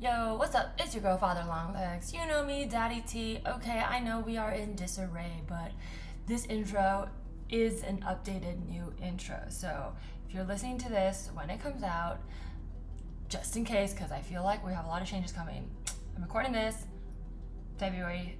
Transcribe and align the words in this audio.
Yo, 0.00 0.36
what's 0.36 0.54
up? 0.54 0.72
It's 0.78 0.94
your 0.94 1.02
girl, 1.02 1.18
Father 1.18 1.42
Longlegs. 1.48 2.14
You 2.14 2.24
know 2.24 2.44
me, 2.44 2.66
Daddy 2.66 3.00
T. 3.00 3.40
Okay, 3.44 3.80
I 3.80 3.98
know 3.98 4.20
we 4.20 4.36
are 4.36 4.52
in 4.52 4.76
disarray, 4.76 5.42
but 5.48 5.72
this 6.28 6.46
intro 6.46 7.08
is 7.50 7.82
an 7.82 8.04
updated 8.06 8.64
new 8.68 8.94
intro. 9.02 9.40
So 9.48 9.92
if 10.28 10.32
you're 10.32 10.44
listening 10.44 10.78
to 10.78 10.88
this 10.88 11.30
when 11.34 11.50
it 11.50 11.60
comes 11.60 11.82
out, 11.82 12.20
just 13.28 13.56
in 13.56 13.64
case, 13.64 13.92
because 13.92 14.12
I 14.12 14.20
feel 14.20 14.44
like 14.44 14.64
we 14.64 14.72
have 14.72 14.84
a 14.84 14.88
lot 14.88 15.02
of 15.02 15.08
changes 15.08 15.32
coming, 15.32 15.68
I'm 16.14 16.22
recording 16.22 16.52
this 16.52 16.76
February 17.78 18.38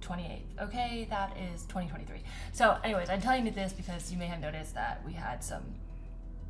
28th. 0.00 0.62
Okay, 0.62 1.06
that 1.10 1.36
is 1.36 1.64
2023. 1.64 2.22
So, 2.52 2.78
anyways, 2.82 3.10
I'm 3.10 3.20
telling 3.20 3.44
you 3.44 3.52
this 3.52 3.74
because 3.74 4.10
you 4.10 4.16
may 4.16 4.28
have 4.28 4.40
noticed 4.40 4.74
that 4.76 5.02
we 5.04 5.12
had 5.12 5.44
some 5.44 5.74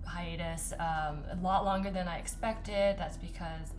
hiatus 0.04 0.72
um, 0.78 1.24
a 1.32 1.38
lot 1.42 1.64
longer 1.64 1.90
than 1.90 2.06
I 2.06 2.18
expected. 2.18 2.96
That's 2.96 3.16
because 3.16 3.72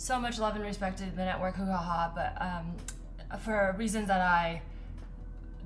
so 0.00 0.18
much 0.18 0.38
love 0.38 0.56
and 0.56 0.64
respect 0.64 0.96
to 0.96 1.04
the 1.04 1.24
network, 1.24 1.56
hoo 1.56 1.66
ha 1.66 1.76
ha, 1.76 2.12
but 2.14 2.34
um, 2.40 3.38
for 3.38 3.74
reasons 3.78 4.08
that 4.08 4.22
I 4.22 4.62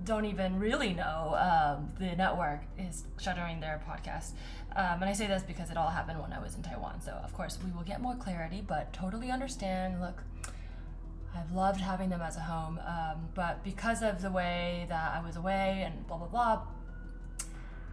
don't 0.04 0.24
even 0.24 0.58
really 0.58 0.92
know, 0.92 1.36
um, 1.38 1.92
the 2.00 2.16
network 2.16 2.62
is 2.76 3.04
shuttering 3.20 3.60
their 3.60 3.80
podcast. 3.88 4.32
Um, 4.74 5.02
and 5.02 5.04
I 5.04 5.12
say 5.12 5.28
this 5.28 5.44
because 5.44 5.70
it 5.70 5.76
all 5.76 5.88
happened 5.88 6.20
when 6.20 6.32
I 6.32 6.40
was 6.40 6.56
in 6.56 6.62
Taiwan. 6.62 7.00
So, 7.00 7.12
of 7.12 7.32
course, 7.32 7.60
we 7.64 7.70
will 7.70 7.84
get 7.84 8.02
more 8.02 8.16
clarity, 8.16 8.60
but 8.66 8.92
totally 8.92 9.30
understand. 9.30 10.00
Look, 10.00 10.20
I've 11.32 11.52
loved 11.52 11.80
having 11.80 12.10
them 12.10 12.20
as 12.20 12.36
a 12.36 12.40
home, 12.40 12.80
um, 12.84 13.28
but 13.34 13.62
because 13.62 14.02
of 14.02 14.20
the 14.20 14.32
way 14.32 14.86
that 14.88 15.14
I 15.14 15.24
was 15.24 15.36
away 15.36 15.84
and 15.86 16.04
blah, 16.08 16.16
blah, 16.16 16.26
blah, 16.26 16.62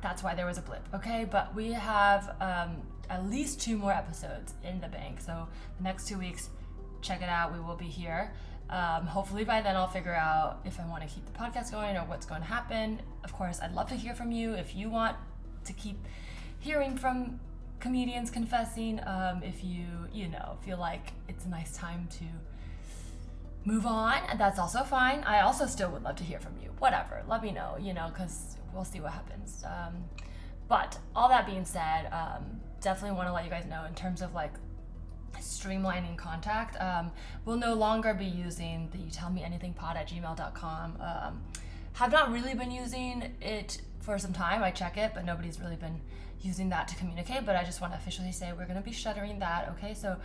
that's 0.02 0.24
why 0.24 0.34
there 0.34 0.48
was 0.48 0.58
a 0.58 0.64
blip, 0.64 0.88
okay? 0.96 1.24
But 1.30 1.54
we 1.54 1.74
have 1.74 2.36
um, 2.42 2.82
at 3.12 3.30
least 3.30 3.60
two 3.60 3.78
more 3.78 3.92
episodes 3.92 4.54
in 4.64 4.80
the 4.80 4.88
bank. 4.88 5.20
So 5.20 5.48
the 5.78 5.84
next 5.84 6.08
two 6.08 6.18
weeks, 6.18 6.50
check 7.02 7.22
it 7.22 7.30
out. 7.30 7.54
We 7.54 7.60
will 7.60 7.76
be 7.76 7.86
here. 7.86 8.34
Um, 8.70 9.06
hopefully 9.06 9.44
by 9.44 9.62
then 9.62 9.76
I'll 9.76 9.90
figure 9.90 10.16
out 10.16 10.62
if 10.64 10.80
I 10.80 10.88
want 10.88 11.04
to 11.04 11.14
keep 11.14 11.26
the 11.26 11.38
podcast 11.38 11.72
going 11.72 11.98
or 11.98 12.06
what's 12.06 12.26
going 12.26 12.40
to 12.40 12.48
happen. 12.48 13.02
Of 13.26 13.34
course, 13.34 13.60
I'd 13.62 13.74
love 13.74 13.90
to 13.90 13.96
hear 13.96 14.16
from 14.16 14.32
you 14.32 14.54
if 14.54 14.74
you 14.76 14.90
want 14.90 15.18
to 15.66 15.74
keep 15.74 15.98
hearing 16.60 16.96
from 16.96 17.40
comedians 17.82 18.32
confessing. 18.32 19.02
Um, 19.06 19.44
if 19.44 19.62
you 19.62 19.86
you 20.14 20.30
know 20.30 20.58
feel 20.64 20.78
like 20.78 21.12
it's 21.28 21.46
a 21.46 21.50
nice 21.50 21.76
time 21.76 22.08
to 22.12 22.24
move 23.66 23.86
on, 23.86 24.22
that's 24.38 24.58
also 24.58 24.84
fine. 24.84 25.20
I 25.26 25.42
also 25.42 25.66
still 25.66 25.92
would 25.92 26.04
love 26.04 26.16
to 26.16 26.24
hear 26.24 26.40
from 26.40 26.54
you. 26.64 26.70
Whatever, 26.80 27.24
let 27.28 27.44
me 27.44 27.52
know. 27.52 27.76
You 27.78 27.94
know, 27.94 28.08
because 28.08 28.56
we'll 28.74 28.86
see 28.86 29.02
what 29.02 29.12
happens. 29.12 29.66
Um, 29.66 30.06
but 30.70 30.98
all 31.14 31.28
that 31.28 31.46
being 31.46 31.66
said, 31.66 32.06
um, 32.14 32.62
definitely 32.82 33.16
want 33.16 33.30
to 33.30 33.34
let 33.34 33.44
you 33.44 33.50
guys 33.50 33.66
know 33.66 33.86
in 33.86 33.94
terms 33.94 34.22
of 34.22 34.34
like 34.34 34.52
streamlining 35.40 36.18
contact. 36.18 36.80
Um, 36.82 37.12
we'll 37.46 37.58
no 37.58 37.74
longer 37.74 38.14
be 38.14 38.26
using 38.26 38.90
the 38.92 39.10
tell 39.12 39.30
me 39.30 39.44
anything 39.44 39.74
pod 39.74 39.98
at 39.98 40.10
gmail.com. 40.10 40.98
Um, 41.00 41.42
have 41.94 42.12
not 42.12 42.32
really 42.32 42.54
been 42.54 42.72
using 42.72 43.34
it 43.42 43.82
for 44.00 44.18
some 44.18 44.34
time. 44.34 44.64
I 44.64 44.72
check 44.72 44.98
it, 44.98 45.12
but 45.14 45.26
nobody's 45.26 45.60
really 45.60 45.76
been 45.76 46.00
using 46.42 46.70
that 46.70 46.88
to 46.90 46.96
communicate. 46.96 47.46
But 47.46 47.56
I 47.56 47.64
just 47.64 47.82
want 47.82 47.94
to 47.94 48.00
officially 48.00 48.32
say 48.32 48.52
we're 48.52 48.66
going 48.66 48.78
to 48.78 48.82
be 48.82 48.92
shuttering 48.94 49.40
that. 49.40 49.74
Okay, 49.78 49.94
so 49.94 50.18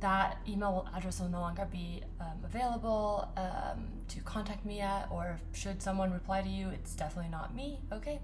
that 0.00 0.38
email 0.48 0.88
address 0.94 1.20
will 1.20 1.28
no 1.28 1.40
longer 1.40 1.66
be 1.70 2.02
um, 2.20 2.38
available 2.44 3.28
um, 3.36 3.86
to 4.08 4.20
contact 4.20 4.64
me 4.66 4.80
at, 4.80 5.08
or 5.10 5.38
should 5.52 5.80
someone 5.80 6.12
reply 6.12 6.42
to 6.42 6.48
you, 6.48 6.68
it's 6.68 6.94
definitely 6.94 7.30
not 7.30 7.54
me. 7.54 7.80
Okay. 7.92 8.20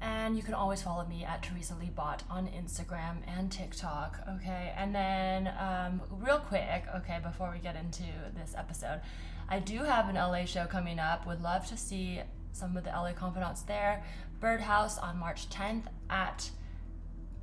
And 0.00 0.36
you 0.36 0.42
can 0.42 0.54
always 0.54 0.82
follow 0.82 1.04
me 1.06 1.24
at 1.24 1.42
Teresa 1.42 1.74
Lee 1.80 1.90
Bot 1.94 2.22
on 2.30 2.46
Instagram 2.48 3.16
and 3.26 3.50
TikTok. 3.50 4.20
Okay. 4.36 4.72
And 4.76 4.94
then, 4.94 5.52
um, 5.58 6.00
real 6.10 6.38
quick, 6.38 6.84
okay, 6.96 7.18
before 7.22 7.50
we 7.52 7.58
get 7.58 7.76
into 7.76 8.04
this 8.34 8.54
episode, 8.56 9.00
I 9.48 9.58
do 9.58 9.78
have 9.78 10.08
an 10.08 10.16
LA 10.16 10.44
show 10.44 10.66
coming 10.66 10.98
up. 10.98 11.26
Would 11.26 11.42
love 11.42 11.66
to 11.68 11.76
see 11.76 12.20
some 12.52 12.76
of 12.76 12.84
the 12.84 12.90
LA 12.90 13.12
confidants 13.12 13.62
there. 13.62 14.04
Birdhouse 14.40 14.98
on 14.98 15.18
March 15.18 15.48
10th 15.48 15.84
at 16.10 16.50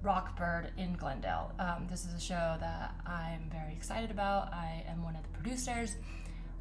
Rockbird 0.04 0.70
in 0.78 0.94
Glendale. 0.94 1.52
Um, 1.60 1.88
this 1.90 2.06
is 2.06 2.14
a 2.14 2.20
show 2.20 2.58
that 2.60 2.94
I'm 3.06 3.50
very 3.52 3.74
excited 3.74 4.12
about. 4.12 4.54
I 4.54 4.84
am 4.88 5.04
one 5.04 5.16
of 5.16 5.24
the 5.24 5.30
producers. 5.30 5.96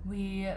We 0.07 0.49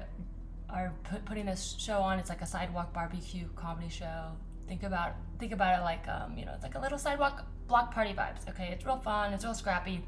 are 0.70 0.94
put, 1.03 1.26
putting 1.26 1.46
this 1.46 1.76
show 1.78 2.00
on. 2.00 2.18
It's 2.18 2.30
like 2.30 2.42
a 2.42 2.46
sidewalk 2.46 2.94
barbecue 2.94 3.47
comedy 3.56 3.90
show 3.90 4.31
think 4.67 4.83
about 4.83 5.13
think 5.39 5.51
about 5.51 5.79
it 5.79 5.83
like 5.83 6.07
um, 6.07 6.38
you 6.38 6.45
know 6.45 6.51
it's 6.53 6.63
like 6.63 6.75
a 6.75 6.79
little 6.79 6.97
sidewalk 6.97 7.45
block 7.67 7.94
party 7.94 8.13
vibes 8.13 8.47
okay? 8.50 8.69
It's 8.73 8.85
real 8.85 8.97
fun 8.97 9.33
it's 9.33 9.44
real 9.44 9.53
scrappy. 9.53 10.03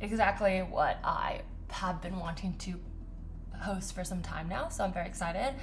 Exactly 0.00 0.58
what 0.60 0.98
i 1.04 1.40
have 1.70 2.00
been 2.02 2.18
wanting 2.18 2.56
to 2.58 2.74
host 3.60 3.94
for 3.94 4.04
some 4.04 4.22
time 4.22 4.48
now 4.48 4.68
so 4.68 4.84
i'm 4.84 4.92
very 4.92 5.06
excited. 5.06 5.54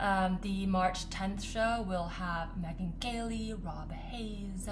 Um, 0.00 0.38
the 0.42 0.66
march 0.66 1.08
10th 1.10 1.42
show 1.44 1.84
will 1.88 2.04
have 2.08 2.48
megan 2.60 2.94
gailey 3.00 3.54
rob 3.62 3.92
hayes 3.92 4.68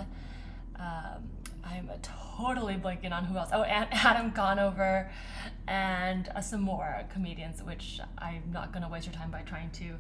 um, 0.77 1.29
i'm 1.65 1.91
totally 2.03 2.75
blanking 2.75 3.13
on 3.13 3.25
who 3.25 3.37
else. 3.37 3.51
Oh 3.53 3.63
and 3.63 3.87
adam 3.93 4.33
conover 4.33 5.11
and 5.69 6.29
uh, 6.35 6.41
some 6.41 6.63
more 6.63 7.05
comedians 7.13 7.63
which 7.63 8.01
i'm 8.19 8.45
not 8.53 8.73
going 8.73 8.83
to 8.83 8.89
waste 8.89 9.07
your 9.07 9.15
time 9.15 9.31
by 9.31 9.43
trying 9.43 9.71
to 9.73 9.95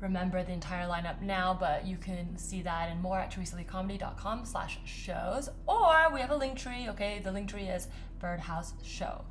remember 0.00 0.42
the 0.42 0.52
entire 0.52 0.86
lineup 0.88 1.22
now, 1.22 1.56
but 1.58 1.86
you 1.86 1.96
can 1.96 2.36
see 2.36 2.62
that 2.62 2.90
and 2.90 3.00
more 3.00 3.18
at 3.18 3.32
teresaleecomedy.com 3.32 4.44
slash 4.44 4.78
shows. 4.84 5.48
Or 5.66 6.12
we 6.12 6.20
have 6.20 6.30
a 6.30 6.36
link 6.36 6.58
tree, 6.58 6.88
okay? 6.90 7.20
The 7.22 7.32
link 7.32 7.48
tree 7.48 7.68
is 7.68 7.88
Birdhouse 8.20 8.74
Show. 8.82 9.24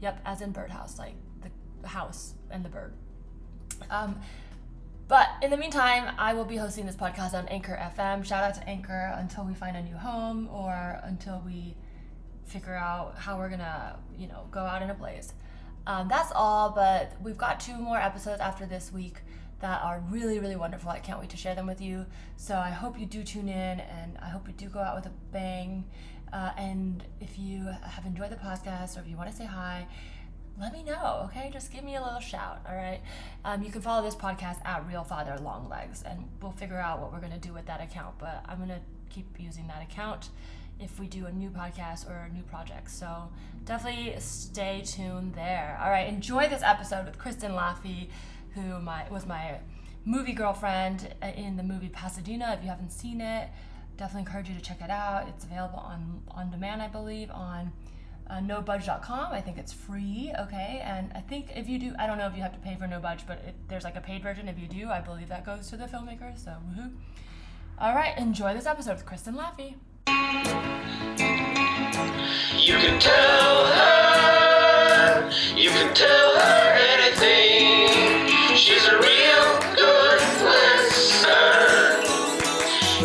Yep, 0.00 0.20
as 0.24 0.40
in 0.40 0.52
birdhouse, 0.52 0.98
like 0.98 1.14
the 1.82 1.88
house 1.88 2.34
and 2.50 2.64
the 2.64 2.68
bird. 2.68 2.94
Um, 3.90 4.20
but 5.08 5.28
in 5.42 5.50
the 5.50 5.56
meantime, 5.56 6.14
I 6.18 6.34
will 6.34 6.44
be 6.44 6.56
hosting 6.56 6.86
this 6.86 6.96
podcast 6.96 7.34
on 7.34 7.48
Anchor 7.48 7.76
FM. 7.96 8.24
Shout 8.24 8.44
out 8.44 8.54
to 8.54 8.68
Anchor 8.68 9.12
until 9.16 9.44
we 9.44 9.54
find 9.54 9.76
a 9.76 9.82
new 9.82 9.96
home 9.96 10.48
or 10.52 11.00
until 11.02 11.42
we 11.44 11.76
figure 12.44 12.76
out 12.76 13.16
how 13.16 13.36
we're 13.36 13.48
gonna, 13.48 13.98
you 14.16 14.28
know, 14.28 14.46
go 14.50 14.60
out 14.60 14.82
in 14.82 14.90
a 14.90 14.94
blaze. 14.94 15.32
Um, 15.86 16.08
that's 16.08 16.30
all, 16.34 16.70
but 16.70 17.12
we've 17.22 17.38
got 17.38 17.58
two 17.58 17.76
more 17.76 17.98
episodes 17.98 18.40
after 18.40 18.66
this 18.66 18.92
week 18.92 19.16
that 19.60 19.82
are 19.82 20.02
really, 20.08 20.38
really 20.38 20.56
wonderful. 20.56 20.90
I 20.90 20.98
can't 20.98 21.20
wait 21.20 21.30
to 21.30 21.36
share 21.36 21.54
them 21.54 21.66
with 21.66 21.80
you. 21.80 22.06
So 22.36 22.56
I 22.56 22.70
hope 22.70 22.98
you 22.98 23.06
do 23.06 23.22
tune 23.22 23.48
in 23.48 23.80
and 23.80 24.18
I 24.20 24.28
hope 24.28 24.46
you 24.46 24.54
do 24.54 24.68
go 24.68 24.80
out 24.80 24.96
with 24.96 25.06
a 25.06 25.12
bang. 25.32 25.84
Uh, 26.32 26.50
and 26.56 27.04
if 27.20 27.38
you 27.38 27.66
have 27.82 28.06
enjoyed 28.06 28.30
the 28.30 28.36
podcast 28.36 28.96
or 28.96 29.00
if 29.00 29.08
you 29.08 29.16
want 29.16 29.30
to 29.30 29.36
say 29.36 29.44
hi, 29.46 29.86
let 30.60 30.72
me 30.72 30.82
know, 30.82 31.22
okay? 31.24 31.50
Just 31.52 31.72
give 31.72 31.84
me 31.84 31.96
a 31.96 32.02
little 32.02 32.20
shout, 32.20 32.60
all 32.68 32.74
right? 32.74 33.00
Um, 33.44 33.62
you 33.62 33.70
can 33.70 33.80
follow 33.80 34.04
this 34.04 34.14
podcast 34.14 34.64
at 34.66 34.86
Real 34.86 35.04
Father 35.04 35.38
Longlegs, 35.42 36.02
and 36.02 36.28
we'll 36.42 36.52
figure 36.52 36.78
out 36.78 37.00
what 37.00 37.12
we're 37.12 37.20
going 37.20 37.32
to 37.32 37.38
do 37.38 37.54
with 37.54 37.64
that 37.66 37.80
account. 37.80 38.18
But 38.18 38.44
I'm 38.46 38.58
going 38.58 38.68
to 38.68 38.80
keep 39.08 39.26
using 39.38 39.66
that 39.68 39.82
account 39.82 40.28
if 40.78 41.00
we 41.00 41.06
do 41.06 41.26
a 41.26 41.32
new 41.32 41.50
podcast 41.50 42.08
or 42.08 42.28
a 42.30 42.32
new 42.32 42.42
project. 42.42 42.90
So 42.90 43.30
definitely 43.64 44.14
stay 44.18 44.82
tuned 44.84 45.34
there. 45.34 45.78
All 45.82 45.90
right, 45.90 46.08
enjoy 46.08 46.48
this 46.48 46.62
episode 46.62 47.06
with 47.06 47.18
Kristen 47.18 47.52
Laffey 47.52 48.08
who 48.54 48.80
my 48.80 49.08
was 49.10 49.26
my 49.26 49.58
movie 50.04 50.32
girlfriend 50.32 51.14
in 51.36 51.56
the 51.56 51.62
movie 51.62 51.88
Pasadena. 51.88 52.54
If 52.58 52.62
you 52.62 52.70
haven't 52.70 52.90
seen 52.90 53.20
it, 53.20 53.48
definitely 53.96 54.22
encourage 54.22 54.48
you 54.48 54.54
to 54.54 54.60
check 54.60 54.80
it 54.80 54.90
out. 54.90 55.28
It's 55.28 55.44
available 55.44 55.78
on 55.78 56.22
on 56.28 56.50
demand, 56.50 56.82
I 56.82 56.88
believe, 56.88 57.30
on 57.30 57.72
uh, 58.30 58.40
nobudge.com. 58.40 59.32
I 59.32 59.40
think 59.40 59.58
it's 59.58 59.72
free, 59.72 60.32
okay? 60.38 60.80
And 60.84 61.12
I 61.14 61.20
think 61.20 61.48
if 61.54 61.68
you 61.68 61.78
do, 61.78 61.92
I 61.98 62.06
don't 62.06 62.16
know 62.16 62.26
if 62.26 62.36
you 62.36 62.42
have 62.42 62.54
to 62.54 62.60
pay 62.60 62.76
for 62.76 62.86
No 62.86 63.00
Budge, 63.00 63.26
but 63.26 63.38
it, 63.38 63.54
there's 63.68 63.84
like 63.84 63.96
a 63.96 64.00
paid 64.00 64.22
version. 64.22 64.48
If 64.48 64.58
you 64.58 64.68
do, 64.68 64.88
I 64.88 65.00
believe 65.00 65.28
that 65.28 65.44
goes 65.44 65.68
to 65.70 65.76
the 65.76 65.86
filmmakers. 65.86 66.44
So, 66.44 66.52
woohoo! 66.52 66.92
All 67.78 67.94
right, 67.94 68.16
enjoy 68.16 68.54
this 68.54 68.66
episode 68.66 68.94
with 68.94 69.06
Kristen 69.06 69.34
Laffey. 69.34 69.74
You 72.56 72.74
can 72.76 73.00
tell 73.00 73.66
her, 73.66 75.30
you 75.56 75.70
can 75.70 75.94
tell 75.94 76.38
her 76.38 76.74
anything. 76.74 78.39
She's 78.60 78.86
a 78.86 78.92
real 78.98 79.58
good 79.74 80.20
listener. 80.44 81.96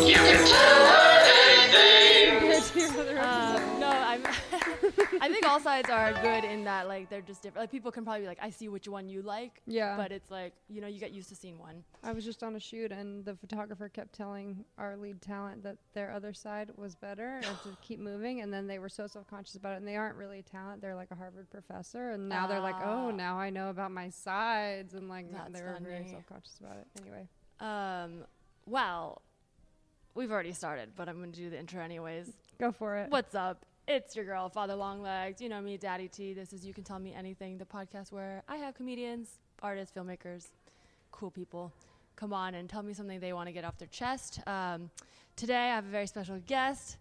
You 0.06 0.14
can 0.14 0.46
tell 0.46 0.86
her 0.86 1.10
anything. 1.48 3.18
Um, 3.18 3.80
no, 3.80 3.88
I'm. 3.88 4.22
I 5.20 5.28
think 5.30 5.46
all 5.48 5.60
sides 5.60 5.88
are 5.90 6.12
good 6.12 6.44
in 6.44 6.64
that 6.64 6.88
like 6.88 7.08
they're 7.10 7.20
just 7.20 7.42
different. 7.42 7.62
Like 7.64 7.70
people 7.70 7.90
can 7.90 8.04
probably 8.04 8.22
be 8.22 8.26
like, 8.26 8.38
I 8.40 8.50
see 8.50 8.68
which 8.68 8.88
one 8.88 9.08
you 9.08 9.22
like. 9.22 9.62
Yeah. 9.66 9.96
But 9.96 10.12
it's 10.12 10.30
like 10.30 10.52
you 10.68 10.80
know 10.80 10.86
you 10.86 10.98
get 11.00 11.12
used 11.12 11.28
to 11.30 11.36
seeing 11.36 11.58
one. 11.58 11.84
I 12.02 12.12
was 12.12 12.24
just 12.24 12.42
on 12.42 12.56
a 12.56 12.60
shoot, 12.60 12.92
and 12.92 13.24
the 13.24 13.34
photographer 13.34 13.88
kept 13.88 14.12
telling 14.14 14.64
our 14.78 14.96
lead 14.96 15.20
talent 15.22 15.62
that 15.64 15.76
their 15.94 16.12
other 16.12 16.32
side 16.32 16.70
was 16.76 16.94
better 16.94 17.36
and 17.36 17.44
to 17.62 17.76
keep 17.82 18.00
moving. 18.00 18.40
And 18.40 18.52
then 18.52 18.66
they 18.66 18.78
were 18.78 18.88
so 18.88 19.06
self 19.06 19.26
conscious 19.28 19.54
about 19.56 19.74
it. 19.74 19.76
And 19.76 19.86
they 19.88 19.96
aren't 19.96 20.16
really 20.16 20.40
a 20.40 20.42
talent; 20.42 20.80
they're 20.82 20.94
like 20.94 21.10
a 21.10 21.14
Harvard 21.16 21.50
professor. 21.50 22.10
And 22.10 22.28
now 22.28 22.46
they're 22.46 22.60
like, 22.60 22.76
Ah. 22.78 23.06
"Oh, 23.06 23.10
now 23.10 23.38
I 23.38 23.50
know 23.50 23.70
about 23.70 23.90
my 23.92 24.10
sides." 24.10 24.94
And 24.94 25.08
like 25.08 25.30
That's 25.32 25.52
they 25.52 25.62
were 25.62 25.78
very 25.80 26.06
self 26.08 26.26
conscious 26.26 26.58
about 26.60 26.76
it. 26.76 26.86
Anyway, 27.02 27.28
Um, 27.60 28.24
well, 28.66 29.22
we've 30.14 30.30
already 30.32 30.52
started, 30.52 30.90
but 30.96 31.08
I'm 31.08 31.20
gonna 31.20 31.32
do 31.32 31.50
the 31.50 31.58
intro 31.58 31.82
anyways. 31.82 32.32
go 32.58 32.72
for 32.72 32.96
it. 32.96 33.10
What's 33.10 33.34
up? 33.34 33.64
It's 33.88 34.16
your 34.16 34.24
girl, 34.24 34.48
Father 34.48 34.74
Longlegs. 34.74 35.40
You 35.40 35.48
know 35.48 35.60
me, 35.60 35.76
Daddy 35.76 36.08
T. 36.08 36.34
This 36.34 36.52
is 36.52 36.66
You 36.66 36.74
Can 36.74 36.82
Tell 36.82 36.98
Me 36.98 37.14
Anything, 37.14 37.56
the 37.56 37.64
podcast 37.64 38.10
where 38.10 38.42
I 38.48 38.56
have 38.56 38.74
comedians, 38.74 39.38
artists, 39.62 39.96
filmmakers, 39.96 40.48
cool 41.12 41.30
people 41.30 41.72
come 42.16 42.32
on 42.32 42.54
and 42.54 42.68
tell 42.68 42.82
me 42.82 42.94
something 42.94 43.20
they 43.20 43.32
want 43.32 43.46
to 43.46 43.52
get 43.52 43.64
off 43.64 43.78
their 43.78 43.86
chest. 43.86 44.40
Um, 44.46 44.90
today, 45.36 45.54
I 45.54 45.76
have 45.76 45.84
a 45.84 45.88
very 45.88 46.08
special 46.08 46.40
guest. 46.46 46.96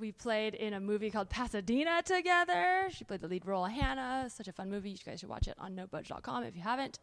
We 0.00 0.10
played 0.10 0.54
in 0.54 0.74
a 0.74 0.80
movie 0.80 1.10
called 1.10 1.30
Pasadena 1.30 2.02
together. 2.02 2.88
She 2.90 3.04
played 3.04 3.20
the 3.20 3.28
lead 3.28 3.46
role, 3.46 3.64
Hannah. 3.64 4.28
Such 4.28 4.48
a 4.48 4.52
fun 4.52 4.68
movie. 4.68 4.90
You 4.90 4.96
guys 5.06 5.20
should 5.20 5.28
watch 5.28 5.46
it 5.46 5.54
on 5.58 5.76
nobudge.com 5.76 6.42
if 6.42 6.56
you 6.56 6.62
haven't. 6.62 6.98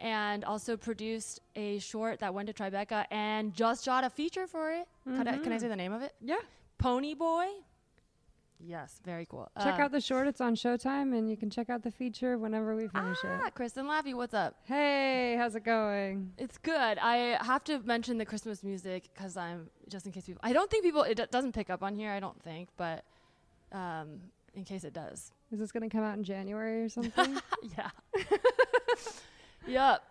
And 0.00 0.44
also 0.44 0.78
produced 0.78 1.40
a 1.56 1.78
short 1.78 2.20
that 2.20 2.32
went 2.32 2.46
to 2.48 2.54
Tribeca 2.54 3.04
and 3.10 3.52
just 3.54 3.84
shot 3.84 4.02
a 4.02 4.08
feature 4.08 4.46
for 4.46 4.72
it. 4.72 4.88
Can, 5.04 5.28
I, 5.28 5.36
can 5.36 5.52
I 5.52 5.58
say 5.58 5.68
the 5.68 5.76
name 5.76 5.92
of 5.92 6.00
it? 6.00 6.14
Yeah. 6.22 6.36
Ponyboi. 6.82 7.48
Yes, 8.64 9.00
very 9.04 9.26
cool. 9.26 9.50
Check 9.58 9.74
Um, 9.74 9.80
out 9.80 9.92
the 9.92 10.00
short. 10.00 10.28
It's 10.28 10.40
on 10.40 10.54
Showtime, 10.54 11.16
and 11.16 11.28
you 11.28 11.36
can 11.36 11.50
check 11.50 11.68
out 11.68 11.82
the 11.82 11.90
feature 11.90 12.38
whenever 12.38 12.76
we 12.76 12.86
finish 12.86 13.18
ah, 13.24 13.46
it. 13.46 13.54
Kristen 13.54 13.86
Laffey, 13.86 14.14
what's 14.14 14.34
up? 14.34 14.54
Hey, 14.64 15.34
how's 15.36 15.56
it 15.56 15.64
going? 15.64 16.32
It's 16.38 16.58
good. 16.58 16.98
I 16.98 17.38
have 17.44 17.64
to 17.64 17.80
mention 17.80 18.18
the 18.18 18.24
Christmas 18.24 18.62
music 18.62 19.08
because 19.12 19.36
I'm 19.36 19.68
just 19.88 20.06
in 20.06 20.12
case 20.12 20.26
people. 20.26 20.40
I 20.44 20.52
don't 20.52 20.70
think 20.70 20.84
people. 20.84 21.02
It 21.02 21.16
do- 21.16 21.26
doesn't 21.30 21.52
pick 21.52 21.70
up 21.70 21.82
on 21.82 21.96
here. 21.96 22.10
I 22.12 22.20
don't 22.20 22.40
think, 22.42 22.68
but 22.76 23.04
um, 23.72 24.20
in 24.54 24.64
case 24.64 24.84
it 24.84 24.92
does, 24.92 25.32
Is 25.50 25.58
this 25.58 25.72
going 25.72 25.88
to 25.88 25.94
come 25.94 26.04
out 26.04 26.16
in 26.16 26.22
January 26.24 26.84
or 26.84 26.88
something? 26.88 27.38
yeah. 27.76 27.90
yep. 29.66 30.02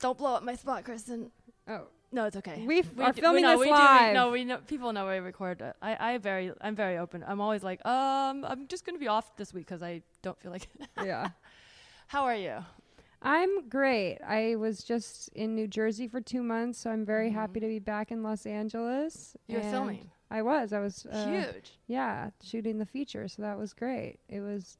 Don't 0.00 0.18
blow 0.18 0.34
up 0.34 0.42
my 0.42 0.54
spot, 0.56 0.84
Kristen. 0.84 1.30
oh, 1.68 1.86
No, 2.12 2.24
it's 2.24 2.36
okay. 2.36 2.64
We 2.66 2.80
f- 2.80 2.98
are 2.98 3.12
do- 3.12 3.20
filming 3.20 3.42
no, 3.42 3.50
this 3.52 3.60
we 3.60 3.66
do- 3.66 3.72
we- 3.72 3.78
live. 3.78 4.14
no, 4.14 4.30
we 4.30 4.44
know 4.44 4.58
people 4.58 4.92
know 4.92 5.06
we 5.08 5.16
record. 5.18 5.60
it. 5.60 5.76
I, 5.82 6.12
I 6.14 6.18
very, 6.18 6.52
I'm 6.60 6.74
very 6.76 6.98
open. 6.98 7.24
I'm 7.26 7.40
always 7.40 7.62
like, 7.64 7.84
um, 7.84 8.44
I'm 8.44 8.66
just 8.68 8.84
gonna 8.86 8.98
be 8.98 9.08
off 9.08 9.36
this 9.36 9.52
week 9.52 9.66
because 9.66 9.82
I 9.82 10.02
don't 10.22 10.38
feel 10.40 10.52
like. 10.52 10.68
it. 10.78 10.88
yeah. 11.04 11.30
How 12.08 12.24
are 12.24 12.36
you? 12.36 12.58
I'm 13.22 13.68
great. 13.68 14.18
I 14.26 14.54
was 14.56 14.84
just 14.84 15.28
in 15.30 15.54
New 15.54 15.66
Jersey 15.66 16.06
for 16.06 16.20
two 16.20 16.42
months, 16.42 16.78
so 16.78 16.90
I'm 16.90 17.04
very 17.04 17.30
Mhm. 17.30 17.34
happy 17.34 17.60
to 17.60 17.66
be 17.66 17.78
back 17.80 18.12
in 18.12 18.22
Los 18.22 18.46
Angeles. 18.46 19.36
You 19.48 19.56
were 19.56 19.62
and 19.62 19.70
filming. 19.72 20.10
I 20.30 20.42
was. 20.42 20.72
I 20.72 20.78
was. 20.80 21.06
Uh, 21.06 21.26
Huge. 21.26 21.78
Yeah, 21.88 22.30
shooting 22.42 22.78
the 22.78 22.86
feature, 22.86 23.26
so 23.26 23.42
that 23.42 23.58
was 23.58 23.72
great. 23.74 24.18
It 24.28 24.40
was 24.40 24.78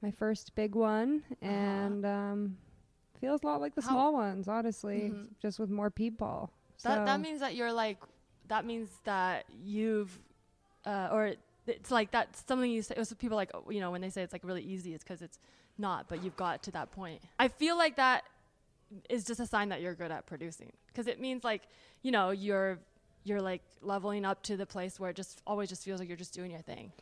my 0.00 0.10
first 0.10 0.54
big 0.54 0.74
one, 0.74 1.22
Uh-huh. 1.42 1.50
and 1.52 2.06
um, 2.06 2.56
feels 3.20 3.42
a 3.42 3.46
lot 3.46 3.60
like 3.60 3.74
the 3.74 3.82
How- 3.82 3.88
small 3.90 4.12
ones, 4.14 4.48
honestly, 4.48 5.10
Mhm. 5.12 5.28
just 5.40 5.58
with 5.58 5.68
more 5.70 5.90
people. 5.90 6.50
That 6.82 6.98
so 6.98 7.04
that 7.04 7.20
means 7.20 7.40
that 7.40 7.54
you're 7.54 7.72
like 7.72 7.98
that 8.48 8.64
means 8.64 8.88
that 9.04 9.44
you've 9.64 10.18
uh, 10.84 11.08
or 11.12 11.34
it's 11.66 11.90
like 11.90 12.10
that's 12.10 12.44
something 12.46 12.70
you 12.70 12.82
say. 12.82 12.94
It 12.96 12.98
was 12.98 13.12
people 13.14 13.36
like 13.36 13.50
you 13.70 13.80
know 13.80 13.90
when 13.90 14.00
they 14.00 14.10
say 14.10 14.22
it's 14.22 14.32
like 14.32 14.44
really 14.44 14.62
easy, 14.62 14.94
it's 14.94 15.04
because 15.04 15.22
it's 15.22 15.38
not. 15.78 16.08
But 16.08 16.22
you've 16.24 16.36
got 16.36 16.62
to 16.64 16.70
that 16.72 16.90
point. 16.90 17.22
I 17.38 17.48
feel 17.48 17.76
like 17.76 17.96
that 17.96 18.24
is 19.08 19.24
just 19.24 19.40
a 19.40 19.46
sign 19.46 19.68
that 19.70 19.80
you're 19.80 19.94
good 19.94 20.10
at 20.10 20.26
producing 20.26 20.72
because 20.88 21.06
it 21.06 21.18
means 21.20 21.44
like 21.44 21.62
you 22.02 22.10
know 22.10 22.30
you're 22.30 22.78
you're 23.24 23.40
like 23.40 23.62
leveling 23.80 24.24
up 24.24 24.42
to 24.42 24.56
the 24.56 24.66
place 24.66 24.98
where 24.98 25.10
it 25.10 25.16
just 25.16 25.40
always 25.46 25.68
just 25.68 25.84
feels 25.84 26.00
like 26.00 26.08
you're 26.08 26.16
just 26.16 26.34
doing 26.34 26.50
your 26.50 26.60
thing. 26.60 26.92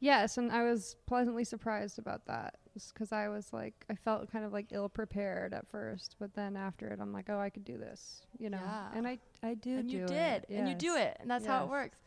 Yes, 0.00 0.38
and 0.38 0.52
I 0.52 0.64
was 0.64 0.96
pleasantly 1.06 1.44
surprised 1.44 1.98
about 1.98 2.26
that 2.26 2.56
because 2.74 3.12
I 3.12 3.28
was 3.28 3.52
like, 3.52 3.84
I 3.90 3.94
felt 3.94 4.30
kind 4.30 4.44
of 4.44 4.52
like 4.52 4.66
ill 4.70 4.88
prepared 4.88 5.54
at 5.54 5.68
first, 5.68 6.16
but 6.18 6.34
then 6.34 6.56
after 6.56 6.88
it, 6.88 6.98
I'm 7.00 7.12
like, 7.12 7.26
oh, 7.28 7.38
I 7.38 7.50
could 7.50 7.64
do 7.64 7.78
this, 7.78 8.22
you 8.38 8.50
know. 8.50 8.60
Yeah. 8.62 8.88
And 8.94 9.06
I, 9.06 9.18
I 9.42 9.54
do. 9.54 9.78
and 9.78 9.90
you 9.90 10.00
do 10.00 10.06
did, 10.06 10.44
it. 10.44 10.46
and 10.50 10.68
you 10.68 10.74
do 10.74 10.96
it, 10.96 11.16
and 11.20 11.30
that's 11.30 11.46
how 11.46 11.64
it 11.64 11.70
works. 11.70 11.98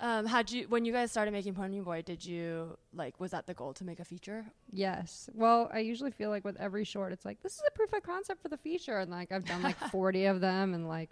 Um, 0.00 0.26
had 0.26 0.50
you 0.50 0.66
when 0.68 0.84
you 0.84 0.92
guys 0.92 1.12
started 1.12 1.30
making 1.30 1.54
Ponyboi? 1.54 2.04
Did 2.04 2.24
you 2.24 2.76
like 2.92 3.20
was 3.20 3.30
that 3.30 3.46
the 3.46 3.54
goal 3.54 3.72
to 3.74 3.84
make 3.84 4.00
a 4.00 4.04
feature? 4.04 4.44
Yes. 4.68 5.30
Well, 5.32 5.70
I 5.72 5.78
usually 5.78 6.10
feel 6.10 6.28
like 6.28 6.44
with 6.44 6.56
every 6.58 6.84
short, 6.84 7.12
it's 7.12 7.24
like 7.24 7.40
this 7.40 7.52
is 7.54 7.62
a 7.68 7.70
proof 7.70 7.92
of 7.92 8.02
concept 8.02 8.42
for 8.42 8.48
the 8.48 8.56
feature, 8.56 8.98
and 8.98 9.12
like 9.12 9.30
I've 9.30 9.44
done 9.44 9.62
like 9.62 9.78
40 9.92 10.24
of 10.24 10.40
them, 10.40 10.74
and 10.74 10.88
like, 10.88 11.10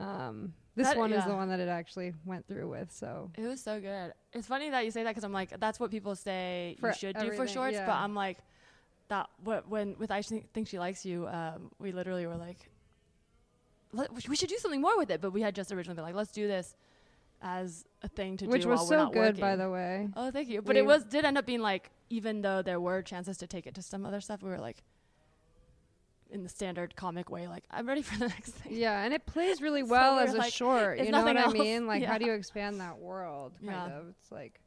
um, 0.00 0.52
this 0.76 0.88
That- 0.88 0.98
one 0.98 1.12
is 1.12 1.24
the 1.24 1.34
one 1.34 1.48
that 1.48 1.58
it 1.58 1.68
actually 1.68 2.12
went 2.24 2.46
through 2.46 2.68
with. 2.68 2.92
So 2.92 3.30
It 3.36 3.46
was 3.46 3.62
so 3.62 3.80
good. 3.80 4.12
It's 4.32 4.46
funny 4.46 4.70
that 4.70 4.84
you 4.84 4.90
say 4.90 5.02
that 5.02 5.10
because 5.10 5.24
I'm 5.24 5.32
like, 5.32 5.58
that's 5.58 5.80
what 5.80 5.90
people 5.90 6.14
say 6.14 6.76
For 6.78 6.88
you 6.88 6.94
should 6.94 7.16
do 7.18 7.32
for 7.32 7.48
shorts. 7.48 7.78
But. 7.78 7.88
I'm 7.88 8.14
like, 8.14 8.38
that 9.08 9.28
what 9.42 9.68
when 9.68 9.96
with 9.98 10.10
I 10.10 10.20
Think 10.22 10.68
she 10.68 10.78
likes 10.78 11.04
you, 11.06 11.26
um, 11.28 11.70
we 11.78 11.92
literally 11.92 12.26
were 12.26 12.36
like, 12.36 12.68
we 14.28 14.36
should 14.36 14.50
do 14.50 14.58
something 14.58 14.80
more 14.80 14.96
with 14.98 15.10
it. 15.10 15.20
But 15.20 15.30
we 15.32 15.40
had 15.40 15.54
just 15.54 15.72
originally 15.72 15.96
been 15.96 16.04
like, 16.04 16.14
let's 16.14 16.32
do 16.32 16.46
this 16.46 16.76
as 17.40 17.84
a 18.02 18.08
thing 18.08 18.36
to 18.38 18.46
which 18.46 18.62
do 18.62 18.68
was 18.68 18.78
while 18.80 18.86
so 18.86 18.96
we're 18.96 19.02
not 19.04 19.12
good, 19.12 19.40
by 19.40 19.56
the 19.56 19.70
way. 19.70 20.08
Oh, 20.16 20.30
thank 20.30 20.48
you. 20.48 20.60
But 20.60 20.74
We- 20.74 20.80
it 20.80 20.86
was 20.86 21.04
did 21.04 21.24
end 21.24 21.38
up 21.38 21.46
being 21.46 21.60
like, 21.60 21.90
even 22.10 22.42
though 22.42 22.60
there 22.62 22.80
were 22.80 23.02
chances 23.02 23.38
to 23.38 23.46
take 23.46 23.66
it 23.66 23.74
to 23.76 23.82
some 23.82 24.04
other 24.04 24.20
stuff, 24.20 24.42
we 24.42 24.50
were 24.50 24.58
like, 24.58 24.82
in 26.30 26.42
the 26.42 26.48
standard 26.48 26.96
comic 26.96 27.30
way, 27.30 27.46
like 27.48 27.64
I'm 27.70 27.86
ready 27.86 28.02
for 28.02 28.18
the 28.18 28.28
next 28.28 28.50
thing. 28.52 28.74
Yeah, 28.74 29.02
and 29.02 29.12
it 29.14 29.26
plays 29.26 29.60
really 29.60 29.82
well 29.82 30.16
we're 30.16 30.22
as 30.22 30.34
a 30.34 30.38
like, 30.38 30.52
short. 30.52 30.98
You 30.98 31.10
know 31.10 31.24
what 31.24 31.34
nothing 31.34 31.60
I 31.60 31.64
mean? 31.64 31.86
Like, 31.86 32.02
Yeah. 32.02 32.10
how 32.10 32.18
do 32.18 32.26
you 32.26 32.32
expand 32.32 32.80
that 32.80 32.98
world? 32.98 33.52
Kind 33.64 33.90
Yeah. 33.90 33.98
of. 33.98 34.08
It's 34.20 34.32
like, 34.32 34.60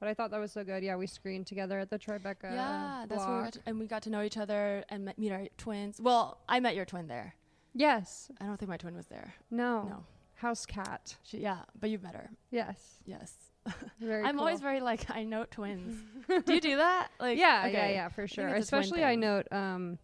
but 0.00 0.08
I 0.08 0.14
thought 0.14 0.30
that 0.32 0.40
was 0.40 0.52
so 0.52 0.64
good. 0.64 0.82
Yeah, 0.82 0.96
we 0.96 1.06
screened 1.06 1.46
together 1.46 1.78
at 1.78 1.90
the 1.90 1.98
Tribeca. 1.98 2.44
yeah, 2.44 3.04
that's 3.08 3.24
where 3.24 3.36
we 3.38 3.42
got 3.44 3.52
to, 3.52 3.60
and 3.66 3.78
we 3.78 3.86
got 3.86 4.02
to 4.02 4.10
know 4.10 4.22
each 4.22 4.36
other 4.36 4.84
and 4.88 5.04
met, 5.04 5.18
meet 5.18 5.32
our 5.32 5.46
twins. 5.58 6.00
Well, 6.00 6.38
I 6.48 6.60
met 6.60 6.74
your 6.74 6.84
twin 6.84 7.08
there. 7.08 7.34
Yes. 7.74 8.30
I 8.40 8.46
don't 8.46 8.56
think 8.58 8.68
my 8.68 8.76
twin 8.76 8.94
was 8.96 9.06
there. 9.06 9.34
No. 9.50 9.82
No. 9.84 10.04
House 10.34 10.66
cat. 10.66 11.16
She, 11.22 11.38
yeah, 11.38 11.58
but 11.78 11.88
you've 11.88 12.02
met 12.02 12.14
her. 12.16 12.30
Yes. 12.50 12.98
Yes. 13.06 13.34
Very. 14.00 14.24
I'm 14.24 14.40
always 14.40 14.60
very 14.60 14.80
like 14.80 15.08
I 15.08 15.22
note 15.22 15.52
twins. 15.52 16.02
do 16.44 16.54
you 16.54 16.60
do 16.60 16.76
that? 16.78 17.08
Like 17.20 17.38
yeah, 17.38 17.64
yeah, 17.66 17.68
okay. 17.68 17.92
yeah, 17.94 18.08
for 18.08 18.26
sure. 18.26 18.48
it's 18.48 18.66
a 18.66 18.70
twin 18.70 18.80
Especially, 18.82 19.04
I 19.04 19.14
note 19.14 19.46
um, 19.52 19.98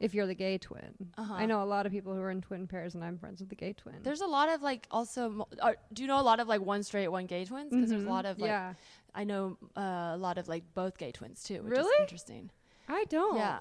if 0.00 0.14
you're 0.14 0.26
the 0.26 0.34
gay 0.34 0.58
twin. 0.58 0.94
Uh-huh. 1.16 1.34
I 1.34 1.46
know 1.46 1.62
a 1.62 1.64
lot 1.64 1.86
of 1.86 1.92
people 1.92 2.14
who 2.14 2.20
are 2.20 2.30
in 2.30 2.40
twin 2.40 2.66
pairs, 2.66 2.94
and 2.94 3.02
I'm 3.04 3.16
friends 3.18 3.40
with 3.40 3.48
the 3.48 3.54
gay 3.54 3.72
twin. 3.72 3.96
There's 4.02 4.20
a 4.20 4.26
lot 4.26 4.48
of 4.48 4.62
like 4.62 4.86
also. 4.90 5.46
Uh, 5.60 5.72
do 5.92 6.02
you 6.02 6.08
know 6.08 6.20
a 6.20 6.22
lot 6.22 6.40
of 6.40 6.48
like 6.48 6.60
one 6.60 6.82
straight, 6.82 7.08
one 7.08 7.26
gay 7.26 7.44
twins? 7.44 7.70
Because 7.72 7.90
there's 7.90 8.02
a 8.02 8.06
Mhm. 8.06 8.10
lot 8.10 8.26
of 8.26 8.38
like 8.38 8.48
yeah. 8.48 8.74
I 9.14 9.24
know 9.24 9.56
uh, 9.76 9.80
a 10.14 10.18
lot 10.18 10.36
of 10.38 10.48
like 10.48 10.64
both 10.74 10.98
gay 10.98 11.12
twins 11.12 11.42
too. 11.42 11.62
Which 11.62 11.70
Really? 11.72 11.94
Is 11.94 12.00
interesting. 12.00 12.50
I 12.88 13.04
don't. 13.08 13.36
Yeah. 13.36 13.60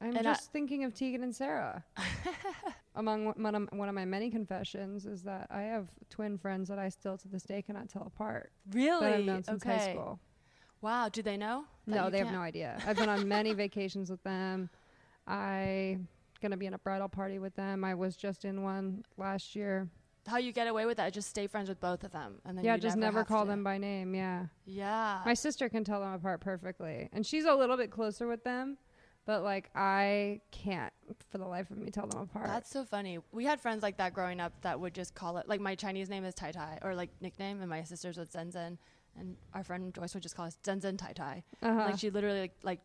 I'm 0.00 0.08
And 0.16 0.18
I- 0.28 0.34
just 0.34 0.52
thinking 0.52 0.84
of 0.84 0.94
Tegan 0.94 1.22
and 1.22 1.34
Sara. 1.34 1.82
Among 2.94 3.26
one 3.36 3.54
of, 3.54 3.68
one 3.72 3.88
of 3.90 3.94
my 3.94 4.06
many 4.06 4.30
confessions 4.30 5.04
is 5.04 5.22
that 5.24 5.48
I 5.50 5.62
have 5.62 5.88
twin 6.08 6.38
friends 6.38 6.68
that 6.68 6.78
I 6.78 6.88
still 6.88 7.18
to 7.18 7.28
this 7.28 7.42
day 7.42 7.60
cannot 7.60 7.90
tell 7.90 8.02
apart. 8.06 8.52
Really? 8.72 9.00
That 9.06 9.14
I've 9.18 9.24
known 9.24 9.42
since 9.44 9.62
okay. 9.66 9.76
high 9.76 9.92
school. 9.92 10.18
Wow. 10.80 11.08
Do 11.10 11.22
they 11.22 11.36
know? 11.36 11.64
No, 11.86 12.08
they 12.08 12.18
have 12.18 12.28
can't? 12.28 12.36
no 12.38 12.42
idea. 12.42 12.80
I've 12.86 12.96
been 12.96 13.08
on 13.10 13.28
many 13.28 13.52
vacations 13.64 14.10
with 14.10 14.22
them. 14.22 14.70
I 15.26 15.98
gonna 16.40 16.56
be 16.56 16.66
in 16.66 16.74
a 16.74 16.78
bridal 16.78 17.08
party 17.08 17.38
with 17.38 17.54
them. 17.56 17.84
I 17.84 17.94
was 17.94 18.16
just 18.16 18.44
in 18.44 18.62
one 18.62 19.04
last 19.16 19.56
year. 19.56 19.88
How 20.26 20.38
you 20.38 20.52
get 20.52 20.66
away 20.66 20.86
with 20.86 20.96
that? 20.96 21.12
Just 21.12 21.28
stay 21.28 21.46
friends 21.46 21.68
with 21.68 21.80
both 21.80 22.02
of 22.04 22.10
them, 22.12 22.40
and 22.44 22.58
then 22.58 22.64
yeah, 22.64 22.74
you 22.74 22.80
just 22.80 22.96
never 22.96 23.18
have 23.18 23.28
call 23.28 23.44
to- 23.44 23.48
them 23.50 23.62
by 23.62 23.78
name. 23.78 24.14
Yeah. 24.14 24.46
Yeah. 24.64 25.20
My 25.24 25.34
sister 25.34 25.68
can 25.68 25.84
tell 25.84 26.00
them 26.00 26.12
apart 26.12 26.40
perfectly, 26.40 27.08
and 27.12 27.24
she's 27.24 27.44
a 27.44 27.54
little 27.54 27.76
bit 27.76 27.90
closer 27.90 28.26
with 28.26 28.42
them, 28.42 28.76
but 29.24 29.42
like 29.44 29.70
I 29.74 30.40
can't 30.50 30.92
for 31.30 31.38
the 31.38 31.46
life 31.46 31.70
of 31.70 31.78
me 31.78 31.90
tell 31.90 32.06
them 32.08 32.20
apart. 32.22 32.48
That's 32.48 32.70
so 32.70 32.84
funny. 32.84 33.18
We 33.32 33.44
had 33.44 33.60
friends 33.60 33.82
like 33.84 33.98
that 33.98 34.14
growing 34.14 34.40
up 34.40 34.52
that 34.62 34.78
would 34.80 34.94
just 34.94 35.14
call 35.14 35.36
it 35.38 35.48
like 35.48 35.60
my 35.60 35.74
Chinese 35.76 36.08
name 36.10 36.24
is 36.24 36.34
Tai 36.34 36.50
Tai 36.52 36.80
or 36.82 36.94
like 36.96 37.10
nickname, 37.20 37.60
and 37.60 37.70
my 37.70 37.84
sister's 37.84 38.16
was 38.18 38.30
Zen 38.30 38.50
Zen, 38.50 38.78
and 39.16 39.36
our 39.54 39.62
friend 39.62 39.94
Joyce 39.94 40.12
would 40.14 40.24
just 40.24 40.34
call 40.36 40.46
us 40.46 40.58
Zen 40.66 40.80
Zen 40.80 40.96
Tai 40.96 41.12
Tai. 41.12 41.44
uh-huh. 41.62 41.84
Like 41.86 41.98
she 42.00 42.10
literally 42.10 42.40
like, 42.40 42.54
like 42.64 42.80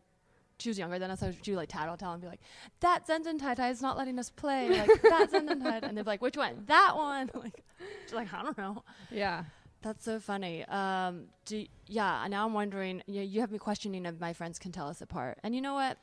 she 0.62 0.70
was 0.70 0.78
younger 0.80 1.00
than 1.00 1.12
us, 1.12 1.20
so 1.20 1.34
she 1.42 1.52
would 1.52 1.58
like 1.58 1.70
tattle 1.70 1.98
tell 1.98 2.14
and 2.14 2.22
be 2.22 2.28
like, 2.28 2.40
"That 2.80 3.06
Zen 3.08 3.24
Zen 3.24 3.38
Tai 3.38 3.56
Tai 3.56 3.70
is 3.70 3.82
not 3.82 3.98
letting 3.98 4.18
us 4.20 4.30
play." 4.30 4.70
Like 4.70 5.02
that 5.02 5.30
Zen 5.32 5.48
Zen 5.48 5.60
Tai, 5.62 5.80
Tai." 5.82 5.88
and 5.88 5.98
they'd 5.98 6.04
be 6.04 6.10
like, 6.10 6.22
"Which 6.22 6.38
one? 6.38 6.64
That 6.68 6.94
one?" 6.96 7.30
Like 7.44 7.64
she's 8.06 8.14
like, 8.14 8.34
"I 8.34 8.44
don't 8.44 8.58
know." 8.58 8.84
yeah. 9.12 9.44
That's 9.84 10.06
so 10.06 10.20
funny. 10.20 10.64
Um, 10.66 11.24
do 11.46 11.66
yeah. 11.88 12.28
Now 12.30 12.46
I'm 12.46 12.54
wondering. 12.54 13.02
You, 13.08 13.22
you 13.24 13.42
have 13.42 13.52
me 13.52 13.58
questioning 13.58 14.06
if 14.06 14.20
my 14.20 14.32
friends 14.34 14.60
can 14.60 14.72
tell 14.72 14.88
us 14.88 15.02
apart, 15.02 15.40
and 15.44 15.56
you 15.56 15.62
know 15.62 15.74
what? 15.74 15.98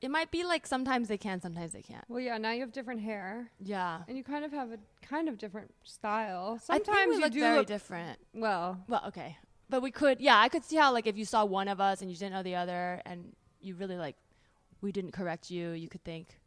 It 0.00 0.10
might 0.10 0.30
be 0.30 0.44
like 0.44 0.66
sometimes 0.66 1.08
they 1.08 1.16
can, 1.16 1.40
sometimes 1.40 1.72
they 1.72 1.80
can't. 1.80 2.04
Well, 2.08 2.20
yeah. 2.20 2.36
Now 2.38 2.50
you 2.50 2.60
have 2.60 2.72
different 2.72 3.00
hair, 3.00 3.48
Yeah. 3.62 4.00
and 4.08 4.18
you 4.18 4.24
kind 4.24 4.44
of 4.44 4.50
have 4.52 4.70
a 4.72 4.78
kind 5.00 5.28
of 5.30 5.38
different 5.38 5.72
style. 5.84 6.58
Sometimes 6.58 7.08
we 7.10 7.14
you 7.14 7.20
look 7.22 7.32
do 7.32 7.40
very 7.40 7.58
look 7.58 7.66
different. 7.68 8.18
well. 8.34 8.80
Well, 8.88 9.02
okay, 9.08 9.38
but 9.70 9.80
we 9.80 9.90
could. 9.92 10.20
Yeah, 10.20 10.36
I 10.38 10.48
could 10.48 10.64
see 10.64 10.76
how 10.76 10.92
like 10.92 11.06
if 11.06 11.16
you 11.16 11.24
saw 11.24 11.44
one 11.44 11.68
of 11.68 11.80
us 11.80 12.02
and 12.02 12.10
you 12.10 12.16
didn't 12.16 12.32
know 12.32 12.42
the 12.42 12.56
other, 12.56 13.00
and 13.06 13.32
you 13.64 13.74
really 13.74 13.96
like, 13.96 14.16
we 14.80 14.92
didn't 14.92 15.12
correct 15.12 15.50
you. 15.50 15.70
You 15.70 15.88
could 15.88 16.04
think 16.04 16.40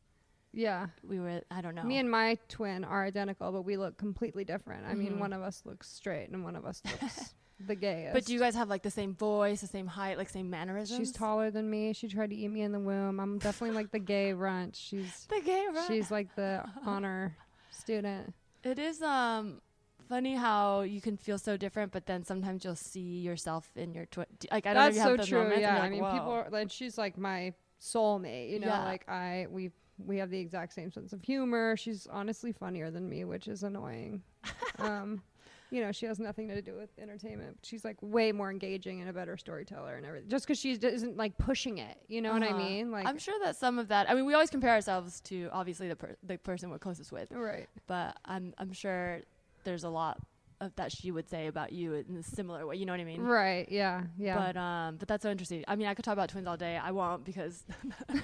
Yeah. 0.53 0.87
we 1.03 1.19
were. 1.19 1.41
I 1.51 1.61
don't 1.61 1.75
know. 1.75 1.83
Me 1.83 1.97
and 1.97 2.09
my 2.09 2.37
twin 2.47 2.83
are 2.83 3.03
identical, 3.05 3.51
but 3.51 3.63
we 3.63 3.77
look 3.77 3.97
completely 3.97 4.43
different. 4.45 4.85
I 4.85 4.93
mean, 4.93 5.13
Mhm. 5.15 5.19
one 5.19 5.33
of 5.33 5.41
us 5.41 5.61
looks 5.65 5.89
straight, 5.89 6.29
and 6.29 6.43
one 6.43 6.55
of 6.55 6.65
us 6.65 6.81
looks 6.85 7.33
the 7.59 7.75
gayest. 7.75 8.13
but 8.13 8.23
do 8.25 8.33
you 8.33 8.39
guys 8.39 8.53
have 8.55 8.69
like 8.69 8.83
the 8.83 8.91
same 8.91 9.15
voice, 9.15 9.61
the 9.61 9.67
same 9.67 9.87
height, 9.87 10.17
like 10.17 10.29
same 10.29 10.49
mannerisms? 10.49 10.97
She's 10.99 11.11
taller 11.11 11.49
than 11.51 11.69
me. 11.69 11.93
She 11.93 12.07
tried 12.07 12.29
to 12.29 12.35
eat 12.35 12.49
me 12.49 12.61
in 12.61 12.71
the 12.71 12.79
womb. 12.79 13.19
I'm 13.19 13.39
definitely 13.39 13.75
like 13.75 13.91
the 13.91 13.99
gay 13.99 14.33
runt. 14.45 14.75
She's 14.75 15.25
The 15.25 15.41
gay, 15.41 15.65
right? 15.73 15.87
she's 15.87 16.11
like 16.11 16.35
the 16.35 16.63
honor 16.85 17.35
student. 17.71 18.33
It 18.63 18.77
is 18.79 19.01
um 19.01 19.61
funny 20.07 20.35
how 20.35 20.81
you 20.81 21.01
can 21.01 21.17
feel 21.17 21.37
so 21.37 21.57
different, 21.57 21.91
but 21.91 22.05
then 22.05 22.23
sometimes 22.23 22.63
you'll 22.63 22.75
see 22.75 23.19
yourself 23.19 23.69
in 23.75 23.93
your 23.93 24.05
twin. 24.07 24.25
Like 24.51 24.65
I 24.65 24.73
don't 24.73 24.83
That's 24.83 24.85
know 24.85 24.87
if 24.87 24.93
you 24.95 25.01
so 25.01 25.09
have 25.09 25.17
those 25.17 25.27
true. 25.29 25.39
moments 25.43 25.61
Yeah, 25.61 25.75
you're 25.75 25.83
I 25.83 25.89
mean, 25.89 26.01
"Whoa." 26.03 26.11
people 26.13 26.31
are 26.31 26.47
like, 26.51 26.71
she's 26.71 26.97
like 26.97 27.17
my 27.17 27.53
soulmate. 27.81 28.49
You 28.51 28.59
know, 28.59 28.67
Yeah. 28.67 28.83
like 28.83 29.07
I 29.09 29.47
we 29.49 29.71
we 29.99 30.17
have 30.17 30.29
the 30.29 30.39
exact 30.39 30.73
same 30.73 30.91
sense 30.91 31.13
of 31.13 31.21
humor. 31.23 31.75
She's 31.77 32.07
honestly 32.07 32.51
funnier 32.51 32.91
than 32.91 33.09
me, 33.09 33.25
which 33.25 33.47
is 33.47 33.63
annoying. 33.63 34.21
um, 34.79 35.21
you 35.69 35.81
know, 35.81 35.91
she 35.91 36.05
has 36.05 36.17
nothing 36.19 36.47
to 36.49 36.61
do 36.61 36.75
with 36.75 36.89
entertainment. 36.99 37.57
She's 37.63 37.83
like 37.83 37.97
way 38.01 38.31
more 38.31 38.49
engaging 38.49 39.01
and 39.01 39.09
a 39.09 39.13
better 39.13 39.35
storyteller 39.37 39.95
and 39.97 40.05
everything. 40.05 40.29
Just 40.29 40.45
because 40.45 40.59
she 40.59 40.71
isn't 40.71 41.17
like 41.17 41.37
pushing 41.37 41.79
it. 41.79 41.97
You 42.07 42.21
know 42.21 42.31
what 42.31 42.43
I 42.43 42.49
Uh-huh. 42.49 42.57
mean? 42.57 42.91
Like, 42.91 43.05
I'm 43.07 43.17
sure 43.17 43.33
that 43.43 43.55
some 43.57 43.77
of 43.79 43.87
that. 43.89 44.09
I 44.09 44.13
mean, 44.13 44.25
we 44.25 44.33
always 44.33 44.49
compare 44.49 44.71
ourselves 44.71 45.19
to 45.21 45.49
obviously 45.51 45.87
the 45.89 45.95
per- 45.95 46.15
the 46.23 46.37
person 46.37 46.69
we're 46.69 46.79
closest 46.79 47.11
with, 47.11 47.31
right. 47.31 47.67
but 47.87 48.17
I'm 48.23 48.53
I'm 48.59 48.71
sure 48.71 49.21
there's 49.67 49.83
a 49.83 49.89
lot 49.89 50.17
of 50.59 50.75
that 50.75 50.91
she 50.91 51.11
would 51.11 51.29
say 51.29 51.47
about 51.47 51.71
you 51.71 51.93
in 51.93 52.17
a 52.17 52.23
similar 52.23 52.65
way. 52.65 52.77
You 52.77 52.85
know 52.85 52.93
what 52.93 53.01
I 53.01 53.03
mean? 53.03 53.21
Right. 53.21 53.67
Yeah. 53.69 54.03
Yeah. 54.17 54.35
But 54.35 54.57
um, 54.57 54.95
but 54.95 55.07
that's 55.07 55.23
so 55.23 55.29
interesting. 55.29 55.63
I 55.67 55.75
mean, 55.75 55.87
I 55.87 55.93
could 55.93 56.05
talk 56.05 56.13
about 56.13 56.29
twins 56.29 56.47
all 56.47 56.57
day. 56.57 56.77
I 56.77 56.91
won't 56.91 57.23
because 57.23 57.63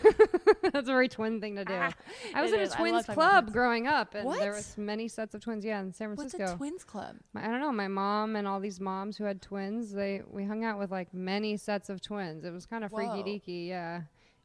That's 0.73 0.87
a 0.87 0.91
very 0.91 1.09
twin 1.09 1.41
thing 1.41 1.57
to 1.57 1.65
do. 1.65 1.73
I 1.73 2.41
was 2.41 2.51
in 2.51 2.59
a 2.59 2.63
is. 2.63 2.73
Twins 2.73 2.93
love 2.93 3.05
talking 3.05 3.21
about 3.21 3.29
club 3.31 3.43
twins. 3.45 3.53
growing 3.53 3.87
up, 3.87 4.15
and 4.15 4.31
there 4.39 4.53
was 4.53 4.75
many 4.77 5.07
sets 5.07 5.35
of 5.35 5.41
twins. 5.41 5.63
Yeah, 5.63 5.81
in 5.81 5.93
San 5.93 6.15
Francisco. 6.15 6.39
what's 6.39 6.53
a 6.53 6.55
twins 6.57 6.83
club? 6.83 7.17
My, 7.33 7.45
I 7.45 7.47
don't 7.49 7.59
know. 7.59 7.71
My 7.71 7.87
mom 7.87 8.35
and 8.35 8.47
all 8.47 8.59
these 8.59 8.79
moms 8.79 9.17
who 9.17 9.25
had 9.25 9.41
twins, 9.41 9.91
they 9.91 10.21
we 10.27 10.45
hung 10.45 10.63
out 10.63 10.79
with 10.79 10.91
like 10.91 11.13
many 11.13 11.57
sets 11.57 11.89
of 11.89 12.01
twins. 12.01 12.45
It 12.45 12.51
was 12.51 12.65
kind 12.65 12.83
of 12.83 12.91
freaky 12.91 13.21
deaky, 13.21 13.67
yeah. 13.67 14.01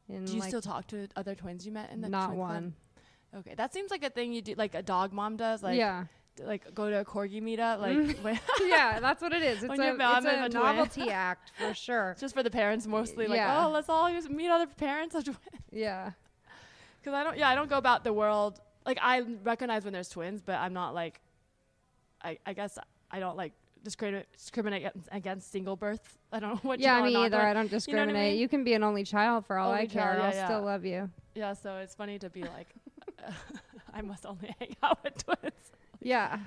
And 0.09 0.27
Do 0.27 0.33
you 0.33 0.39
like, 0.39 0.49
still 0.49 0.61
talk 0.61 0.87
to 0.87 1.07
other 1.15 1.33
twins 1.33 1.65
you 1.65 1.71
met 1.71 1.91
in 1.91 2.01
the 2.01 2.09
not 2.09 2.27
twin 2.27 2.37
club? 2.37 2.49
one. 2.49 2.73
Okay, 3.35 3.53
that 3.55 3.73
seems 3.73 3.91
like 3.91 4.03
a 4.03 4.09
thing 4.09 4.33
you 4.33 4.41
do, 4.41 4.55
like 4.55 4.73
a 4.75 4.81
dog 4.81 5.13
mom 5.13 5.37
does, 5.37 5.61
like 5.61 5.77
yeah, 5.77 6.05
like 6.43 6.73
go 6.73 6.89
to 6.89 6.99
a 6.99 7.05
corgi 7.05 7.41
meetup, 7.41 7.79
like 7.79 7.97
mm. 7.97 8.21
when- 8.23 8.39
yeah, 8.65 8.99
that's 8.99 9.21
what 9.21 9.33
it 9.33 9.41
is. 9.41 9.63
It's 9.63 9.69
When 9.69 9.79
a, 9.81 9.93
it's 9.93 10.01
a 10.25 10.45
a 10.45 10.49
twin. 10.49 10.51
novelty 10.51 11.09
act 11.29 11.51
for 11.57 11.73
sure. 11.73 12.15
just 12.19 12.33
for 12.35 12.43
the 12.43 12.49
parents 12.51 12.87
mostly. 12.87 13.27
Like, 13.27 13.37
Yeah. 13.37 13.65
oh, 13.65 13.69
let's 13.71 13.89
all 13.89 14.11
just 14.11 14.29
meet 14.29 14.49
other 14.49 14.67
parents 14.67 15.15
of 15.15 15.23
twins. 15.25 15.39
Yeah, 15.71 16.11
Because 16.99 17.13
I 17.13 17.23
don't, 17.23 17.37
yeah, 17.37 17.49
I 17.49 17.55
don't 17.55 17.69
go 17.69 17.77
about 17.77 18.03
the 18.03 18.13
world 18.13 18.59
like 18.85 18.97
I 19.01 19.21
recognize 19.43 19.83
when 19.83 19.93
there's 19.93 20.09
twins, 20.09 20.41
but 20.41 20.55
I'm 20.55 20.73
not 20.73 20.93
like, 20.93 21.19
I, 22.21 22.37
I 22.45 22.53
guess 22.53 22.77
I 23.11 23.19
don't 23.19 23.37
like 23.37 23.53
discriminate 23.83 24.25
discriminate 24.33 24.91
against, 25.11 25.51
single 25.51 25.75
birth. 25.75 26.17
I 26.31 26.39
don't 26.39 26.51
know 26.55 26.59
what. 26.69 26.79
yeah, 26.79 26.97
you 26.99 27.05
me 27.05 27.15
either. 27.15 27.39
I 27.39 27.53
don't 27.53 27.69
discriminate. 27.69 28.33
mean? 28.33 28.39
You 28.41 28.47
can 28.47 28.63
be 28.63 28.73
an 28.73 28.83
only 28.83 29.03
child 29.03 29.45
for 29.45 29.57
all 29.57 29.71
I 29.71 29.85
care. 29.85 30.15
yeah, 30.17 30.25
I'll 30.25 30.33
yeah. 30.33 30.45
still 30.45 30.61
love 30.63 30.85
you. 30.85 31.09
Yeah, 31.35 31.53
so 31.53 31.77
it's 31.77 31.95
funny 31.95 32.19
to 32.19 32.29
be 32.29 32.43
like, 32.43 32.67
I 33.93 34.01
must 34.01 34.25
only 34.25 34.53
hang 34.59 34.75
out 34.83 35.03
with 35.03 35.23
twins. 35.23 35.71
Yeah, 36.01 36.39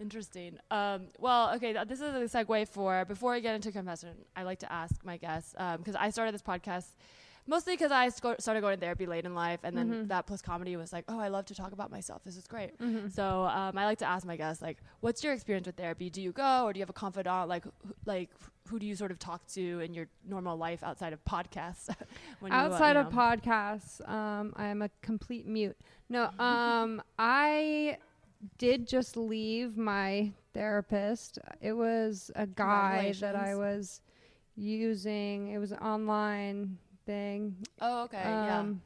Interesting. 0.00 0.58
Um, 0.70 1.06
well, 1.18 1.52
okay, 1.56 1.72
th- 1.72 1.88
this 1.88 2.00
is 2.00 2.32
a 2.34 2.44
segue 2.44 2.68
for 2.68 3.04
before 3.04 3.34
I 3.34 3.40
get 3.40 3.56
into 3.56 3.72
confession. 3.72 4.10
I 4.36 4.44
like 4.44 4.60
to 4.60 4.72
ask 4.72 4.94
my 5.04 5.16
guests 5.16 5.54
because 5.78 5.96
I 5.96 6.10
started 6.10 6.32
this 6.32 6.42
podcast 6.42 6.86
mostly 7.48 7.72
because 7.72 7.90
I 7.90 8.10
sco- 8.10 8.36
started 8.38 8.60
going 8.60 8.76
to 8.76 8.80
therapy 8.80 9.06
late 9.06 9.24
in 9.24 9.34
life, 9.34 9.60
and 9.64 9.76
then 9.76 9.88
Mhm. 9.90 10.08
that 10.08 10.26
plus 10.26 10.40
comedy 10.42 10.76
was 10.76 10.92
like, 10.92 11.04
oh, 11.08 11.18
I 11.18 11.28
love 11.28 11.46
to 11.46 11.54
talk 11.54 11.72
about 11.72 11.90
myself. 11.90 12.22
This 12.22 12.36
is 12.36 12.46
great. 12.46 12.78
Mhm. 12.78 13.10
So 13.10 13.44
um, 13.46 13.76
I 13.76 13.86
like 13.86 13.98
to 13.98 14.04
ask 14.04 14.24
my 14.26 14.36
guests 14.36 14.62
like, 14.62 14.76
what's 15.00 15.24
your 15.24 15.32
experience 15.32 15.66
with 15.66 15.74
therapy? 15.76 16.10
Do 16.10 16.20
you 16.22 16.30
go, 16.30 16.64
or 16.64 16.72
do 16.72 16.78
you 16.78 16.82
have 16.82 16.90
a 16.90 16.92
confidant? 16.92 17.48
Like, 17.48 17.64
wh- 17.64 18.06
like 18.06 18.30
who 18.68 18.78
do 18.78 18.86
you 18.86 18.94
sort 18.94 19.10
of 19.10 19.18
talk 19.18 19.46
to 19.54 19.80
in 19.80 19.94
your 19.94 20.06
normal 20.24 20.56
life 20.58 20.82
outside 20.84 21.12
of 21.14 21.24
podcasts? 21.24 21.88
when 22.40 22.52
you, 22.52 22.58
uh, 22.58 22.60
outside 22.62 22.92
you 22.96 23.00
of 23.00 23.12
know- 23.12 23.18
podcasts 23.18 24.06
um 24.08 24.52
i 24.56 24.66
am 24.66 24.82
a 24.82 24.90
complete 25.00 25.46
mute 25.46 25.76
no 26.10 26.24
um 26.38 27.02
i 27.18 27.96
did 28.58 28.86
just 28.86 29.16
leave 29.16 29.76
my 29.76 30.32
therapist. 30.54 31.38
It 31.60 31.72
was 31.72 32.30
a 32.34 32.46
guy 32.46 33.14
that 33.20 33.34
i 33.36 33.54
was 33.54 34.00
using. 34.56 35.48
It 35.48 35.58
was 35.58 35.72
an 35.72 35.78
online 35.78 36.78
thing. 37.06 37.56
Oh, 37.80 38.04
okay, 38.04 38.22
yeah. 38.24 38.58
um 38.60 38.82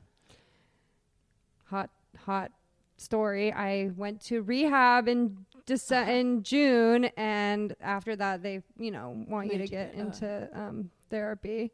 hot 1.65 1.91
hot 2.19 2.53
story. 2.97 3.53
I 3.53 3.91
went 3.97 4.21
to 4.27 4.43
rehab 4.43 5.09
in 5.09 5.45
Dece- 5.67 6.09
in 6.09 6.43
june 6.43 7.05
and 7.17 7.75
after 7.81 8.17
that 8.17 8.43
they 8.43 8.63
you 8.77 8.91
know 8.91 9.25
want 9.29 9.47
you 9.47 9.53
Made 9.53 9.59
to 9.59 9.65
you 9.65 9.69
get 9.69 9.95
get, 9.95 10.01
into 10.01 10.49
um 10.55 10.91
therapy. 11.09 11.71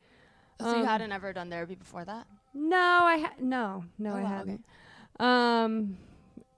So 0.61 0.70
you 0.70 0.80
um, 0.80 0.85
hadn't 0.85 1.12
ever 1.12 1.32
done 1.32 1.49
therapy 1.50 1.75
before 1.75 2.04
that? 2.04 2.26
no, 2.54 2.76
I 2.76 3.18
ha- 3.18 3.35
no, 3.40 3.85
no, 3.99 4.11
Oh, 4.12 4.16
I 4.16 4.23
wow, 4.23 4.28
hadn't. 4.28 4.64
Um, 5.20 5.97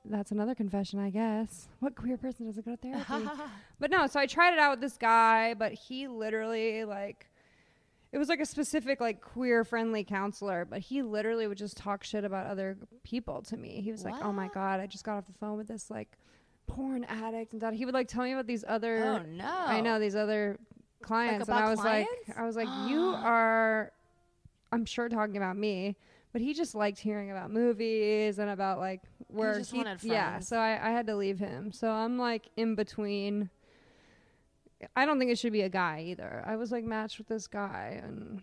that's 0.04 0.30
another 0.30 0.54
confession, 0.54 0.98
I 0.98 1.10
guess. 1.10 1.68
What 1.80 1.94
queer 1.94 2.16
person 2.16 2.46
doesn't 2.46 2.64
go 2.64 2.76
to 2.76 2.76
therapy? 3.06 3.30
but 3.78 3.90
no, 3.90 4.06
so 4.06 4.18
I 4.20 4.26
tried 4.26 4.52
it 4.52 4.58
out 4.58 4.70
with 4.72 4.80
this 4.80 4.96
guy, 4.96 5.54
but 5.54 5.72
he 5.72 6.08
literally 6.08 6.84
like, 6.84 7.26
it 8.12 8.18
was 8.18 8.28
like 8.28 8.40
a 8.40 8.46
specific 8.46 9.00
like 9.00 9.20
queer 9.20 9.64
friendly 9.64 10.02
counselor, 10.04 10.64
but 10.64 10.80
he 10.80 11.02
literally 11.02 11.46
would 11.46 11.58
just 11.58 11.76
talk 11.76 12.02
shit 12.02 12.24
about 12.24 12.46
other 12.46 12.76
people 13.04 13.42
to 13.42 13.56
me. 13.56 13.80
He 13.82 13.92
was 13.92 14.04
like, 14.04 14.14
"Oh 14.20 14.32
my 14.32 14.48
god, 14.48 14.80
I 14.80 14.86
just 14.86 15.04
got 15.04 15.16
off 15.16 15.26
the 15.26 15.32
phone 15.34 15.56
with 15.56 15.68
this 15.68 15.90
like 15.90 16.08
porn 16.66 17.04
addict," 17.04 17.52
and 17.52 17.62
that 17.62 17.74
he 17.74 17.84
would 17.84 17.94
like 17.94 18.08
tell 18.08 18.24
me 18.24 18.32
about 18.32 18.48
these 18.48 18.64
other 18.66 19.04
oh 19.04 19.22
no! 19.30 19.44
I 19.48 19.80
know 19.80 20.00
these 20.00 20.16
other 20.16 20.58
clients, 21.02 21.34
and 21.34 21.42
about 21.44 21.62
I 21.62 21.70
was 21.70 21.80
clients? 21.80 22.10
like, 22.26 22.36
I 22.36 22.44
was 22.44 22.56
like, 22.56 22.68
you 22.88 23.00
are, 23.16 23.92
I'm 24.72 24.84
sure 24.86 25.08
talking 25.08 25.36
about 25.36 25.56
me, 25.56 25.94
but 26.32 26.40
he 26.40 26.54
just 26.54 26.74
liked 26.74 26.98
hearing 26.98 27.30
about 27.30 27.50
movies 27.50 28.38
and 28.38 28.50
about 28.50 28.78
like 28.78 29.02
where 29.28 29.58
just 29.58 29.72
wanted 29.72 30.02
yeah. 30.02 30.38
So 30.38 30.58
I, 30.58 30.88
I 30.88 30.90
had 30.90 31.06
to 31.08 31.16
leave 31.16 31.38
him. 31.38 31.72
So 31.72 31.90
I'm 31.90 32.18
like 32.18 32.48
in 32.56 32.74
between. 32.74 33.50
I 34.96 35.04
don't 35.04 35.18
think 35.18 35.30
it 35.30 35.38
should 35.38 35.52
be 35.52 35.62
a 35.62 35.68
guy 35.68 36.04
either. 36.08 36.42
I 36.46 36.56
was 36.56 36.72
like 36.72 36.84
matched 36.84 37.18
with 37.18 37.28
this 37.28 37.46
guy, 37.46 38.00
and 38.02 38.40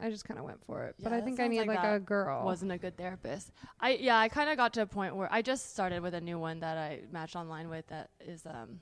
I 0.00 0.08
just 0.08 0.24
kind 0.24 0.38
of 0.38 0.46
went 0.46 0.64
for 0.64 0.84
it. 0.84 0.94
but 1.02 1.12
I 1.12 1.20
think 1.20 1.40
I 1.40 1.48
need 1.48 1.66
like 1.66 1.68
like, 1.68 1.84
a 1.84 1.98
girl. 1.98 2.44
wasn't 2.44 2.72
a 2.72 2.78
good 2.78 2.96
therapist. 2.96 3.50
I 3.80 3.92
yeah, 3.92 4.18
I 4.18 4.28
kind 4.28 4.50
of 4.50 4.56
got 4.56 4.72
to 4.74 4.82
a 4.82 4.86
point 4.86 5.16
where 5.16 5.32
I 5.32 5.42
just 5.42 5.72
started 5.72 6.02
with 6.02 6.14
a 6.14 6.20
new 6.20 6.38
one 6.38 6.60
that 6.60 6.78
I 6.78 7.00
matched 7.10 7.36
online 7.36 7.68
with 7.68 7.86
that 7.88 8.10
is 8.20 8.46
um 8.46 8.78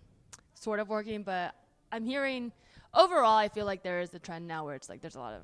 sort 0.55 0.81
of 0.81 0.88
working, 0.88 1.23
but 1.23 1.55
I'm 1.93 2.05
hearing 2.05 2.53
overall 2.93 3.37
I 3.37 3.49
feel 3.49 3.67
like 3.67 3.83
there 3.83 4.00
is 4.00 4.12
a 4.15 4.19
trend 4.19 4.47
now 4.47 4.65
where 4.65 4.75
it's 4.75 4.88
like 4.88 5.00
there's 5.00 5.15
a 5.15 5.21
lot 5.21 5.35
of 5.35 5.43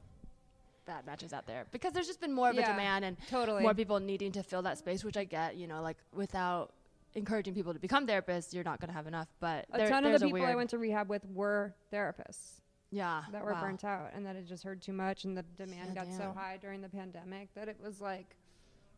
bad 0.86 1.06
matches 1.06 1.32
out 1.32 1.46
there 1.46 1.66
because 1.72 1.92
there's 1.92 2.06
just 2.06 2.20
been 2.20 2.32
more 2.32 2.50
of 2.50 2.58
a 2.58 2.62
demand 2.62 3.04
and 3.04 3.16
totally. 3.28 3.62
more 3.62 3.74
people 3.74 4.00
needing 4.00 4.32
to 4.32 4.42
fill 4.42 4.62
that 4.62 4.78
space, 4.78 5.04
which 5.04 5.16
I 5.16 5.24
get, 5.24 5.56
you 5.56 5.66
know, 5.66 5.82
like 5.82 5.96
without 6.12 6.72
encouraging 7.14 7.54
people 7.54 7.72
to 7.72 7.78
become 7.78 8.06
therapists, 8.06 8.52
you're 8.52 8.64
not 8.64 8.80
going 8.80 8.88
to 8.88 8.94
have 8.94 9.06
enough, 9.06 9.28
but 9.40 9.66
a 9.72 9.78
there- 9.78 9.88
ton 9.88 10.04
of 10.04 10.18
the 10.18 10.26
people 10.26 10.44
I 10.44 10.54
went 10.54 10.70
to 10.70 10.78
rehab 10.78 11.08
with 11.08 11.24
were 11.26 11.74
therapists. 11.92 12.60
yeah, 12.90 13.22
that 13.32 13.44
were 13.44 13.52
wow. 13.52 13.60
burnt 13.60 13.84
out 13.84 14.10
and 14.14 14.24
that 14.26 14.36
had 14.36 14.46
just 14.46 14.62
heard 14.62 14.80
too 14.80 14.92
much 14.92 15.24
and 15.24 15.36
the 15.36 15.44
demand 15.56 15.94
got 15.94 16.06
so 16.12 16.32
high 16.36 16.58
during 16.60 16.80
the 16.80 16.88
pandemic 16.88 17.48
that 17.54 17.68
it 17.68 17.76
was 17.82 18.00
like 18.00 18.36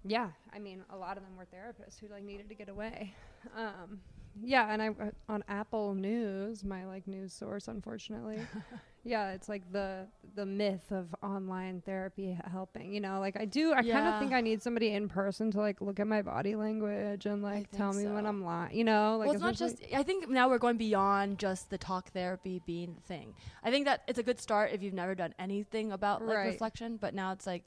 yeah 0.04 0.28
i 0.52 0.58
mean 0.58 0.84
a 0.90 0.96
lot 0.96 1.16
of 1.16 1.22
them 1.24 1.32
were 1.36 1.46
therapists 1.46 1.98
who 1.98 2.06
like 2.08 2.22
needed 2.22 2.48
to 2.48 2.54
get 2.54 2.68
away 2.68 3.14
um 3.56 3.98
yeah 4.42 4.70
and 4.72 4.82
i 4.82 4.88
uh, 4.88 5.10
on 5.28 5.42
apple 5.48 5.94
news 5.94 6.62
my 6.64 6.84
like 6.86 7.06
news 7.06 7.32
source 7.32 7.68
unfortunately 7.68 8.38
yeah 9.04 9.30
it's 9.32 9.48
like 9.48 9.62
the 9.72 10.06
the 10.34 10.44
myth 10.44 10.90
of 10.90 11.14
online 11.22 11.80
therapy 11.86 12.36
helping 12.50 12.92
you 12.92 13.00
know 13.00 13.18
like 13.18 13.36
i 13.40 13.44
do 13.46 13.72
i 13.72 13.76
kind 13.76 13.88
of 13.88 13.94
Yeah. 13.94 14.18
think 14.20 14.32
i 14.32 14.40
need 14.42 14.62
somebody 14.62 14.90
in 14.92 15.08
person 15.08 15.50
to 15.52 15.58
like 15.60 15.80
look 15.80 16.00
at 16.00 16.06
my 16.06 16.20
body 16.22 16.54
language 16.54 17.24
and 17.24 17.42
like 17.42 17.70
tell 17.70 17.92
me 17.94 18.04
when 18.06 18.24
so. 18.24 18.28
i'm 18.28 18.44
lying 18.44 18.76
you 18.76 18.84
know 18.84 19.16
like 19.16 19.26
well, 19.28 19.34
it's 19.34 19.42
not 19.42 19.54
especially- 19.54 19.76
just. 19.86 19.94
I 19.94 20.02
think 20.02 20.28
now 20.28 20.48
we're 20.50 20.58
going 20.58 20.76
beyond 20.76 21.38
just 21.38 21.70
the 21.70 21.78
talk 21.78 22.10
therapy 22.12 22.60
being 22.66 22.94
the 22.94 23.00
thing. 23.02 23.34
I 23.64 23.70
think 23.70 23.86
that 23.86 24.02
it's 24.06 24.18
a 24.18 24.22
good 24.22 24.40
start 24.40 24.72
if 24.72 24.82
you've 24.82 24.92
never 24.94 25.14
done 25.14 25.34
anything 25.38 25.92
about 25.92 26.20
like 26.26 26.36
Right. 26.36 26.46
reflection. 26.48 26.96
But 26.98 27.14
now 27.14 27.32
it's 27.32 27.46
like, 27.46 27.64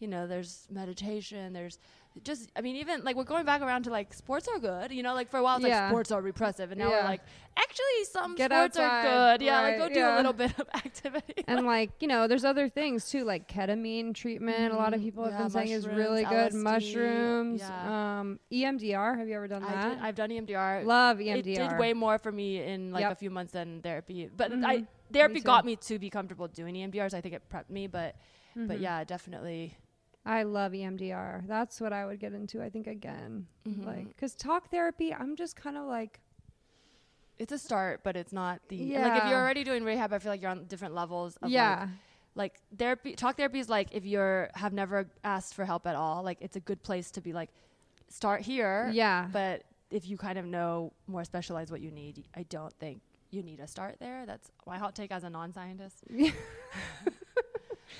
you 0.00 0.08
know, 0.08 0.26
there's 0.26 0.66
meditation. 0.70 1.52
There's 1.52 1.78
just. 2.22 2.50
I 2.56 2.60
mean, 2.60 2.76
even 2.76 3.02
like 3.04 3.16
we're 3.16 3.24
going 3.24 3.44
back 3.44 3.60
around 3.62 3.84
to 3.84 3.90
like 3.90 4.14
sports 4.14 4.46
are 4.48 4.58
good. 4.58 4.92
You 4.92 5.02
know, 5.02 5.14
like 5.14 5.30
for 5.30 5.38
a 5.38 5.42
while 5.42 5.56
it's 5.56 5.66
Yeah. 5.66 5.82
like 5.82 5.90
sports 5.90 6.12
are 6.12 6.22
repressive, 6.22 6.70
and 6.70 6.78
now 6.78 6.90
we're 6.90 7.02
like 7.02 7.20
actually 7.56 8.04
some 8.10 8.34
Get 8.36 8.50
sports 8.50 8.76
outside, 8.76 9.06
are 9.06 9.36
good. 9.38 9.44
Yeah, 9.44 9.60
like 9.62 9.76
go 9.78 9.84
right, 9.84 9.94
do 9.94 10.04
a 10.06 10.16
little 10.16 10.32
bit 10.32 10.58
of 10.58 10.68
activity. 10.74 11.44
and 11.46 11.66
like 11.66 11.90
you 12.00 12.08
know 12.08 12.26
there's 12.28 12.44
other 12.44 12.68
things 12.68 13.08
too 13.10 13.24
like 13.24 13.48
ketamine 13.48 14.12
treatment 14.14 14.72
a 14.72 14.76
lot 14.76 14.92
of 14.92 15.00
Mhm. 15.00 15.04
people 15.04 15.24
have 15.24 15.38
been 15.38 15.50
saying 15.50 15.70
is 15.70 15.86
really 15.86 16.24
good 16.24 16.52
LSD, 16.52 16.62
mushrooms 16.62 17.60
yeah. 17.60 18.20
um 18.20 18.40
emdr 18.52 19.18
have 19.18 19.28
you 19.28 19.34
ever 19.36 19.46
done 19.46 19.62
I 19.62 19.72
that 19.72 19.88
did, 19.90 19.98
I've 20.02 20.14
done 20.14 20.30
EMDR. 20.30 20.84
love 20.84 21.18
emdr 21.18 21.36
It 21.38 21.42
did 21.44 21.78
way 21.78 21.92
more 21.92 22.18
for 22.18 22.32
me 22.32 22.60
in 22.62 22.90
like 22.92 23.02
Yep. 23.02 23.12
a 23.12 23.14
few 23.16 23.30
months 23.30 23.52
than 23.52 23.80
therapy. 23.82 24.28
But 24.34 24.50
Mhm. 24.52 24.64
I 24.64 24.86
therapy 25.12 25.34
Me 25.34 25.40
got 25.40 25.64
me 25.64 25.76
to 25.76 25.98
be 25.98 26.10
comfortable 26.10 26.48
doing 26.48 26.74
EMDRs. 26.76 27.14
I 27.14 27.20
think 27.20 27.34
it 27.34 27.42
prepped 27.48 27.70
me, 27.70 27.86
but 27.86 28.16
but 28.56 28.78
Mhm. 28.78 28.80
yeah, 28.80 29.04
definitely. 29.04 29.76
I 30.26 30.42
love 30.42 30.72
emdr 30.72 31.46
that's 31.46 31.80
what 31.80 31.92
i 31.92 32.04
would 32.06 32.18
get 32.18 32.32
into 32.32 32.62
i 32.62 32.68
think 32.70 32.86
again 32.86 33.46
Mhm. 33.68 33.84
like 33.84 34.08
because 34.08 34.34
talk 34.34 34.70
therapy 34.70 35.12
i'm 35.12 35.36
just 35.36 35.54
kind 35.56 35.76
of 35.76 35.86
like 35.86 36.20
It's 37.36 37.52
a 37.52 37.58
start, 37.58 38.02
but 38.04 38.14
it's 38.16 38.32
not 38.32 38.60
the 38.68 38.78
like 38.98 39.16
if 39.22 39.28
you're 39.28 39.40
already 39.44 39.64
doing 39.64 39.82
rehab. 39.84 40.12
I 40.12 40.18
feel 40.20 40.30
like 40.30 40.40
you're 40.40 40.52
on 40.52 40.66
different 40.66 40.94
levels. 40.94 41.36
Of 41.42 41.50
yeah 41.50 41.88
Like, 42.36 42.52
like 42.52 42.78
therapy, 42.78 43.10
talk 43.16 43.36
therapy 43.36 43.58
is 43.58 43.68
like 43.68 43.88
if 43.90 44.04
you're 44.06 44.50
have 44.54 44.72
never 44.72 45.10
asked 45.24 45.52
for 45.54 45.64
help 45.64 45.84
at 45.86 45.96
all. 45.96 46.22
Like 46.22 46.38
it's 46.40 46.54
a 46.56 46.60
good 46.70 46.80
place 46.88 47.10
to 47.16 47.20
be 47.20 47.32
like, 47.32 47.50
start 48.08 48.40
here. 48.42 48.88
yeah 48.92 49.26
But 49.32 49.64
if 49.90 50.06
you 50.08 50.16
kind 50.16 50.38
of 50.38 50.44
know 50.46 50.92
more 51.08 51.24
specialized 51.24 51.70
what 51.74 51.80
you 51.80 51.90
need, 51.90 52.14
I 52.40 52.44
don't 52.56 52.72
think 52.78 53.00
you 53.34 53.42
need 53.42 53.58
to 53.58 53.66
start 53.66 53.96
there. 53.98 54.26
That's 54.30 54.46
my 54.64 54.78
hot 54.78 54.94
take 54.94 55.10
as 55.10 55.24
a 55.24 55.30
non-scientist. 55.30 56.04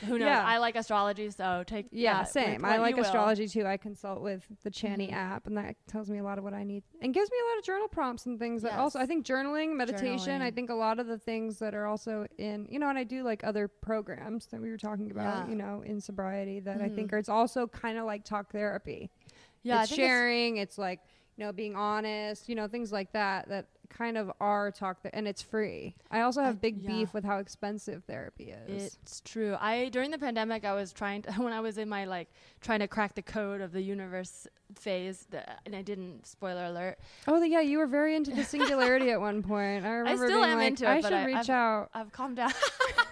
Who 0.03 0.19
knows? 0.19 0.27
Yeah. 0.27 0.45
I 0.45 0.59
like 0.59 0.77
astrology, 0.77 1.31
so 1.31 1.65
take 1.67 1.87
Yeah, 1.91 2.25
same. 2.25 2.65
I 2.65 2.79
like 2.79 2.99
astrology 2.99 3.49
too. 3.49 3.67
I 3.67 3.77
consult 3.77 4.21
with 4.23 4.45
the 4.63 4.71
Chani 4.71 5.11
Mhm. 5.11 5.15
app, 5.15 5.47
and 5.47 5.57
that 5.57 5.77
tells 5.87 6.11
me 6.11 6.19
a 6.19 6.23
lot 6.23 6.39
of 6.39 6.45
what 6.45 6.55
I 6.55 6.65
need, 6.65 6.83
and 7.01 7.15
gives 7.15 7.31
me 7.31 7.37
a 7.43 7.49
lot 7.51 7.59
of 7.59 7.65
journal 7.65 7.89
prompts 7.89 8.27
and 8.27 8.39
things. 8.39 8.63
That 8.63 8.79
also, 8.79 8.99
I 8.99 9.07
think 9.07 9.25
journaling, 9.27 9.75
meditation. 9.77 10.43
I 10.43 10.51
think 10.51 10.71
a 10.71 10.75
lot 10.75 10.99
of 10.99 11.07
the 11.07 11.19
things 11.19 11.59
that 11.61 11.75
are 11.75 11.87
also 11.87 12.27
in, 12.39 12.67
you 12.71 12.79
know, 12.79 12.89
and 12.89 12.99
I 12.99 13.05
do 13.05 13.23
like 13.23 13.45
other 13.45 13.69
programs 13.69 14.47
that 14.47 14.61
we 14.61 14.71
were 14.71 14.79
talking 14.79 15.11
about, 15.11 15.47
Yeah. 15.47 15.49
you 15.51 15.57
know, 15.57 15.83
in 15.83 16.01
sobriety. 16.01 16.61
That 16.61 16.81
I 16.83 16.89
think 16.89 17.11
Mhm. 17.11 17.15
are 17.15 17.19
it's 17.19 17.29
also 17.29 17.67
kind 17.67 17.99
of 17.99 18.05
like 18.05 18.25
talk 18.25 18.51
therapy. 18.53 19.11
Yeah, 19.63 19.81
it's 19.83 19.91
think 19.91 20.01
it's- 20.01 20.09
sharing. 20.11 20.57
It's, 20.59 20.77
like 20.79 21.01
you 21.37 21.45
know 21.45 21.53
being 21.53 21.75
honest. 21.75 22.49
You 22.49 22.55
know 22.55 22.69
things 22.69 22.93
like 22.93 23.13
that 23.13 23.49
that 23.49 23.67
kind 23.91 24.17
of 24.19 24.31
are 24.41 24.71
talk 24.71 25.03
th- 25.03 25.13
and 25.17 25.27
it's 25.29 25.43
free. 25.43 25.95
I 26.11 26.21
also 26.21 26.43
have 26.43 26.55
I- 26.55 26.59
big 26.59 26.83
yeah. 26.83 26.91
beef 26.91 27.15
with 27.15 27.25
how 27.25 27.39
expensive 27.39 28.05
therapy 28.05 28.55
is. 28.69 28.97
It's 29.03 29.21
true. 29.21 29.57
I 29.61 29.89
during 29.91 30.11
the 30.11 30.19
pandemic, 30.19 30.65
I 30.65 30.75
was 30.75 30.93
trying 30.93 31.23
to 31.23 31.33
when 31.43 31.53
I 31.53 31.61
was 31.61 31.79
in 31.79 31.89
my 31.89 32.05
like 32.05 32.29
trying 32.61 32.81
to 32.81 32.89
crack 32.89 33.15
the 33.15 33.23
code 33.23 33.61
of 33.61 33.73
the 33.73 33.83
universe 33.83 34.47
phase, 34.77 35.27
the, 35.31 35.45
and 35.67 35.75
I 35.77 35.83
didn't. 35.83 36.27
Spoiler 36.27 36.65
alert. 36.67 36.99
Oh, 37.29 37.41
yeah, 37.43 37.61
you 37.61 37.79
were 37.79 37.87
very 37.87 38.17
into 38.17 38.31
the 38.33 38.45
singularity 38.45 39.11
at 39.11 39.21
one 39.21 39.43
point. 39.43 39.85
I 39.85 39.91
remember 39.99 40.27
still 40.27 40.41
being 40.41 40.51
am 40.53 40.59
like, 40.59 40.69
into 40.69 40.85
it, 40.85 40.89
I 40.89 41.01
should 41.01 41.13
I- 41.13 41.25
reach 41.27 41.37
I've- 41.37 41.53
out. 41.53 41.91
I've 41.95 42.13
calmed 42.13 42.37
down. 42.37 42.53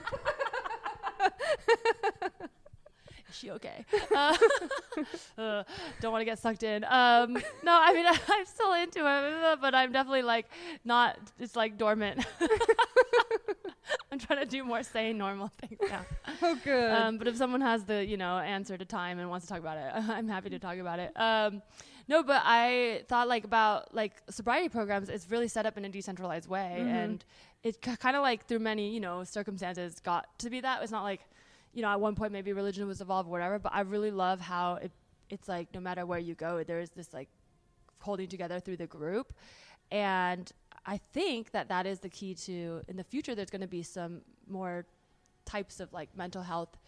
she 3.42 3.50
okay? 3.50 3.84
Uh, 4.14 4.36
uh, 5.38 5.62
don't 6.00 6.12
want 6.12 6.20
to 6.22 6.24
get 6.24 6.38
sucked 6.38 6.62
in. 6.62 6.84
Um, 6.84 7.34
no, 7.62 7.78
I 7.80 7.92
mean 7.92 8.06
I'm 8.28 8.46
still 8.46 8.72
into 8.74 9.00
it, 9.00 9.58
but 9.60 9.74
I'm 9.74 9.92
definitely 9.92 10.22
like 10.22 10.46
not. 10.84 11.18
It's 11.38 11.56
like 11.56 11.76
dormant. 11.76 12.24
I'm 14.10 14.18
trying 14.18 14.40
to 14.40 14.46
do 14.46 14.62
more 14.62 14.82
sane, 14.82 15.18
normal 15.18 15.48
things 15.60 15.78
now. 15.88 16.02
Oh, 16.42 16.58
good. 16.64 16.90
Um, 16.92 17.18
but 17.18 17.26
if 17.26 17.36
someone 17.36 17.60
has 17.62 17.84
the 17.84 18.04
you 18.04 18.16
know 18.16 18.38
answer 18.38 18.76
to 18.78 18.84
time 18.84 19.18
and 19.18 19.28
wants 19.28 19.46
to 19.46 19.52
talk 19.52 19.60
about 19.60 19.76
it, 19.78 19.90
I'm 20.10 20.28
happy 20.28 20.50
to 20.50 20.58
talk 20.58 20.78
about 20.78 20.98
it. 20.98 21.12
Um, 21.18 21.62
no, 22.08 22.22
but 22.22 22.42
I 22.44 23.02
thought 23.08 23.28
like 23.28 23.44
about 23.44 23.94
like 23.94 24.12
sobriety 24.30 24.68
programs. 24.68 25.08
It's 25.08 25.30
really 25.30 25.48
set 25.48 25.66
up 25.66 25.76
in 25.78 25.84
a 25.84 25.88
decentralized 25.88 26.48
way, 26.48 26.76
Mhm. 26.80 26.86
and 26.86 27.24
it 27.62 27.80
k- 27.80 27.96
kind 27.96 28.16
of 28.16 28.22
like 28.22 28.46
through 28.46 28.58
many 28.60 28.92
you 28.92 29.00
know 29.00 29.24
circumstances 29.24 29.98
got 30.00 30.26
to 30.40 30.50
be 30.50 30.60
that. 30.60 30.82
It's 30.82 30.92
not 30.92 31.02
like 31.04 31.20
you 31.72 31.82
know 31.82 31.88
at 31.88 32.00
one 32.00 32.14
point 32.14 32.32
maybe 32.32 32.52
religion 32.52 32.86
was 32.86 33.00
evolved 33.00 33.28
or 33.28 33.32
whatever. 33.32 33.58
But 33.58 33.72
I 33.74 33.80
really 33.80 34.10
love 34.10 34.40
how 34.40 34.74
it 34.76 34.92
it's 35.30 35.48
like 35.48 35.68
no 35.74 35.80
matter 35.80 36.04
where 36.06 36.18
you 36.18 36.34
go, 36.34 36.62
there 36.62 36.80
is 36.80 36.90
this 36.90 37.12
like 37.12 37.28
holding 38.00 38.28
together 38.28 38.60
through 38.60 38.76
the 38.76 38.86
group, 38.86 39.32
and 39.90 40.50
I 40.84 40.98
think 41.12 41.52
that 41.52 41.68
that 41.68 41.86
is 41.86 42.00
the 42.00 42.08
key 42.08 42.34
to 42.34 42.82
in 42.88 42.96
the 42.96 43.04
future. 43.04 43.34
There's 43.34 43.50
going 43.50 43.62
to 43.62 43.68
be 43.68 43.82
some 43.82 44.22
more 44.48 44.84
types 45.44 45.80
of 45.80 45.92
like 45.92 46.16
mental 46.16 46.42
health 46.42 46.78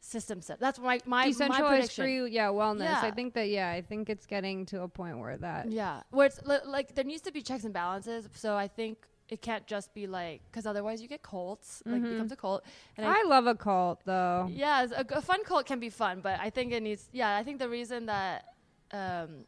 systems. 0.00 0.46
That, 0.46 0.60
that's 0.60 0.78
my 0.78 1.00
my 1.04 1.24
my 1.24 1.26
Decentralized 1.26 1.68
prediction. 1.68 2.04
free, 2.04 2.30
yeah, 2.30 2.48
wellness. 2.48 2.80
Yeah. 2.80 3.00
I 3.02 3.10
think 3.10 3.34
that, 3.34 3.48
yeah, 3.48 3.70
I 3.70 3.82
think 3.82 4.08
it's 4.08 4.26
getting 4.26 4.66
to 4.66 4.82
a 4.82 4.88
point 4.88 5.18
where 5.18 5.36
that. 5.36 5.70
Yeah, 5.70 6.02
where 6.10 6.26
it's 6.26 6.40
li- 6.44 6.58
like 6.66 6.94
there 6.94 7.04
needs 7.04 7.22
to 7.22 7.32
be 7.32 7.42
checks 7.42 7.64
and 7.64 7.74
balances. 7.74 8.28
So 8.34 8.56
I 8.56 8.68
think 8.68 8.98
it 9.28 9.42
can't 9.42 9.66
just 9.66 9.92
be 9.94 10.06
like 10.06 10.40
because 10.50 10.66
otherwise 10.66 11.02
you 11.02 11.08
get 11.08 11.22
cults. 11.22 11.82
Like 11.86 12.02
it 12.02 12.04
Mhm. 12.06 12.10
becomes 12.10 12.32
a 12.32 12.36
cult. 12.36 12.64
And 12.96 13.06
I 13.06 13.22
love 13.24 13.46
a 13.46 13.54
cult, 13.54 14.00
though. 14.04 14.48
Yeah, 14.50 14.86
a, 14.96 15.04
a 15.16 15.20
fun 15.22 15.44
cult 15.44 15.66
can 15.66 15.78
be 15.80 15.90
fun, 15.90 16.20
but 16.20 16.40
I 16.40 16.50
think 16.50 16.72
it 16.72 16.82
needs. 16.82 17.08
Yeah, 17.12 17.36
I 17.36 17.42
think 17.44 17.58
the 17.58 17.68
reason 17.68 18.06
that 18.06 18.54
um, 18.92 19.44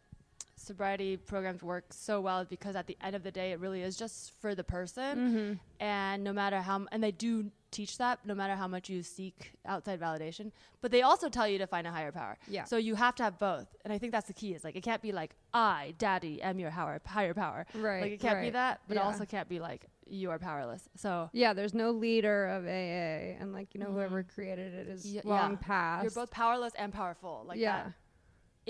sobriety 0.75 1.17
programs 1.17 1.63
work 1.63 1.85
so 1.91 2.21
well 2.21 2.39
is 2.41 2.49
because 2.49 2.77
at 2.77 2.87
the 2.87 2.97
end 3.03 3.17
of 3.17 3.23
the 3.25 3.31
day, 3.41 3.51
it 3.53 3.59
really 3.59 3.83
is 3.83 3.97
just 3.97 4.33
for 4.41 4.55
the 4.55 4.63
person, 4.65 5.13
Mm-hmm. 5.19 5.53
and 5.85 6.23
no 6.23 6.33
matter 6.33 6.61
how, 6.61 6.77
m- 6.77 6.89
and 6.93 7.03
they 7.03 7.11
do 7.11 7.51
teach 7.73 7.99
that, 7.99 8.19
no 8.25 8.35
matter 8.35 8.55
how 8.55 8.69
much 8.69 8.89
you 8.89 9.03
seek 9.03 9.53
outside 9.67 9.99
validation, 10.01 10.53
but 10.81 10.91
they 10.93 11.03
also 11.03 11.29
tell 11.29 11.49
you 11.49 11.59
to 11.59 11.67
find 11.67 11.87
a 11.87 11.91
higher 11.91 12.13
power. 12.13 12.37
Yeah. 12.49 12.65
So 12.65 12.77
you 12.77 12.95
have 12.95 13.15
to 13.17 13.23
have 13.25 13.37
both, 13.39 13.67
and 13.85 13.93
I 13.93 13.99
think 13.99 14.13
that's 14.13 14.29
the 14.29 14.33
key. 14.41 14.55
Is 14.55 14.63
like 14.65 14.77
it 14.77 14.83
can't 14.83 15.03
be 15.03 15.13
like 15.13 15.33
I, 15.53 15.95
Daddy, 15.99 16.41
am 16.43 16.59
your 16.61 16.71
higher 16.71 17.01
higher 17.05 17.35
power. 17.35 17.67
Right. 17.75 18.03
Like 18.03 18.13
it 18.13 18.21
can't 18.21 18.41
be 18.41 18.51
that, 18.51 18.81
but 18.87 18.97
it 18.97 19.01
Yeah. 19.01 19.07
also 19.07 19.25
can't 19.25 19.49
be 19.49 19.59
like 19.61 19.83
you 20.13 20.31
are 20.31 20.39
powerless. 20.41 20.89
So 20.97 21.31
Yeah, 21.33 21.53
there's 21.53 21.75
no 21.75 21.93
leader 21.93 22.47
of 22.57 22.65
AA, 22.65 23.39
and 23.41 23.53
like 23.53 23.69
you 23.75 23.81
know, 23.81 23.93
whoever 23.93 24.23
Mhm. 24.25 24.35
created 24.35 24.75
it 24.75 24.87
is 24.89 25.05
long 25.25 25.53
yeah. 25.53 25.59
past. 25.61 26.03
you're 26.05 26.11
both 26.23 26.31
powerless 26.33 26.75
and 26.77 26.93
powerful. 26.93 27.45
Like 27.47 27.59
yeah, 27.59 27.85
that. 27.85 27.93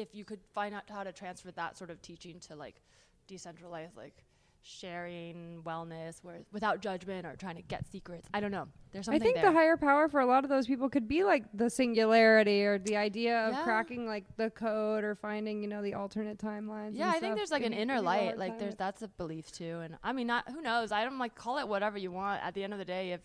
If 0.00 0.14
you 0.14 0.24
could 0.24 0.40
find 0.54 0.74
out 0.74 0.82
how 0.88 1.02
to 1.04 1.12
transfer 1.12 1.50
that 1.52 1.76
sort 1.76 1.90
of 1.90 2.00
teaching 2.02 2.40
to 2.48 2.56
like 2.56 2.80
decentralized, 3.26 3.96
like 3.96 4.24
sharing 4.62 5.62
wellness, 5.64 6.22
where 6.22 6.40
without 6.52 6.80
judgment 6.80 7.26
or 7.26 7.34
trying 7.36 7.56
to 7.56 7.62
get 7.62 7.86
secrets. 7.90 8.28
I 8.34 8.40
don't 8.40 8.50
know. 8.50 8.68
There's 8.92 9.06
something 9.06 9.20
I 9.20 9.24
think 9.24 9.36
there. 9.36 9.46
the 9.50 9.52
higher 9.52 9.76
power 9.76 10.08
for 10.08 10.20
a 10.20 10.26
lot 10.26 10.44
of 10.44 10.50
those 10.50 10.66
people 10.66 10.88
could 10.90 11.08
be 11.08 11.24
like 11.24 11.44
the 11.54 11.70
singularity 11.70 12.62
or 12.64 12.78
the 12.78 12.96
idea 12.96 13.38
of 13.48 13.54
Yeah. 13.54 13.62
cracking 13.64 14.06
like 14.06 14.24
the 14.36 14.50
code 14.50 15.02
or 15.04 15.14
finding 15.14 15.62
you 15.62 15.68
know 15.68 15.82
the 15.82 15.94
alternate 15.94 16.38
timelines. 16.38 16.92
yeah, 16.94 17.10
I 17.10 17.20
think 17.20 17.36
there's 17.36 17.50
like 17.50 17.62
can 17.62 17.72
an 17.72 17.78
inner 17.78 18.00
light. 18.00 18.36
Like 18.38 18.58
there's 18.58 18.74
that's 18.74 19.02
a 19.02 19.08
belief 19.08 19.50
too. 19.50 19.80
And 19.82 19.96
I 20.02 20.12
mean, 20.12 20.26
not 20.26 20.48
who 20.50 20.60
knows. 20.60 20.92
I 20.92 21.04
don't 21.04 21.18
like 21.18 21.34
call 21.34 21.58
it 21.58 21.66
whatever 21.68 21.98
you 21.98 22.10
want. 22.10 22.42
At 22.42 22.54
the 22.54 22.62
end 22.64 22.72
of 22.72 22.78
the 22.78 22.84
day, 22.84 23.12
if 23.12 23.20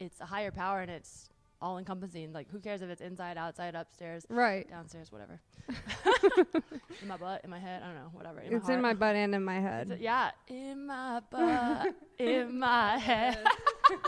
it's 0.00 0.20
a 0.20 0.26
higher 0.26 0.50
power 0.50 0.80
and 0.80 0.90
it's 0.90 1.30
all 1.60 1.78
encompassing, 1.78 2.32
like 2.32 2.48
who 2.50 2.60
cares 2.60 2.82
if 2.82 2.90
it's 2.90 3.00
inside, 3.00 3.36
outside, 3.36 3.74
upstairs, 3.74 4.24
right. 4.28 4.68
downstairs, 4.68 5.10
whatever. 5.10 5.40
in 7.02 7.08
my 7.08 7.16
butt, 7.16 7.42
in 7.44 7.50
my 7.50 7.58
head, 7.58 7.82
I 7.82 7.86
don't 7.86 7.96
know, 7.96 8.10
whatever. 8.12 8.40
In 8.40 8.54
It's 8.54 8.68
my 8.68 8.74
in 8.74 8.82
my 8.82 8.94
butt 8.94 9.16
and 9.16 9.34
in 9.34 9.44
my 9.44 9.60
head. 9.60 9.90
a- 9.90 9.98
yeah, 10.00 10.30
in 10.48 10.86
my 10.86 11.20
butt, 11.30 11.94
in 12.18 12.58
my 12.58 12.98
head. 12.98 13.38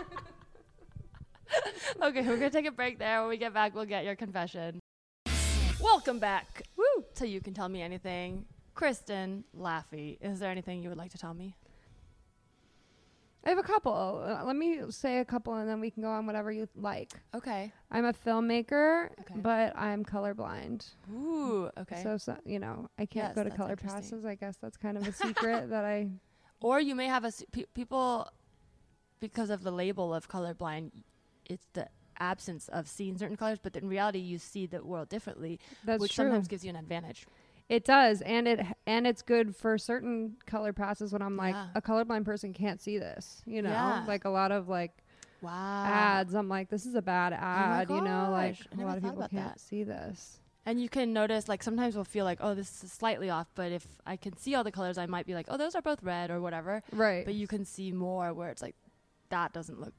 okay, 2.03 2.23
we're 2.23 2.37
gonna 2.37 2.51
take 2.51 2.67
a 2.67 2.71
break 2.71 2.99
there. 2.99 3.21
When 3.21 3.31
we 3.31 3.37
get 3.37 3.53
back, 3.53 3.75
we'll 3.75 3.85
get 3.85 4.05
your 4.05 4.17
confession. 4.17 4.81
Welcome 5.81 6.19
back. 6.19 6.63
Woo! 6.77 7.05
So 7.15 7.25
you 7.25 7.41
can 7.41 7.55
tell 7.55 7.69
me 7.69 7.83
anything. 7.83 8.45
Kristen 8.75 9.45
Laffey, 9.59 10.19
is 10.21 10.39
there 10.39 10.51
anything 10.51 10.83
you 10.83 10.89
would 10.89 10.99
like 10.99 11.11
to 11.11 11.19
tell 11.19 11.35
me? 11.35 11.55
I 13.45 13.49
have 13.49 13.59
a 13.59 13.63
couple. 13.63 14.23
Uh, 14.25 14.45
let 14.45 14.55
me 14.57 14.81
say 14.91 15.19
a 15.19 15.25
couple, 15.25 15.55
and 15.55 15.69
then 15.69 15.81
we 15.81 15.91
can 15.91 16.03
go 16.03 16.11
on 16.11 16.27
whatever 16.27 16.53
you 16.53 16.69
like. 16.77 17.13
Okay. 17.35 17.73
I'm 17.91 18.05
a 18.05 18.13
filmmaker, 18.13 19.09
Okay. 19.21 19.35
but 19.37 19.73
I'm 19.77 20.05
colorblind. 20.05 20.87
Ooh. 21.13 21.71
Okay. 21.79 22.03
So, 22.03 22.19
so 22.19 22.37
you 22.45 22.59
know, 22.59 22.89
I 22.99 23.07
can't 23.07 23.29
Yes, 23.29 23.35
go 23.35 23.43
to 23.43 23.49
that's 23.49 23.57
color 23.57 23.71
interesting. 23.71 24.03
passes. 24.03 24.25
I 24.27 24.35
guess 24.35 24.57
that's 24.61 24.77
kind 24.77 24.99
of 24.99 25.09
a 25.09 25.13
secret 25.25 25.71
that 25.71 25.85
I. 25.85 26.09
or 26.61 26.81
you 26.81 26.95
may 26.95 27.07
have 27.07 27.25
a 27.25 27.29
s- 27.29 27.43
pe- 27.51 27.65
people 27.75 28.29
because 29.21 29.49
of 29.51 29.63
the 29.63 29.71
label 29.73 30.13
of 30.15 30.29
colorblind. 30.29 30.91
It's 31.49 31.67
the 31.73 31.89
absence 32.19 32.69
of 32.69 32.87
seeing 32.89 33.17
certain 33.17 33.37
colors, 33.39 33.59
but 33.63 33.75
in 33.75 33.89
reality, 33.89 34.19
you 34.19 34.39
see 34.39 34.67
the 34.67 34.85
world 34.85 35.09
differently, 35.09 35.59
That's 35.85 36.01
which 36.01 36.15
true. 36.15 36.27
sometimes 36.27 36.47
gives 36.49 36.63
you 36.63 36.71
an 36.71 36.77
advantage. 36.77 37.27
It 37.71 37.85
does, 37.85 38.21
and 38.23 38.47
it 38.49 38.67
and 38.87 39.07
it's 39.07 39.23
good 39.23 39.55
for 39.55 39.79
certain 39.79 40.37
color 40.45 40.73
passes 40.73 41.13
when 41.13 41.23
I'm 41.23 41.37
like 41.37 41.55
Yeah. 41.55 41.69
a 41.77 41.81
colorblind 41.81 42.25
person 42.25 42.53
can't 42.53 42.81
see 42.83 42.99
this. 42.99 43.43
You 43.47 43.63
know, 43.63 43.71
Yeah. 43.71 44.05
like 44.09 44.25
a 44.25 44.31
lot 44.31 44.51
of 44.53 44.69
like 44.69 44.91
Wow. 45.41 45.85
ads. 45.87 46.35
I'm 46.35 46.49
like, 46.49 46.69
this 46.69 46.85
is 46.85 46.95
a 46.97 47.01
bad 47.03 47.33
ad. 47.33 47.89
you 47.89 48.01
know, 48.03 48.29
like 48.31 48.57
a 48.77 48.85
lot 48.85 48.97
of 48.99 49.03
people 49.05 49.21
can't 49.29 49.53
that. 49.55 49.61
see 49.61 49.85
this. 49.85 50.41
And 50.67 50.81
you 50.83 50.91
can 50.91 51.15
notice, 51.15 51.49
like, 51.49 51.63
sometimes 51.63 51.95
we'll 51.95 52.05
feel 52.05 52.27
like, 52.27 52.39
oh, 52.43 52.55
this 52.55 52.85
is 52.85 52.93
slightly 52.93 53.31
off, 53.31 53.47
but 53.55 53.73
if 53.73 53.87
I 54.07 54.17
can 54.17 54.37
see 54.37 54.55
all 54.55 54.63
the 54.63 54.71
colors, 54.71 54.99
I 54.99 55.07
might 55.07 55.25
be 55.27 55.33
like, 55.33 55.47
oh, 55.49 55.57
those 55.57 55.75
are 55.75 55.81
both 55.81 56.03
red 56.03 56.31
or 56.31 56.39
whatever. 56.43 56.83
Right. 56.93 57.25
But 57.25 57.33
you 57.35 57.47
can 57.47 57.65
see 57.65 57.93
more 57.93 58.35
where 58.35 58.51
it's 58.51 58.61
like, 58.61 58.77
that 59.31 59.55
doesn't 59.55 59.81
look. 59.81 59.95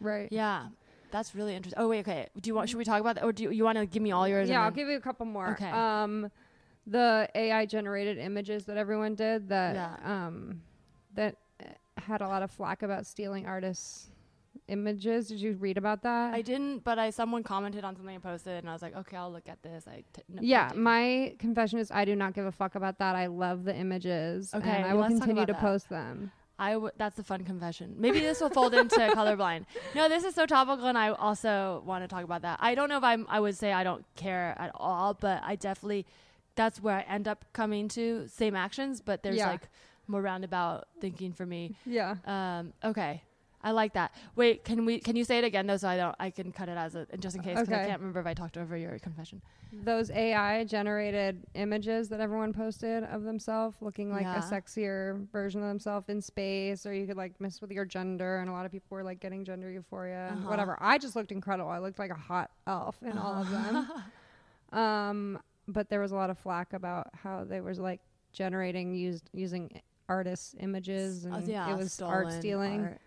right. 0.00 0.28
Yeah. 0.30 0.66
That's 1.12 1.34
really 1.34 1.54
interesting. 1.54 1.82
Oh, 1.82 1.88
wait, 1.88 2.00
okay. 2.00 2.28
Do 2.40 2.48
you 2.48 2.54
want, 2.54 2.68
should 2.70 2.78
we 2.78 2.84
talk 2.84 3.00
about 3.00 3.16
that? 3.16 3.24
Or 3.24 3.32
do 3.32 3.42
you, 3.44 3.50
you 3.50 3.64
want 3.64 3.76
to 3.78 3.84
give 3.86 4.02
me 4.02 4.12
all 4.12 4.26
yours? 4.28 4.48
Yeah, 4.48 4.62
I'll 4.64 4.70
give 4.70 4.88
you 4.88 4.96
a 4.96 5.00
couple 5.00 5.24
more. 5.26 5.52
Okay. 5.52 5.68
Um, 5.70 6.30
the 6.86 7.28
AI 7.34 7.66
generated 7.66 8.18
images 8.18 8.64
that 8.66 8.76
everyone 8.76 9.14
did 9.14 9.48
that 9.48 9.74
Yeah. 9.74 9.96
um 10.26 10.62
that 11.14 11.36
had 11.98 12.20
a 12.20 12.26
lot 12.26 12.42
of 12.42 12.50
flack 12.50 12.82
about 12.82 13.06
stealing 13.06 13.46
artists' 13.46 14.08
images. 14.68 15.28
Did 15.28 15.40
you 15.40 15.52
read 15.54 15.78
about 15.78 16.02
that? 16.02 16.34
I 16.34 16.42
didn't, 16.42 16.82
but 16.84 16.98
I 16.98 17.10
someone 17.10 17.42
commented 17.42 17.84
on 17.84 17.94
something 17.96 18.16
I 18.16 18.18
posted, 18.18 18.54
and 18.58 18.68
I 18.68 18.72
was 18.72 18.82
like, 18.82 18.96
okay, 18.96 19.16
I'll 19.16 19.30
look 19.30 19.48
at 19.48 19.62
this. 19.62 19.86
I 19.86 20.02
t- 20.12 20.22
no, 20.28 20.42
yeah, 20.42 20.70
I 20.72 20.76
my 20.76 21.36
confession 21.38 21.78
is 21.78 21.90
I 21.90 22.04
do 22.04 22.16
not 22.16 22.34
give 22.34 22.46
a 22.46 22.52
fuck 22.52 22.74
about 22.74 22.98
that. 22.98 23.14
I 23.14 23.26
love 23.26 23.64
the 23.64 23.74
images. 23.76 24.52
Okay, 24.54 24.68
and 24.68 24.86
I 24.86 24.94
will 24.94 25.04
continue 25.06 25.46
to 25.46 25.52
that. 25.52 25.60
post 25.60 25.88
them. 25.88 26.32
I 26.58 26.72
w- 26.74 26.92
that's 26.96 27.18
a 27.18 27.24
fun 27.24 27.44
confession. 27.44 27.94
Maybe 27.98 28.20
this 28.20 28.40
will 28.40 28.50
fold 28.50 28.74
into 28.74 28.96
colorblind. 29.14 29.64
No, 29.94 30.08
this 30.08 30.22
is 30.24 30.34
so 30.34 30.46
topical, 30.46 30.86
and 30.86 30.98
I 30.98 31.08
also 31.10 31.82
want 31.86 32.04
to 32.04 32.08
talk 32.08 32.24
about 32.24 32.42
that. 32.42 32.58
I 32.60 32.74
don't 32.74 32.88
know 32.88 32.98
if 32.98 33.04
I'm. 33.04 33.26
I 33.28 33.40
would 33.40 33.56
say 33.56 33.72
I 33.72 33.84
don't 33.84 34.04
care 34.16 34.54
at 34.58 34.70
all, 34.74 35.14
but 35.14 35.42
I 35.44 35.56
definitely. 35.56 36.06
That's 36.54 36.80
where 36.82 36.96
I 36.96 37.02
end 37.02 37.28
up 37.28 37.44
coming 37.52 37.88
to 37.88 38.28
same 38.28 38.54
actions, 38.54 39.00
but 39.00 39.22
there's 39.22 39.38
Yeah. 39.38 39.48
like 39.48 39.68
more 40.06 40.20
roundabout 40.22 40.86
thinking 41.00 41.32
for 41.32 41.46
me. 41.46 41.74
Yeah. 41.86 42.16
Um, 42.26 42.72
okay, 42.84 43.22
I 43.62 43.70
like 43.70 43.94
that. 43.94 44.12
Wait, 44.36 44.64
can 44.64 44.84
we? 44.84 44.98
Can 44.98 45.16
you 45.16 45.24
say 45.24 45.38
it 45.38 45.44
again 45.44 45.66
though, 45.66 45.76
so 45.76 45.88
I 45.88 45.96
don't? 45.96 46.16
I 46.18 46.30
can 46.30 46.52
cut 46.52 46.68
it 46.68 46.76
as 46.76 46.94
a 46.94 47.06
just 47.18 47.36
in 47.36 47.42
case. 47.42 47.56
'cause 47.58 47.68
I 47.70 47.86
can't 47.86 48.00
remember 48.00 48.20
if 48.20 48.26
I 48.26 48.34
talked 48.34 48.58
over 48.58 48.76
your 48.76 48.98
confession. 48.98 49.40
Those 49.72 50.10
AI 50.10 50.64
generated 50.64 51.46
images 51.54 52.10
that 52.10 52.20
everyone 52.20 52.52
posted 52.52 53.04
of 53.04 53.22
themselves 53.22 53.76
looking 53.80 54.10
like 54.10 54.24
Yeah. 54.26 54.38
a 54.38 54.42
sexier 54.42 55.26
version 55.30 55.62
of 55.62 55.68
themselves 55.68 56.08
in 56.10 56.20
space, 56.20 56.84
or 56.84 56.92
you 56.92 57.06
could 57.06 57.16
like 57.16 57.40
mess 57.40 57.62
with 57.62 57.70
your 57.70 57.84
gender, 57.86 58.38
and 58.38 58.50
a 58.50 58.52
lot 58.52 58.66
of 58.66 58.72
people 58.72 58.88
were 58.96 59.04
like 59.04 59.20
getting 59.20 59.44
gender 59.44 59.70
euphoria 59.70 60.28
and 60.32 60.40
Uh-huh. 60.40 60.50
whatever. 60.50 60.76
I 60.80 60.98
just 60.98 61.16
looked 61.16 61.32
incredible. 61.32 61.70
I 61.70 61.78
looked 61.78 61.98
like 62.00 62.10
a 62.10 62.14
hot 62.14 62.50
elf 62.66 63.00
in 63.02 63.16
all 63.16 63.40
of 63.40 63.48
them. 63.48 63.88
Um, 64.72 65.38
but 65.68 65.88
there 65.88 66.00
was 66.00 66.12
a 66.12 66.16
lot 66.16 66.30
of 66.30 66.38
flack 66.38 66.72
about 66.72 67.08
how 67.14 67.44
they 67.44 67.60
was 67.60 67.78
like 67.78 68.00
generating 68.32 68.94
used 68.94 69.28
using 69.32 69.80
artists' 70.08 70.54
images 70.58 71.24
and 71.24 71.34
Uh, 71.48 71.52
yeah, 71.52 71.72
it 71.72 71.76
was 71.76 72.00
art 72.00 72.32
stealing. 72.32 72.82
art. 72.84 73.00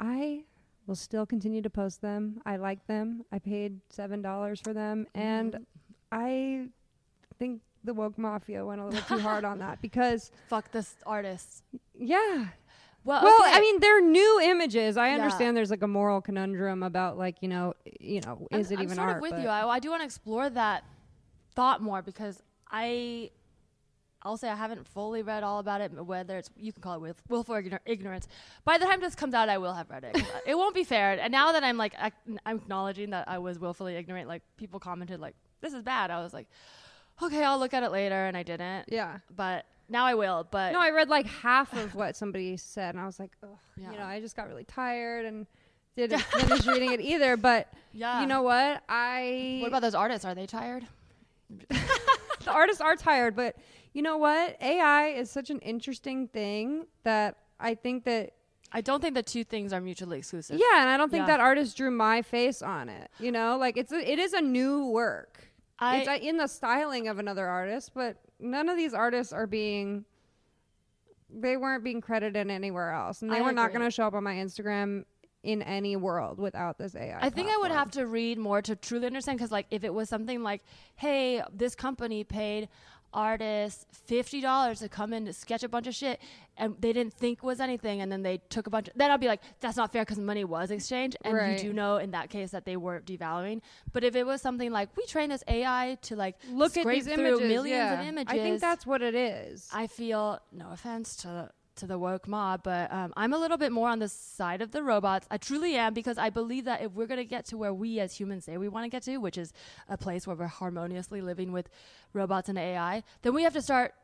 I 0.00 0.44
will 0.86 0.96
still 0.96 1.24
continue 1.26 1.62
to 1.62 1.70
post 1.70 2.00
them. 2.02 2.40
I 2.44 2.56
like 2.56 2.86
them. 2.86 3.24
I 3.30 3.38
paid 3.38 3.80
seven 3.90 4.20
dollars 4.22 4.60
for 4.60 4.72
them, 4.72 5.06
and 5.14 5.52
Mhm. 5.54 5.64
I 6.10 6.68
think 7.38 7.62
the 7.84 7.94
woke 7.94 8.18
mafia 8.18 8.64
went 8.64 8.80
a 8.80 8.84
little 8.84 9.02
too 9.02 9.20
hard 9.20 9.44
on 9.44 9.58
that 9.58 9.80
because, 9.80 10.30
fuck 10.48 10.70
this 10.72 10.96
artist. 11.06 11.64
yeah. 11.94 12.48
Well, 13.04 13.24
Well, 13.24 13.42
okay. 13.42 13.56
I 13.56 13.60
mean, 13.60 13.80
they're 13.80 14.00
new 14.00 14.40
images. 14.44 14.96
I 14.96 15.08
Yeah. 15.08 15.14
understand 15.16 15.56
there's 15.56 15.70
like 15.70 15.82
a 15.82 15.88
moral 15.88 16.20
conundrum 16.20 16.82
about 16.84 17.18
like 17.18 17.36
you 17.42 17.48
know, 17.48 17.74
you 17.98 18.20
know, 18.20 18.46
is 18.52 18.70
I'm, 18.70 18.74
it 18.74 18.78
I'm 18.80 18.84
even 18.84 18.96
sort 18.96 19.08
art? 19.08 19.16
of 19.16 19.22
with 19.22 19.38
you. 19.40 19.48
I, 19.48 19.66
I 19.68 19.78
do 19.80 19.90
want 19.90 20.02
to 20.02 20.04
explore 20.04 20.48
that 20.50 20.84
thought 21.54 21.82
more 21.82 22.02
because 22.02 22.42
I, 22.70 23.30
I'll 24.22 24.36
say 24.36 24.48
I 24.48 24.54
haven't 24.56 24.86
fully 24.86 25.22
read 25.22 25.42
all 25.42 25.58
about 25.58 25.80
it. 25.80 25.92
Whether 26.04 26.38
it's 26.38 26.50
you 26.56 26.72
can 26.72 26.80
call 26.82 26.94
it 26.94 27.00
willf- 27.00 27.22
willful 27.28 27.54
ignor- 27.56 27.80
ignorance. 27.86 28.28
By 28.64 28.78
the 28.78 28.84
time 28.86 29.00
this 29.00 29.14
comes 29.14 29.34
out, 29.34 29.48
I 29.48 29.58
will 29.58 29.74
have 29.74 29.90
read 29.90 30.04
it. 30.04 30.22
it 30.46 30.56
won't 30.56 30.74
be 30.74 30.84
fair. 30.84 31.18
And 31.20 31.32
now 31.32 31.52
that 31.52 31.64
I'm 31.64 31.76
like 31.76 31.94
ac- 32.00 32.38
I'm 32.46 32.56
acknowledging 32.58 33.10
that 33.10 33.28
I 33.28 33.38
was 33.38 33.58
willfully 33.58 33.96
ignorant, 33.96 34.28
like 34.28 34.42
people 34.56 34.78
commented 34.80 35.20
like 35.20 35.34
this 35.60 35.72
is 35.74 35.82
bad. 35.82 36.10
I 36.10 36.20
was 36.22 36.32
like, 36.32 36.46
okay, 37.22 37.42
I'll 37.44 37.58
look 37.58 37.74
at 37.74 37.82
it 37.82 37.90
later, 37.92 38.26
and 38.26 38.36
I 38.36 38.42
didn't. 38.42 38.86
yeah. 38.88 39.18
But 39.34 39.66
now 39.88 40.04
I 40.06 40.14
will. 40.14 40.46
But 40.50 40.72
No, 40.72 40.80
I 40.80 40.90
read 40.90 41.08
like 41.08 41.26
half 41.26 41.72
of 41.76 41.94
what 41.94 42.16
somebody 42.16 42.56
said, 42.56 42.94
and 42.94 43.00
I 43.02 43.06
was 43.06 43.18
like, 43.20 43.32
Yeah. 43.76 43.90
you 43.92 43.98
know, 43.98 44.04
I 44.04 44.20
just 44.20 44.34
got 44.36 44.48
really 44.48 44.64
tired 44.64 45.26
and 45.26 45.46
didn't 45.96 46.20
finish 46.22 46.66
reading 46.66 46.92
it 46.92 47.00
either. 47.00 47.36
But 47.36 47.68
yeah, 47.92 48.20
you 48.22 48.26
know 48.26 48.42
what? 48.42 48.82
I 48.88 49.58
What 49.62 49.68
about 49.68 49.82
those 49.82 49.94
artists? 49.94 50.24
Are 50.24 50.34
they 50.34 50.46
tired? 50.46 50.86
the 51.68 52.50
artists 52.50 52.80
are 52.80 52.96
tired, 52.96 53.36
but 53.36 53.56
you 53.92 54.02
know 54.02 54.16
what? 54.16 54.56
AI 54.60 55.08
is 55.08 55.30
such 55.30 55.50
an 55.50 55.58
interesting 55.60 56.28
thing 56.28 56.86
that 57.04 57.36
I 57.60 57.74
think 57.74 58.04
that 58.04 58.32
I 58.72 58.80
don't 58.80 59.00
think 59.02 59.14
the 59.14 59.22
two 59.22 59.44
things 59.44 59.72
are 59.72 59.80
mutually 59.80 60.18
exclusive. 60.18 60.58
yeah, 60.58 60.80
and 60.80 60.88
I 60.88 60.96
don't 60.96 61.10
think 61.10 61.22
Yeah. 61.22 61.36
that 61.36 61.40
artist 61.40 61.76
drew 61.76 61.90
my 61.90 62.22
face 62.22 62.62
on 62.62 62.88
it. 62.88 63.10
You 63.18 63.30
know, 63.30 63.58
like 63.58 63.76
it's 63.76 63.92
a, 63.92 64.10
it 64.10 64.18
is 64.18 64.32
a 64.32 64.40
new 64.40 64.86
work. 64.86 65.48
I, 65.78 65.98
it's 65.98 66.08
uh, 66.08 66.18
in 66.22 66.36
the 66.38 66.46
styling 66.46 67.08
of 67.08 67.18
another 67.18 67.46
artist, 67.46 67.90
but 67.94 68.16
none 68.40 68.68
of 68.68 68.76
these 68.76 68.94
artists 68.94 69.32
are 69.32 69.46
being 69.46 70.04
they 71.34 71.56
weren't 71.56 71.82
being 71.82 72.00
credited 72.00 72.50
anywhere 72.50 72.92
else, 72.92 73.22
and 73.22 73.30
they 73.32 73.38
I 73.38 73.40
were 73.42 73.52
not 73.52 73.72
going 73.72 73.84
to 73.84 73.90
show 73.90 74.06
up 74.06 74.14
on 74.14 74.22
my 74.24 74.34
Instagram 74.34 75.04
in 75.42 75.60
any 75.62 75.96
world 75.96 76.38
without 76.38 76.78
this 76.78 76.94
AI. 76.94 77.18
I 77.20 77.30
think 77.30 77.48
I 77.48 77.56
would 77.58 77.72
have 77.72 77.90
to 77.92 78.06
read 78.06 78.38
more 78.38 78.62
to 78.62 78.76
truly 78.76 79.06
understand 79.06 79.38
because, 79.38 79.50
like, 79.50 79.66
if 79.70 79.82
it 79.84 79.92
was 79.92 80.08
something 80.08 80.42
like, 80.42 80.62
"Hey, 80.96 81.42
this 81.52 81.74
company 81.74 82.22
paid 82.24 82.68
artists 83.14 83.84
fifty 84.06 84.40
dollars 84.40 84.78
to 84.78 84.88
come 84.88 85.12
in 85.12 85.26
to 85.26 85.32
sketch 85.34 85.62
a 85.62 85.68
bunch 85.68 85.86
of 85.86 85.94
shit," 85.94 86.20
and 86.56 86.76
they 86.80 86.92
didn't 86.92 87.12
think 87.12 87.42
was 87.42 87.60
anything, 87.60 88.00
and 88.00 88.10
then 88.10 88.22
they 88.22 88.38
took 88.48 88.66
a 88.66 88.70
bunch, 88.70 88.88
of, 88.88 88.94
then 88.94 89.10
I'd 89.10 89.20
be 89.20 89.26
like, 89.26 89.42
"That's 89.60 89.76
not 89.76 89.92
fair" 89.92 90.02
because 90.02 90.18
money 90.18 90.44
was 90.44 90.70
exchanged, 90.70 91.16
and 91.24 91.34
Right. 91.34 91.60
you 91.62 91.68
do 91.70 91.72
know 91.74 91.96
in 91.96 92.12
that 92.12 92.30
case 92.30 92.52
that 92.52 92.64
they 92.64 92.76
weren't 92.76 93.04
devaluing. 93.04 93.60
But 93.92 94.04
if 94.04 94.14
it 94.16 94.24
was 94.24 94.40
something 94.40 94.70
like, 94.70 94.96
"We 94.96 95.04
train 95.06 95.28
this 95.30 95.42
AI 95.48 95.98
to 96.02 96.16
like 96.16 96.36
look 96.50 96.76
at 96.76 96.86
these 96.86 97.06
images. 97.08 97.40
millions 97.40 97.76
yeah. 97.76 98.00
of 98.00 98.06
images," 98.06 98.32
I 98.32 98.38
think 98.38 98.60
that's 98.60 98.86
what 98.86 99.02
it 99.02 99.14
is. 99.16 99.68
I 99.72 99.88
feel 99.88 100.38
no 100.52 100.70
offense 100.70 101.16
to 101.16 101.50
to 101.76 101.86
the 101.86 101.98
woke 101.98 102.28
mob, 102.28 102.62
but 102.62 102.92
um, 102.92 103.12
I'm 103.16 103.32
a 103.32 103.38
little 103.38 103.56
bit 103.56 103.72
more 103.72 103.88
on 103.88 103.98
the 103.98 104.08
side 104.08 104.62
of 104.62 104.70
the 104.70 104.82
robots. 104.82 105.26
I 105.30 105.36
truly 105.38 105.76
am 105.76 105.94
because 105.94 106.18
I 106.18 106.30
believe 106.30 106.64
that 106.66 106.82
if 106.82 106.92
we're 106.92 107.06
gonna 107.06 107.24
get 107.24 107.46
to 107.46 107.56
where 107.56 107.72
we 107.72 108.00
as 108.00 108.14
humans 108.14 108.44
say 108.44 108.56
we 108.56 108.68
want 108.68 108.84
to 108.84 108.88
get 108.88 109.02
to, 109.04 109.16
which 109.18 109.38
is 109.38 109.52
a 109.88 109.96
place 109.96 110.26
where 110.26 110.36
we're 110.36 110.46
harmoniously 110.46 111.20
living 111.20 111.52
with 111.52 111.68
robots 112.12 112.48
and 112.48 112.58
AI, 112.58 113.02
then 113.22 113.34
we 113.34 113.42
have 113.42 113.52
to 113.54 113.62
start 113.62 113.94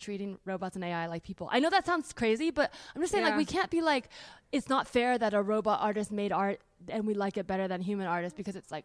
treating 0.00 0.38
robots 0.44 0.74
and 0.74 0.84
AI 0.84 1.06
like 1.06 1.22
people. 1.22 1.48
I 1.52 1.60
know 1.60 1.70
that 1.70 1.86
sounds 1.86 2.12
crazy, 2.12 2.50
but 2.50 2.72
I'm 2.94 3.02
just 3.02 3.12
saying 3.12 3.24
like 3.24 3.36
we 3.36 3.44
can't 3.44 3.70
be 3.70 3.82
like 3.82 4.08
it's 4.52 4.68
not 4.68 4.88
fair 4.88 5.18
that 5.18 5.34
a 5.34 5.42
robot 5.42 5.80
artist 5.80 6.10
made 6.12 6.32
art 6.32 6.60
and 6.88 7.06
we 7.06 7.14
like 7.14 7.36
it 7.36 7.46
better 7.46 7.68
than 7.68 7.80
human 7.80 8.06
artists 8.06 8.36
because 8.36 8.56
it's 8.56 8.70
like 8.70 8.84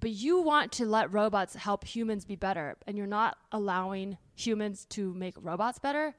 but 0.00 0.10
you 0.10 0.40
want 0.40 0.72
to 0.72 0.86
let 0.86 1.12
robots 1.12 1.54
help 1.54 1.84
humans 1.84 2.24
be 2.24 2.36
better 2.36 2.76
and 2.86 2.96
you're 2.96 3.06
not 3.06 3.36
allowing 3.52 4.16
humans 4.34 4.86
to 4.90 5.12
make 5.14 5.34
robots 5.40 5.78
better 5.78 6.14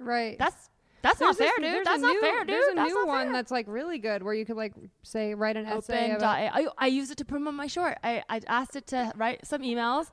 right. 0.00 0.38
that's 0.38 0.69
that's 1.02 1.20
not 1.20 1.36
fair, 1.36 1.46
this- 1.48 1.54
dude. 1.56 1.64
there's 1.74 1.84
That's 1.86 2.02
not 2.02 2.12
new, 2.12 2.20
fair, 2.20 2.38
dude. 2.44 2.48
There's 2.48 2.72
a 2.72 2.74
that's 2.76 2.92
new 2.92 3.06
one 3.06 3.26
fair. 3.26 3.32
that's 3.32 3.50
like 3.50 3.66
really 3.68 3.98
good 3.98 4.22
where 4.22 4.34
you 4.34 4.44
could 4.44 4.56
like 4.56 4.74
say 5.02 5.34
write 5.34 5.56
an 5.56 5.66
essay 5.66 6.12
about 6.12 6.36
I, 6.36 6.66
I 6.78 6.86
use 6.88 7.10
it 7.10 7.18
to 7.18 7.24
promote 7.24 7.54
my 7.54 7.66
short. 7.66 7.98
I, 8.04 8.22
I 8.28 8.40
asked 8.46 8.76
it 8.76 8.86
to 8.88 9.12
write 9.16 9.46
some 9.46 9.62
emails 9.62 10.10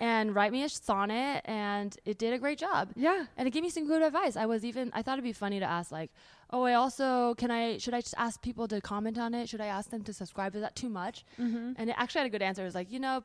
and 0.00 0.32
write 0.32 0.52
me 0.52 0.62
a 0.62 0.68
sonnet, 0.68 1.42
and 1.44 1.96
it 2.04 2.18
did 2.18 2.32
a 2.32 2.38
great 2.38 2.56
job. 2.56 2.90
yeah. 2.94 3.24
And 3.36 3.48
it 3.48 3.50
gave 3.50 3.64
me 3.64 3.70
some 3.70 3.86
good 3.88 4.00
advice. 4.00 4.36
I 4.36 4.46
was 4.46 4.64
even 4.64 4.92
I 4.94 5.02
thought 5.02 5.14
it'd 5.14 5.24
be 5.24 5.32
funny 5.32 5.58
to 5.58 5.66
ask 5.66 5.90
like, 5.90 6.12
oh, 6.50 6.62
I 6.62 6.74
also 6.74 7.34
can 7.34 7.50
I 7.50 7.78
should 7.78 7.94
I 7.94 8.00
just 8.00 8.14
ask 8.16 8.40
people 8.40 8.68
to 8.68 8.80
comment 8.80 9.18
on 9.18 9.34
it? 9.34 9.48
Should 9.48 9.60
I 9.60 9.66
ask 9.66 9.90
them 9.90 10.02
to 10.04 10.12
subscribe? 10.12 10.54
Is 10.54 10.62
that 10.62 10.76
too 10.76 10.88
much? 10.88 11.24
Mm-hmm. 11.40 11.72
And 11.76 11.90
it 11.90 11.96
actually 11.98 12.20
had 12.20 12.26
a 12.28 12.30
good 12.30 12.42
answer. 12.42 12.62
It 12.62 12.66
was 12.66 12.76
like, 12.76 12.92
you 12.92 13.00
know, 13.00 13.24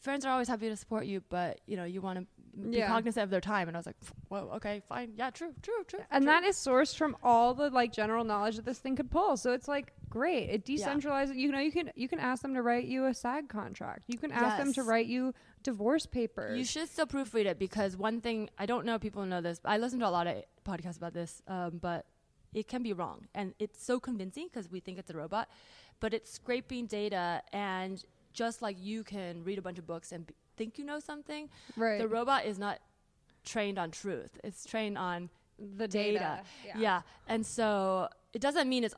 friends 0.00 0.24
are 0.24 0.32
always 0.32 0.48
happy 0.48 0.68
to 0.68 0.76
support 0.76 1.06
you, 1.06 1.22
but 1.28 1.60
you 1.66 1.76
know, 1.76 1.84
you 1.84 2.00
want 2.00 2.18
to 2.18 2.26
be 2.70 2.78
Yeah. 2.78 2.88
cognizant 2.88 3.24
of 3.24 3.30
their 3.30 3.40
time. 3.40 3.68
And 3.68 3.76
I 3.76 3.80
was 3.80 3.86
like, 3.86 3.96
whoa, 4.28 4.50
okay, 4.56 4.80
fine, 4.88 5.12
yeah, 5.16 5.30
true, 5.30 5.52
true, 5.62 5.84
true. 5.86 6.00
and 6.10 6.22
true. 6.24 6.32
that 6.32 6.42
is 6.44 6.56
sourced 6.56 6.96
from 6.96 7.16
all 7.22 7.54
the 7.54 7.68
like 7.70 7.92
general 7.92 8.24
knowledge 8.24 8.56
that 8.56 8.64
this 8.64 8.78
thing 8.78 8.96
could 8.96 9.10
pull 9.10 9.36
so 9.36 9.52
it's 9.52 9.68
like 9.68 9.92
great 10.08 10.48
it 10.50 10.68
Yeah. 10.68 10.76
decentralizes 10.94 11.36
you 11.36 11.50
know 11.52 11.58
you 11.58 11.70
can 11.72 11.90
you 11.94 12.08
can 12.08 12.18
ask 12.18 12.40
them 12.42 12.54
to 12.54 12.62
write 12.62 12.84
you 12.86 13.06
a 13.06 13.12
sag 13.14 13.48
contract 13.48 14.04
you 14.06 14.18
can 14.18 14.32
ask 14.32 14.56
them 14.56 14.72
to 14.72 14.82
write 14.82 15.06
you 15.06 15.34
divorce 15.62 16.06
papers 16.06 16.56
You 16.58 16.64
should 16.64 16.88
still 16.88 17.06
proofread 17.06 17.44
it 17.46 17.58
because 17.58 17.96
one 17.96 18.20
thing 18.20 18.48
I 18.58 18.66
don't 18.66 18.86
know 18.86 18.94
if 18.94 19.00
people 19.00 19.24
know 19.26 19.40
this. 19.40 19.58
But 19.58 19.70
I 19.70 19.76
listen 19.78 19.98
to 20.00 20.08
a 20.08 20.14
lot 20.18 20.26
of 20.26 20.36
podcasts 20.64 20.96
about 20.96 21.12
this, 21.12 21.42
um, 21.48 21.78
but 21.80 22.06
it 22.54 22.68
can 22.68 22.82
be 22.82 22.92
wrong, 22.92 23.26
and 23.34 23.52
it's 23.58 23.84
so 23.84 23.98
convincing 24.00 24.48
because 24.50 24.70
we 24.70 24.80
think 24.80 24.98
it's 24.98 25.10
a 25.10 25.16
robot, 25.16 25.48
but 26.00 26.14
it's 26.14 26.30
scraping 26.32 26.86
data, 26.86 27.42
and 27.52 28.02
just 28.32 28.62
like 28.62 28.76
you 28.80 29.02
can 29.04 29.42
read 29.44 29.58
a 29.58 29.62
bunch 29.62 29.78
of 29.78 29.86
books 29.86 30.12
and 30.12 30.30
think 30.56 30.78
you 30.78 30.84
know 30.84 30.98
something, 31.00 31.48
right 31.76 31.98
the 31.98 32.08
robot 32.08 32.44
is 32.46 32.58
not 32.58 32.78
trained 33.44 33.78
on 33.78 33.90
truth. 33.90 34.38
It's 34.42 34.64
trained 34.64 34.98
on 34.98 35.30
the 35.58 35.88
data. 35.88 36.18
data, 36.18 36.78
yeah. 36.78 37.02
And 37.28 37.46
so 37.46 38.08
it 38.32 38.40
doesn't 38.42 38.68
mean 38.68 38.84
it's 38.84 38.94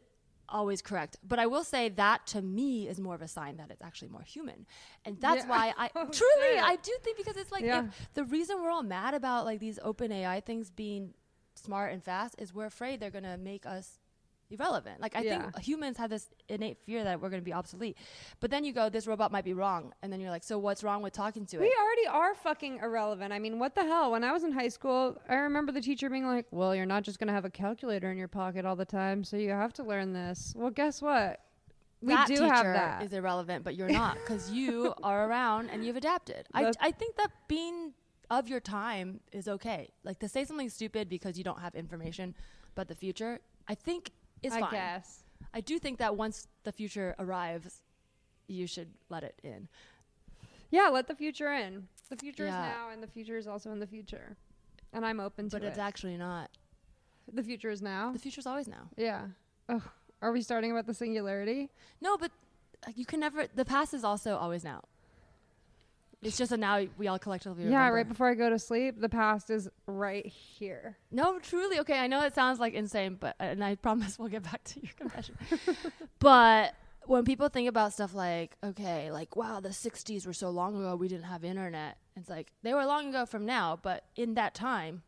always 0.48 0.80
correct. 0.80 1.18
But 1.22 1.38
I 1.38 1.46
will 1.46 1.62
say 1.64 1.90
that 1.90 2.26
to 2.28 2.40
me 2.40 2.88
is 2.88 2.98
more 2.98 3.14
of 3.14 3.20
a 3.22 3.28
sign 3.28 3.58
that 3.58 3.70
it's 3.70 3.82
actually 3.82 4.08
more 4.08 4.22
human. 4.22 4.66
And 5.04 5.20
that's 5.20 5.44
Yeah. 5.44 5.50
why 5.50 5.74
I 5.76 5.90
Oh, 5.94 6.04
truly 6.20 6.54
shit. 6.54 6.62
I 6.64 6.76
do 6.76 6.92
think 7.02 7.16
because 7.18 7.36
it's 7.36 7.52
like 7.52 7.62
Yeah. 7.64 7.84
if 7.88 8.08
the 8.14 8.24
reason 8.24 8.60
we're 8.62 8.70
all 8.70 8.82
mad 8.82 9.12
about 9.14 9.44
like 9.44 9.60
these 9.60 9.78
open 9.82 10.10
AI 10.10 10.40
things 10.40 10.70
being 10.70 11.12
smart 11.54 11.92
and 11.92 12.02
fast 12.02 12.34
is 12.38 12.54
we're 12.54 12.66
afraid 12.66 12.98
they're 13.00 13.10
gonna 13.10 13.36
make 13.36 13.66
us 13.66 13.98
irrelevant. 14.50 15.00
Like 15.00 15.16
I 15.16 15.20
Yeah. 15.22 15.50
think 15.50 15.58
humans 15.64 15.96
have 15.98 16.10
this 16.10 16.28
innate 16.48 16.78
fear 16.78 17.04
that 17.04 17.20
we're 17.20 17.30
gonna 17.30 17.42
be 17.42 17.52
obsolete. 17.52 17.96
But 18.40 18.50
then 18.50 18.64
you 18.64 18.72
go, 18.72 18.88
this 18.88 19.06
robot 19.06 19.30
might 19.32 19.44
be 19.44 19.52
wrong, 19.52 19.92
and 20.02 20.12
then 20.12 20.20
you're 20.20 20.30
like, 20.30 20.44
so 20.44 20.58
what's 20.58 20.82
wrong 20.82 21.02
with 21.02 21.12
talking 21.12 21.46
to 21.46 21.56
it? 21.56 21.60
we 21.60 21.74
already 21.80 22.06
are 22.06 22.34
fucking 22.34 22.78
irrelevant. 22.82 23.32
I 23.32 23.38
mean, 23.38 23.58
what 23.58 23.74
the 23.74 23.82
hell? 23.84 24.12
When 24.12 24.24
I 24.24 24.32
was 24.32 24.44
in 24.44 24.52
high 24.52 24.68
school, 24.68 25.20
I 25.28 25.34
remember 25.34 25.72
the 25.72 25.80
teacher 25.80 26.08
being 26.10 26.26
like, 26.26 26.46
"Well, 26.50 26.74
you're 26.74 26.86
not 26.86 27.02
just 27.02 27.18
going 27.18 27.28
to 27.28 27.34
have 27.34 27.44
a 27.44 27.50
calculator 27.50 28.10
in 28.10 28.16
your 28.16 28.28
pocket 28.28 28.64
all 28.64 28.76
the 28.76 28.84
time, 28.84 29.24
so 29.24 29.36
you 29.36 29.50
have 29.50 29.72
to 29.74 29.82
learn 29.84 30.12
this." 30.12 30.54
Well, 30.56 30.70
guess 30.70 31.02
what? 31.02 31.40
We 32.00 32.14
that 32.14 32.28
do 32.28 32.34
teacher 32.36 32.46
have 32.46 32.64
that. 32.64 33.02
is 33.02 33.12
irrelevant, 33.12 33.64
but 33.64 33.74
you're 33.74 33.88
not 33.90 34.14
because 34.14 34.50
you 34.50 34.94
are 35.02 35.28
around 35.28 35.68
and 35.70 35.84
you've 35.84 35.96
adapted. 35.96 36.46
I, 36.54 36.72
I 36.80 36.92
think 36.92 37.16
that 37.16 37.30
being 37.48 37.92
of 38.30 38.48
your 38.48 38.60
time 38.60 39.20
is 39.32 39.48
okay. 39.48 39.88
Like 40.04 40.20
to 40.20 40.28
say 40.28 40.44
something 40.44 40.68
stupid 40.68 41.08
because 41.08 41.36
you 41.36 41.42
don't 41.44 41.60
have 41.60 41.74
information 41.74 42.34
about 42.72 42.86
the 42.86 42.94
future, 42.94 43.40
I 43.66 43.74
think 43.74 44.12
is 44.42 44.52
I 44.52 44.60
fine. 44.60 44.70
guess. 44.72 45.24
I 45.54 45.60
do 45.60 45.78
think 45.78 45.98
that 45.98 46.16
once 46.16 46.46
the 46.64 46.72
future 46.72 47.14
arrives, 47.18 47.82
you 48.48 48.66
should 48.66 48.88
let 49.08 49.22
it 49.24 49.38
in. 49.42 49.68
Yeah, 50.70 50.88
let 50.88 51.06
the 51.08 51.14
future 51.14 51.52
in. 51.52 51.88
The 52.10 52.16
future 52.16 52.44
Yeah. 52.44 52.68
is 52.70 52.74
now, 52.76 52.90
and 52.90 53.02
the 53.02 53.06
future 53.06 53.36
is 53.36 53.46
also 53.46 53.70
in 53.72 53.78
the 53.78 53.86
future. 53.86 54.36
And 54.92 55.04
I'm 55.04 55.20
open 55.20 55.48
to 55.50 55.56
But 55.56 55.62
it. 55.64 55.68
it's 55.68 55.78
actually 55.78 56.16
not. 56.16 56.50
the 57.30 57.42
future 57.42 57.68
is 57.70 57.82
now. 57.82 58.12
The 58.12 58.18
future 58.18 58.38
is 58.40 58.46
always 58.46 58.68
now. 58.68 58.88
yeah. 58.96 59.26
Ugh. 59.68 59.82
Are 60.22 60.32
we 60.32 60.40
starting 60.40 60.70
about 60.72 60.86
the 60.86 60.94
singularity? 60.94 61.70
No, 62.00 62.16
but 62.16 62.32
uh, 62.86 62.90
you 62.96 63.04
can 63.04 63.20
never. 63.20 63.46
The 63.54 63.64
past 63.66 63.92
is 63.94 64.02
also 64.02 64.36
always 64.36 64.64
now. 64.64 64.82
It's 66.20 66.36
just 66.36 66.50
that 66.50 66.58
now 66.58 66.84
we 66.96 67.06
all 67.06 67.18
collectively 67.18 67.62
Yeah, 67.64 67.68
remember. 67.78 67.94
right 67.96 68.08
before 68.08 68.28
I 68.28 68.34
go 68.34 68.50
to 68.50 68.58
sleep, 68.58 69.00
the 69.00 69.08
past 69.08 69.50
is 69.50 69.68
right 69.86 70.26
here. 70.26 70.96
No, 71.12 71.38
truly. 71.38 71.78
Okay, 71.80 71.98
I 71.98 72.08
know 72.08 72.24
it 72.24 72.34
sounds 72.34 72.58
like 72.58 72.74
insane, 72.74 73.16
but 73.20 73.36
uh, 73.38 73.44
and 73.44 73.62
I 73.62 73.74
promise 73.86 74.18
we'll 74.18 74.28
get 74.28 74.42
back 74.42 74.64
to 74.64 74.80
your 74.80 74.92
confession. 74.96 75.36
but 76.18 76.74
when 77.06 77.24
people 77.24 77.48
think 77.48 77.68
about 77.68 77.92
stuff 77.92 78.14
like, 78.14 78.56
okay, 78.64 79.12
like 79.12 79.36
wow, 79.36 79.60
the 79.60 79.68
'60s 79.68 80.26
were 80.26 80.32
so 80.32 80.50
long 80.50 80.76
ago, 80.76 80.96
we 80.96 81.06
didn't 81.06 81.24
have 81.26 81.44
internet. 81.44 81.98
It's 82.16 82.28
like 82.28 82.52
they 82.62 82.74
were 82.74 82.84
long 82.84 83.10
ago 83.10 83.24
from 83.24 83.46
now, 83.46 83.78
but 83.80 84.04
in 84.16 84.34
that 84.34 84.54
time, 84.54 85.02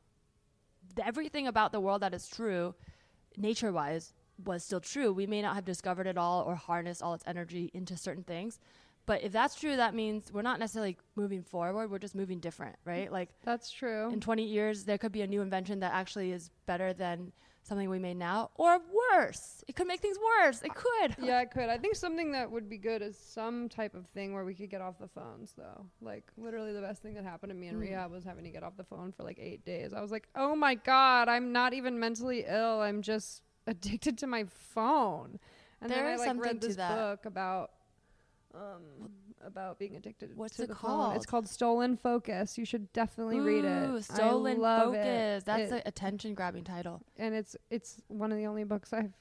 th- 0.95 1.07
everything 1.07 1.49
about 1.49 1.73
the 1.73 1.81
world 1.81 2.03
that 2.03 2.15
is 2.15 2.29
true, 2.29 2.77
nature-wise, 3.37 4.13
was 4.45 4.63
still 4.63 4.81
true. 4.81 5.13
We 5.13 5.27
may 5.27 5.43
not 5.43 5.57
have 5.57 5.65
discovered 5.65 6.07
it 6.07 6.17
all 6.17 6.45
or 6.45 6.55
harnessed 6.55 7.03
all 7.03 7.15
its 7.15 7.25
energy 7.27 7.69
into 7.75 7.97
certain 7.97 8.23
things. 8.23 8.61
But 9.11 9.25
if 9.25 9.33
that's 9.33 9.57
true, 9.57 9.75
that 9.75 9.93
means 9.93 10.33
we're 10.33 10.43
not 10.43 10.61
necessarily 10.61 10.97
moving 11.17 11.43
forward. 11.43 11.91
We're 11.91 11.99
just 11.99 12.15
moving 12.15 12.39
different, 12.39 12.77
right? 12.85 13.11
Like 13.11 13.31
That's 13.43 13.69
true. 13.69 14.09
in 14.09 14.21
20 14.21 14.45
years 14.45 14.85
there 14.85 14.99
could 14.99 15.11
be 15.11 15.23
a 15.23 15.27
new 15.27 15.43
invention 15.43 15.81
that 15.81 15.93
actually 15.93 16.31
is 16.31 16.53
better 16.67 16.93
than 16.93 17.33
something 17.65 17.91
we 17.91 17.99
made 17.99 18.17
now 18.17 18.51
or 18.55 18.79
worse 19.13 19.65
it 19.67 19.75
could 19.77 19.87
make 19.89 20.01
things 20.01 20.17
worse 20.39 20.63
it 20.63 20.73
could 20.75 21.17
yeah, 21.21 21.41
it 21.41 21.51
could. 21.51 21.69
I 21.69 21.77
think 21.77 21.97
something 21.97 22.31
that 22.33 22.49
would 22.49 22.71
be 22.71 22.79
good 22.79 23.03
is 23.03 23.19
some 23.19 23.69
type 23.69 23.97
of 23.97 24.07
thing 24.15 24.33
where 24.33 24.45
we 24.45 24.55
could 24.55 24.71
get 24.71 24.81
off 24.81 25.01
the 25.01 25.09
phones, 25.09 25.55
though. 25.59 25.87
Like, 26.01 26.31
literally, 26.39 26.73
the 26.73 26.81
best 26.81 27.03
thing 27.03 27.15
that 27.15 27.25
happened 27.25 27.51
to 27.51 27.57
me 27.57 27.67
in 27.67 27.75
Mm. 27.75 27.81
rehab 27.81 28.13
was 28.13 28.23
having 28.23 28.45
to 28.45 28.51
get 28.51 28.63
off 28.63 28.77
the 28.77 28.85
phone 28.85 29.11
for 29.11 29.25
like 29.25 29.41
eight 29.41 29.65
days. 29.65 29.93
I 29.93 30.01
was 30.01 30.13
like, 30.13 30.29
oh 30.37 30.55
my 30.55 30.77
God, 30.77 31.29
I'm 31.29 31.51
not 31.51 31.75
even 31.75 31.99
mentally 31.99 32.45
ill. 32.47 32.81
I'm 32.81 33.03
just 33.03 33.43
addicted 33.67 34.19
to 34.19 34.29
my 34.29 34.45
phone. 34.45 35.41
And 35.83 35.91
There 35.91 36.05
then 36.05 36.13
I 36.13 36.17
like 36.17 36.39
read 36.39 36.61
this 36.61 36.77
book 36.77 37.27
about. 37.27 37.71
Um, 38.55 39.11
about 39.47 39.79
being 39.79 39.95
addicted 39.97 40.37
What's 40.37 40.57
to 40.57 40.65
it 40.65 40.69
the 40.69 40.75
phone. 40.75 40.91
It's 40.91 40.97
called? 40.97 41.17
It's 41.17 41.27
called 41.27 41.49
Stolen 41.49 41.97
Focus. 41.97 42.59
You 42.59 42.65
should 42.65 42.93
definitely 42.93 43.39
read 43.41 43.65
it. 43.65 43.89
Ooh, 43.89 44.03
stolen 44.03 44.59
love 44.61 44.87
focus 44.95 45.43
it. 45.43 45.47
that's 45.47 45.71
an 45.73 45.83
attention 45.87 46.35
grabbing 46.35 46.65
title 46.65 47.01
and 47.17 47.35
it's 47.35 47.57
it's 47.71 48.03
one 48.09 48.33
of 48.33 48.39
the 48.39 48.47
only 48.47 48.65
books 48.65 48.93
I've 48.93 49.13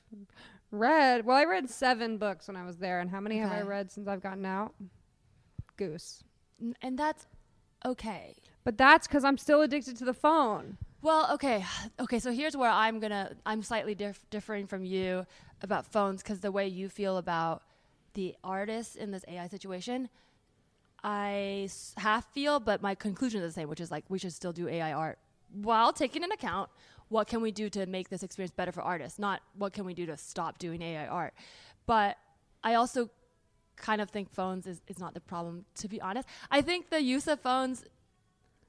read. 0.72 1.26
Well, 1.26 1.38
I 1.38 1.46
read 1.46 1.70
seven 1.70 2.18
books 2.18 2.48
when 2.48 2.58
I 2.58 2.66
was 2.66 2.78
there, 2.78 3.00
and 3.00 3.10
how 3.10 3.20
many 3.20 3.38
have 3.38 3.52
I 3.52 3.62
read 3.62 3.92
since 3.92 4.08
I've 4.08 4.22
gotten 4.22 4.46
out? 4.46 4.74
Goose. 5.78 6.24
N- 6.62 6.76
and 6.82 6.98
that's 6.98 7.28
okay 7.86 8.36
But 8.66 8.78
that's 8.78 9.08
because 9.08 9.24
I'm 9.24 9.38
still 9.38 9.62
addicted 9.62 9.96
to 9.98 10.06
the 10.06 10.14
phone. 10.14 10.78
well 11.02 11.30
okay 11.34 11.64
okay 12.00 12.20
so 12.20 12.32
here's 12.32 12.58
where 12.58 12.70
i'm 12.70 13.00
gonna 13.00 13.32
i'm 13.46 13.62
slightly 13.64 13.96
diff- 13.96 14.26
differing 14.30 14.68
from 14.68 14.84
you 14.84 15.26
about 15.62 15.86
phones 15.86 16.22
because 16.22 16.42
the 16.42 16.52
way 16.52 16.68
you 16.68 16.90
feel 16.90 17.16
about 17.18 17.62
the 18.14 18.36
artists 18.44 18.96
in 18.96 19.12
this 19.12 19.24
ai 19.28 19.48
situation 19.48 20.10
I 21.04 21.62
s- 21.66 21.94
half 21.98 22.26
feel, 22.34 22.60
but 22.60 22.82
my 22.82 22.94
conclusion 22.96 23.42
is 23.42 23.54
the 23.54 23.60
same, 23.62 23.70
which 23.70 23.80
is 23.80 23.90
like 23.92 24.04
we 24.10 24.20
should 24.20 24.34
still 24.34 24.52
do 24.52 24.68
AI 24.68 24.92
art 24.92 25.18
while 25.54 25.94
taking 25.94 26.24
into 26.24 26.34
account 26.36 26.70
what 27.08 27.26
can 27.28 27.42
we 27.42 27.52
do 27.52 27.70
to 27.70 27.86
make 27.86 28.10
this 28.10 28.22
experience 28.22 28.52
better 28.52 28.72
for 28.72 28.82
artists, 28.82 29.18
not 29.18 29.42
what 29.56 29.74
can 29.74 29.86
we 29.86 29.94
do 29.94 30.06
to 30.06 30.16
stop 30.18 30.58
doing 30.60 30.82
AI 30.82 31.08
art. 31.08 31.34
But 31.88 32.18
I 32.64 32.76
also 32.76 33.10
kind 33.78 34.02
of 34.02 34.10
think 34.10 34.30
phones 34.30 34.68
is, 34.68 34.82
is 34.88 35.00
not 35.00 35.14
the 35.14 35.22
problem, 35.22 35.66
to 35.76 35.88
be 35.88 36.00
honest. 36.02 36.28
I 36.52 36.62
think 36.62 36.90
the 36.90 37.02
use 37.02 37.28
of 37.28 37.40
phones 37.40 37.86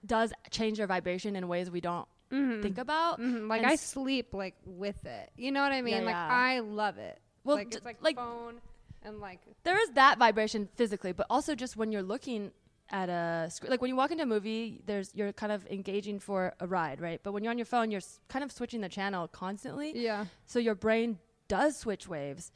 does 0.06 0.32
change 0.50 0.78
their 0.78 0.86
vibration 0.86 1.36
in 1.36 1.48
ways 1.48 1.70
we 1.70 1.80
don't 1.80 2.06
think 2.30 2.78
about. 2.78 3.18
Mhm, 3.20 3.48
Like 3.48 3.62
And 3.62 3.66
I 3.70 3.74
sleep 3.74 4.32
like 4.32 4.54
with 4.64 5.04
it. 5.04 5.30
You 5.36 5.50
know 5.50 5.62
what 5.62 5.72
I 5.72 5.82
mean? 5.82 5.94
Yeah, 5.94 6.00
like 6.02 6.14
yeah. 6.14 6.28
I 6.30 6.60
love 6.60 6.96
it. 6.96 7.18
Well, 7.42 7.56
like 7.56 7.70
d- 7.70 7.76
it's 7.78 7.84
like, 7.84 7.98
like- 8.00 8.16
phone 8.16 8.60
and 9.02 9.20
like 9.20 9.40
there 9.64 9.80
is 9.80 9.90
that 9.90 10.18
vibration 10.18 10.68
physically, 10.74 11.12
but 11.12 11.26
also 11.30 11.54
just 11.54 11.76
when 11.76 11.92
you're 11.92 12.02
looking 12.02 12.52
at 12.90 13.08
a 13.08 13.48
screen, 13.50 13.70
like 13.70 13.80
when 13.80 13.88
you 13.88 13.96
walk 13.96 14.10
into 14.10 14.24
a 14.24 14.26
movie, 14.26 14.80
there's 14.86 15.10
you're 15.14 15.32
kind 15.32 15.52
of 15.52 15.66
engaging 15.68 16.18
for 16.18 16.52
a 16.60 16.66
ride, 16.66 17.00
right? 17.00 17.20
But 17.22 17.32
when 17.32 17.44
you're 17.44 17.52
on 17.52 17.58
your 17.58 17.64
phone, 17.66 17.90
you're 17.90 17.98
s- 17.98 18.18
kind 18.28 18.44
of 18.44 18.50
switching 18.52 18.80
the 18.80 18.88
channel 18.88 19.28
constantly, 19.28 19.92
yeah. 19.94 20.24
so 20.46 20.58
your 20.58 20.74
brain 20.74 21.18
does 21.48 21.76
switch 21.76 22.08
waves. 22.08 22.52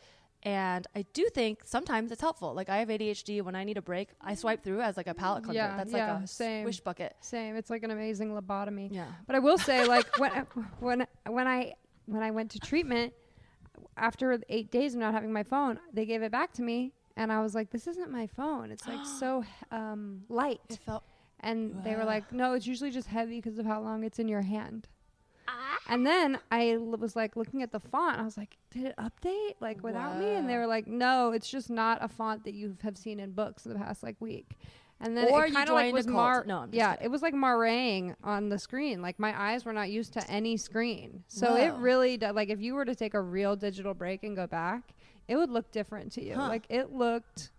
And 0.47 0.87
I 0.95 1.07
do 1.15 1.27
think 1.33 1.61
sometimes 1.65 2.13
it's 2.13 2.21
helpful. 2.21 2.53
Like 2.53 2.69
I 2.69 2.77
have 2.79 2.89
ADHD. 2.89 3.41
When 3.41 3.55
I 3.55 3.65
need 3.65 3.79
a 3.79 3.83
break, 3.83 4.11
I 4.21 4.35
swipe 4.35 4.63
through 4.63 4.83
as 4.83 4.95
like 4.95 5.07
a 5.07 5.15
palate 5.15 5.45
cleanser. 5.45 5.57
Yeah, 5.57 5.77
That's 5.79 5.91
yeah, 5.93 6.15
like 6.17 6.25
a 6.25 6.27
same. 6.27 6.65
swish 6.65 6.81
bucket. 6.81 7.17
Same. 7.21 7.57
It's 7.57 7.71
like 7.71 7.83
an 7.83 7.91
amazing 7.91 8.31
lobotomy. 8.31 8.89
Yeah. 8.93 9.07
But 9.27 9.37
I 9.37 9.39
will 9.39 9.57
say, 9.57 9.87
like 9.87 10.05
when 10.19 10.47
when 10.81 11.07
when 11.27 11.47
I 11.47 11.73
when 12.05 12.23
I 12.23 12.31
went 12.31 12.51
to 12.51 12.59
treatment 12.59 13.15
after 13.97 14.39
eight 14.49 14.71
days 14.71 14.95
of 14.95 15.01
not 15.01 15.15
having 15.15 15.33
my 15.33 15.43
phone, 15.43 15.79
they 15.93 16.05
gave 16.07 16.23
it 16.23 16.33
back 16.33 16.53
to 16.55 16.63
me, 16.63 16.93
and 17.17 17.33
I 17.33 17.41
was 17.43 17.55
like, 17.55 17.71
"This 17.71 17.87
isn't 17.87 18.11
my 18.11 18.27
phone. 18.27 18.71
It's 18.71 18.87
like 18.87 19.05
so 19.05 19.45
um, 19.71 20.25
light." 20.29 20.61
It 20.69 20.79
felt 20.79 21.05
And 21.41 21.83
they 21.85 21.95
were 21.95 22.05
like, 22.05 22.33
"No, 22.33 22.55
it's 22.55 22.67
usually 22.67 22.91
just 22.91 23.09
heavy 23.09 23.41
because 23.41 23.59
of 23.59 23.67
how 23.67 23.81
long 23.81 24.05
it's 24.05 24.19
in 24.19 24.29
your 24.29 24.43
hand." 24.43 24.89
Ah. 25.47 25.79
And 25.89 26.07
then 26.07 26.39
I 26.51 26.71
l- 26.73 26.81
was 26.99 27.15
like 27.15 27.37
looking 27.37 27.63
at 27.63 27.71
the 27.71 27.81
font. 27.81 28.19
I 28.19 28.23
was 28.23 28.37
like, 28.39 28.57
"Did 28.71 28.85
it 28.87 28.95
update 28.97 29.57
like 29.61 29.83
without 29.83 30.19
me?" 30.19 30.35
And 30.37 30.49
they 30.49 30.57
were 30.57 30.67
like, 30.67 30.87
"No, 30.87 31.33
it's 31.33 31.51
just 31.51 31.69
not 31.71 31.99
a 32.03 32.09
font 32.09 32.45
that 32.45 32.55
you 32.55 32.77
have 32.83 32.97
seen 32.97 33.21
in 33.21 33.33
books 33.33 33.67
in 33.67 33.73
the 33.73 33.79
past 33.79 34.03
like 34.03 34.17
week." 34.21 34.57
And 35.01 35.17
then 35.17 35.29
Or 35.29 35.45
it 35.47 35.53
kind 35.53 35.69
of 35.69 35.75
like 35.75 35.93
was 35.93 36.07
mar- 36.07 36.45
No, 36.47 36.67
yeah, 36.73 36.93
kidding. 36.93 37.05
it 37.07 37.09
was 37.11 37.21
like 37.21 37.35
marang 37.35 38.15
on 38.25 38.49
the 38.49 38.59
screen. 38.59 39.03
Like 39.03 39.19
my 39.19 39.39
eyes 39.39 39.65
were 39.65 39.73
not 39.73 39.91
used 39.91 40.13
to 40.15 40.31
any 40.31 40.57
screen, 40.57 41.25
so 41.29 41.57
it 41.57 41.75
really 41.75 42.17
do- 42.17 42.31
like 42.33 42.49
if 42.49 42.61
you 42.61 42.75
were 42.75 42.85
to 42.85 42.95
take 42.95 43.13
a 43.15 43.21
real 43.21 43.55
digital 43.57 43.93
break 43.93 44.23
and 44.23 44.35
go 44.35 44.47
back, 44.47 44.83
it 45.29 45.37
would 45.37 45.51
look 45.51 45.71
different 45.73 46.13
to 46.13 46.25
you. 46.25 46.35
Huh. 46.37 46.49
Like 46.49 46.65
it 46.71 46.93
looked 46.93 47.51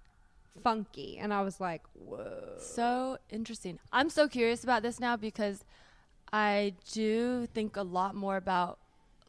funky, 0.63 1.17
and 1.19 1.34
I 1.34 1.41
was 1.41 1.60
like, 1.60 1.84
"Whoa." 1.93 2.56
So 2.58 3.17
interesting. 3.30 3.80
I'm 3.91 4.10
so 4.10 4.28
curious 4.28 4.63
about 4.63 4.82
this 4.82 5.00
now 5.00 5.15
because 5.15 5.63
I 6.34 6.74
do 6.93 7.45
think 7.54 7.76
a 7.76 7.84
lot 7.84 8.15
more 8.15 8.38
about 8.38 8.80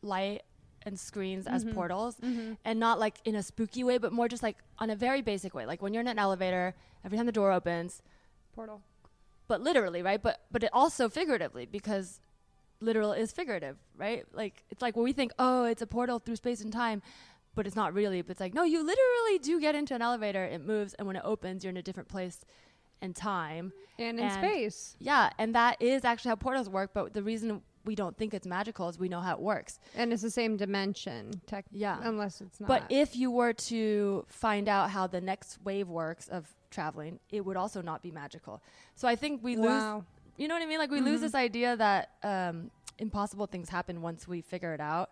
light 0.00 0.42
and 0.86 0.98
screens 0.98 1.46
as 1.46 1.64
mm-hmm. 1.64 1.74
portals 1.74 2.16
mm-hmm. 2.16 2.54
and 2.64 2.80
not 2.80 2.98
like 2.98 3.16
in 3.24 3.34
a 3.34 3.42
spooky 3.42 3.84
way, 3.84 3.98
but 3.98 4.12
more 4.12 4.28
just 4.28 4.42
like 4.42 4.56
on 4.78 4.88
a 4.88 4.96
very 4.96 5.20
basic 5.20 5.54
way. 5.54 5.66
Like 5.66 5.82
when 5.82 5.92
you're 5.92 6.00
in 6.00 6.08
an 6.08 6.18
elevator, 6.18 6.74
every 7.04 7.18
time 7.18 7.26
the 7.26 7.32
door 7.32 7.52
opens, 7.52 8.02
Portal. 8.54 8.80
but 9.48 9.60
literally, 9.60 10.00
right? 10.00 10.22
But 10.22 10.40
but 10.50 10.62
it 10.62 10.70
also 10.72 11.08
figuratively 11.08 11.66
because 11.66 12.20
literal 12.80 13.12
is 13.12 13.32
figurative, 13.32 13.76
right? 13.96 14.24
Like 14.32 14.62
it's 14.70 14.80
like 14.80 14.96
when 14.96 15.04
we 15.04 15.12
think, 15.12 15.32
oh, 15.38 15.64
it's 15.64 15.82
a 15.82 15.86
portal 15.86 16.20
through 16.20 16.36
space 16.36 16.60
and 16.62 16.72
time, 16.72 17.02
but 17.54 17.66
it's 17.66 17.76
not 17.76 17.92
really. 17.92 18.22
But 18.22 18.32
it's 18.32 18.40
like, 18.40 18.54
no, 18.54 18.62
you 18.62 18.78
literally 18.78 19.38
do 19.42 19.60
get 19.60 19.74
into 19.74 19.94
an 19.94 20.02
elevator, 20.02 20.44
it 20.44 20.64
moves, 20.64 20.94
and 20.94 21.06
when 21.06 21.16
it 21.16 21.22
opens, 21.24 21.64
you're 21.64 21.70
in 21.70 21.76
a 21.76 21.82
different 21.82 22.08
place 22.08 22.44
and 23.02 23.14
time. 23.14 23.72
And 23.98 24.18
in 24.18 24.26
And- 24.26 24.32
space, 24.32 24.96
Yeah, 25.00 25.30
and 25.38 25.54
that 25.54 25.80
is 25.82 26.04
actually 26.04 26.30
how 26.30 26.36
portals 26.36 26.68
work. 26.68 26.90
But 26.94 27.12
the 27.12 27.22
reason 27.22 27.62
we 27.86 27.94
don't 27.94 28.16
think 28.16 28.34
it's 28.34 28.46
magical 28.46 28.88
as 28.88 28.98
we 28.98 29.08
know 29.08 29.20
how 29.20 29.32
it 29.34 29.40
works. 29.40 29.78
and 29.94 30.12
it's 30.12 30.22
the 30.22 30.30
same 30.30 30.56
dimension. 30.56 31.40
Tech. 31.46 31.64
Yeah. 31.72 31.98
Unless 32.02 32.40
it's 32.40 32.60
not. 32.60 32.68
But 32.68 32.84
if 32.90 33.16
you 33.16 33.30
were 33.30 33.52
to 33.52 34.26
find 34.28 34.68
out 34.68 34.90
how 34.90 35.06
the 35.06 35.20
next 35.20 35.58
wave 35.64 35.88
works 35.88 36.28
of 36.28 36.54
traveling, 36.70 37.20
it 37.30 37.44
would 37.44 37.56
also 37.56 37.80
not 37.80 38.02
be 38.02 38.10
magical. 38.10 38.62
So 38.94 39.08
I 39.08 39.16
think 39.16 39.42
we 39.42 39.56
lose. 39.56 40.02
You 40.36 40.48
know 40.48 40.54
what 40.54 40.62
I 40.62 40.66
mean? 40.66 40.78
Like 40.78 40.90
we 40.90 41.00
lose 41.00 41.22
this 41.22 41.34
idea 41.34 41.76
that 41.76 42.10
um, 42.22 42.70
impossible 42.98 43.46
things 43.46 43.70
happen 43.70 44.02
once 44.02 44.28
we 44.28 44.42
figure 44.42 44.74
it 44.74 44.80
out. 44.80 45.10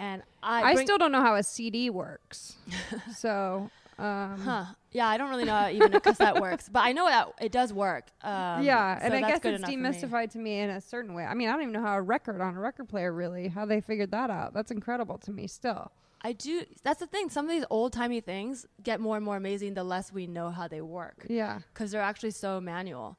And 0.00 0.22
I, 0.42 0.62
I 0.62 0.84
still 0.84 0.96
don't 0.96 1.10
know 1.10 1.20
how 1.20 1.34
a 1.34 1.42
CD 1.42 1.90
works. 1.90 2.54
so, 3.16 3.68
um, 3.98 4.38
Huh. 4.40 4.64
Yeah, 4.90 5.06
I 5.06 5.16
don't 5.18 5.28
really 5.28 5.44
know 5.44 5.54
how 5.54 5.68
even 5.68 5.92
a 5.94 6.00
cassette 6.00 6.40
works, 6.40 6.68
but 6.68 6.80
I 6.80 6.92
know 6.92 7.06
that 7.06 7.28
it 7.40 7.52
does 7.52 7.72
work. 7.72 8.06
Um, 8.22 8.62
yeah, 8.64 8.98
so 8.98 9.04
and 9.04 9.14
I 9.14 9.20
guess 9.20 9.40
it's 9.44 9.62
for 9.64 9.70
me. 9.70 9.76
demystified 9.76 10.30
to 10.32 10.38
me 10.38 10.60
in 10.60 10.70
a 10.70 10.80
certain 10.80 11.12
way. 11.14 11.24
I 11.24 11.34
mean, 11.34 11.48
I 11.48 11.52
don't 11.52 11.62
even 11.62 11.72
know 11.74 11.82
how 11.82 11.96
a 11.96 12.02
record 12.02 12.40
on 12.40 12.56
a 12.56 12.60
record 12.60 12.88
player 12.88 13.12
really 13.12 13.48
how 13.48 13.66
they 13.66 13.80
figured 13.80 14.10
that 14.12 14.30
out. 14.30 14.54
That's 14.54 14.70
incredible 14.70 15.18
to 15.18 15.30
me 15.32 15.46
still. 15.46 15.92
I 16.22 16.32
do. 16.32 16.64
That's 16.82 17.00
the 17.00 17.06
thing. 17.06 17.28
Some 17.30 17.44
of 17.44 17.50
these 17.50 17.64
old 17.70 17.92
timey 17.92 18.20
things 18.20 18.66
get 18.82 18.98
more 19.00 19.16
and 19.16 19.24
more 19.24 19.36
amazing 19.36 19.74
the 19.74 19.84
less 19.84 20.12
we 20.12 20.26
know 20.26 20.50
how 20.50 20.66
they 20.68 20.80
work 20.80 21.26
Yeah. 21.28 21.60
because 21.72 21.90
they're 21.92 22.00
actually 22.02 22.32
so 22.32 22.60
manual. 22.60 23.18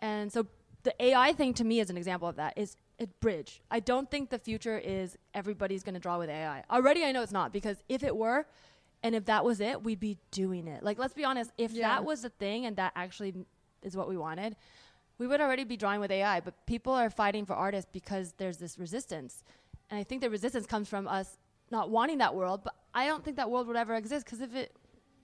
And 0.00 0.32
so 0.32 0.46
the 0.84 0.94
AI 1.04 1.32
thing 1.32 1.52
to 1.54 1.64
me 1.64 1.80
is 1.80 1.90
an 1.90 1.96
example 1.96 2.28
of 2.28 2.36
that. 2.36 2.54
Is 2.56 2.76
a 3.00 3.06
bridge. 3.20 3.60
I 3.70 3.80
don't 3.80 4.10
think 4.10 4.30
the 4.30 4.38
future 4.38 4.78
is 4.78 5.16
everybody's 5.34 5.82
going 5.82 5.94
to 5.94 6.00
draw 6.00 6.18
with 6.18 6.30
AI. 6.30 6.64
Already, 6.70 7.04
I 7.04 7.12
know 7.12 7.22
it's 7.22 7.32
not 7.32 7.52
because 7.52 7.76
if 7.88 8.02
it 8.02 8.16
were, 8.16 8.46
and 9.02 9.14
if 9.14 9.26
that 9.26 9.44
was 9.44 9.60
it, 9.60 9.82
we'd 9.82 10.00
be 10.00 10.18
doing 10.30 10.66
it. 10.66 10.82
Like, 10.82 10.98
let's 10.98 11.14
be 11.14 11.24
honest. 11.24 11.52
If 11.56 11.72
Yeah. 11.72 11.88
that 11.88 12.04
was 12.04 12.22
the 12.22 12.30
thing 12.30 12.66
and 12.66 12.76
that 12.76 12.92
actually 12.96 13.34
is 13.82 13.96
what 13.96 14.08
we 14.08 14.16
wanted, 14.16 14.56
we 15.18 15.26
would 15.26 15.40
already 15.40 15.64
be 15.64 15.76
drawing 15.76 16.00
with 16.00 16.10
AI. 16.10 16.40
But 16.40 16.54
people 16.66 16.92
are 16.92 17.10
fighting 17.10 17.44
for 17.44 17.54
artists 17.54 17.88
because 17.92 18.32
there's 18.38 18.58
this 18.58 18.78
resistance, 18.78 19.44
and 19.90 19.98
I 19.98 20.04
think 20.04 20.20
the 20.20 20.30
resistance 20.30 20.66
comes 20.66 20.88
from 20.88 21.06
us 21.06 21.38
not 21.70 21.90
wanting 21.90 22.18
that 22.18 22.34
world. 22.34 22.62
But 22.64 22.74
I 22.94 23.06
don't 23.06 23.24
think 23.24 23.36
that 23.36 23.50
world 23.50 23.66
would 23.68 23.76
ever 23.76 23.94
exist 23.94 24.24
because 24.24 24.40
if 24.40 24.54
it 24.54 24.76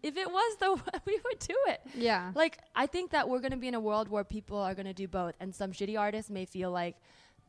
if 0.03 0.17
it 0.17 0.31
was 0.31 0.57
though, 0.61 0.81
we 1.07 1.21
would 1.25 1.39
do 1.39 1.57
it. 1.67 1.81
Yeah. 1.95 2.33
Like 2.35 2.59
I 2.75 2.87
think 2.87 3.11
that 3.11 3.29
we're 3.29 3.41
going 3.41 3.53
to 3.53 3.57
be 3.57 3.69
in 3.69 3.75
a 3.75 3.81
world 3.81 4.09
where 4.09 4.25
people 4.25 4.59
are 4.59 4.75
going 4.75 4.87
to 4.87 4.95
do 4.95 5.09
both, 5.09 5.35
and 5.41 5.55
some 5.55 5.73
shitty 5.73 5.99
artists 5.99 6.31
may 6.31 6.45
feel 6.45 6.71
like 6.71 6.97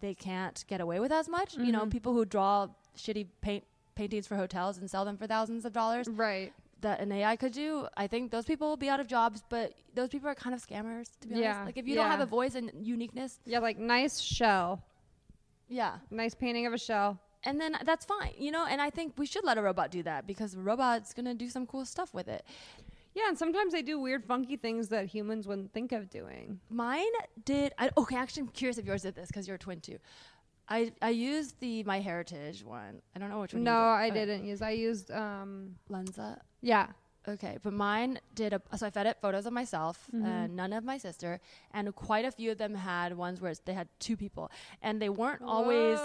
they 0.02 0.14
can't 0.14 0.64
get 0.68 0.82
away 0.82 1.00
with 1.00 1.12
as 1.12 1.30
much. 1.30 1.56
You 1.56 1.72
know, 1.72 1.82
mm-hmm. 1.82 1.90
people 1.90 2.14
who 2.14 2.26
draw 2.26 2.68
shitty 2.98 3.28
paint 3.42 3.64
paintings 3.95 4.27
for 4.27 4.36
hotels 4.36 4.77
and 4.77 4.89
sell 4.89 5.05
them 5.05 5.17
for 5.17 5.27
thousands 5.27 5.65
of 5.65 5.73
dollars. 5.73 6.08
Right. 6.08 6.53
that 6.81 6.99
an 6.99 7.12
AI 7.12 7.36
could 7.36 7.53
do, 7.53 7.88
I 7.97 8.05
think 8.05 8.29
those 8.31 8.45
people 8.45 8.67
will 8.69 8.77
be 8.77 8.89
out 8.89 8.99
of 8.99 9.08
jobs. 9.08 9.41
But 9.49 9.73
those 9.95 10.10
people 10.10 10.29
are 10.29 10.36
kind 10.36 10.53
of 10.53 10.65
scammers, 10.65 11.08
to 11.21 11.27
be 11.27 11.36
Yeah, 11.36 11.51
honest. 11.53 11.65
Like 11.67 11.77
if 11.77 11.88
you 11.88 11.95
don't 11.95 12.10
have 12.12 12.19
a 12.19 12.25
voice 12.25 12.53
and 12.55 12.69
uniqueness, 12.86 13.39
Yeah, 13.45 13.60
like 13.60 13.77
nice 13.79 14.19
shell, 14.19 14.84
yeah, 15.67 15.97
nice 16.12 16.36
painting 16.36 16.65
of 16.67 16.73
a 16.73 16.77
shell. 16.77 17.19
and 17.43 17.60
then 17.60 17.77
that's 17.86 18.05
fine, 18.05 18.34
you 18.38 18.51
know. 18.51 18.65
And 18.69 18.81
I 18.81 18.89
think 18.89 19.13
we 19.17 19.25
should 19.25 19.43
let 19.43 19.58
a 19.58 19.62
robot 19.62 19.89
do 19.89 20.03
that 20.03 20.27
because 20.27 20.53
a 20.55 20.60
robot's 20.60 21.13
gonna 21.13 21.34
do 21.34 21.49
some 21.49 21.65
cool 21.65 21.86
stuff 21.86 22.13
with 22.13 22.27
it. 22.27 22.43
Yeah, 23.15 23.29
and 23.29 23.38
sometimes 23.38 23.71
they 23.71 23.81
do 23.81 23.97
weird, 23.97 24.25
funky 24.25 24.58
things 24.58 24.89
that 24.89 25.05
humans 25.08 25.47
wouldn't 25.47 25.71
think 25.71 25.93
of 25.93 26.10
doing. 26.10 26.60
Mine 26.69 27.05
did. 27.45 27.73
I, 27.79 27.89
okay, 27.97 28.17
actually, 28.17 28.41
I'm 28.41 28.49
curious 28.49 28.77
if 28.77 28.86
yours 28.86 29.03
did 29.03 29.15
this 29.15 29.27
because 29.27 29.47
you're 29.47 29.55
a 29.55 29.60
twin 29.60 29.79
too. 29.79 29.97
I 30.69 30.91
I 31.01 31.10
used 31.10 31.60
the 31.60 31.84
My 31.84 31.99
Heritage 31.99 32.63
one. 32.63 33.01
I 33.15 33.19
don't 33.19 33.30
know 33.30 33.39
which 33.41 33.54
one. 33.54 33.63
No. 33.63 33.71
I 33.78 34.08
Okay. 34.08 34.19
didn't 34.19 34.45
use. 34.45 34.62
I 34.62 34.71
used 34.71 35.12
um 35.12 35.75
Lensa. 35.89 36.39
yeah. 36.62 36.88
Okay, 37.28 37.58
but 37.63 37.73
mine 37.73 38.19
did 38.36 38.54
a 38.54 38.62
so 38.78 38.86
I 38.86 38.91
fed 38.91 39.08
it 39.08 39.17
photos 39.19 39.47
of 39.47 39.54
myself 39.54 39.97
Mm-hmm. 40.13 40.25
and 40.28 40.56
none 40.56 40.71
of 40.73 40.84
my 40.84 40.97
sister, 40.99 41.39
and 41.73 41.93
quite 41.95 42.23
a 42.23 42.32
few 42.32 42.51
of 42.51 42.60
them 42.60 42.75
had 42.75 43.17
ones 43.17 43.41
where 43.41 43.54
they 43.65 43.73
had 43.73 43.88
two 43.99 44.15
people, 44.15 44.51
and 44.84 45.01
they 45.01 45.10
weren't 45.10 45.41
always. 45.41 45.97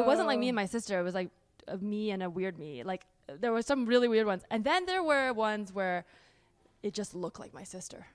It 0.00 0.04
wasn't 0.04 0.26
like 0.26 0.40
me 0.40 0.48
and 0.48 0.56
my 0.56 0.66
sister. 0.66 0.98
It 0.98 1.04
was 1.04 1.14
like 1.14 1.30
a 1.68 1.76
me 1.78 2.10
and 2.10 2.24
a 2.24 2.28
weird 2.30 2.58
me. 2.58 2.82
Like 2.82 3.02
there 3.40 3.52
were 3.52 3.62
some 3.62 3.86
really 3.86 4.08
weird 4.08 4.26
ones, 4.26 4.42
and 4.50 4.64
then 4.64 4.84
there 4.86 5.02
were 5.02 5.32
ones 5.32 5.72
where 5.72 6.04
it 6.82 6.92
just 6.92 7.14
looked 7.14 7.38
like 7.38 7.54
my 7.54 7.64
sister. 7.64 8.06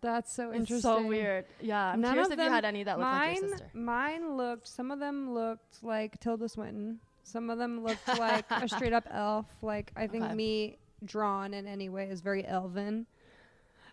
That's 0.00 0.32
so 0.32 0.50
It's 0.50 0.60
interesting. 0.60 0.80
so 0.80 1.06
weird. 1.06 1.44
Yeah, 1.60 1.92
I'm 1.92 2.00
None 2.00 2.12
curious 2.14 2.30
if 2.30 2.36
them- 2.36 2.46
you 2.46 2.52
had 2.52 2.64
any 2.64 2.82
that 2.84 2.98
looked 2.98 3.10
mine, 3.10 3.32
like 3.34 3.40
your 3.42 3.50
sister. 3.50 3.70
Mine 3.74 4.36
looked. 4.36 4.68
Some 4.68 4.90
of 4.90 4.98
them 4.98 5.32
looked 5.34 5.82
like 5.82 6.18
Tilda 6.20 6.48
Swinton. 6.48 7.00
Some 7.22 7.48
of 7.50 7.58
them 7.58 7.82
looked 7.84 8.06
like 8.18 8.44
a 8.50 8.68
straight 8.68 8.92
up 8.92 9.06
elf. 9.10 9.46
Like 9.62 9.92
I 9.96 10.06
think 10.06 10.24
Okay. 10.24 10.34
me 10.34 10.78
drawn 11.04 11.54
in 11.54 11.66
any 11.66 11.88
way 11.88 12.08
is 12.08 12.20
very 12.20 12.46
elven. 12.46 13.06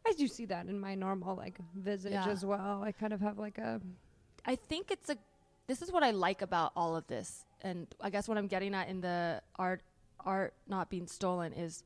I 0.06 0.14
do 0.14 0.28
see 0.28 0.46
that 0.46 0.66
in 0.68 0.80
my 0.80 0.96
normal 0.96 1.36
like 1.36 1.60
visage 1.76 2.14
Yeah. 2.14 2.28
as 2.28 2.44
well. 2.46 2.82
I 2.84 2.92
kind 2.92 3.14
of 3.14 3.22
have 3.22 3.38
like 3.38 3.58
a 3.58 3.80
I 4.46 4.56
think 4.56 4.90
it's 4.92 5.10
a. 5.10 5.18
This 5.68 5.82
is 5.84 5.92
what 5.92 6.04
I 6.04 6.12
like 6.12 6.42
about 6.42 6.72
all 6.76 6.96
of 6.96 7.06
this, 7.08 7.46
and 7.62 7.88
I 8.02 8.10
guess 8.10 8.28
what 8.28 8.38
I'm 8.38 8.48
getting 8.48 8.74
at 8.74 8.90
in 8.90 9.00
the 9.02 9.42
art, 9.58 9.84
art 10.26 10.54
not 10.68 10.90
being 10.90 11.06
stolen 11.08 11.54
is, 11.54 11.84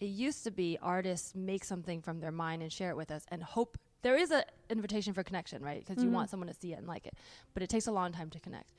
it 0.00 0.06
used 0.06 0.44
to 0.44 0.50
be 0.50 0.78
artists 0.80 1.34
make 1.34 1.64
something 1.64 2.00
from 2.00 2.20
their 2.20 2.32
mind 2.32 2.62
and 2.62 2.72
share 2.72 2.90
it 2.90 2.96
with 2.96 3.10
us, 3.10 3.24
and 3.28 3.42
hope 3.42 3.78
there 4.02 4.16
is 4.16 4.30
an 4.30 4.42
invitation 4.70 5.12
for 5.12 5.22
connection, 5.22 5.62
right? 5.62 5.84
Because 5.84 6.02
you 6.02 6.08
mm-hmm. 6.08 6.16
want 6.16 6.30
someone 6.30 6.48
to 6.48 6.54
see 6.54 6.72
it 6.72 6.78
and 6.78 6.86
like 6.86 7.06
it, 7.06 7.14
but 7.52 7.62
it 7.62 7.68
takes 7.68 7.86
a 7.86 7.92
long 7.92 8.12
time 8.12 8.30
to 8.30 8.40
connect. 8.40 8.72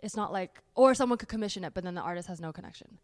It's 0.00 0.16
not 0.16 0.32
like, 0.32 0.62
or 0.74 0.94
someone 0.94 1.18
could 1.18 1.30
commission 1.30 1.64
it, 1.64 1.72
but 1.72 1.82
then 1.82 1.94
the 1.94 2.02
artist 2.02 2.28
has 2.28 2.40
no 2.40 2.52
connection. 2.52 2.98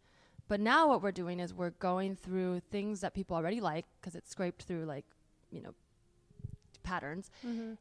But 0.47 0.59
now 0.59 0.87
what 0.87 1.01
we're 1.01 1.11
doing 1.11 1.39
is 1.39 1.53
we're 1.53 1.71
going 1.71 2.15
through 2.15 2.61
things 2.71 3.01
that 3.01 3.13
people 3.13 3.35
already 3.35 3.59
like 3.59 3.85
because 3.99 4.13
it's 4.13 4.29
scraped 4.29 4.63
through 4.63 4.85
like, 4.85 5.05
you 5.49 5.61
know, 5.61 5.73
patterns 6.83 7.31
mm-hmm. 7.45 7.73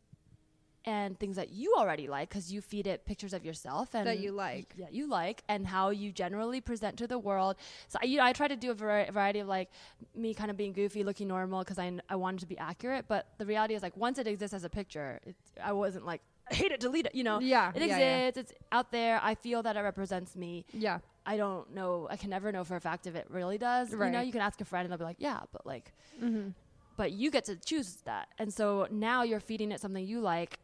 And 0.85 1.19
things 1.19 1.37
that 1.37 1.51
you 1.51 1.75
already 1.77 2.09
like 2.09 2.29
because 2.29 2.53
you 2.53 2.61
feed 2.61 2.87
it 2.87 3.05
pictures 3.07 3.33
of 3.33 3.45
yourself 3.45 3.95
and 3.95 4.07
That 4.07 4.19
you 4.19 4.33
like. 4.33 4.75
that 4.79 4.93
you 4.93 5.07
like 5.09 5.43
and 5.49 5.67
how 5.67 5.91
you 5.91 6.11
generally 6.13 6.61
present 6.61 6.97
to 6.99 7.07
the 7.07 7.19
world 7.19 7.57
so 7.89 7.99
I, 8.03 8.07
you 8.07 8.17
know, 8.19 8.25
I 8.25 8.33
try 8.33 8.49
to 8.49 8.57
do 8.57 8.71
a 8.71 8.75
vari- 8.75 9.09
variety 9.11 9.39
of 9.41 9.47
like 9.49 9.71
me 10.15 10.35
kind 10.35 10.51
of 10.51 10.57
being 10.57 10.73
goofy 10.73 11.05
looking 11.05 11.29
normal 11.29 11.61
because 11.61 11.79
I, 11.79 11.93
I 12.09 12.17
wanted 12.17 12.41
to 12.41 12.47
be 12.47 12.59
accurate 12.59 13.05
but 13.07 13.29
the 13.39 13.47
reality 13.47 13.75
is 13.75 13.83
like 13.83 13.97
once 13.97 14.19
it 14.19 14.27
exists 14.27 14.55
as 14.55 14.65
a 14.65 14.69
picture 14.71 15.21
it, 15.25 15.37
i 15.63 15.73
wasn't 15.73 16.05
like 16.05 16.21
I 16.51 16.55
hate 16.55 16.73
it 16.73 16.81
delete 16.81 17.07
it 17.07 17.15
you 17.15 17.23
know 17.25 17.39
Yeah, 17.41 17.71
it 17.75 17.83
exists 17.83 18.01
yeah. 18.01 18.27
it's 18.41 18.53
out 18.73 18.91
there 18.91 19.21
i 19.23 19.35
feel 19.37 19.63
that 19.63 19.77
it 19.77 19.81
represents 19.81 20.35
me 20.37 20.65
yeah. 20.73 20.99
I 21.25 21.37
don't 21.37 21.73
know. 21.73 22.09
I 22.11 22.17
can 22.17 22.31
never 22.31 22.51
know 22.51 22.65
for 22.65 22.75
a 22.75 22.81
fact 22.81 23.07
if 23.07 23.15
it 23.15 23.27
really 23.31 23.57
does. 23.57 23.95
right. 23.95 24.07
You 24.07 24.13
know, 24.13 24.21
you 24.23 24.33
can 24.33 24.41
ask 24.41 24.61
a 24.61 24.65
friend 24.65 24.85
and 24.85 24.91
they'll 24.91 24.99
be 24.99 25.05
like, 25.05 25.19
yeah, 25.21 25.39
but 25.53 25.65
like, 25.65 25.93
Mm-hmm. 26.21 26.49
but 26.97 27.13
you 27.13 27.31
get 27.31 27.45
to 27.45 27.55
choose 27.55 27.99
that. 28.07 28.27
And 28.41 28.53
so 28.53 28.89
now 28.91 29.23
you're 29.23 29.39
feeding 29.39 29.71
it 29.71 29.81
something 29.81 30.05
you 30.05 30.19
like 30.21 30.59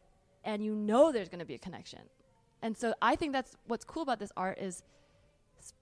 and 0.48 0.64
you 0.64 0.74
know 0.74 1.12
there's 1.12 1.28
going 1.28 1.40
to 1.40 1.44
be 1.44 1.54
a 1.54 1.58
connection. 1.58 2.00
And 2.62 2.76
so 2.76 2.94
I 3.02 3.16
think 3.16 3.32
that's 3.32 3.54
what's 3.66 3.84
cool 3.84 4.02
about 4.02 4.18
this 4.18 4.32
art 4.34 4.58
is 4.58 4.82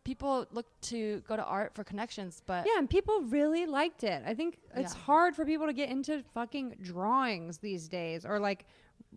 people 0.02 0.46
look 0.50 0.66
to 0.80 1.22
go 1.28 1.36
to 1.36 1.44
art 1.44 1.72
for 1.74 1.84
connections, 1.84 2.42
but 2.46 2.66
Yeah, 2.66 2.78
and 2.78 2.90
people 2.90 3.20
really 3.22 3.64
liked 3.66 4.02
it. 4.02 4.24
I 4.26 4.34
think 4.34 4.58
it's 4.74 4.92
Yeah. 4.92 5.00
hard 5.02 5.36
for 5.36 5.44
people 5.46 5.66
to 5.68 5.72
get 5.72 5.88
into 5.88 6.22
fucking 6.34 6.78
drawings 6.82 7.58
these 7.58 7.88
days 7.88 8.26
or 8.26 8.40
like, 8.40 8.66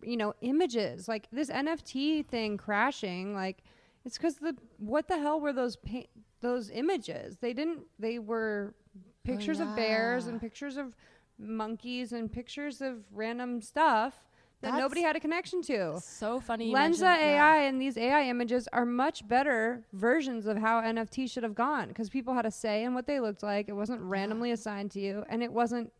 you 0.03 0.17
know, 0.17 0.35
images. 0.41 1.07
Like 1.07 1.27
this 1.31 1.49
NFT 1.49 2.21
thing 2.27 2.55
crashing, 2.55 3.33
like 3.33 3.63
it's 4.05 4.17
because 4.17 4.35
the 4.35 4.55
what 4.77 5.07
the 5.07 5.17
hell 5.17 5.41
were 5.41 5.51
those 5.51 5.75
pa- 5.77 6.11
those 6.41 6.69
images? 6.69 7.37
They 7.37 7.53
didn't. 7.53 7.87
They 7.97 8.19
were 8.19 8.75
oh, 8.95 9.01
pictures 9.23 9.59
of 9.59 9.75
bears 9.75 10.27
and 10.27 10.39
pictures 10.39 10.77
of 10.77 10.95
monkeys 11.39 12.13
and 12.13 12.31
pictures 12.31 12.81
of 12.81 13.03
random 13.11 13.61
stuff 13.61 14.28
that 14.61 14.71
That's 14.71 14.79
nobody 14.81 15.01
had 15.01 15.15
a 15.15 15.19
connection 15.19 15.61
to. 15.63 15.99
so 16.01 16.39
funny. 16.39 16.69
you 16.69 16.75
Lensa 16.75 16.79
mentioned- 17.01 17.01
yeah. 17.01 17.53
AI 17.55 17.57
and 17.63 17.81
these 17.81 17.97
AI 17.97 18.23
images 18.25 18.67
are 18.73 18.85
much 18.85 19.25
better 19.27 19.85
versions 19.93 20.45
of 20.45 20.57
how 20.57 20.81
NFT 20.81 21.27
should 21.31 21.43
have 21.43 21.55
gone 21.55 21.87
because 21.87 22.09
people 22.09 22.33
had 22.33 22.45
a 22.45 22.51
say 22.51 22.83
in 22.83 22.93
what 22.93 23.05
they 23.07 23.19
looked 23.19 23.41
like. 23.43 23.69
It 23.69 23.73
wasn't 23.73 24.01
randomly 24.01 24.51
assigned 24.51 24.91
to 24.91 24.99
you, 24.99 25.23
and 25.29 25.41
it 25.41 25.51
wasn't 25.53 25.91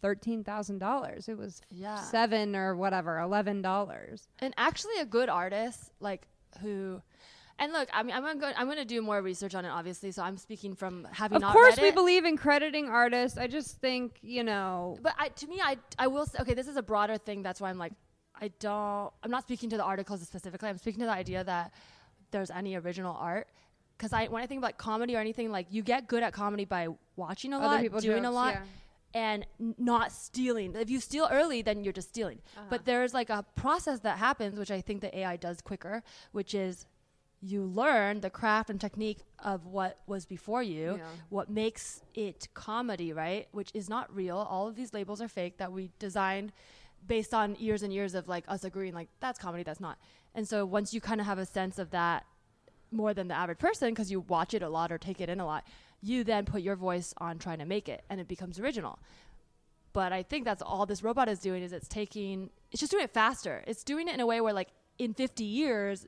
thirteen 0.00 0.44
thousand 0.44 0.78
dollars. 0.78 1.28
It 1.28 1.36
was 1.36 1.60
Yeah. 1.70 1.96
seven 1.96 2.54
or 2.54 2.76
whatever, 2.76 3.18
eleven 3.18 3.62
dollars. 3.62 4.28
and 4.38 4.54
actually 4.56 4.98
a 5.00 5.04
good 5.04 5.28
artist 5.28 5.90
like 5.98 6.28
who 6.60 7.02
and 7.58 7.72
look 7.72 7.88
i 7.92 8.02
mean 8.02 8.14
i'm 8.14 8.22
gonna 8.22 8.38
go, 8.38 8.50
i'm 8.56 8.68
gonna 8.68 8.84
do 8.84 9.02
more 9.02 9.20
research 9.22 9.54
on 9.54 9.64
it 9.64 9.68
obviously 9.68 10.10
so 10.10 10.22
i'm 10.22 10.36
speaking 10.36 10.74
from 10.74 11.06
having 11.12 11.42
Of 11.42 11.52
course, 11.52 11.80
we 11.80 11.88
it. 11.88 11.94
believe 11.94 12.24
in 12.24 12.36
crediting 12.36 12.88
artists. 12.88 13.36
I 13.38 13.46
just 13.46 13.80
think 13.80 14.18
you 14.22 14.44
know. 14.44 14.98
but 15.02 15.14
I, 15.18 15.28
to 15.28 15.46
me 15.46 15.60
i 15.62 15.76
i 15.98 16.06
will 16.06 16.26
say 16.26 16.38
okay 16.40 16.54
this 16.54 16.68
is 16.68 16.76
a 16.76 16.82
broader 16.82 17.18
thing 17.18 17.42
that's 17.42 17.60
why 17.60 17.70
i'm 17.70 17.78
like 17.78 17.92
i 18.40 18.48
don't 18.60 19.12
i'm 19.22 19.30
not 19.30 19.42
speaking 19.42 19.70
to 19.70 19.76
the 19.76 19.84
articles 19.84 20.20
specifically 20.22 20.68
i'm 20.68 20.78
speaking 20.78 21.00
to 21.00 21.06
the 21.06 21.12
idea 21.12 21.42
that 21.44 21.72
there's 22.30 22.50
any 22.50 22.76
original 22.76 23.16
art 23.18 23.48
because 23.96 24.12
i 24.12 24.26
when 24.26 24.42
i 24.42 24.46
think 24.46 24.58
about 24.60 24.78
comedy 24.78 25.16
or 25.16 25.20
anything 25.20 25.50
like 25.50 25.66
you 25.70 25.82
get 25.82 26.06
good 26.06 26.22
at 26.22 26.32
comedy 26.32 26.64
by 26.64 26.88
watching 27.16 27.52
a 27.52 27.56
Other 27.56 27.66
lot 27.66 27.80
people 27.80 28.00
doing 28.00 28.24
a 28.24 28.30
lot 28.30 28.54
yeah. 28.54 28.62
and 29.14 29.46
not 29.78 30.12
stealing. 30.12 30.76
If 30.76 30.90
you 30.90 31.00
steal 31.00 31.26
early, 31.32 31.62
then 31.62 31.82
you're 31.82 31.94
just 31.94 32.10
stealing. 32.10 32.40
Uh-huh. 32.56 32.66
But 32.70 32.84
there's 32.84 33.12
like 33.14 33.30
a 33.30 33.44
process 33.56 34.00
that 34.00 34.18
happens, 34.18 34.58
which 34.58 34.70
I 34.70 34.80
think 34.82 35.00
the 35.00 35.18
AI 35.20 35.36
does 35.36 35.60
quicker, 35.62 36.02
which 36.32 36.54
is 36.54 36.86
you 37.40 37.62
learn 37.64 38.20
the 38.20 38.30
craft 38.30 38.68
and 38.68 38.80
technique 38.80 39.18
of 39.44 39.64
what 39.66 39.98
was 40.06 40.26
before 40.26 40.62
you, 40.62 40.96
Yeah. 40.98 41.06
what 41.28 41.48
makes 41.48 42.02
it 42.14 42.48
comedy, 42.54 43.12
right? 43.12 43.46
Which 43.52 43.70
is 43.74 43.88
not 43.88 44.12
real. 44.14 44.36
All 44.38 44.66
of 44.66 44.74
these 44.74 44.92
labels 44.92 45.20
are 45.20 45.28
fake 45.28 45.58
that 45.58 45.70
we 45.72 45.90
designed 45.98 46.52
based 47.06 47.32
on 47.32 47.54
years 47.56 47.82
and 47.84 47.92
years 47.92 48.14
of 48.14 48.26
like 48.26 48.44
us 48.48 48.64
agreeing 48.64 48.92
like 48.92 49.08
that's 49.20 49.38
comedy, 49.38 49.62
that's 49.62 49.78
not. 49.78 49.98
And 50.34 50.48
so 50.48 50.66
once 50.66 50.92
you 50.92 51.00
kind 51.00 51.20
of 51.20 51.26
have 51.26 51.38
a 51.38 51.46
sense 51.46 51.78
of 51.78 51.90
that 51.90 52.26
more 52.90 53.14
than 53.14 53.28
the 53.28 53.34
average 53.34 53.58
person 53.58 53.90
because 53.90 54.10
you 54.10 54.20
watch 54.20 54.52
it 54.52 54.62
a 54.62 54.68
lot 54.68 54.90
or 54.90 54.98
take 54.98 55.20
it 55.20 55.28
in 55.28 55.38
a 55.38 55.46
lot, 55.46 55.64
you 56.00 56.24
then 56.24 56.44
put 56.44 56.62
your 56.62 56.74
voice 56.74 57.14
on 57.18 57.38
trying 57.38 57.58
to 57.58 57.64
make 57.64 57.88
it 57.88 58.02
and 58.10 58.20
it 58.20 58.26
becomes 58.26 58.58
original. 58.58 58.98
But 59.92 60.12
I 60.12 60.22
think 60.24 60.44
that's 60.44 60.62
all 60.62 60.86
this 60.86 61.02
robot 61.04 61.28
is 61.28 61.38
doing 61.38 61.62
is 61.62 61.72
it's 61.72 61.88
taking 61.88 62.50
it's 62.72 62.80
just 62.80 62.90
doing 62.90 63.04
it 63.04 63.14
faster. 63.14 63.62
It's 63.66 63.84
doing 63.84 64.08
it 64.08 64.14
in 64.14 64.20
a 64.20 64.26
way 64.26 64.40
where 64.40 64.52
like 64.52 64.68
in 64.98 65.14
50 65.14 65.44
years 65.44 66.06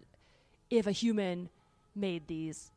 if 0.71 0.87
a 0.87 0.93
human 0.93 1.49
made 1.95 2.27
these 2.29 2.71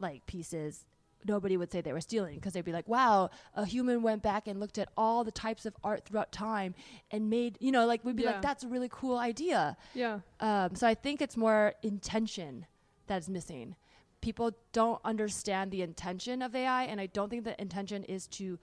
like 0.00 0.24
pieces 0.26 0.84
nobody 1.24 1.56
would 1.56 1.70
say 1.72 1.80
they 1.80 1.92
were 1.92 2.00
stealing 2.00 2.36
because 2.36 2.52
they'd 2.52 2.64
be 2.64 2.72
like 2.72 2.88
wow 2.88 3.28
a 3.56 3.64
human 3.66 4.02
went 4.02 4.22
back 4.22 4.46
and 4.46 4.60
looked 4.60 4.78
at 4.78 4.88
all 4.96 5.24
the 5.24 5.32
types 5.32 5.66
of 5.66 5.76
art 5.82 6.04
throughout 6.04 6.30
time 6.30 6.74
and 7.10 7.28
made 7.28 7.58
you 7.60 7.72
know 7.72 7.86
like 7.86 8.04
we'd 8.04 8.14
be 8.16 8.22
Yeah. 8.22 8.32
like 8.32 8.42
that's 8.42 8.62
a 8.64 8.68
really 8.68 8.88
cool 8.90 9.18
idea 9.18 9.76
Yeah. 9.94 10.20
um, 10.40 10.74
so 10.76 10.86
I 10.86 10.94
think 10.94 11.20
it's 11.20 11.36
more 11.36 11.74
intention 11.82 12.66
that's 13.08 13.28
missing. 13.28 13.74
People 14.20 14.52
don't 14.72 15.00
understand 15.04 15.70
the 15.70 15.80
intention 15.82 16.42
of 16.42 16.54
AI, 16.54 16.82
and 16.84 17.00
I 17.00 17.06
don't 17.06 17.30
think 17.30 17.44
the 17.44 17.58
intention 17.60 18.04
is 18.04 18.26
to 18.38 18.58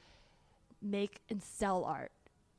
make 0.81 1.21
and 1.29 1.41
sell 1.41 1.83
art. 1.83 2.11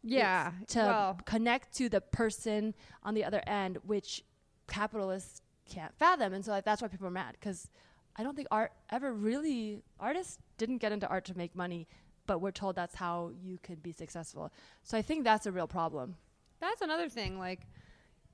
Yeah. 0.02 0.52
It's 0.62 0.72
to 0.74 0.80
well, 0.80 1.20
connect 1.26 1.74
to 1.76 1.88
the 1.88 2.00
person 2.00 2.74
on 3.04 3.14
the 3.14 3.24
other 3.24 3.40
end, 3.46 3.78
which 3.84 4.24
capitalists 4.66 5.42
can't 5.68 5.92
fathom. 5.98 6.32
And 6.32 6.44
so 6.44 6.50
like, 6.52 6.64
that's 6.64 6.80
why 6.82 6.88
people 6.88 7.06
are 7.06 7.10
mad 7.10 7.36
because 7.38 7.68
I 8.16 8.22
don't 8.22 8.34
think 8.34 8.48
art 8.50 8.72
ever 8.90 9.12
really 9.12 9.82
artists 10.00 10.38
didn't 10.58 10.78
get 10.78 10.92
into 10.92 11.06
art 11.08 11.24
to 11.26 11.36
make 11.36 11.54
money, 11.54 11.86
but 12.26 12.40
we're 12.40 12.50
told 12.50 12.76
that's 12.76 12.94
how 12.94 13.30
you 13.42 13.58
could 13.62 13.82
be 13.82 13.92
successful. 13.92 14.52
So 14.82 14.96
I 14.96 15.02
think 15.02 15.24
that's 15.24 15.46
a 15.46 15.52
real 15.52 15.66
problem. 15.68 16.16
that's 16.60 16.80
another 16.80 17.08
thing. 17.08 17.38
Like, 17.38 17.60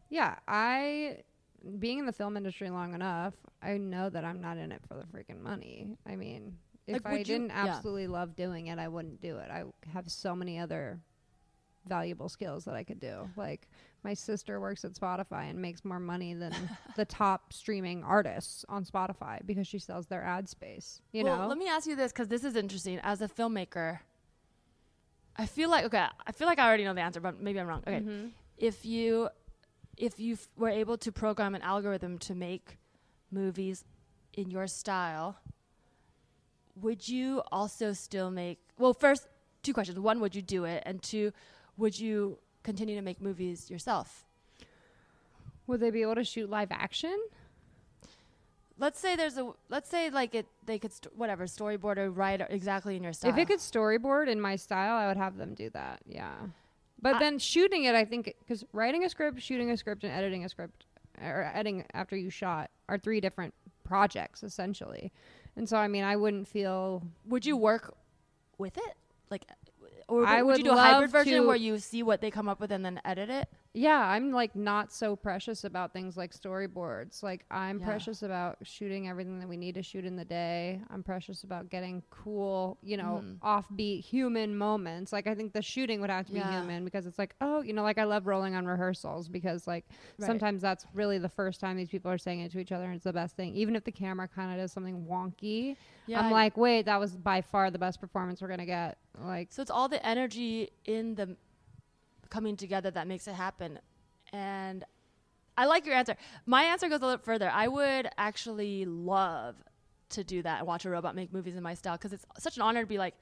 yeah, 0.09 0.37
I 0.47 1.19
being 1.79 1.99
in 1.99 2.07
the 2.07 2.13
film 2.13 2.37
industry 2.37 2.71
long 2.71 2.95
enough, 2.95 3.35
I 3.63 3.77
know 3.79 4.09
that 4.11 4.25
I'm 4.25 4.41
not 4.41 4.57
in 4.59 4.73
it 4.73 4.83
for 4.89 4.95
the 4.95 5.05
freaking 5.05 5.41
money. 5.41 5.97
I 6.07 6.17
mean, 6.17 6.59
if 6.87 7.05
Like, 7.05 7.07
I 7.07 7.23
didn't 7.23 7.49
yeah. 7.51 7.67
absolutely 7.67 8.09
love 8.09 8.35
doing 8.37 8.67
it, 8.67 8.79
I 8.79 8.89
wouldn't 8.89 9.21
do 9.21 9.37
it. 9.39 9.51
I 9.51 9.65
have 9.93 10.11
so 10.11 10.35
many 10.35 10.59
other 10.59 11.01
valuable 11.87 12.29
skills 12.29 12.65
that 12.65 12.75
I 12.75 12.85
could 12.85 13.01
do. 13.01 13.29
Like 13.37 13.69
my 14.05 14.15
sister 14.15 14.61
works 14.61 14.85
at 14.85 14.93
Spotify 14.95 15.49
and 15.51 15.61
makes 15.61 15.85
more 15.85 16.01
money 16.01 16.35
than 16.35 16.53
the 16.97 17.05
top 17.05 17.53
streaming 17.53 18.03
artists 18.03 18.65
on 18.69 18.85
Spotify 18.85 19.39
because 19.47 19.67
she 19.67 19.79
sells 19.79 20.07
their 20.07 20.25
ad 20.25 20.49
space. 20.49 21.01
You 21.13 21.25
well, 21.25 21.39
know, 21.39 21.47
let 21.47 21.59
me 21.59 21.69
ask 21.69 21.87
you 21.87 21.95
this 21.97 22.13
because 22.13 22.29
this 22.29 22.43
is 22.45 22.57
interesting. 22.57 22.99
As 23.03 23.21
a 23.23 23.29
filmmaker, 23.29 24.01
I 25.37 25.47
feel 25.47 25.71
like 25.71 25.85
okay, 25.87 26.05
I 26.27 26.33
feel 26.33 26.47
like 26.49 26.59
I 26.59 26.67
already 26.67 26.85
know 26.85 26.95
the 26.95 27.01
answer, 27.01 27.21
but 27.21 27.41
maybe 27.41 27.61
I'm 27.61 27.67
wrong. 27.67 27.83
Okay, 27.87 28.01
Mm-hmm. 28.01 28.27
if 28.59 28.85
you 28.85 29.29
if 29.97 30.19
you 30.19 30.35
f- 30.35 30.49
were 30.57 30.69
able 30.71 30.97
to 30.99 31.13
program 31.13 31.55
an 31.55 31.63
algorithm 31.63 32.19
to 32.19 32.35
make 32.35 32.79
movies 33.31 33.85
in 34.35 34.51
your 34.51 34.67
style, 34.67 35.37
would 36.81 37.07
you 37.09 37.43
also 37.53 37.93
still 37.93 38.31
make? 38.31 38.59
Well, 38.79 38.95
first, 38.95 39.27
two 39.63 39.73
questions. 39.75 39.99
One, 39.99 40.21
would 40.21 40.35
you 40.35 40.43
do 40.43 40.65
it? 40.65 40.83
And 40.87 41.03
two, 41.03 41.33
would 41.77 41.99
you 41.99 42.39
continue 42.63 42.95
to 42.97 43.03
make 43.03 43.21
movies 43.21 43.71
yourself? 43.71 44.25
would 45.67 45.81
they 45.81 45.91
be 45.91 46.03
able 46.03 46.17
to 46.17 46.25
shoot 46.25 46.51
live 46.51 46.69
action? 46.71 47.17
Let's 48.79 48.99
say 48.99 49.15
there's 49.17 49.39
a 49.39 49.53
let's 49.69 49.89
say 49.89 50.11
like 50.11 50.35
it 50.35 50.47
they 50.67 50.79
could 50.79 50.93
st- 50.93 51.17
whatever 51.17 51.45
storyboard 51.45 51.99
or 51.99 52.11
write 52.11 52.43
exactly 52.51 52.97
in 52.97 53.03
your 53.03 53.13
style. 53.13 53.31
If 53.31 53.39
it 53.39 53.47
could 53.47 53.61
storyboard 53.61 54.29
in 54.29 54.41
my 54.41 54.57
style, 54.57 54.97
I 54.97 55.07
would 55.07 55.17
have 55.17 55.37
them 55.37 55.55
do 55.55 55.71
that. 55.71 56.01
Yeah. 56.07 56.35
But 57.01 57.17
I- 57.17 57.19
then 57.21 57.39
shooting 57.39 57.85
it, 57.85 57.95
I 57.95 58.05
think, 58.05 58.35
because 58.41 58.65
writing 58.73 59.05
a 59.05 59.09
script, 59.09 59.41
shooting 59.41 59.71
a 59.71 59.77
script, 59.77 60.05
and 60.05 60.13
editing 60.13 60.45
a 60.45 60.49
script, 60.49 60.87
or 61.21 61.51
editing 61.55 61.85
after 61.95 62.17
you 62.17 62.31
shot, 62.31 62.71
are 62.89 62.99
three 62.99 63.21
different 63.21 63.55
projects 63.85 64.43
essentially. 64.43 65.13
And 65.55 65.69
so, 65.69 65.77
I 65.77 65.87
mean, 65.87 66.05
I 66.05 66.17
wouldn't 66.17 66.49
feel. 66.49 67.03
would 67.27 67.47
you 67.47 67.57
work 67.57 67.95
with 68.59 68.77
it 68.79 68.97
like 69.31 69.45
or 70.09 70.27
I 70.27 70.43
would, 70.43 70.47
would 70.53 70.59
you 70.59 70.65
do 70.65 70.73
a 70.73 70.77
hybrid 70.77 71.11
version 71.11 71.47
where 71.47 71.57
you 71.57 71.79
see 71.79 72.03
what 72.03 72.21
they 72.21 72.31
come 72.31 72.49
up 72.49 72.61
with 72.61 72.73
and 72.73 72.85
then 72.85 73.01
edit 73.05 73.31
it 73.31 73.49
Yeah, 73.75 73.99
I'm 74.01 74.33
like 74.33 74.55
not 74.55 74.93
so 74.93 75.17
precious 75.17 75.65
about 75.65 75.93
things 75.95 76.17
like 76.17 76.33
storyboards. 76.35 77.23
Like 77.23 77.45
I'm 77.51 77.79
Yeah. 77.81 77.87
precious 77.87 78.23
about 78.23 78.59
shooting 78.63 79.09
everything 79.09 79.39
that 79.41 79.49
we 79.49 79.57
need 79.57 79.75
to 79.77 79.83
shoot 79.83 80.05
in 80.05 80.17
the 80.17 80.27
day. 80.27 80.81
I'm 80.91 81.03
precious 81.03 81.43
about 81.43 81.71
getting 81.71 82.03
cool, 82.11 82.77
you 82.83 82.99
know, 82.99 83.25
Mhm. 83.25 83.41
offbeat 83.43 84.05
human 84.05 84.57
moments. 84.57 85.11
Like 85.13 85.27
I 85.27 85.35
think 85.35 85.55
the 85.55 85.63
shooting 85.63 86.01
would 86.03 86.11
have 86.11 86.27
to 86.27 86.33
be 86.33 86.41
human 86.41 86.85
because 86.85 87.07
it's 87.07 87.19
like, 87.19 87.35
oh, 87.41 87.63
you 87.63 87.73
know, 87.73 87.83
like 87.83 87.97
I 87.99 88.05
love 88.05 88.27
rolling 88.27 88.55
on 88.55 88.67
rehearsals 88.67 89.29
because 89.29 89.67
like 89.67 89.87
Right. 90.19 90.27
sometimes 90.27 90.61
that's 90.61 90.87
really 90.93 91.19
the 91.19 91.29
first 91.31 91.59
time 91.61 91.77
these 91.79 91.89
people 91.89 92.11
are 92.11 92.19
saying 92.19 92.41
it 92.41 92.53
to 92.53 92.59
each 92.59 92.73
other 92.73 92.85
and 92.85 92.95
it's 92.95 93.05
the 93.05 93.13
best 93.13 93.37
thing. 93.37 93.55
Even 93.55 93.75
if 93.75 93.85
the 93.85 93.93
camera 93.93 94.29
kind 94.29 94.51
of 94.53 94.59
does 94.59 94.73
something 94.73 95.07
wonky, 95.09 95.77
I'm 96.15 96.31
like, 96.31 96.57
wait, 96.59 96.83
that 96.85 97.01
was 97.01 97.17
by 97.17 97.41
far 97.41 97.71
the 97.71 97.79
best 97.79 98.01
performance 98.01 98.43
we're 98.43 98.49
gonna 98.49 98.67
get. 98.67 98.99
Like, 99.21 99.53
so 99.53 99.63
it's 99.63 99.71
all 99.71 99.89
the 99.89 100.05
energy 100.05 100.71
in 100.85 101.15
the 101.15 101.37
coming 102.31 102.57
together 102.57 102.91
that 102.91 103.07
makes 103.07 103.29
it 103.29 103.35
happen 103.35 103.79
and 104.33 104.85
i 105.59 105.67
like 105.67 105.85
your 105.85 105.95
answer 105.95 106.17
my 106.47 106.63
answer 106.65 106.89
goes 106.89 107.03
a 107.03 107.05
little 107.05 107.19
further 107.23 107.51
i 107.51 107.69
would 107.69 108.09
actually 108.17 108.87
love 108.87 109.55
to 110.09 110.25
do 110.25 110.41
that 110.41 110.61
and 110.61 110.67
watch 110.67 110.87
a 110.87 110.91
robot 110.91 111.15
make 111.15 111.31
movies 111.31 111.55
in 111.57 111.63
my 111.63 111.75
style 111.75 111.95
because 111.99 112.15
it's 112.15 112.25
such 112.39 112.57
an 112.57 112.63
honor 112.63 112.81
to 112.81 112.87
be 112.87 112.97
like 112.97 113.15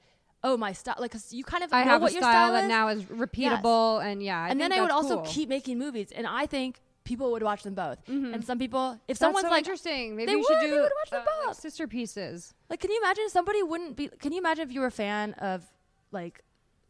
oh 0.45 0.55
my 0.55 0.71
style 0.71 0.95
like 0.97 1.11
cause 1.11 1.33
you 1.33 1.43
kind 1.43 1.61
of 1.63 1.73
I 1.73 1.83
know 1.83 1.89
have 1.91 2.01
a 2.01 2.03
what 2.03 2.13
your 2.13 2.21
style 2.21 2.31
style 2.31 2.53
that 2.53 2.63
is. 2.63 2.69
now 2.69 2.87
is 2.87 3.03
repeatable 3.03 4.03
and 4.03 4.23
yeah. 4.23 4.43
I 4.43 4.47
and 4.49 4.59
then 4.59 4.71
I 4.71 4.81
would 4.81 4.91
also 4.91 5.17
cool. 5.17 5.25
keep 5.25 5.49
making 5.49 5.77
movies, 5.77 6.11
and 6.11 6.25
I 6.25 6.45
think 6.45 6.79
people 7.03 7.31
would 7.31 7.43
watch 7.43 7.63
them 7.63 7.73
both. 7.75 8.03
Mhm. 8.05 8.33
And 8.33 8.45
some 8.45 8.57
people, 8.57 8.93
if 9.07 9.17
That's 9.17 9.19
someone's 9.19 9.45
so 9.45 9.49
like, 9.51 9.59
interesting. 9.59 10.15
Maybe 10.15 10.31
they 10.31 10.35
we 10.35 10.43
should 10.43 10.53
would, 10.53 10.61
do 10.61 10.69
they 10.69 10.79
would 10.81 10.91
watch 11.03 11.09
them 11.11 11.23
uh, 11.27 11.47
like 11.47 11.55
sister 11.55 11.87
pieces. 11.87 12.53
like, 12.69 12.79
can 12.79 12.91
you 12.91 12.99
imagine 13.03 13.23
if 13.25 13.31
somebody 13.31 13.61
wouldn't 13.61 13.95
be? 13.95 14.07
Can 14.19 14.31
you 14.31 14.39
imagine 14.39 14.67
if 14.67 14.73
you 14.73 14.81
were 14.81 14.87
a 14.87 14.91
fan 14.91 15.33
of 15.33 15.63
like 16.11 16.43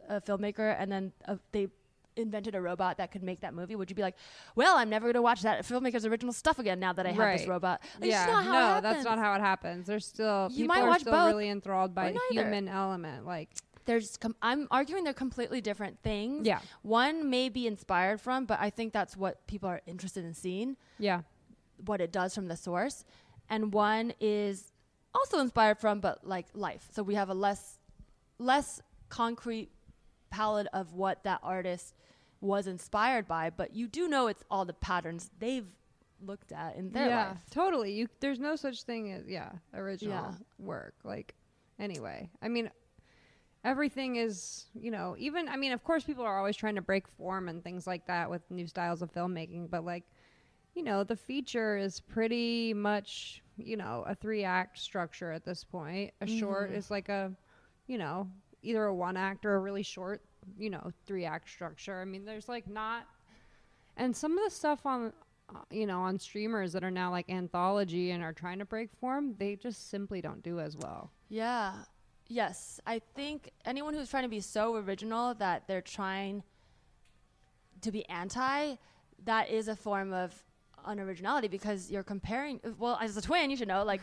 a 0.09 0.19
filmmaker 0.22 0.76
and 0.80 0.91
then 0.91 1.11
uh, 1.28 1.36
they 1.51 1.67
invented 2.17 2.53
a 2.55 2.61
robot 2.61 2.97
that 2.97 3.11
could 3.11 3.24
make 3.24 3.39
that 3.41 3.53
movie? 3.53 3.76
Would 3.76 3.89
you 3.89 3.95
be 3.95 4.01
like, 4.01 4.15
well, 4.55 4.76
I'm 4.78 4.89
never 4.89 5.05
going 5.05 5.13
to 5.15 5.22
watch 5.22 5.41
that 5.43 5.63
filmmaker's 5.63 6.05
original 6.05 6.34
stuff 6.34 6.59
again 6.59 6.80
now 6.80 6.91
that 6.93 7.05
I 7.05 7.11
have 7.11 7.38
this 7.38 7.47
robot? 7.47 7.82
Like, 7.99 8.09
yeah, 8.09 8.26
no, 8.26 8.82
that's 8.82 9.03
not 9.05 9.17
how 9.17 9.34
it 9.36 9.41
happens. 9.41 9.88
There's 9.88 10.05
still 10.05 10.49
You 10.51 10.63
people 10.65 10.76
might 10.76 10.82
are 10.84 10.88
watch 10.89 11.01
still 11.01 11.13
both 11.13 11.28
really 11.28 11.49
enthralled 11.49 11.95
by 11.95 12.11
the 12.11 12.19
human 12.32 12.67
element. 12.67 13.26
Like, 13.26 13.49
There's, 13.86 14.17
com- 14.17 14.36
I'm 14.41 14.67
arguing 14.72 15.03
they're 15.05 15.13
completely 15.13 15.61
different 15.61 15.99
things. 16.03 16.45
yeah, 16.45 16.59
One 16.82 17.30
may 17.30 17.47
be 17.49 17.65
inspired 17.65 18.19
from, 18.19 18.45
but 18.45 18.59
I 18.59 18.69
think 18.69 18.91
that's 18.93 19.15
what 19.15 19.47
people 19.47 19.69
are 19.69 19.82
interested 19.88 20.26
in 20.26 20.34
seeing. 20.34 20.76
yeah, 20.99 21.22
what 21.86 21.99
it 22.01 22.11
does 22.11 22.36
from 22.36 22.47
the 22.47 22.55
source, 22.57 23.05
and 23.49 23.74
one 23.74 24.13
is 24.19 24.72
also 25.15 25.39
inspired 25.39 25.80
from, 25.80 25.99
but 25.99 26.28
like 26.28 26.45
life. 26.53 26.88
So 26.91 27.01
we 27.03 27.15
have 27.15 27.30
a 27.30 27.34
less 27.34 27.80
less 28.38 28.82
concrete 29.12 29.70
palette 30.32 30.68
of 30.74 30.93
what 30.93 31.24
that 31.24 31.39
artist 31.43 31.93
was 32.39 32.66
inspired 32.66 33.28
by, 33.28 33.49
but 33.51 33.76
you 33.76 33.88
do 33.88 34.07
know 34.07 34.28
it's 34.28 34.43
all 34.49 34.66
the 34.66 34.74
patterns 34.74 35.30
they've 35.38 35.68
looked 36.26 36.51
at 36.51 36.76
in 36.76 36.91
their 36.91 37.09
yeah, 37.09 37.28
life. 37.30 37.38
totally. 37.51 37.91
You 37.93 38.07
there's 38.20 38.39
no 38.39 38.55
such 38.55 38.84
thing 38.84 39.12
as 39.12 39.28
yeah 39.28 39.51
original 39.74 40.14
Yeah. 40.14 40.32
work. 40.57 40.95
Like, 41.03 41.36
anyway, 41.80 42.30
I 42.41 42.47
mean. 42.47 42.72
Everything 43.64 44.16
is, 44.16 44.66
you 44.74 44.89
know, 44.89 45.16
even, 45.20 45.47
I 45.47 45.55
mean, 45.55 45.72
of 45.72 45.84
course, 45.84 46.03
people 46.03 46.24
are 46.24 46.36
always 46.39 46.55
trying 46.55 46.74
to 46.78 46.82
break 46.82 47.07
form 47.07 47.47
and 47.47 47.64
things 47.64 47.86
like 47.86 48.07
that 48.07 48.28
with 48.28 48.41
new 48.49 48.66
styles 48.66 49.03
of 49.03 49.14
filmmaking, 49.14 49.70
but 49.70 49.86
like, 49.86 50.03
you 50.74 50.82
know, 50.82 51.03
the 51.03 51.16
feature 51.16 51.78
is 51.78 51.99
pretty 51.99 52.74
much, 52.74 53.43
you 53.57 53.78
know, 53.78 54.03
a 54.07 54.16
three 54.16 54.43
act 54.43 54.80
structure 54.80 55.32
at 55.32 55.45
this 55.45 55.64
point. 55.64 56.12
A 56.22 56.26
short 56.26 56.72
Mhm. 56.72 56.76
is 56.78 56.89
like 56.89 57.07
a, 57.09 57.32
you 57.86 57.99
know, 57.99 58.32
either 58.62 58.86
a 58.86 58.93
one 58.93 59.18
act 59.18 59.45
or 59.45 59.55
a 59.55 59.59
really 59.59 59.84
short, 59.84 60.22
you 60.57 60.70
know, 60.70 60.91
three 61.05 61.26
act 61.26 61.49
structure. 61.49 62.01
I 62.01 62.05
mean, 62.05 62.26
there's 62.26 62.47
like 62.47 62.68
not, 62.68 63.07
and 63.97 64.16
some 64.16 64.38
of 64.38 64.43
the 64.43 64.49
stuff 64.49 64.86
on, 64.86 65.14
uh, 65.49 65.59
you 65.70 65.86
know, 65.86 66.01
on 66.01 66.18
streamers 66.18 66.74
that 66.74 66.84
are 66.84 66.91
now 66.91 67.12
like 67.12 67.30
anthology 67.30 68.12
and 68.12 68.24
are 68.24 68.34
trying 68.34 68.59
to 68.59 68.66
break 68.66 68.89
form, 68.99 69.36
they 69.38 69.55
just 69.55 69.89
simply 69.89 70.22
don't 70.22 70.43
do 70.43 70.59
as 70.59 70.78
well. 70.78 71.12
Yeah. 71.30 71.74
Yes. 72.28 72.80
I 72.88 73.01
think 73.16 73.51
anyone 73.66 73.93
who's 73.93 74.09
trying 74.09 74.24
to 74.24 74.30
be 74.30 74.39
so 74.39 74.76
original 74.76 75.34
that 75.36 75.68
they're 75.68 75.82
trying 75.82 76.43
to 77.82 77.91
be 77.91 78.07
anti, 78.07 78.76
that 79.26 79.49
is 79.49 79.68
a 79.68 79.76
form 79.76 80.14
of 80.14 80.34
unoriginality 80.88 81.49
because 81.49 81.91
you're 81.91 82.03
comparing. 82.03 82.59
Well, 82.80 82.97
as 83.01 83.18
a 83.18 83.22
twin, 83.22 83.49
you 83.49 83.57
should 83.57 83.68
know, 83.68 83.84
like, 83.84 84.01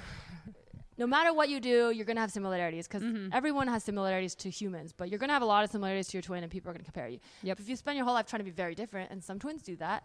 no 0.98 1.06
matter 1.06 1.32
what 1.32 1.48
you 1.48 1.60
do, 1.60 1.90
you're 1.90 2.04
going 2.04 2.16
to 2.16 2.20
have 2.20 2.32
similarities 2.32 2.86
because 2.88 3.02
Mhm. 3.02 3.30
everyone 3.32 3.68
has 3.68 3.84
similarities 3.84 4.34
to 4.36 4.50
humans, 4.50 4.92
but 4.92 5.08
you're 5.08 5.18
going 5.18 5.28
to 5.28 5.32
have 5.34 5.42
a 5.42 5.46
lot 5.46 5.64
of 5.64 5.70
similarities 5.70 6.08
to 6.08 6.16
your 6.18 6.22
twin 6.22 6.42
and 6.42 6.50
people 6.52 6.68
are 6.70 6.74
going 6.74 6.84
to 6.84 6.90
compare 6.90 7.08
you. 7.08 7.20
Yep. 7.42 7.60
If 7.60 7.68
you 7.68 7.76
spend 7.76 7.96
your 7.96 8.04
whole 8.04 8.14
life 8.14 8.26
trying 8.26 8.40
to 8.40 8.44
be 8.44 8.50
very 8.50 8.74
different, 8.74 9.10
and 9.10 9.22
some 9.22 9.38
twins 9.38 9.62
do 9.62 9.76
that, 9.76 10.04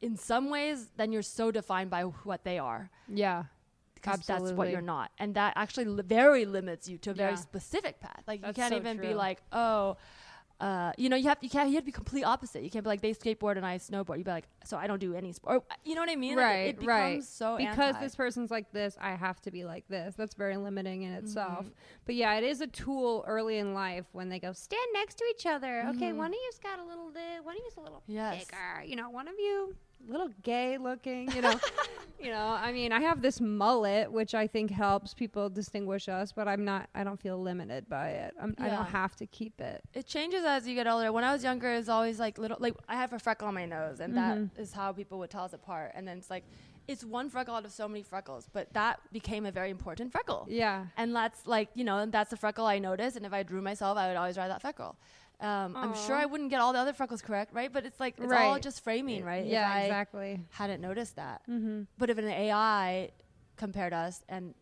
in 0.00 0.16
some 0.16 0.50
ways, 0.50 0.90
then 0.96 1.12
you're 1.12 1.22
so 1.22 1.50
defined 1.50 1.88
by 1.90 2.02
what 2.02 2.44
they 2.44 2.58
are 2.58 2.90
Yeah. 3.08 3.44
because 3.94 4.20
that's 4.26 4.52
what 4.52 4.68
you're 4.70 4.82
not, 4.82 5.12
and 5.18 5.34
that 5.36 5.54
actually 5.56 5.86
li- 5.86 6.02
very 6.02 6.44
limits 6.44 6.88
you 6.88 6.98
to 6.98 7.10
a 7.10 7.14
very 7.14 7.32
Yeah. 7.32 7.36
specific 7.36 8.00
path. 8.00 8.22
Like 8.26 8.42
That's 8.42 8.56
you 8.58 8.62
can't 8.62 8.72
so 8.72 8.76
even 8.76 8.98
be 9.00 9.14
like, 9.14 9.40
oh, 9.52 9.96
uh, 10.60 10.92
you 10.96 11.08
know, 11.08 11.16
you 11.16 11.28
have 11.28 11.38
you 11.40 11.50
can't 11.50 11.68
you 11.68 11.74
have 11.74 11.82
to 11.82 11.86
be 11.86 11.92
complete 11.92 12.22
opposite. 12.24 12.62
You 12.62 12.70
can't 12.70 12.84
be 12.84 12.88
like 12.88 13.00
they 13.00 13.12
skateboard 13.12 13.56
and 13.56 13.66
I 13.66 13.78
snowboard. 13.78 14.18
You 14.18 14.24
be 14.24 14.30
like, 14.30 14.46
so 14.64 14.76
I 14.76 14.86
don't 14.86 15.00
do 15.00 15.14
any 15.14 15.32
sport. 15.32 15.56
Or, 15.70 15.76
you 15.84 15.94
know 15.94 16.00
what 16.00 16.10
I 16.10 16.16
mean? 16.16 16.36
Like, 16.36 16.44
it- 16.44 16.48
Right, 16.48 16.66
it, 16.68 16.78
becomes 16.80 16.88
right. 16.88 17.24
so 17.24 17.56
because 17.56 17.94
anti. 17.94 18.00
this 18.00 18.14
person's 18.14 18.50
like 18.50 18.70
this, 18.72 18.96
I 19.00 19.10
have 19.14 19.40
to 19.42 19.50
be 19.50 19.64
like 19.64 19.86
this. 19.88 20.14
That's 20.16 20.34
very 20.34 20.56
limiting 20.56 21.02
in 21.02 21.12
itself. 21.12 21.66
Mhm. 21.66 21.72
But 22.06 22.14
yeah, 22.14 22.34
it 22.34 22.44
is 22.44 22.60
a 22.60 22.66
tool 22.68 23.24
early 23.26 23.58
in 23.58 23.74
life 23.74 24.06
when 24.12 24.28
they 24.28 24.38
go 24.38 24.52
stand 24.52 24.86
next 24.92 25.16
to 25.18 25.24
each 25.30 25.44
other. 25.46 25.86
Okay, 25.96 26.12
Mhm. 26.12 26.16
one 26.16 26.30
of 26.30 26.36
you's 26.44 26.58
got 26.60 26.78
a 26.78 26.84
little 26.84 27.10
this, 27.10 27.42
one 27.42 27.56
of 27.56 27.62
you's 27.64 27.76
a 27.76 27.80
little 27.80 28.02
Yes. 28.06 28.44
bigger. 28.44 28.84
You 28.84 28.96
know, 28.96 29.10
one 29.10 29.26
of 29.28 29.34
you 29.38 29.74
little 30.08 30.30
gay 30.42 30.78
looking. 30.78 31.30
You 31.32 31.42
know, 31.42 31.54
you 32.20 32.30
know. 32.30 32.46
I 32.46 32.72
mean, 32.72 32.92
I 32.92 33.00
have 33.00 33.22
this 33.22 33.40
mullet, 33.40 34.10
which 34.10 34.34
I 34.34 34.46
think 34.46 34.70
helps 34.70 35.14
people 35.14 35.48
distinguish 35.50 36.08
us, 36.08 36.32
but 36.32 36.48
I'm 36.48 36.64
not. 36.64 36.88
I 36.94 37.04
don't 37.04 37.20
feel 37.20 37.40
limited 37.40 37.88
by 37.88 38.08
it. 38.10 38.34
I'm, 38.40 38.54
I 38.58 38.68
don't 38.68 38.86
have 38.86 39.16
to 39.16 39.26
keep 39.26 39.60
it. 39.60 39.82
it 39.94 40.06
changes 40.06 40.44
as 40.44 40.66
you 40.66 40.74
get 40.74 40.86
older. 40.86 41.12
When 41.12 41.24
I 41.24 41.32
was 41.32 41.42
younger, 41.44 41.72
it 41.72 41.76
was 41.78 41.88
always 41.88 42.18
like 42.18 42.38
little, 42.38 42.56
like 42.60 42.74
I 42.88 42.96
have 42.96 43.12
a 43.12 43.18
freckle 43.18 43.48
on 43.48 43.54
my 43.54 43.66
nose, 43.66 44.00
and 44.00 44.14
Mhm. 44.14 44.50
that 44.54 44.60
is 44.62 44.72
how 44.72 44.92
people 44.92 45.18
would 45.20 45.30
tell 45.30 45.44
us 45.44 45.52
apart. 45.52 45.92
And 45.94 46.06
then 46.06 46.18
it's 46.18 46.30
like, 46.30 46.44
it's 46.86 47.02
one 47.02 47.30
freckle 47.30 47.54
out 47.54 47.64
of 47.64 47.72
so 47.72 47.88
many 47.88 48.02
freckles, 48.02 48.46
but 48.52 48.70
that 48.74 49.00
became 49.10 49.46
a 49.46 49.50
very 49.50 49.70
important 49.70 50.12
freckle. 50.12 50.46
Yeah. 50.50 50.84
And 50.98 51.16
that's 51.16 51.46
like, 51.46 51.70
you 51.74 51.82
know, 51.82 51.98
and 51.98 52.12
that's 52.12 52.28
the 52.28 52.36
freckle 52.36 52.66
I 52.66 52.78
noticed. 52.78 53.16
And 53.16 53.24
if 53.24 53.32
I 53.32 53.42
drew 53.42 53.62
myself, 53.62 53.96
I 53.96 54.08
would 54.08 54.18
always 54.18 54.34
draw 54.34 54.48
that 54.48 54.60
freckle. 54.60 54.96
Um, 55.40 55.76
I'm 55.76 55.94
sure 55.94 56.14
I 56.16 56.26
wouldn't 56.26 56.50
get 56.50 56.60
all 56.60 56.72
the 56.72 56.78
other 56.78 56.92
freckles 56.92 57.20
correct, 57.20 57.52
right? 57.52 57.72
But 57.72 57.84
it's 57.84 58.00
like, 58.00 58.14
it's 58.18 58.32
all 58.32 58.58
just 58.58 58.82
framing, 58.82 59.24
right? 59.24 59.44
Yeah. 59.44 59.70
I 59.70 59.80
Exactly. 59.82 60.40
hadn't 60.50 60.80
noticed 60.80 61.16
that. 61.16 61.42
Mm-hmm. 61.48 61.82
But 61.98 62.10
if 62.10 62.18
an 62.18 62.28
AI 62.28 63.10
compared 63.56 63.92
us 63.92 64.22
and 64.28 64.54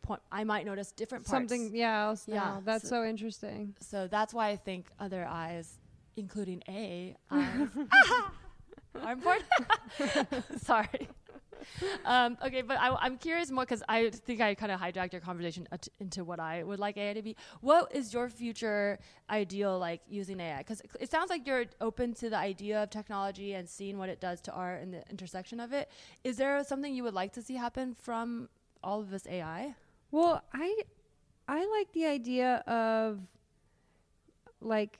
point, 0.00 0.20
I 0.30 0.44
might 0.44 0.64
notice 0.64 0.92
different 0.92 1.26
parts. 1.26 1.50
Something. 1.50 1.70
Yeah. 1.74 2.06
Else 2.06 2.24
Yeah, 2.26 2.34
now. 2.36 2.62
That's 2.64 2.84
so- 2.88 3.02
so 3.02 3.04
interesting. 3.04 3.74
So 3.80 4.06
that's 4.06 4.32
why 4.32 4.48
I 4.48 4.56
think 4.56 4.86
other 4.98 5.26
eyes, 5.28 5.78
including 6.16 6.62
A 6.68 7.16
eyes, 7.30 7.68
are 9.02 9.12
important. 9.12 9.48
Sorry. 10.62 11.08
um, 12.04 12.36
okay, 12.44 12.62
but 12.62 12.78
I, 12.78 12.94
I'm 13.00 13.16
curious 13.18 13.50
more 13.50 13.64
because 13.64 13.82
I 13.88 14.10
think 14.10 14.40
I 14.40 14.54
kind 14.54 14.72
of 14.72 14.80
hijacked 14.80 15.12
your 15.12 15.20
conversation 15.20 15.68
at- 15.72 15.88
into 16.00 16.24
what 16.24 16.40
I 16.40 16.62
would 16.62 16.78
like 16.78 16.96
AI 16.96 17.14
to 17.14 17.22
be. 17.22 17.36
What 17.60 17.94
is 17.94 18.12
your 18.12 18.28
future 18.28 18.98
ideal 19.30 19.78
like 19.78 20.02
using 20.08 20.40
AI? 20.40 20.58
Because 20.58 20.82
it 21.00 21.10
sounds 21.10 21.30
like 21.30 21.46
you're 21.46 21.64
open 21.80 22.14
to 22.14 22.30
the 22.30 22.36
idea 22.36 22.82
of 22.82 22.90
technology 22.90 23.54
and 23.54 23.68
seeing 23.68 23.98
what 23.98 24.08
it 24.08 24.20
does 24.20 24.40
to 24.42 24.52
art 24.52 24.82
and 24.82 24.92
the 24.94 25.02
intersection 25.10 25.60
of 25.60 25.72
it. 25.72 25.90
Is 26.24 26.36
there 26.36 26.62
something 26.64 26.94
you 26.94 27.02
would 27.04 27.14
like 27.14 27.32
to 27.34 27.42
see 27.42 27.54
happen 27.54 27.94
from 27.94 28.48
all 28.82 29.00
of 29.00 29.10
this 29.10 29.26
AI? 29.26 29.74
Well, 30.10 30.42
I 30.52 30.82
I 31.48 31.64
like 31.66 31.92
the 31.92 32.06
idea 32.06 32.56
of 32.66 33.20
like 34.60 34.98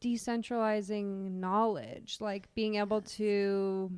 decentralizing 0.00 1.30
knowledge, 1.32 2.18
like 2.20 2.52
being 2.54 2.74
able 2.76 3.00
to 3.02 3.90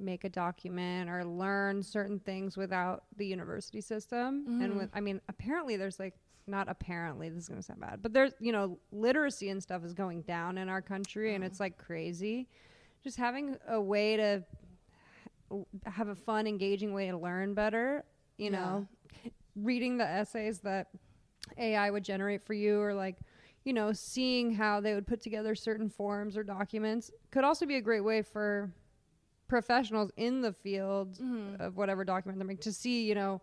make 0.00 0.24
a 0.24 0.28
document 0.28 1.10
or 1.10 1.24
learn 1.24 1.82
certain 1.82 2.18
things 2.18 2.56
without 2.56 3.04
the 3.16 3.26
university 3.26 3.80
system. 3.80 4.48
And 4.60 4.72
Mhm. 4.72 4.78
with 4.78 4.90
I 4.94 5.00
mean, 5.00 5.20
apparently 5.28 5.76
there's 5.76 5.98
like 5.98 6.14
not 6.46 6.68
apparently 6.68 7.28
this 7.28 7.44
is 7.44 7.48
going 7.48 7.60
to 7.60 7.64
sound 7.64 7.80
bad, 7.80 8.02
but 8.02 8.12
there's, 8.12 8.32
you 8.40 8.52
know, 8.52 8.78
literacy 8.92 9.50
and 9.50 9.62
stuff 9.62 9.84
is 9.84 9.94
going 9.94 10.22
down 10.22 10.58
in 10.58 10.68
our 10.68 10.82
country 10.82 11.34
and 11.34 11.44
it's 11.44 11.60
like 11.60 11.78
crazy. 11.78 12.48
Just 13.04 13.16
having 13.16 13.56
a 13.68 13.80
way 13.80 14.16
to 14.16 14.44
have 15.86 16.08
a 16.08 16.14
fun, 16.14 16.46
engaging 16.46 16.92
way 16.92 17.10
to 17.10 17.16
learn 17.18 17.54
better, 17.54 18.04
you 18.38 18.50
Yeah. 18.50 18.58
know, 18.58 18.86
reading 19.56 19.98
the 19.98 20.06
essays 20.06 20.60
that 20.60 20.88
AI 21.58 21.90
would 21.90 22.04
generate 22.04 22.42
for 22.42 22.54
you 22.54 22.80
or 22.80 22.94
like, 22.94 23.16
you 23.64 23.72
know, 23.72 23.92
seeing 23.92 24.54
how 24.54 24.80
they 24.80 24.94
would 24.94 25.06
put 25.06 25.20
together 25.20 25.54
certain 25.54 25.88
forms 25.88 26.36
or 26.36 26.42
documents 26.42 27.10
could 27.30 27.44
also 27.44 27.66
be 27.66 27.76
a 27.76 27.80
great 27.80 28.00
way 28.00 28.22
for 28.22 28.72
professionals 29.50 30.10
in 30.16 30.40
the 30.40 30.52
field 30.52 31.18
Mm-hmm. 31.18 31.60
of 31.60 31.76
whatever 31.76 32.04
document 32.04 32.38
they're 32.38 32.46
making 32.46 32.62
to 32.62 32.72
see, 32.72 33.06
you 33.06 33.14
know, 33.14 33.42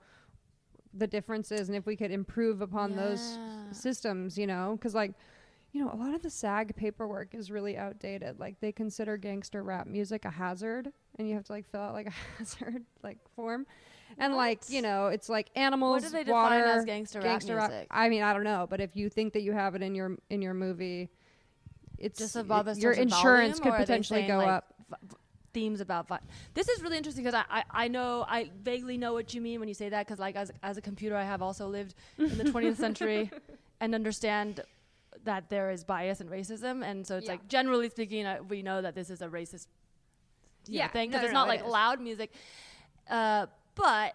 the 0.93 1.05
differences 1.05 1.67
and 1.69 1.75
if 1.75 1.85
we 1.85 1.95
could 1.95 2.09
improve 2.11 2.61
upon 2.61 2.95
those 2.95 3.37
systems, 3.71 4.37
you 4.37 4.47
know, 4.47 4.71
because 4.77 4.95
like, 4.95 5.13
you 5.73 5.83
know, 5.83 5.91
a 5.93 5.97
lot 5.97 6.13
of 6.15 6.23
the 6.23 6.29
SAG 6.29 6.75
paperwork 6.75 7.35
is 7.35 7.51
really 7.51 7.77
outdated. 7.77 8.39
Like 8.39 8.59
they 8.61 8.71
consider 8.71 9.17
gangster 9.17 9.61
rap 9.61 9.85
music 9.85 10.25
a 10.25 10.31
hazard, 10.31 10.91
and 11.19 11.27
you 11.29 11.35
have 11.35 11.43
to 11.43 11.51
like 11.51 11.69
fill 11.69 11.81
out 11.81 11.93
like 11.93 12.07
a 12.13 12.13
hazard 12.39 12.83
like 13.03 13.17
form, 13.35 13.67
and 14.17 14.33
like 14.33 14.63
you 14.69 14.81
know, 14.81 15.07
it's 15.07 15.27
like 15.29 15.49
animals, 15.55 16.01
What 16.01 16.03
do 16.03 16.17
they 16.17 16.23
define 16.23 16.61
water, 16.61 16.79
as 16.79 16.85
gangster, 16.85 17.19
rap 17.21 17.43
music? 17.43 17.87
I 17.91 18.07
mean, 18.09 18.23
I 18.23 18.33
don't 18.33 18.45
know, 18.45 18.65
but 18.69 18.79
if 18.81 18.95
you 18.95 19.09
think 19.09 19.33
that 19.33 19.41
you 19.41 19.51
have 19.51 19.75
it 19.75 19.83
in 19.83 19.93
your 19.93 20.17
in 20.29 20.41
your 20.41 20.53
movie, 20.55 21.09
it's 21.99 22.17
just 22.17 22.37
above 22.37 22.67
it- 22.69 22.77
a 22.77 22.79
your 22.79 22.93
insurance 22.93 23.59
could 23.59 23.67
or 23.69 23.75
are 23.75 23.77
they 23.79 23.83
potentially 23.83 24.25
go 24.25 24.37
like, 24.37 24.47
up. 24.47 24.73
Themes 25.57 25.81
about 25.81 26.07
vi- 26.07 26.25
this 26.53 26.67
is 26.73 26.77
really 26.83 26.97
interesting 27.01 27.23
because 27.25 27.39
I, 27.43 27.45
I 27.59 27.63
I 27.83 27.87
know 27.95 28.09
I 28.37 28.39
vaguely 28.71 28.97
know 29.03 29.11
what 29.17 29.27
you 29.33 29.41
mean 29.47 29.57
when 29.61 29.69
you 29.71 29.73
say 29.83 29.89
that 29.93 30.01
because 30.05 30.19
like 30.27 30.35
as 30.43 30.49
as 30.69 30.75
a 30.81 30.83
computer 30.89 31.15
I 31.23 31.23
have 31.33 31.41
also 31.47 31.65
lived 31.77 31.93
in 32.31 32.37
the 32.41 32.43
20th 32.53 32.77
century 32.85 33.23
and 33.81 33.89
understand 34.01 34.51
that 35.29 35.41
there 35.53 35.67
is 35.75 35.83
bias 35.93 36.17
and 36.23 36.29
racism 36.39 36.75
and 36.89 36.97
so 37.07 37.11
it's 37.17 37.25
Yeah. 37.25 37.33
like 37.33 37.43
generally 37.57 37.89
speaking 37.89 38.23
uh, 38.31 38.37
we 38.53 38.59
know 38.69 38.79
that 38.85 38.93
this 38.99 39.09
is 39.15 39.19
a 39.27 39.29
racist 39.39 39.65
you 40.67 40.75
know, 40.75 40.79
Yeah, 40.83 40.87
thing 40.97 41.09
no, 41.09 41.17
because 41.17 41.23
it's 41.27 41.33
no, 41.33 41.39
not 41.41 41.47
it 41.47 41.53
like 41.55 41.63
is. 41.65 41.71
loud 41.81 41.97
music 42.09 42.29
uh, 43.09 43.43
but 43.83 44.09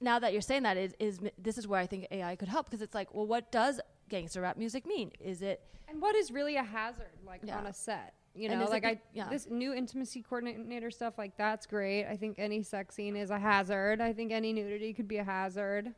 now 0.00 0.16
that 0.22 0.30
you're 0.32 0.48
saying 0.50 0.62
that 0.68 0.76
is, 0.76 0.92
is 1.08 1.14
this 1.48 1.56
is 1.60 1.64
where 1.70 1.80
I 1.80 1.86
think 1.92 2.06
AI 2.18 2.36
could 2.40 2.48
help 2.56 2.64
because 2.66 2.82
it's 2.86 2.94
like 3.00 3.08
well 3.16 3.26
what 3.34 3.44
does 3.60 3.80
gangster 4.14 4.40
rap 4.46 4.56
music 4.64 4.82
mean 4.94 5.08
is 5.32 5.38
it 5.52 5.58
And 5.90 5.96
what 6.04 6.14
is 6.22 6.26
really 6.38 6.56
a 6.64 6.66
hazard, 6.76 7.16
like 7.30 7.40
Yeah. 7.42 7.58
on 7.58 7.66
a 7.66 7.72
set? 7.88 8.12
You 8.34 8.48
know, 8.48 8.64
like 8.68 8.82
the- 8.82 8.88
I 8.88 9.00
yeah. 9.12 9.28
this 9.28 9.48
new 9.48 9.72
intimacy 9.72 10.22
coordinator 10.22 10.90
stuff, 10.90 11.14
like 11.18 11.36
that's 11.36 11.66
great. 11.66 12.06
I 12.06 12.16
think 12.16 12.38
any 12.38 12.62
sex 12.62 12.94
scene 12.94 13.16
is 13.16 13.30
a 13.30 13.38
hazard. 13.38 14.00
I 14.00 14.12
think 14.12 14.32
any 14.32 14.52
nudity 14.52 14.92
could 14.92 15.08
be 15.08 15.18
a 15.18 15.24
hazard. 15.24 15.94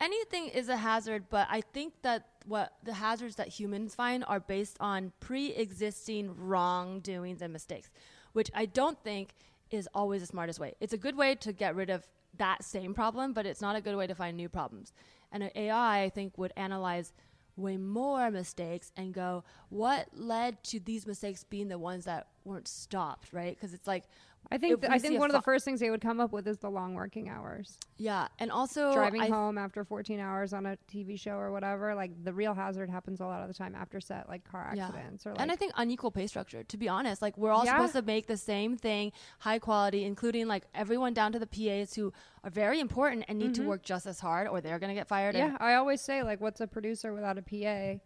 anything 0.00 0.46
is 0.48 0.70
a 0.70 0.76
hazard, 0.78 1.24
but 1.28 1.46
I 1.50 1.60
think 1.60 1.92
that 2.02 2.26
what 2.46 2.72
the 2.82 2.94
hazards 2.94 3.36
that 3.36 3.48
humans 3.48 3.94
find 3.94 4.24
are 4.26 4.40
based 4.40 4.78
on 4.80 5.12
pre-existing 5.20 6.34
wrongdoings 6.38 7.42
and 7.42 7.52
mistakes, 7.52 7.90
which 8.32 8.50
I 8.54 8.64
don't 8.64 8.98
think 9.04 9.34
is 9.70 9.86
always 9.94 10.22
the 10.22 10.26
smartest 10.26 10.58
way. 10.58 10.74
It's 10.80 10.94
a 10.94 10.96
good 10.96 11.16
way 11.16 11.34
to 11.34 11.52
get 11.52 11.76
rid 11.76 11.90
of 11.90 12.06
that 12.38 12.64
same 12.64 12.94
problem, 12.94 13.34
but 13.34 13.44
it's 13.44 13.60
not 13.60 13.76
a 13.76 13.80
good 13.82 13.94
way 13.94 14.06
to 14.06 14.14
find 14.14 14.36
new 14.36 14.48
problems. 14.48 14.92
And 15.32 15.42
an 15.42 15.50
AI, 15.54 16.02
I 16.02 16.08
think, 16.08 16.38
would 16.38 16.52
analyze 16.56 17.12
way 17.60 17.76
more 17.76 18.30
mistakes 18.30 18.92
and 18.96 19.12
go, 19.12 19.44
what 19.68 20.08
led 20.14 20.62
to 20.64 20.80
these 20.80 21.06
mistakes 21.06 21.44
being 21.44 21.68
the 21.68 21.78
ones 21.78 22.04
that 22.04 22.26
weren't 22.44 22.68
stopped, 22.68 23.32
right? 23.32 23.54
Because 23.54 23.74
it's 23.74 23.86
like, 23.86 24.04
I 24.52 24.58
think 24.58 24.80
th- 24.80 24.92
I 24.92 24.98
think 24.98 25.20
one 25.20 25.30
of 25.30 25.34
the 25.34 25.42
first 25.42 25.64
things 25.64 25.78
they 25.78 25.90
would 25.90 26.00
come 26.00 26.18
up 26.18 26.32
with 26.32 26.48
is 26.48 26.58
the 26.58 26.70
long 26.70 26.94
working 26.94 27.28
hours. 27.28 27.78
yeah, 27.98 28.26
and 28.40 28.50
also 28.50 28.92
Driving 28.92 29.20
I 29.20 29.28
home 29.28 29.56
after 29.56 29.84
14 29.84 30.18
hours 30.18 30.52
on 30.52 30.66
a 30.66 30.76
TV 30.92 31.16
show 31.18 31.34
or 31.36 31.52
whatever, 31.52 31.94
like 31.94 32.10
the 32.24 32.32
real 32.32 32.52
hazard 32.54 32.90
happens 32.90 33.20
a 33.20 33.26
lot 33.26 33.42
of 33.42 33.48
the 33.48 33.54
time 33.54 33.76
after 33.76 34.00
set, 34.00 34.28
like 34.28 34.42
car 34.42 34.72
Yeah. 34.74 34.86
accidents 34.86 35.24
or 35.26 35.30
like 35.30 35.40
and 35.40 35.52
I 35.52 35.56
think 35.56 35.72
unequal 35.76 36.10
pay 36.10 36.26
structure. 36.26 36.64
To 36.64 36.76
be 36.76 36.88
honest, 36.88 37.22
like 37.22 37.38
we're 37.38 37.52
all 37.52 37.64
Yeah. 37.64 37.76
supposed 37.76 37.92
to 37.92 38.02
make 38.02 38.26
the 38.26 38.36
same 38.36 38.76
thing, 38.76 39.12
high 39.38 39.60
quality, 39.60 40.04
including 40.04 40.48
like 40.48 40.64
everyone 40.74 41.14
down 41.14 41.30
to 41.32 41.38
the 41.38 41.46
PAs 41.46 41.94
who 41.94 42.12
are 42.42 42.50
very 42.50 42.80
important 42.80 43.26
and 43.28 43.38
need 43.38 43.54
to 43.54 43.62
work 43.62 43.82
just 43.84 44.04
as 44.06 44.18
hard, 44.18 44.48
or 44.48 44.60
they're 44.60 44.78
gonna 44.80 44.94
get 44.94 45.06
fired. 45.06 45.36
Mm-hmm. 45.36 45.52
yeah, 45.52 45.56
I 45.60 45.74
always 45.74 46.00
say 46.00 46.22
like, 46.24 46.40
what's 46.40 46.60
a 46.60 46.66
producer 46.66 47.12
without 47.12 47.38
a 47.38 47.42
PA? 47.42 48.00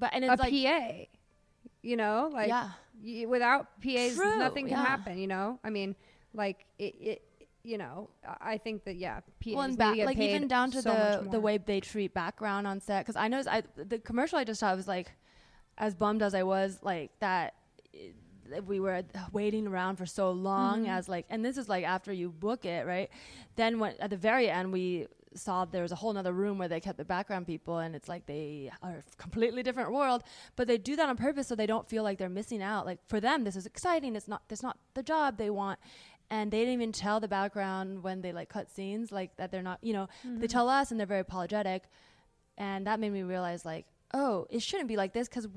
but 0.00 0.10
and 0.12 0.24
A 0.24 0.32
it's 0.32 0.40
like 0.40 0.52
A 0.52 1.06
PA, 1.08 1.17
you 1.82 1.96
know, 1.96 2.30
like 2.32 2.48
Yeah. 2.48 2.70
y- 3.02 3.26
without 3.26 3.80
PAs, 3.80 4.14
True, 4.14 4.38
nothing 4.38 4.66
can 4.68 4.76
yeah. 4.78 4.84
happen. 4.84 5.18
You 5.18 5.26
know, 5.26 5.58
I 5.64 5.70
mean, 5.70 5.94
like 6.34 6.66
it, 6.78 6.94
it 7.00 7.22
you 7.64 7.76
know, 7.76 8.08
I 8.40 8.56
think 8.58 8.84
that 8.84 8.96
yeah, 8.96 9.20
PAs 9.42 9.54
well, 9.54 9.60
and 9.62 9.76
ba- 9.78 9.94
like 10.04 10.18
even 10.18 10.48
down 10.48 10.70
to 10.72 10.82
so 10.82 10.90
the 10.90 11.28
the 11.30 11.40
way 11.40 11.58
they 11.58 11.80
treat 11.80 12.14
background 12.14 12.66
on 12.66 12.80
set. 12.80 13.04
Because 13.04 13.16
I 13.16 13.28
know 13.28 13.42
I 13.50 13.62
the 13.76 13.98
commercial 13.98 14.38
I 14.38 14.44
just 14.44 14.60
saw 14.60 14.74
was 14.74 14.88
like, 14.88 15.12
as 15.76 15.94
bummed 15.94 16.22
as 16.22 16.34
I 16.34 16.42
was, 16.44 16.78
like 16.82 17.10
that. 17.20 17.54
it- 17.92 18.14
we 18.66 18.80
were 18.80 19.02
waiting 19.30 19.66
around 19.66 19.96
for 19.96 20.06
so 20.06 20.30
long 20.30 20.84
Mm-hmm. 20.84 20.90
as 20.96 21.06
like 21.06 21.26
and 21.28 21.44
this 21.44 21.58
is 21.58 21.68
like 21.68 21.84
after 21.84 22.10
you 22.14 22.30
book 22.30 22.64
it 22.64 22.86
right 22.86 23.10
then 23.56 23.78
when 23.78 23.92
at 24.00 24.08
the 24.08 24.16
very 24.16 24.48
end 24.48 24.72
we 24.72 25.06
saw 25.34 25.64
there 25.64 25.82
was 25.82 25.92
a 25.92 25.96
whole 25.96 26.12
nother 26.12 26.32
room 26.32 26.58
where 26.58 26.68
they 26.68 26.80
kept 26.80 26.98
the 26.98 27.04
background 27.04 27.46
people 27.46 27.78
and 27.78 27.94
it's 27.94 28.08
like 28.08 28.26
they 28.26 28.70
are 28.82 29.02
a 29.06 29.16
completely 29.16 29.62
different 29.62 29.92
world. 29.92 30.22
But 30.56 30.66
they 30.66 30.78
do 30.78 30.96
that 30.96 31.08
on 31.08 31.16
purpose 31.16 31.48
so 31.48 31.54
they 31.54 31.66
don't 31.66 31.88
feel 31.88 32.02
like 32.02 32.18
they're 32.18 32.28
missing 32.28 32.62
out. 32.62 32.86
Like 32.86 32.98
for 33.08 33.20
them 33.20 33.44
this 33.44 33.56
is 33.56 33.66
exciting. 33.66 34.16
It's 34.16 34.28
not 34.28 34.42
it's 34.50 34.62
not 34.62 34.78
the 34.94 35.02
job 35.02 35.38
they 35.38 35.50
want. 35.50 35.78
And 36.30 36.50
they 36.50 36.58
didn't 36.58 36.74
even 36.74 36.92
tell 36.92 37.20
the 37.20 37.28
background 37.28 38.02
when 38.02 38.20
they 38.20 38.32
like 38.32 38.48
cut 38.48 38.70
scenes 38.70 39.10
like 39.10 39.36
that 39.36 39.50
they're 39.50 39.62
not 39.62 39.78
you 39.82 39.92
know 39.92 40.08
they 40.24 40.30
mm-hmm. 40.30 40.46
tell 40.46 40.68
us 40.68 40.90
and 40.90 40.98
they're 40.98 41.06
very 41.06 41.20
apologetic. 41.20 41.84
And 42.56 42.86
that 42.86 43.00
made 43.00 43.12
me 43.12 43.22
realize 43.22 43.64
like 43.64 43.86
oh 44.14 44.46
it 44.50 44.62
shouldn't 44.62 44.88
be 44.88 44.96
like 44.96 45.12
this 45.12 45.28
because 45.28 45.48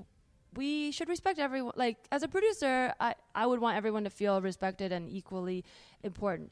we 0.53 0.91
should 0.91 1.07
respect 1.07 1.39
everyone 1.39 1.73
like 1.77 1.97
as 2.11 2.23
a 2.23 2.27
producer 2.27 2.93
I, 2.99 3.15
I 3.33 3.45
would 3.45 3.59
want 3.59 3.77
everyone 3.77 4.03
to 4.03 4.09
feel 4.09 4.41
respected 4.41 4.91
and 4.91 5.09
equally 5.09 5.63
important 6.03 6.51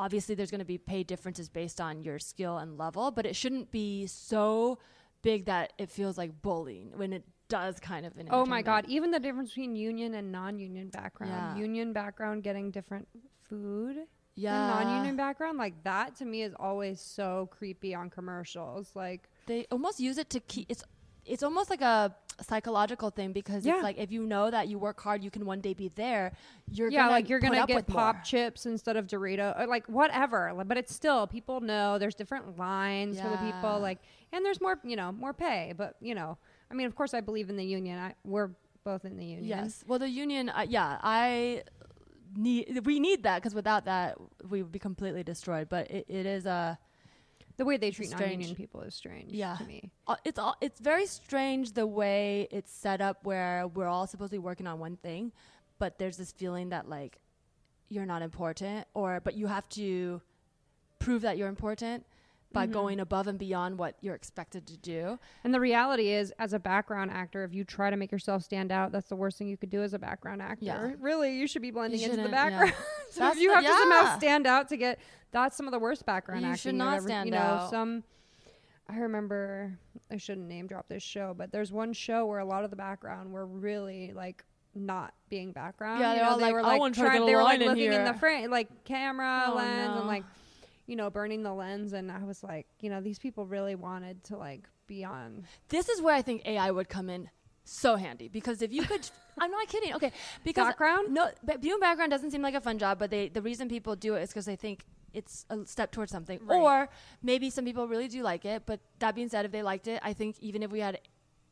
obviously 0.00 0.34
there's 0.34 0.50
going 0.50 0.60
to 0.60 0.64
be 0.64 0.78
pay 0.78 1.02
differences 1.02 1.48
based 1.48 1.80
on 1.80 2.02
your 2.02 2.18
skill 2.18 2.58
and 2.58 2.78
level 2.78 3.10
but 3.10 3.26
it 3.26 3.36
shouldn't 3.36 3.70
be 3.70 4.06
so 4.06 4.78
big 5.22 5.44
that 5.44 5.72
it 5.78 5.90
feels 5.90 6.16
like 6.16 6.42
bullying 6.42 6.90
when 6.96 7.12
it 7.12 7.22
does 7.48 7.80
kind 7.80 8.06
of 8.06 8.12
Oh 8.30 8.46
my 8.46 8.62
god! 8.62 8.86
Even 8.88 9.10
the 9.10 9.20
difference 9.20 9.50
between 9.50 9.76
union 9.76 10.14
and 10.14 10.32
non-union 10.32 10.88
background. 10.88 11.32
Yeah. 11.32 11.56
Union 11.56 11.92
background 11.92 12.42
getting 12.44 12.70
different 12.70 13.08
food 13.48 13.96
yeah 14.36 14.68
non-union 14.68 15.16
background, 15.16 15.58
like 15.58 15.82
that 15.82 16.16
to 16.16 16.24
me 16.24 16.42
is 16.42 16.54
always 16.58 17.00
so 17.00 17.48
creepy 17.50 17.94
on 17.94 18.08
commercials. 18.08 18.92
Like, 18.94 19.28
they 19.46 19.66
almost 19.70 20.00
use 20.00 20.16
it 20.16 20.30
to 20.30 20.40
keep 20.40 20.66
it's 20.70 20.84
it's 21.26 21.42
almost 21.42 21.68
like 21.68 21.82
a 21.82 22.14
psychological 22.42 23.10
thing 23.10 23.32
because 23.32 23.64
Yeah. 23.66 23.74
it's 23.74 23.82
like 23.82 23.98
if 23.98 24.10
you 24.10 24.24
know 24.24 24.50
that 24.50 24.68
you 24.68 24.78
work 24.78 25.00
hard 25.00 25.22
you 25.22 25.30
can 25.30 25.44
one 25.44 25.60
day 25.60 25.74
be 25.74 25.88
there 25.88 26.32
you're 26.70 26.90
yeah, 26.90 27.00
gonna 27.02 27.10
like 27.12 27.28
you're 27.28 27.40
gonna 27.40 27.66
get 27.66 27.86
pop 27.86 28.16
more. 28.16 28.22
chips 28.24 28.66
instead 28.66 28.96
of 28.96 29.06
Dorito, 29.06 29.58
or 29.58 29.66
like 29.66 29.86
whatever. 29.88 30.52
But 30.66 30.76
it's 30.76 30.94
still 30.94 31.26
people 31.26 31.60
know 31.60 31.98
there's 31.98 32.14
different 32.14 32.58
lines 32.58 33.20
for 33.20 33.28
the 33.28 33.36
people. 33.38 33.80
Like, 33.80 33.98
and 34.32 34.44
there's 34.44 34.60
more, 34.60 34.78
you 34.84 34.96
know, 34.96 35.10
more 35.12 35.32
pay. 35.32 35.74
But 35.76 35.96
you 36.00 36.14
know, 36.14 36.38
I 36.70 36.74
mean, 36.74 36.86
of 36.86 36.94
course, 36.94 37.12
I 37.14 37.20
believe 37.20 37.50
in 37.50 37.56
the 37.56 37.64
union. 37.64 37.98
I, 37.98 38.14
we're 38.24 38.50
both 38.84 39.04
in 39.04 39.16
the 39.16 39.24
union. 39.24 39.44
Yes. 39.46 39.84
Well, 39.86 39.98
the 39.98 40.08
union, 40.08 40.48
uh, 40.48 40.66
yeah, 40.68 40.98
I 41.02 41.64
need 42.36 42.80
we 42.84 43.00
need 43.00 43.24
that 43.24 43.42
because 43.42 43.54
without 43.54 43.84
that 43.86 44.16
we 44.48 44.62
would 44.62 44.72
be 44.72 44.78
completely 44.78 45.22
destroyed. 45.24 45.68
But 45.68 45.90
it, 45.90 46.06
it 46.08 46.26
is 46.26 46.46
a 46.46 46.78
The 47.56 47.64
way 47.64 47.76
they 47.76 47.90
treat 47.90 48.10
non-union 48.10 48.54
people 48.54 48.80
is 48.82 48.94
strange 48.94 49.32
Yeah. 49.32 49.56
to 49.56 49.64
me. 49.64 49.90
uh, 50.06 50.16
it's 50.24 50.38
all 50.38 50.56
it's 50.60 50.80
very 50.80 51.06
strange 51.06 51.72
the 51.72 51.86
way 51.86 52.48
it's 52.50 52.72
set 52.72 53.00
up 53.00 53.24
where 53.24 53.66
we're 53.68 53.86
all 53.88 54.06
supposed 54.06 54.30
to 54.30 54.34
be 54.36 54.38
working 54.38 54.66
on 54.66 54.78
one 54.78 54.96
thing, 54.96 55.32
but 55.78 55.98
there's 55.98 56.16
this 56.16 56.32
feeling 56.32 56.70
that 56.70 56.88
like 56.88 57.18
you're 57.88 58.06
not 58.06 58.22
important 58.22 58.86
or 58.94 59.20
but 59.20 59.34
you 59.34 59.46
have 59.46 59.68
to 59.70 60.22
prove 60.98 61.22
that 61.22 61.36
you're 61.36 61.48
important 61.48 62.06
by 62.52 62.64
mm-hmm. 62.64 62.72
going 62.72 63.00
above 63.00 63.26
and 63.28 63.38
beyond 63.38 63.78
what 63.78 63.96
you're 64.00 64.14
expected 64.14 64.66
to 64.66 64.76
do. 64.76 65.18
And 65.44 65.54
the 65.54 65.60
reality 65.60 66.08
is, 66.08 66.32
as 66.38 66.52
a 66.52 66.58
background 66.58 67.10
actor, 67.10 67.44
if 67.44 67.54
you 67.54 67.64
try 67.64 67.90
to 67.90 67.96
make 67.96 68.10
yourself 68.10 68.42
stand 68.42 68.72
out, 68.72 68.92
that's 68.92 69.08
the 69.08 69.16
worst 69.16 69.38
thing 69.38 69.48
you 69.48 69.56
could 69.56 69.70
do 69.70 69.82
as 69.82 69.94
a 69.94 69.98
background 69.98 70.42
actor. 70.42 70.64
Yeah. 70.64 70.92
Really, 70.98 71.36
you 71.38 71.46
should 71.46 71.62
be 71.62 71.70
blending 71.70 72.00
into 72.00 72.16
the 72.16 72.22
shouldn't, 72.22 72.34
yeah. 72.34 72.50
background. 72.50 72.74
so 73.10 73.30
if 73.30 73.38
you 73.38 73.48
the- 73.48 73.54
have 73.54 73.64
to 73.64 73.70
somehow 73.70 74.18
stand 74.18 74.46
out 74.46 74.68
to 74.68 74.76
get, 74.76 74.98
that's 75.30 75.56
some 75.56 75.66
of 75.66 75.72
the 75.72 75.78
worst 75.78 76.04
background 76.04 76.42
You 76.42 76.48
acting. 76.48 76.60
should 76.60 76.74
not 76.74 76.96
ever- 76.96 77.06
stand 77.06 77.26
you 77.26 77.32
know, 77.32 77.38
out. 77.38 77.70
Some, 77.70 78.02
I 78.88 78.98
remember, 78.98 79.78
I 80.10 80.16
shouldn't 80.16 80.48
name 80.48 80.66
drop 80.66 80.88
this 80.88 81.02
show, 81.02 81.34
but 81.36 81.52
there's 81.52 81.72
one 81.72 81.92
show 81.92 82.26
where 82.26 82.40
a 82.40 82.44
lot 82.44 82.64
of 82.64 82.70
the 82.70 82.76
background 82.76 83.32
were 83.32 83.46
really 83.46 84.12
like 84.12 84.44
not 84.74 85.14
being 85.28 85.52
background. 85.52 86.00
Yeah, 86.00 86.14
you 86.14 86.22
know, 86.22 86.30
all 86.30 86.38
they 86.38 86.44
like, 86.44 86.52
were 86.52 86.62
like 86.62 86.92
trying, 86.94 87.26
they 87.26 87.34
were 87.34 87.42
like 87.42 87.60
line 87.60 87.62
in 87.62 87.68
looking 87.68 87.92
in 87.92 88.04
the 88.04 88.14
frame, 88.14 88.50
like 88.50 88.84
camera 88.84 89.46
Oh, 89.48 89.54
lens, 89.54 89.88
no. 89.88 89.98
and 89.98 90.06
like 90.06 90.24
you 90.90 90.96
know, 90.96 91.08
burning 91.08 91.42
the 91.44 91.54
lens. 91.54 91.92
And 91.92 92.10
I 92.10 92.24
was 92.24 92.42
like, 92.42 92.66
you 92.80 92.90
know, 92.90 93.00
these 93.00 93.18
people 93.18 93.46
really 93.46 93.76
wanted 93.76 94.24
to 94.24 94.36
like 94.36 94.68
be 94.88 95.04
on. 95.04 95.44
This 95.68 95.88
is 95.88 96.02
where 96.02 96.14
I 96.14 96.20
think 96.22 96.42
AI 96.44 96.70
would 96.72 96.88
come 96.88 97.08
in 97.08 97.30
so 97.64 97.94
handy 97.94 98.26
because 98.28 98.60
if 98.60 98.72
you 98.72 98.82
could, 98.82 99.08
I'm 99.38 99.52
not 99.52 99.68
kidding. 99.68 99.94
Okay, 99.94 100.10
because 100.42 100.66
Background? 100.66 101.14
No, 101.14 101.30
but 101.44 101.60
doing 101.60 101.78
background 101.78 102.10
doesn't 102.10 102.32
seem 102.32 102.42
like 102.42 102.54
a 102.56 102.60
fun 102.60 102.78
job, 102.78 102.98
but 102.98 103.10
they 103.10 103.28
the 103.28 103.40
reason 103.40 103.68
people 103.68 103.94
do 103.94 104.14
it 104.16 104.22
is 104.22 104.30
because 104.30 104.46
they 104.46 104.56
think 104.56 104.84
it's 105.12 105.46
a 105.50 105.64
step 105.66 105.92
towards 105.92 106.10
something, 106.10 106.40
Right. 106.44 106.56
or 106.60 106.88
maybe 107.22 107.50
some 107.50 107.64
people 107.64 107.86
really 107.86 108.08
do 108.08 108.22
like 108.22 108.44
it. 108.44 108.64
But 108.66 108.80
that 108.98 109.14
being 109.14 109.28
said, 109.28 109.44
if 109.44 109.52
they 109.52 109.62
liked 109.62 109.86
it, 109.86 110.00
I 110.02 110.12
think 110.12 110.36
even 110.40 110.62
if 110.64 110.70
we 110.72 110.80
had 110.80 110.98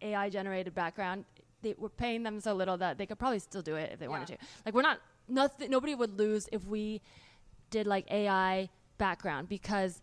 AI 0.03 0.29
generated 0.31 0.75
background, 0.75 1.25
they 1.63 1.75
were 1.79 1.89
paying 1.89 2.23
them 2.25 2.41
so 2.41 2.55
little 2.55 2.77
that 2.79 2.99
they 2.99 3.07
could 3.07 3.19
probably 3.19 3.39
still 3.39 3.63
do 3.63 3.77
it 3.77 3.93
if 3.93 3.99
they 4.01 4.09
wanted 4.09 4.31
Yeah. 4.31 4.37
to. 4.37 4.43
Like 4.67 4.75
we're 4.75 4.83
not 4.83 4.99
nothing. 5.29 5.71
Nobody 5.71 5.95
would 5.95 6.19
lose 6.19 6.49
if 6.51 6.65
we 6.67 7.01
did 7.71 7.87
like 7.87 8.11
AI 8.11 8.69
background 8.99 9.49
because 9.49 10.03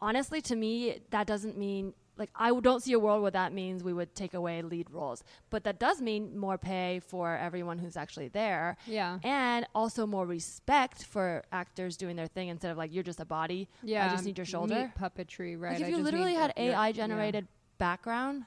honestly, 0.00 0.40
to 0.42 0.56
me, 0.56 1.00
that 1.10 1.26
doesn't 1.26 1.56
mean 1.56 1.94
like 2.18 2.30
I 2.34 2.50
don't 2.60 2.82
see 2.82 2.94
a 2.94 2.98
world 2.98 3.20
where 3.20 3.30
that 3.32 3.52
means 3.52 3.84
we 3.84 3.92
would 3.92 4.14
take 4.14 4.32
away 4.32 4.62
lead 4.62 4.90
roles, 4.90 5.22
but 5.50 5.64
that 5.64 5.78
does 5.78 6.00
mean 6.00 6.38
more 6.38 6.56
pay 6.56 7.00
for 7.06 7.36
everyone 7.36 7.78
who's 7.78 7.94
actually 7.94 8.28
there, 8.28 8.78
Yeah. 8.86 9.18
and 9.22 9.66
also 9.74 10.06
more 10.06 10.24
respect 10.24 11.04
for 11.04 11.44
actors 11.52 11.98
doing 11.98 12.16
their 12.16 12.26
thing 12.26 12.48
instead 12.48 12.70
of 12.70 12.78
like 12.78 12.90
you're 12.94 13.02
just 13.02 13.20
a 13.20 13.26
body. 13.26 13.68
Yeah, 13.82 14.06
I 14.06 14.08
just 14.08 14.24
need 14.24 14.38
your 14.38 14.46
shoulder. 14.46 14.90
puppetry, 14.98 15.60
right? 15.60 15.72
Like 15.72 15.80
if 15.82 15.86
I 15.86 15.90
you 15.90 15.98
literally 15.98 16.32
had 16.34 16.54
AI 16.56 16.86
yeah. 16.88 16.92
generated 16.92 17.48
background, 17.76 18.44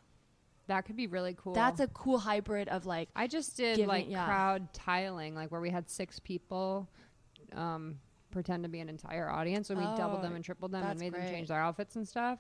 that 0.66 0.86
could 0.86 0.96
be 0.96 1.06
really 1.06 1.36
cool. 1.38 1.54
that's 1.54 1.80
a 1.80 1.88
cool 1.90 2.18
hybrid 2.18 2.70
of 2.70 2.88
like 2.88 3.10
I 3.16 3.28
just 3.28 3.56
did 3.56 3.76
giving- 3.76 3.88
like 3.88 4.10
yeah. 4.10 4.26
crowd 4.26 4.74
tiling, 4.74 5.36
like 5.36 5.52
where 5.52 5.62
we 5.62 5.70
had 5.70 5.88
six 5.92 6.18
people 6.20 6.88
um, 7.56 8.00
pretend 8.32 8.64
to 8.64 8.70
be 8.70 8.80
an 8.80 8.90
entire 8.90 9.30
audience, 9.30 9.68
so 9.68 9.76
we 9.76 9.84
doubled 9.98 10.20
Oh, 10.20 10.24
them 10.24 10.36
and 10.36 10.44
tripled 10.44 10.72
them 10.72 10.84
and 10.84 11.00
made 11.00 11.14
them 11.14 11.22
change 11.32 11.48
their 11.48 11.60
outfits 11.60 11.96
and 11.96 12.08
stuff. 12.08 12.40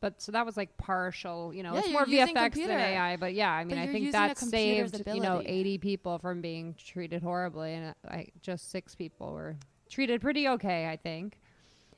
But 0.00 0.20
so 0.20 0.30
that 0.32 0.44
was 0.44 0.56
like 0.58 0.76
partial, 0.76 1.54
you 1.54 1.62
know, 1.62 1.72
Yeah, 1.74 1.80
it's 1.80 1.90
more 1.90 2.04
VFX 2.04 2.34
computer. 2.34 2.68
than 2.68 2.80
AI. 2.80 3.16
But 3.16 3.32
yeah, 3.34 3.50
I 3.50 3.64
mean, 3.64 3.78
I 3.78 3.86
think 3.86 4.12
that 4.12 4.36
saved 4.38 5.02
you 5.06 5.20
know 5.20 5.42
80 5.44 5.78
people 5.78 6.18
from 6.18 6.40
being 6.42 6.74
treated 6.78 7.22
horribly, 7.22 7.74
and 7.74 7.88
uh, 7.88 8.10
I 8.10 8.26
just 8.42 8.70
six 8.70 8.94
people 8.94 9.32
were 9.32 9.56
treated 9.88 10.20
pretty 10.20 10.48
okay, 10.48 10.88
I 10.88 10.96
think. 10.96 11.38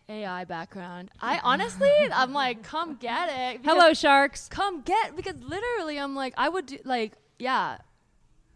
AI 0.09 0.45
background. 0.45 1.11
I 1.21 1.39
honestly, 1.43 1.91
I'm 2.13 2.33
like, 2.33 2.63
come 2.63 2.97
get 2.97 3.29
it. 3.57 3.61
Hello, 3.65 3.93
sharks. 3.93 4.49
come 4.49 4.81
get 4.83 5.17
because 5.17 5.35
literally 5.43 5.99
I'm 5.99 6.15
like 6.15 6.35
I 6.39 6.49
would 6.49 6.67
do 6.67 6.79
like 6.85 7.13
yeah 7.39 7.79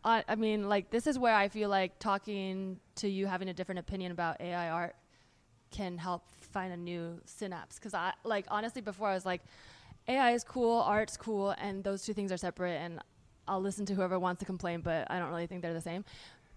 I, 0.05 0.35
mean 0.35 0.69
like 0.69 0.91
this 0.91 1.07
is 1.07 1.19
where 1.19 1.35
I 1.35 1.49
feel 1.49 1.69
like 1.69 1.99
talking 1.99 2.81
to 2.97 3.09
you 3.09 3.27
having 3.27 3.49
a 3.49 3.55
different 3.55 3.79
opinion 3.79 4.13
about 4.13 4.41
AI 4.41 4.71
art 4.71 4.97
can 5.71 5.97
help 5.97 6.25
find 6.41 6.73
a 6.73 6.77
new 6.77 7.21
synapse. 7.25 7.77
Because 7.79 7.95
I 7.95 8.13
like 8.25 8.47
honestly 8.49 8.83
before 8.83 9.09
I 9.09 9.15
was 9.15 9.25
like 9.25 9.43
AI 10.09 10.33
is 10.33 10.45
cool 10.45 10.81
art's 10.81 11.17
cool 11.17 11.51
and 11.59 11.85
those 11.85 12.05
two 12.05 12.13
things 12.13 12.33
are 12.33 12.37
separate 12.37 12.77
and 12.77 13.01
I'll 13.47 13.61
listen 13.61 13.87
to 13.87 13.95
whoever 13.95 14.19
wants 14.19 14.41
to 14.41 14.45
complain 14.45 14.81
but 14.81 15.11
I 15.11 15.19
don't 15.19 15.31
really 15.31 15.47
think 15.47 15.63
they're 15.63 15.75
the 15.75 15.81
same 15.81 16.05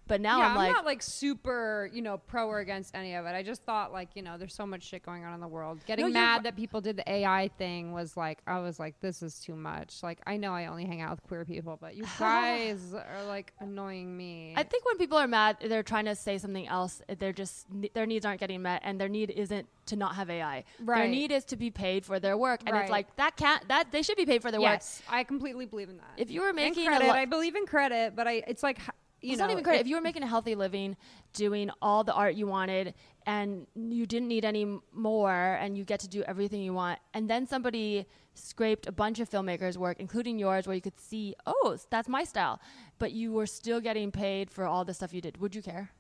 but 0.08 0.22
now 0.22 0.40
yeah, 0.40 0.48
I'm 0.50 0.56
like 0.56 0.72
not 0.72 0.86
like 0.86 1.02
super, 1.02 1.90
you 1.94 2.02
know, 2.02 2.18
pro 2.18 2.48
or 2.48 2.60
against 2.60 2.96
any 2.96 3.16
of 3.16 3.26
it. 3.26 3.30
I 3.30 3.44
just 3.44 3.64
thought 3.64 3.92
like, 3.92 4.10
you 4.16 4.22
know, 4.22 4.38
there's 4.38 4.54
so 4.54 4.66
much 4.66 4.84
shit 4.84 5.04
going 5.04 5.24
on 5.26 5.34
in 5.34 5.40
the 5.40 5.48
world. 5.48 5.80
Getting 5.86 6.06
you're 6.06 6.14
mad 6.14 6.44
that 6.44 6.56
people 6.56 6.82
did 6.82 6.98
the 6.98 7.10
AI 7.12 7.50
thing 7.58 7.92
was 7.92 8.16
like, 8.16 8.40
I 8.46 8.60
was 8.60 8.80
like, 8.80 9.00
this 9.00 9.22
is 9.24 9.40
too 9.40 9.56
much. 9.56 10.04
Like, 10.04 10.20
I 10.28 10.38
know 10.38 10.54
I 10.54 10.68
only 10.68 10.86
hang 10.86 11.02
out 11.02 11.12
with 11.12 11.24
queer 11.24 11.46
people, 11.46 11.78
but 11.80 11.96
you 11.96 12.06
guys 12.20 12.94
are 12.94 13.24
like 13.26 13.54
annoying 13.60 14.16
me. 14.16 14.54
I 14.56 14.64
think 14.64 14.86
when 14.86 14.98
people 14.98 15.18
are 15.18 15.28
mad, 15.28 15.58
they're 15.66 15.84
trying 15.84 16.06
to 16.06 16.16
say 16.16 16.38
something 16.38 16.68
else. 16.68 17.02
Eh, 17.10 17.16
they're 17.18 17.34
just 17.34 17.66
their 17.94 18.06
needs 18.06 18.26
aren't 18.26 18.40
getting 18.40 18.62
met, 18.62 18.82
and 18.84 19.00
their 19.00 19.10
need 19.10 19.30
isn't 19.32 19.68
to 19.88 19.96
not 19.96 20.16
have 20.16 20.30
AI. 20.30 20.64
Right. 20.80 21.00
Their 21.02 21.08
need 21.08 21.32
is 21.32 21.46
to 21.46 21.56
be 21.56 21.70
paid 21.72 22.06
for 22.06 22.20
their 22.20 22.38
work, 22.38 22.62
and 22.66 22.74
Right. 22.74 22.82
it's 22.84 22.92
like 22.92 23.16
that 23.18 23.38
can't 23.38 23.68
that 23.70 23.92
they 23.92 24.02
should 24.02 24.18
be 24.18 24.26
paid 24.26 24.42
for 24.42 24.52
their 24.52 24.60
work. 24.62 24.70
yes, 24.72 25.02
I 25.10 25.24
completely 25.24 25.66
believe 25.66 25.90
in 25.90 25.98
that. 25.98 26.14
If 26.18 26.30
you 26.32 26.42
were 26.42 26.54
making 26.54 26.86
credit, 26.88 27.08
lo- 27.08 27.14
I 27.14 27.26
believe 27.26 27.56
in 27.56 27.66
credit, 27.66 28.16
but 28.16 28.28
I, 28.28 28.44
it's 28.48 28.64
like, 28.64 28.80
you 29.26 29.32
it's 29.34 29.40
know, 29.40 29.46
not 29.46 29.52
even 29.52 29.64
credit. 29.64 29.80
it- 29.80 29.82
if 29.82 29.88
you 29.88 29.96
were 29.96 30.02
making 30.02 30.24
a 30.24 30.28
healthy 30.28 30.56
living, 30.56 30.96
doing 31.34 31.70
all 31.82 32.04
the 32.04 32.14
art 32.14 32.36
you 32.36 32.48
wanted, 32.48 32.94
and 33.26 33.68
you 33.76 34.06
didn't 34.06 34.28
need 34.28 34.46
any 34.46 34.66
more, 34.94 35.32
and 35.62 35.78
you 35.78 35.84
get 35.84 36.00
to 36.02 36.08
do 36.08 36.24
everything 36.24 36.62
you 36.62 36.74
want, 36.74 37.00
and 37.14 37.30
then 37.30 37.46
somebody 37.48 38.06
scraped 38.34 38.86
a 38.88 38.92
bunch 38.92 39.20
of 39.20 39.30
filmmakers' 39.30 39.78
work, 39.78 39.98
including 40.00 40.38
yours, 40.38 40.68
where 40.68 40.76
you 40.76 40.82
could 40.82 41.00
see, 41.00 41.34
oh, 41.46 41.78
that's 41.90 42.08
my 42.10 42.24
style, 42.24 42.60
but 43.00 43.12
you 43.14 43.32
were 43.32 43.46
still 43.46 43.80
getting 43.80 44.12
paid 44.12 44.50
for 44.52 44.66
all 44.66 44.84
the 44.86 44.94
stuff 44.94 45.14
you 45.14 45.22
did. 45.22 45.38
Would 45.38 45.56
you 45.56 45.62
care? 45.62 45.92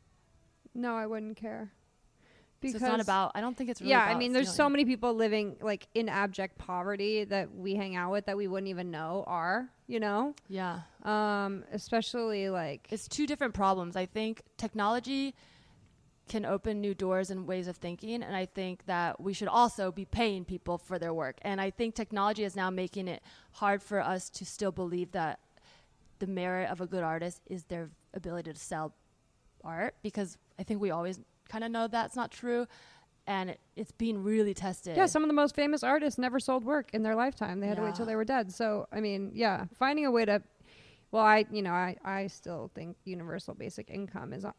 no, 0.77 0.95
I 0.97 1.05
wouldn't 1.07 1.37
care. 1.37 1.71
So 2.61 2.69
it's 2.69 2.81
not 2.81 2.99
about. 2.99 3.31
I 3.35 3.41
don't 3.41 3.55
think 3.55 3.69
it's 3.69 3.79
really. 3.81 3.91
yeah, 3.91 4.03
I 4.05 4.15
mean, 4.15 4.33
there's 4.33 4.51
so 4.53 4.67
many 4.69 4.85
people 4.85 5.13
living 5.13 5.55
like 5.61 5.87
in 5.93 6.09
abject 6.09 6.57
poverty 6.57 7.23
that 7.25 7.53
we 7.53 7.75
hang 7.75 7.95
out 7.95 8.11
with 8.11 8.25
that 8.25 8.37
we 8.37 8.47
wouldn't 8.47 8.69
even 8.69 8.89
know 8.89 9.23
are, 9.27 9.69
you 9.87 9.99
know, 9.99 10.33
Yeah. 10.47 10.79
um, 11.03 11.63
especially 11.71 12.49
like 12.49 12.87
it's 12.89 13.07
two 13.07 13.27
different 13.27 13.53
problems. 13.53 13.95
I 13.95 14.07
think 14.07 14.41
technology 14.57 15.35
can 16.27 16.43
open 16.43 16.81
new 16.81 16.95
doors 16.95 17.29
and 17.29 17.45
ways 17.45 17.67
of 17.67 17.77
thinking, 17.77 18.23
and 18.23 18.35
I 18.35 18.47
think 18.47 18.87
that 18.87 19.21
we 19.21 19.31
should 19.33 19.47
also 19.47 19.91
be 19.91 20.05
paying 20.05 20.43
people 20.43 20.79
for 20.79 20.97
their 20.97 21.13
work. 21.13 21.37
And 21.43 21.61
I 21.61 21.69
think 21.69 21.93
technology 21.93 22.43
is 22.43 22.55
now 22.55 22.71
making 22.71 23.07
it 23.07 23.21
hard 23.51 23.83
for 23.83 24.01
us 24.01 24.29
to 24.31 24.45
still 24.45 24.71
believe 24.71 25.11
that 25.11 25.39
the 26.17 26.25
merit 26.25 26.71
of 26.71 26.81
a 26.81 26.87
good 26.87 27.03
artist 27.03 27.41
is 27.45 27.65
their 27.65 27.91
ability 28.15 28.53
to 28.53 28.57
sell 28.59 28.95
art, 29.63 29.93
because 30.01 30.37
I 30.57 30.63
think 30.63 30.81
we 30.81 30.89
always 30.89 31.19
kind 31.49 31.63
of 31.63 31.71
know 31.71 31.87
that's 31.87 32.15
not 32.15 32.31
true, 32.31 32.67
and 33.27 33.49
it, 33.51 33.59
it's 33.75 33.91
being 33.91 34.23
really 34.23 34.53
tested. 34.53 34.95
Yeah, 34.97 35.05
some 35.05 35.23
of 35.23 35.27
the 35.29 35.33
most 35.33 35.55
famous 35.55 35.83
artists 35.83 36.17
never 36.19 36.39
sold 36.39 36.63
work 36.63 36.93
in 36.93 37.03
their 37.03 37.15
lifetime. 37.15 37.59
They 37.59 37.67
had 37.67 37.77
to 37.77 37.83
wait 37.83 37.95
till 37.95 38.05
they 38.05 38.15
were 38.15 38.25
dead. 38.25 38.53
So, 38.53 38.87
I 38.91 38.99
mean, 38.99 39.31
yeah, 39.33 39.65
finding 39.77 40.05
a 40.05 40.11
way 40.11 40.25
to, 40.25 40.41
well, 41.11 41.23
I, 41.23 41.45
you 41.51 41.61
know, 41.61 41.71
I, 41.73 41.95
I 42.03 42.27
still 42.27 42.71
think 42.75 42.97
universal 43.05 43.53
basic 43.53 43.89
income 43.89 44.33
is 44.33 44.45
uh, 44.45 44.51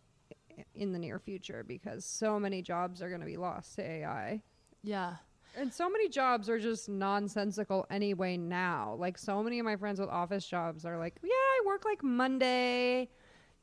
in 0.75 0.93
the 0.93 0.99
near 0.99 1.19
future 1.19 1.65
because 1.67 2.05
so 2.05 2.41
many 2.41 2.63
jobs 2.63 3.03
are 3.03 3.09
going 3.09 3.21
to 3.21 3.27
be 3.27 3.37
lost 3.37 3.77
to 3.77 3.83
AI. 3.83 4.43
yeah. 4.83 5.15
And 5.59 5.73
so 5.73 5.89
many 5.89 6.11
jobs 6.11 6.51
are 6.51 6.59
just 6.59 6.87
nonsensical 6.87 7.87
anyway 7.89 8.37
now. 8.37 8.95
Like, 8.99 9.17
so 9.17 9.43
many 9.43 9.59
of 9.59 9.65
my 9.65 9.77
friends 9.77 9.99
with 9.99 10.11
office 10.11 10.47
jobs 10.47 10.85
are 10.85 10.99
like, 10.99 11.15
yeah, 11.23 11.31
I 11.31 11.63
work 11.65 11.87
like 11.87 12.03
Monday. 12.05 13.09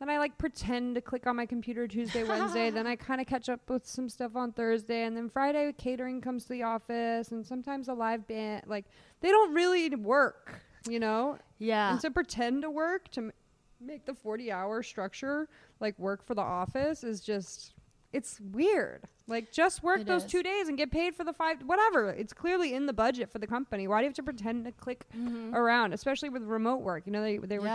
Then 0.04 0.10
I 0.10 0.20
like 0.20 0.38
pretend 0.38 0.96
to 0.96 1.02
click 1.02 1.28
on 1.28 1.38
my 1.38 1.46
computer 1.46 1.88
Tuesday, 1.88 2.26
Wednesday. 2.26 2.70
then 2.70 2.86
I 2.86 2.96
kind 2.98 3.22
of 3.22 3.28
catch 3.28 3.48
up 3.48 3.70
with 3.70 3.86
some 3.86 4.10
stuff 4.10 4.36
on 4.36 4.52
Thursday. 4.52 5.04
And 5.04 5.16
then 5.16 5.30
Friday, 5.30 5.74
catering 5.78 6.20
comes 6.20 6.44
to 6.44 6.50
the 6.50 6.64
office. 6.64 7.32
And 7.32 7.46
sometimes 7.46 7.88
a 7.88 7.94
live 7.94 8.28
band. 8.28 8.64
Like, 8.68 8.84
they 9.22 9.30
don't 9.30 9.54
really 9.54 9.90
work, 9.96 10.60
you 10.90 11.00
know? 11.00 11.38
Yeah. 11.58 11.92
And 11.92 12.02
to 12.02 12.12
pretend 12.12 12.64
to 12.64 12.70
work, 12.70 13.12
to 13.12 13.22
m- 13.22 13.32
make 13.80 14.06
the 14.06 14.14
40 14.14 14.52
hour 14.52 14.84
structure 14.84 15.48
like 15.80 15.98
work 15.98 16.28
for 16.28 16.36
the 16.36 16.42
office 16.42 17.06
is 17.06 17.22
just, 17.22 17.74
it's 18.12 18.42
weird. 18.52 19.04
Like, 19.26 19.54
just 19.54 19.84
work 19.84 20.02
It 20.02 20.08
those 20.08 20.26
is. 20.26 20.32
two 20.32 20.44
days 20.44 20.68
and 20.68 20.78
get 20.78 20.92
paid 20.92 21.16
for 21.16 21.24
the 21.24 21.32
five, 21.32 21.62
whatever. 21.66 22.10
It's 22.10 22.34
clearly 22.34 22.74
in 22.74 22.88
the 22.88 22.94
budget 22.94 23.32
for 23.32 23.40
the 23.40 23.48
company. 23.48 23.88
Why 23.88 24.00
do 24.00 24.04
you 24.04 24.10
have 24.10 24.16
to 24.16 24.24
pretend 24.24 24.66
to 24.66 24.74
click 24.74 25.06
mm-hmm. 25.16 25.56
around, 25.56 25.94
especially 25.94 26.28
with 26.28 26.44
remote 26.44 26.82
work? 26.82 27.04
You 27.06 27.14
know, 27.14 27.22
they, 27.22 27.38
they 27.38 27.58
were. 27.58 27.68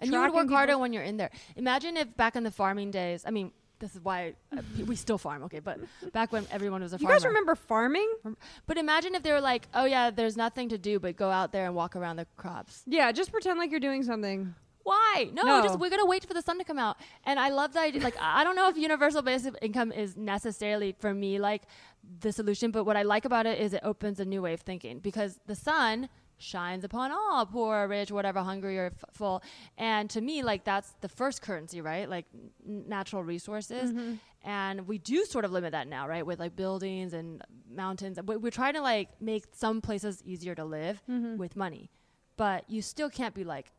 And 0.00 0.10
you 0.12 0.20
would 0.20 0.32
work 0.34 0.50
harder 0.50 0.76
when 0.78 0.92
you're 0.92 1.02
in 1.02 1.16
there. 1.16 1.30
Imagine 1.56 1.96
if 1.96 2.16
back 2.16 2.36
in 2.36 2.42
the 2.44 2.50
farming 2.50 2.90
days. 2.90 3.24
I 3.26 3.30
mean, 3.30 3.52
this 3.78 3.94
is 3.94 4.00
why 4.02 4.34
uh, 4.56 4.62
we 4.86 4.96
still 4.96 5.18
farm, 5.18 5.42
okay? 5.44 5.60
But 5.60 5.78
back 6.12 6.32
when 6.32 6.46
everyone 6.50 6.82
was 6.82 6.92
a 6.92 6.96
You 6.96 7.00
farmer. 7.00 7.12
You 7.14 7.18
guys 7.20 7.26
remember 7.26 7.54
farming? 7.54 8.10
But 8.66 8.78
imagine 8.78 9.14
if 9.14 9.22
they 9.22 9.32
were 9.32 9.40
like, 9.40 9.68
"Oh 9.74 9.84
yeah, 9.84 10.10
there's 10.10 10.36
nothing 10.36 10.70
to 10.70 10.78
do 10.78 10.98
but 10.98 11.16
go 11.16 11.30
out 11.30 11.52
there 11.52 11.66
and 11.66 11.74
walk 11.74 11.96
around 11.96 12.16
the 12.16 12.26
crops." 12.36 12.82
Yeah, 12.86 13.12
just 13.12 13.30
pretend 13.32 13.58
like 13.58 13.70
you're 13.70 13.80
doing 13.80 14.02
something. 14.02 14.54
Why? 14.82 15.28
No, 15.32 15.42
No. 15.42 15.62
just 15.62 15.78
we're 15.80 15.90
gonna 15.90 16.06
wait 16.06 16.24
for 16.24 16.32
the 16.32 16.42
sun 16.42 16.58
to 16.58 16.64
come 16.64 16.78
out. 16.78 16.96
And 17.24 17.40
I 17.40 17.48
love 17.48 17.72
the 17.72 17.80
idea. 17.80 18.00
Like, 18.02 18.16
I 18.20 18.44
don't 18.44 18.54
know 18.54 18.68
if 18.68 18.76
universal 18.76 19.20
basic 19.20 19.54
income 19.60 19.90
is 19.92 20.16
necessarily 20.16 20.94
for 21.00 21.12
me 21.12 21.38
like 21.40 21.62
the 22.20 22.30
solution, 22.32 22.70
but 22.70 22.84
what 22.84 22.96
I 22.96 23.02
like 23.02 23.24
about 23.24 23.46
it 23.46 23.58
is 23.60 23.74
it 23.74 23.80
opens 23.82 24.20
a 24.20 24.24
new 24.24 24.40
way 24.40 24.52
of 24.52 24.60
thinking 24.60 25.00
because 25.00 25.40
the 25.46 25.56
sun 25.56 26.08
shines 26.38 26.84
upon 26.84 27.10
all 27.10 27.46
poor 27.46 27.88
rich 27.88 28.10
whatever 28.10 28.40
hungry 28.40 28.78
or 28.78 28.86
f- 28.86 29.04
full. 29.12 29.42
And 29.78 30.08
to 30.10 30.20
me 30.20 30.42
like 30.42 30.64
that's 30.64 30.92
the 31.00 31.08
first 31.08 31.42
currency 31.42 31.80
right? 31.80 32.08
Like 32.08 32.26
n- 32.34 32.84
natural 32.88 33.22
resources. 33.22 33.92
Mm-hmm. 33.92 34.14
And 34.44 34.86
we 34.86 34.98
do 34.98 35.24
sort 35.24 35.44
of 35.44 35.52
limit 35.52 35.72
that 35.72 35.88
now 35.88 36.08
right? 36.08 36.24
With 36.24 36.38
like 36.38 36.54
buildings 36.56 37.12
and 37.12 37.42
mountains. 37.74 38.18
We- 38.24 38.36
we're 38.36 38.50
trying 38.50 38.74
to 38.74 38.82
like 38.82 39.20
make 39.20 39.44
some 39.52 39.80
places 39.80 40.22
easier 40.24 40.54
to 40.54 40.64
live 40.64 41.02
mm-hmm. 41.10 41.36
with 41.36 41.56
money. 41.56 41.90
But 42.36 42.68
you 42.68 42.82
still 42.82 43.08
can't 43.08 43.34
be 43.34 43.44
like 43.44 43.72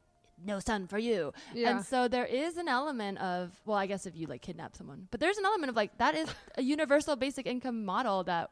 no 0.43 0.59
sun 0.59 0.87
for 0.87 0.97
you. 0.97 1.33
Yeah. 1.53 1.71
and 1.77 1.85
so 1.85 2.07
there 2.07 2.25
is 2.25 2.57
an 2.57 2.67
element 2.67 3.17
of 3.19 3.51
well 3.65 3.77
i 3.77 3.87
guess 3.87 4.05
if 4.05 4.15
you 4.15 4.27
like 4.27 4.43
kidnap 4.43 4.75
someone 4.75 5.07
but 5.09 5.19
there's 5.19 5.39
an 5.39 5.45
element 5.45 5.71
of 5.71 5.75
like 5.75 5.97
that 5.97 6.13
is 6.15 6.29
a 6.57 6.61
universal 6.61 7.15
basic 7.15 7.47
income 7.47 7.83
model 7.85 8.23
that 8.25 8.51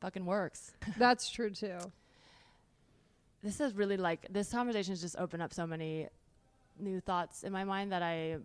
fucking 0.00 0.26
works. 0.26 0.72
That's 0.96 1.28
true 1.28 1.50
too. 1.50 1.78
This 3.42 3.60
is 3.60 3.74
really 3.74 3.96
like 3.96 4.26
this 4.30 4.50
conversation 4.50 4.92
has 4.92 5.00
just 5.00 5.16
opened 5.18 5.42
up 5.42 5.52
so 5.52 5.66
many 5.66 6.08
new 6.78 7.00
thoughts 7.00 7.42
in 7.42 7.52
my 7.52 7.64
mind 7.64 7.92
that 7.92 8.02
I'm 8.02 8.44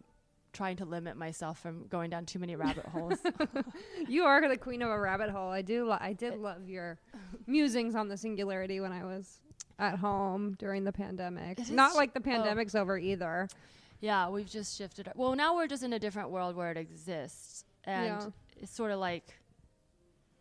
trying 0.54 0.76
to 0.78 0.86
limit 0.86 1.16
myself 1.16 1.60
from 1.60 1.88
going 1.88 2.10
down 2.10 2.26
too 2.26 2.40
many 2.40 2.56
rabbit 2.56 2.86
holes. 2.86 3.20
You 4.08 4.24
are 4.26 4.48
the 4.48 4.58
queen 4.58 4.82
of 4.82 4.90
a 4.90 5.00
rabbit 5.00 5.30
hole. 5.30 5.50
I 5.50 5.62
do. 5.62 5.86
Lo- 5.86 5.98
I 6.00 6.14
did 6.14 6.38
love 6.38 6.68
your 6.68 7.00
musings 7.48 7.96
on 7.96 8.08
the 8.10 8.18
singularity 8.18 8.80
when 8.82 8.92
I 8.92 9.04
was 9.06 9.40
at 9.80 9.98
home 9.98 10.56
during 10.60 10.84
the 10.84 10.92
pandemic. 10.92 11.60
It 11.60 11.70
Not 11.72 11.96
like 11.96 12.14
the 12.14 12.20
oh. 12.20 12.24
pandemic's 12.24 12.76
over 12.76 12.98
either. 12.98 13.48
yeah, 14.02 14.28
we've 14.30 14.50
just 14.50 14.78
shifted. 14.78 15.08
Our, 15.08 15.14
well, 15.16 15.36
now 15.36 15.56
we're 15.56 15.68
just 15.68 15.84
in 15.84 15.94
a 15.94 16.00
different 16.00 16.30
world 16.32 16.56
where 16.56 16.72
it 16.72 16.78
exists, 16.78 17.64
and 17.86 18.06
Yeah. 18.06 18.30
it's 18.62 18.74
sort 18.76 18.92
of 18.92 19.00
like, 19.00 19.34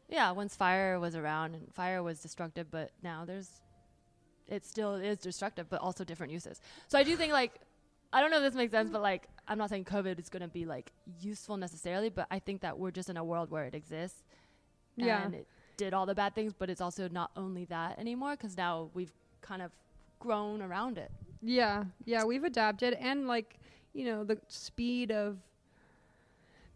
yeah, 0.08 0.30
once 0.32 0.56
fire 0.56 0.98
was 0.98 1.14
around 1.14 1.54
and 1.54 1.72
fire 1.72 2.02
was 2.02 2.20
destructive, 2.20 2.70
but 2.70 2.90
now 3.02 3.24
there's, 3.24 3.48
it 4.50 4.66
still 4.66 4.94
is 4.96 5.18
destructive, 5.18 5.70
but 5.70 5.80
also 5.80 6.04
different 6.04 6.32
uses. 6.32 6.60
So 6.88 6.98
I 6.98 7.02
do 7.02 7.16
think 7.16 7.32
like. 7.32 7.52
I 8.12 8.20
don't 8.20 8.32
know 8.32 8.38
if 8.38 8.42
this 8.42 8.56
makes 8.56 8.72
sense, 8.72 8.90
but 8.90 9.02
like, 9.02 9.28
I'm 9.46 9.56
not 9.56 9.70
saying 9.70 9.84
COVID 9.84 10.18
is 10.18 10.28
going 10.28 10.42
to 10.42 10.48
be 10.48 10.64
like 10.66 10.90
useful 11.20 11.56
necessarily, 11.56 12.08
but 12.08 12.26
I 12.28 12.40
think 12.40 12.60
that 12.62 12.76
we're 12.76 12.90
just 12.90 13.08
in 13.08 13.16
a 13.16 13.22
world 13.22 13.52
where 13.52 13.66
it 13.66 13.72
exists 13.76 14.24
Yeah. 14.96 15.24
and 15.24 15.32
it 15.32 15.46
did 15.76 15.94
all 15.94 16.06
the 16.06 16.14
bad 16.16 16.34
things, 16.34 16.52
but 16.52 16.68
it's 16.68 16.80
also 16.80 17.08
not 17.08 17.30
only 17.36 17.66
that 17.66 18.00
anymore 18.00 18.32
because 18.32 18.56
now 18.56 18.90
we've 18.94 19.12
kind 19.42 19.62
of 19.62 19.70
grown 20.18 20.60
around 20.60 20.98
it. 20.98 21.12
Yeah, 21.40 21.84
yeah, 22.04 22.24
we've 22.24 22.42
adapted, 22.42 22.94
and 22.94 23.28
like 23.28 23.60
you 23.92 24.04
know, 24.06 24.24
the 24.24 24.38
speed 24.48 25.12
of 25.12 25.38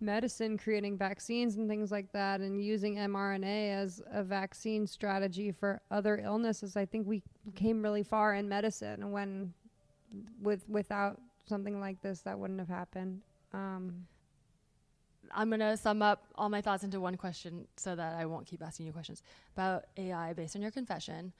medicine 0.04 0.58
creating 0.58 0.98
vaccines 0.98 1.56
and 1.56 1.68
things 1.68 1.90
like 1.90 2.12
that, 2.12 2.40
and 2.40 2.62
using 2.62 2.96
mRNA 2.96 3.74
as 3.74 4.02
a 4.10 4.22
vaccine 4.22 4.86
strategy 4.86 5.50
for 5.50 5.80
other 5.90 6.18
illnesses. 6.18 6.76
I 6.76 6.86
think 6.86 7.06
we 7.06 7.22
came 7.54 7.82
really 7.82 8.02
far 8.02 8.34
in 8.34 8.48
medicine 8.48 9.02
and 9.02 9.12
when, 9.12 9.52
with 10.42 10.68
without 10.68 11.20
something 11.46 11.80
like 11.80 12.00
this, 12.00 12.20
that 12.22 12.38
wouldn't 12.38 12.58
have 12.58 12.68
happened. 12.68 13.20
Um, 13.52 14.06
I'm 15.32 15.48
going 15.48 15.60
to 15.60 15.76
sum 15.76 16.02
up 16.02 16.26
all 16.36 16.48
my 16.48 16.60
thoughts 16.60 16.84
into 16.84 17.00
one 17.00 17.16
question 17.16 17.66
so 17.76 17.96
that 17.96 18.14
I 18.14 18.26
won't 18.26 18.46
keep 18.46 18.62
asking 18.62 18.86
you 18.86 18.92
questions 18.92 19.22
about 19.56 19.84
AI 19.96 20.32
based 20.32 20.54
on 20.56 20.62
your 20.62 20.70
confession. 20.70 21.32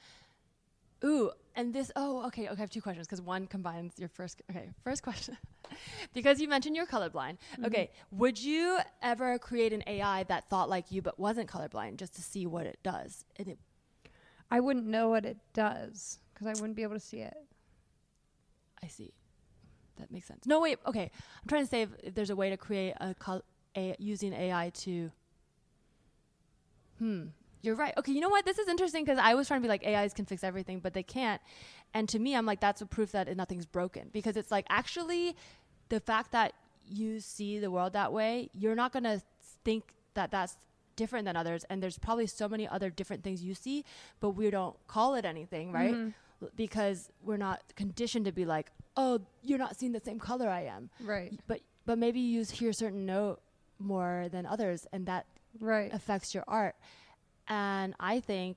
Ooh, 1.05 1.31
and 1.55 1.73
this, 1.73 1.93
oh, 1.97 2.27
okay, 2.27 2.49
okay, 2.49 2.57
I 2.57 2.61
have 2.61 2.71
two 2.71 2.81
questions 2.81 3.07
because 3.07 3.21
one 3.21 3.47
combines 3.47 3.95
your 3.99 4.09
first, 4.09 4.43
okay, 4.51 4.71
first 4.83 5.03
question. 5.03 5.37
because 6.15 6.41
you 6.41 6.49
mentioned 6.49 6.77
you're 6.77 6.87
colorblind. 6.87 7.37
Okay, 7.65 7.91
would 8.11 8.43
you 8.43 8.79
ever 9.03 9.39
create 9.39 9.73
an 9.73 9.83
AI 9.87 10.25
that 10.25 10.49
thought 10.49 10.69
like 10.69 10.91
you 10.91 11.03
but 11.03 11.19
wasn't 11.19 11.49
colorblind 11.49 11.97
just 11.97 12.15
to 12.17 12.23
see 12.23 12.47
what 12.47 12.67
it 12.67 12.79
does? 12.83 13.25
And 13.37 13.49
it, 13.49 13.59
I 14.51 14.61
wouldn't 14.61 14.87
know 14.87 15.11
what 15.11 15.25
it 15.27 15.37
does 15.53 16.19
because 16.33 16.47
I 16.47 16.53
wouldn't 16.53 16.77
be 16.77 16.83
able 16.83 16.95
to 16.95 17.01
see 17.01 17.19
it. 17.19 17.37
I 18.83 18.89
see. 18.89 19.13
That 19.99 20.11
makes 20.11 20.27
sense. 20.27 20.47
No, 20.47 20.61
wait. 20.61 20.79
Okay, 20.87 21.11
I'm 21.11 21.49
trying 21.49 21.65
to 21.65 21.69
say 21.69 21.83
if, 21.83 21.91
if 22.03 22.15
there's 22.15 22.31
a 22.31 22.37
way 22.37 22.51
to 22.51 22.57
create 22.57 22.95
a, 23.01 23.15
col- 23.15 23.45
a 23.77 23.95
using 23.99 24.33
AI 24.33 24.71
to. 24.71 25.11
Hmm. 26.99 27.25
You're 27.65 27.75
right. 27.77 27.95
Okay, 27.97 28.13
you 28.13 28.21
know 28.21 28.29
what? 28.29 28.45
This 28.45 28.59
is 28.59 28.69
interesting 28.69 29.05
because 29.05 29.19
I 29.19 29.35
was 29.35 29.49
trying 29.49 29.61
to 29.61 29.65
be 29.65 29.69
like 29.69 29.87
AIs 29.87 30.13
can 30.13 30.27
fix 30.27 30.45
everything, 30.45 30.81
but 30.81 30.93
they 30.93 31.03
can't. 31.03 31.41
And 31.95 32.09
to 32.11 32.19
me, 32.19 32.35
I'm 32.37 32.45
like 32.47 32.61
that's 32.61 32.81
a 32.83 32.87
proof 32.87 33.13
that 33.13 33.35
nothing's 33.37 33.67
broken 33.67 34.11
because 34.13 34.37
it's 34.37 34.51
like 34.51 34.67
actually, 34.69 35.37
the 35.89 36.01
fact 36.01 36.33
that 36.33 36.53
you 36.87 37.21
see 37.21 37.59
the 37.59 37.71
world 37.71 37.93
that 37.95 38.13
way, 38.13 38.51
you're 38.53 38.75
not 38.75 38.93
gonna 38.93 39.23
think 39.65 39.95
that 40.15 40.31
that's 40.31 40.57
different 40.97 41.25
than 41.25 41.37
others. 41.37 41.65
And 41.71 41.83
there's 41.83 41.99
probably 41.99 42.27
so 42.27 42.49
many 42.49 42.69
other 42.69 42.91
different 42.91 43.25
things 43.25 43.43
you 43.43 43.55
see, 43.55 43.85
but 44.21 44.31
we 44.31 44.51
don't 44.51 44.77
call 44.87 45.15
it 45.15 45.25
anything, 45.25 45.73
right? 45.73 45.95
Mm-hmm. 45.95 46.11
L- 46.43 46.51
Because 46.57 47.11
we're 47.23 47.37
not 47.39 47.63
conditioned 47.77 48.27
to 48.27 48.33
be 48.33 48.45
like, 48.45 48.71
oh, 48.97 49.21
you're 49.43 49.59
not 49.59 49.77
seeing 49.77 49.93
the 49.93 50.01
same 50.05 50.19
color 50.19 50.49
I 50.49 50.63
am. 50.65 50.91
Right. 51.01 51.33
But 51.47 51.61
but 51.87 51.99
maybe 51.99 52.21
you 52.21 52.45
hear 52.45 52.73
certain 52.73 53.07
note 53.07 53.41
more 53.79 54.29
than 54.31 54.45
others, 54.47 54.87
and 54.93 55.07
that 55.07 55.27
Right. 55.61 55.93
affects 55.93 56.35
your 56.35 56.45
art. 56.49 56.75
And 57.49 57.95
I 58.01 58.21
think 58.21 58.57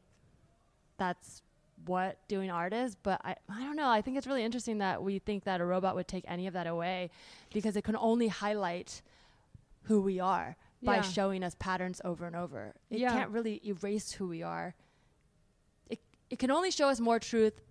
that's 0.98 1.42
what 1.86 2.18
doing 2.28 2.50
art 2.50 2.74
is. 2.74 2.96
But 2.96 3.22
I, 3.24 3.36
I 3.50 3.62
don't 3.64 3.76
know. 3.76 3.90
I 3.90 4.02
think 4.02 4.18
it's 4.18 4.28
really 4.28 4.44
interesting 4.44 4.80
that 4.80 5.04
we 5.04 5.20
think 5.20 5.44
that 5.44 5.62
a 5.62 5.66
robot 5.66 5.96
would 5.96 6.08
take 6.08 6.26
any 6.28 6.48
of 6.48 6.54
that 6.54 6.68
away 6.68 7.10
because 7.54 7.76
it 7.76 7.84
can 7.84 7.96
only 7.98 8.28
highlight 8.30 9.02
who 9.84 10.02
we 10.02 10.20
are 10.20 10.56
by 10.84 10.96
Yeah. 10.98 11.02
showing 11.02 11.44
us 11.44 11.56
patterns 11.60 12.02
over 12.04 12.26
and 12.26 12.36
over. 12.36 12.74
It 12.90 13.00
Yeah. 13.00 13.12
can't 13.14 13.32
really 13.32 13.62
erase 13.66 14.12
who 14.14 14.28
we 14.28 14.44
are. 14.44 14.76
It, 15.90 16.00
it 16.30 16.40
can 16.40 16.52
only 16.52 16.72
show 16.72 16.88
us 16.90 17.00
more 17.00 17.20
truth 17.20 17.62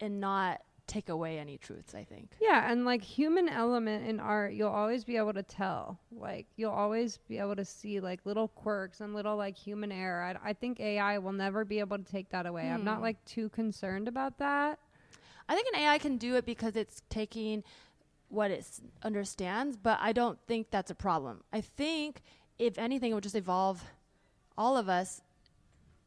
and 0.00 0.20
not 0.20 0.60
take 0.86 1.08
away 1.08 1.38
any 1.38 1.56
truths, 1.58 1.94
I 1.94 2.04
think. 2.04 2.32
Yeah, 2.40 2.70
and 2.70 2.84
like 2.84 3.02
human 3.02 3.48
element 3.48 4.06
in 4.06 4.20
art, 4.20 4.52
you'll 4.52 4.68
always 4.68 5.04
be 5.04 5.16
able 5.16 5.32
to 5.34 5.42
tell. 5.42 5.98
Like 6.10 6.46
you'll 6.56 6.72
always 6.72 7.18
be 7.28 7.38
able 7.38 7.56
to 7.56 7.64
see 7.64 8.00
like 8.00 8.20
little 8.26 8.48
quirks 8.48 9.00
and 9.00 9.14
little 9.14 9.36
like 9.36 9.56
human 9.56 9.90
error. 9.92 10.22
I, 10.22 10.50
I 10.50 10.52
think 10.52 10.80
AI 10.80 11.18
will 11.18 11.32
never 11.32 11.64
be 11.64 11.78
able 11.80 11.98
to 11.98 12.04
take 12.04 12.28
that 12.30 12.46
away. 12.46 12.68
I'm 12.70 12.84
not 12.84 12.96
Hmm. 12.96 13.02
like 13.04 13.24
too 13.24 13.48
concerned 13.50 14.08
about 14.08 14.38
that. 14.38 14.78
I 15.48 15.54
think 15.54 15.68
an 15.74 15.80
AI 15.80 15.98
can 15.98 16.18
do 16.18 16.36
it 16.36 16.44
because 16.46 16.76
it's 16.76 17.02
taking 17.10 17.64
what 18.28 18.50
it 18.50 18.60
s- 18.60 18.80
understands, 19.02 19.76
but 19.76 19.98
I 20.00 20.12
don't 20.12 20.38
think 20.46 20.70
that's 20.70 20.90
a 20.90 20.94
problem. 20.94 21.42
I 21.52 21.60
think 21.60 22.22
if 22.58 22.78
anything, 22.78 23.10
it 23.10 23.14
would 23.14 23.22
just 23.24 23.34
evolve 23.34 23.82
all 24.56 24.76
of 24.76 24.88
us 24.88 25.20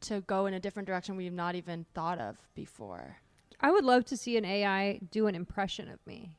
to 0.02 0.22
go 0.22 0.46
in 0.46 0.54
a 0.54 0.60
different 0.60 0.88
direction 0.88 1.16
we've 1.16 1.34
not 1.34 1.56
even 1.56 1.86
thought 1.94 2.20
of 2.20 2.38
before. 2.56 3.18
I 3.62 3.72
would 3.72 3.84
love 3.86 4.06
to 4.06 4.18
see 4.18 4.38
an 4.38 4.46
AI 4.46 5.00
do 5.12 5.28
an 5.28 5.36
impression 5.36 5.90
of 5.90 6.00
me, 6.06 6.32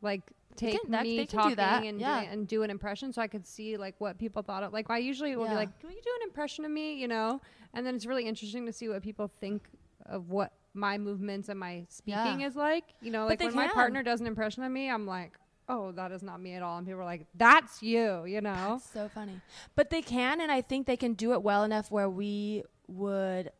like 0.00 0.22
take 0.56 0.80
can- 0.80 0.90
that- 0.90 1.04
me 1.04 1.18
do 1.18 1.26
talking 1.26 1.58
and 1.88 2.00
yeah. 2.00 2.20
doing, 2.20 2.28
and 2.32 2.48
do 2.48 2.62
an 2.62 2.70
impression, 2.70 3.12
so 3.12 3.22
I 3.22 3.28
could 3.28 3.46
see 3.46 3.76
like 3.76 3.94
what 4.00 4.18
people 4.18 4.42
thought 4.42 4.62
of. 4.62 4.72
Like 4.72 4.90
I 4.90 4.98
usually 4.98 5.34
will 5.36 5.48
be 5.48 5.54
like, 5.54 5.78
"Can 5.80 5.90
you 5.90 6.02
do 6.02 6.10
an 6.20 6.28
impression 6.28 6.64
of 6.64 6.70
me?" 6.70 6.94
You 6.94 7.08
know, 7.08 7.40
and 7.74 7.86
then 7.86 7.94
it's 7.94 8.06
really 8.06 8.26
interesting 8.26 8.66
to 8.66 8.72
see 8.72 8.88
what 8.88 9.02
people 9.02 9.30
think 9.40 9.68
of 10.06 10.30
what 10.30 10.52
my 10.74 10.98
movements 10.98 11.48
and 11.48 11.58
my 11.60 11.84
speaking 11.88 12.40
Yeah. 12.40 12.46
is 12.46 12.56
like. 12.56 12.84
You 13.00 13.10
know, 13.12 13.28
But 13.28 13.40
like 13.40 13.48
when 13.48 13.54
my 13.54 13.68
partner 13.68 14.02
does 14.02 14.20
an 14.20 14.26
impression 14.26 14.62
of 14.64 14.72
me, 14.72 14.90
I'm 14.90 15.06
like, 15.06 15.38
"Oh, 15.68 15.92
that 15.92 16.10
is 16.12 16.22
not 16.22 16.40
me 16.40 16.54
at 16.54 16.62
all," 16.62 16.76
and 16.78 16.86
people 16.86 17.00
are 17.02 17.04
like, 17.04 17.26
"That's 17.34 17.82
you," 17.82 18.24
you 18.24 18.40
know. 18.40 18.70
That's 18.80 18.90
so 18.90 19.08
funny. 19.08 19.40
But 19.76 19.90
they 19.90 20.02
can, 20.02 20.40
and 20.40 20.50
I 20.50 20.60
think 20.60 20.86
they 20.86 20.96
can 20.96 21.14
do 21.14 21.32
it 21.34 21.42
well 21.42 21.62
enough 21.64 21.90
where 21.90 22.10
we 22.10 22.64
would 22.88 23.52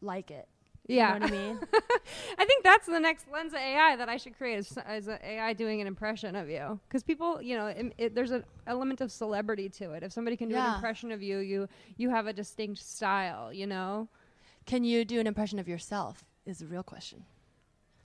like 0.00 0.30
it. 0.30 0.48
Yeah, 0.88 1.14
You 1.14 1.20
know 1.20 1.26
what 1.26 1.32
I 1.32 1.36
mean? 1.36 1.60
I 2.38 2.44
think 2.46 2.64
that's 2.64 2.86
the 2.86 2.98
next 2.98 3.26
lens 3.30 3.52
of 3.52 3.58
AI 3.60 3.94
that 3.96 4.08
I 4.08 4.16
should 4.16 4.36
create 4.38 4.58
is, 4.58 4.78
is 4.90 5.08
AI 5.08 5.52
doing 5.52 5.82
an 5.82 5.86
impression 5.86 6.34
of 6.34 6.48
you. 6.48 6.80
Because 6.88 7.02
people, 7.02 7.42
you 7.42 7.56
know, 7.56 7.66
it, 7.66 7.92
it, 7.98 8.14
there's 8.14 8.30
an 8.30 8.42
element 8.66 9.02
of 9.02 9.12
celebrity 9.12 9.68
to 9.68 9.92
it. 9.92 10.02
If 10.02 10.12
somebody 10.12 10.36
can 10.36 10.48
do 10.48 10.56
an 10.56 10.74
impression 10.74 11.12
of 11.12 11.22
you, 11.22 11.38
you 11.38 11.68
you 11.98 12.08
have 12.08 12.26
a 12.26 12.32
distinct 12.32 12.78
style. 12.80 13.52
You 13.52 13.66
know. 13.66 14.08
can 14.64 14.82
you 14.82 15.04
do 15.04 15.20
an 15.20 15.26
impression 15.26 15.58
of 15.58 15.68
yourself? 15.68 16.24
Is 16.46 16.58
the 16.58 16.66
real 16.66 16.82
question. 16.82 17.24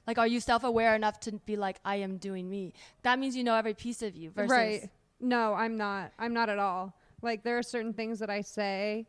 Like, 0.06 0.18
are 0.18 0.28
you 0.28 0.42
self 0.42 0.66
aware 0.66 0.94
enough 0.96 1.22
to 1.22 1.32
be 1.46 1.56
like, 1.56 1.80
I 1.86 1.96
am 1.98 2.18
doing 2.18 2.50
me? 2.50 2.74
That 3.04 3.18
means 3.18 3.38
you 3.38 3.46
know 3.46 3.56
every 3.56 3.74
piece 3.74 4.02
of 4.02 4.18
you 4.18 4.32
versus. 4.32 4.52
Right. 4.52 4.90
No, 5.22 5.54
I'm 5.54 5.78
not. 5.78 6.12
I'm 6.20 6.34
not 6.34 6.50
at 6.50 6.60
all. 6.60 6.94
Like 7.22 7.44
there 7.44 7.58
are 7.58 7.64
certain 7.64 7.94
things 7.94 8.20
that 8.20 8.30
I 8.30 8.42
say 8.42 9.08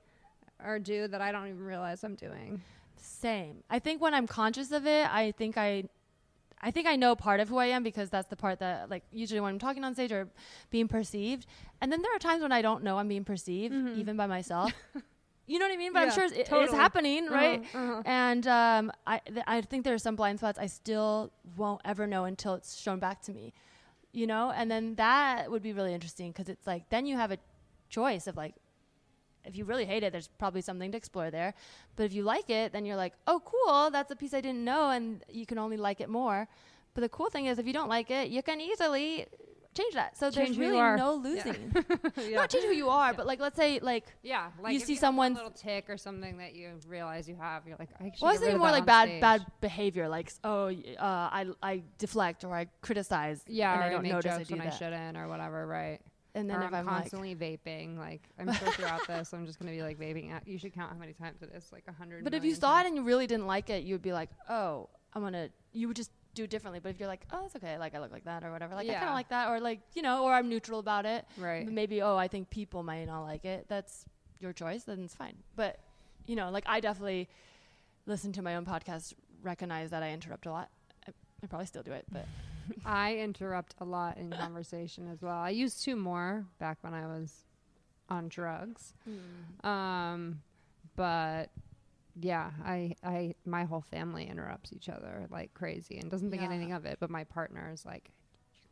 or 0.64 0.78
do 0.78 1.08
that 1.08 1.20
I 1.20 1.32
don't 1.32 1.48
even 1.48 1.64
realize 1.64 2.04
I'm 2.04 2.14
doing. 2.14 2.62
Same. 3.04 3.62
I 3.70 3.78
think 3.78 4.00
when 4.00 4.14
I'm 4.14 4.26
conscious 4.26 4.72
of 4.72 4.86
it, 4.86 5.06
I 5.12 5.32
think 5.32 5.56
I 5.58 5.84
I 6.62 6.70
think 6.70 6.86
I 6.86 6.96
know 6.96 7.14
part 7.14 7.40
of 7.40 7.48
who 7.50 7.58
I 7.58 7.66
am 7.66 7.82
because 7.82 8.08
that's 8.08 8.28
the 8.28 8.36
part 8.36 8.58
that 8.60 8.88
like 8.88 9.02
usually 9.12 9.40
when 9.40 9.50
I'm 9.52 9.58
talking 9.58 9.84
on 9.84 9.92
stage 9.94 10.12
or 10.12 10.28
being 10.70 10.88
perceived. 10.88 11.46
And 11.80 11.92
then 11.92 12.00
there 12.00 12.14
are 12.14 12.18
times 12.18 12.42
when 12.42 12.52
I 12.52 12.62
don't 12.62 12.82
know 12.82 12.98
I'm 12.98 13.08
being 13.08 13.24
perceived 13.24 13.74
even 13.98 14.16
by 14.16 14.26
myself. 14.26 14.72
you 15.46 15.58
know 15.58 15.66
what 15.66 15.74
I 15.74 15.76
mean? 15.76 15.92
But 15.92 16.04
I'm 16.04 16.10
sure 16.12 16.24
it's, 16.24 16.32
it's 16.34 16.48
totally. 16.48 16.78
happening, 16.78 17.26
Uh-huh, 17.28 17.34
right? 17.36 17.60
uh-huh. 17.74 18.02
And 18.06 18.46
um, 18.46 18.92
I 19.06 19.18
th- 19.18 19.44
I 19.46 19.60
think 19.60 19.84
there 19.84 19.92
are 19.94 19.98
some 19.98 20.16
blind 20.16 20.38
spots 20.38 20.58
I 20.58 20.66
still 20.66 21.30
won't 21.56 21.82
ever 21.84 22.06
know 22.06 22.24
until 22.24 22.54
it's 22.54 22.80
shown 22.80 22.98
back 22.98 23.20
to 23.22 23.32
me. 23.34 23.52
You 24.12 24.26
know? 24.26 24.50
And 24.50 24.70
then 24.70 24.94
that 24.94 25.50
would 25.50 25.62
be 25.62 25.74
really 25.74 25.92
interesting 25.92 26.30
because 26.32 26.48
it's 26.48 26.66
like 26.66 26.88
then 26.88 27.04
you 27.04 27.16
have 27.16 27.30
a 27.30 27.38
choice 27.90 28.26
of 28.26 28.36
like 28.38 28.54
if 29.44 29.56
you 29.56 29.64
really 29.64 29.84
hate 29.84 30.02
it, 30.02 30.12
there's 30.12 30.28
probably 30.38 30.60
something 30.62 30.90
to 30.92 30.96
explore 30.96 31.30
there. 31.30 31.54
But 31.96 32.04
if 32.04 32.12
you 32.12 32.22
like 32.22 32.48
it, 32.50 32.72
then 32.72 32.84
you're 32.86 32.96
like, 32.96 33.14
oh, 33.26 33.40
cool, 33.44 33.90
that's 33.90 34.10
a 34.10 34.16
piece 34.16 34.34
I 34.34 34.40
didn't 34.40 34.64
know, 34.64 34.90
and 34.90 35.22
you 35.28 35.46
can 35.46 35.58
only 35.58 35.76
like 35.76 36.00
it 36.00 36.08
more. 36.08 36.48
But 36.94 37.00
the 37.02 37.08
cool 37.08 37.28
thing 37.30 37.46
is, 37.46 37.58
if 37.58 37.66
you 37.66 37.72
don't 37.72 37.88
like 37.88 38.10
it, 38.10 38.28
you 38.30 38.42
can 38.42 38.60
easily 38.60 39.26
change 39.76 39.94
that. 39.94 40.16
So 40.16 40.30
Change 40.30 40.56
there's 40.56 40.58
really 40.58 40.78
no 40.96 41.14
losing. 41.16 41.72
yeah. 42.16 42.36
Not 42.36 42.50
change 42.50 42.64
who 42.64 42.70
you 42.70 42.88
are, 42.90 43.12
but 43.12 43.26
like 43.26 43.40
let's 43.40 43.56
say 43.56 43.80
like 43.80 44.04
Yeah, 44.22 44.50
like 44.62 44.72
You 44.74 44.78
see 44.78 44.94
have 44.94 45.02
one 45.02 45.32
someone's- 45.34 45.34
little 45.36 45.50
tick 45.50 45.90
or 45.90 45.96
something 45.98 46.38
that 46.38 46.54
you 46.54 46.70
realize 46.86 47.28
you 47.28 47.34
have, 47.34 47.66
you're 47.66 47.76
like, 47.80 47.88
I 48.00 48.04
should 48.04 48.22
well, 48.22 48.30
I 48.30 48.34
get 48.34 48.34
was 48.34 48.40
rid 48.40 48.46
thinking 48.46 48.58
more 48.60 48.70
like 48.70 48.86
bad 48.86 49.08
stage. 49.08 49.20
bad 49.20 49.46
behavior, 49.60 50.08
like 50.08 50.32
oh 50.44 50.68
uh, 50.68 50.72
I 51.02 51.46
I 51.60 51.82
deflect 51.98 52.44
or 52.44 52.54
I 52.54 52.66
criticize, 52.82 53.42
Yeah, 53.48 53.72
and 53.72 53.80
or 53.80 53.84
I 53.84 53.90
don't 53.90 54.02
make 54.02 54.12
notice 54.12 54.30
jokes 54.36 54.40
I 54.42 54.44
do 54.44 54.54
when 54.54 54.64
that. 54.66 54.74
I 54.74 54.76
shouldn't 54.76 55.16
or 55.16 55.26
whatever, 55.26 55.66
right? 55.66 55.98
And 56.34 56.50
then 56.50 56.62
if 56.62 56.68
I'm, 56.68 56.74
I'm, 56.74 56.86
like, 56.86 56.96
constantly 56.96 57.36
vaping, 57.36 57.96
like 57.96 58.22
I'm 58.38 58.52
sure 58.52 58.68
throughout 58.72 59.06
this, 59.06 59.32
I'm 59.32 59.46
just 59.46 59.58
gonna 59.58 59.70
be 59.70 59.82
like 59.82 59.98
vaping. 59.98 60.32
At, 60.32 60.46
you 60.48 60.58
should 60.58 60.74
count 60.74 60.92
how 60.92 60.98
many 60.98 61.12
times 61.12 61.42
it 61.42 61.50
is, 61.54 61.70
like 61.72 61.84
a 61.86 61.92
hundred. 61.92 62.24
but 62.24 62.34
if 62.34 62.44
you 62.44 62.54
saw 62.54 62.80
it 62.80 62.86
and 62.86 62.96
you 62.96 63.02
really 63.02 63.26
didn't 63.26 63.46
like 63.46 63.70
it, 63.70 63.84
you 63.84 63.94
would 63.94 64.02
be 64.02 64.12
like, 64.12 64.30
oh, 64.48 64.88
I'm 65.12 65.22
gonna. 65.22 65.50
You 65.72 65.86
would 65.88 65.96
just 65.96 66.10
do 66.34 66.44
it 66.44 66.50
differently. 66.50 66.80
But 66.80 66.90
if 66.90 66.98
you're 66.98 67.08
like, 67.08 67.24
oh, 67.32 67.46
it's 67.46 67.54
okay, 67.56 67.78
like 67.78 67.94
I 67.94 68.00
look 68.00 68.10
like 68.10 68.24
that 68.24 68.42
or 68.42 68.50
whatever, 68.50 68.74
like 68.74 68.88
I 68.90 68.94
kind 68.94 69.08
of 69.08 69.14
like 69.14 69.28
that, 69.28 69.48
or 69.48 69.60
like 69.60 69.80
you 69.94 70.02
know, 70.02 70.24
or 70.24 70.32
I'm 70.32 70.48
neutral 70.48 70.80
about 70.80 71.06
it. 71.06 71.24
right, 71.38 71.64
But 71.64 71.72
maybe 71.72 72.02
oh, 72.02 72.16
I 72.16 72.26
think 72.26 72.50
people 72.50 72.82
might 72.82 73.04
not 73.04 73.22
like 73.22 73.44
it. 73.44 73.66
That's 73.68 74.04
your 74.40 74.52
choice. 74.52 74.84
Then 74.84 75.04
it's 75.04 75.14
fine. 75.14 75.36
But 75.54 75.78
you 76.26 76.34
know, 76.34 76.50
like 76.50 76.64
I 76.66 76.80
definitely 76.80 77.28
listen 78.06 78.32
to 78.32 78.42
my 78.42 78.56
own 78.56 78.64
podcast, 78.64 79.14
recognize 79.42 79.90
that 79.90 80.02
I 80.02 80.10
interrupt 80.10 80.46
a 80.46 80.50
lot. 80.50 80.70
I, 81.06 81.12
I 81.42 81.46
probably 81.46 81.66
still 81.66 81.82
do 81.82 81.92
it, 81.92 82.04
but 82.10 82.26
I 82.84 83.16
interrupt 83.16 83.74
a 83.80 83.84
lot 83.84 84.16
in 84.18 84.30
conversation 84.30 85.08
as 85.10 85.22
well. 85.22 85.36
I 85.36 85.50
used 85.50 85.82
to 85.84 85.96
more 85.96 86.44
back 86.58 86.78
when 86.82 86.94
I 86.94 87.06
was 87.06 87.44
on 88.08 88.28
drugs. 88.28 88.94
Um, 89.62 90.40
but 90.96 91.50
yeah, 92.20 92.50
I, 92.64 92.94
I, 93.02 93.34
my 93.44 93.64
whole 93.64 93.80
family 93.80 94.26
interrupts 94.28 94.72
each 94.72 94.88
other 94.88 95.26
like 95.30 95.52
crazy 95.54 95.98
and 95.98 96.10
doesn't 96.10 96.30
think 96.30 96.42
Yeah. 96.42 96.48
anything 96.48 96.72
of 96.72 96.84
it. 96.86 96.98
But 97.00 97.10
my 97.10 97.24
partner 97.24 97.70
is 97.72 97.84
like, 97.84 98.10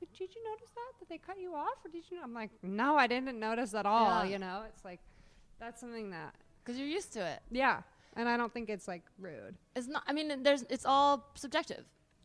did 0.01 0.09
you, 0.21 0.27
did 0.27 0.35
you 0.35 0.45
notice 0.51 0.71
that? 0.75 0.99
Did 0.99 1.09
they 1.09 1.19
cut 1.19 1.41
you 1.41 1.55
off? 1.55 1.85
Or 1.85 1.89
did 1.91 2.05
you 2.11 2.19
know? 2.19 2.23
I'm 2.25 2.35
like, 2.35 2.51
no, 2.63 2.97
I 2.97 3.07
didn't 3.07 3.39
notice 3.39 3.75
at 3.75 3.87
all. 3.87 4.25
Yeah. 4.25 4.31
You 4.33 4.39
know, 4.39 4.63
it's 4.69 4.85
like, 4.85 5.01
that's 5.59 5.81
something 5.81 6.11
that, 6.11 6.35
because 6.65 6.79
you're 6.79 6.89
used 6.89 7.13
to 7.15 7.21
it. 7.27 7.41
yeah. 7.51 7.83
And 8.15 8.29
I 8.29 8.37
don't 8.37 8.53
think 8.53 8.69
it's 8.69 8.87
like 8.87 9.01
rude. 9.19 9.57
It's 9.75 9.87
not. 9.89 10.03
I 10.07 10.13
mean, 10.13 10.43
there's. 10.43 10.65
It's 10.69 10.85
all 10.85 11.31
subjective. 11.35 11.83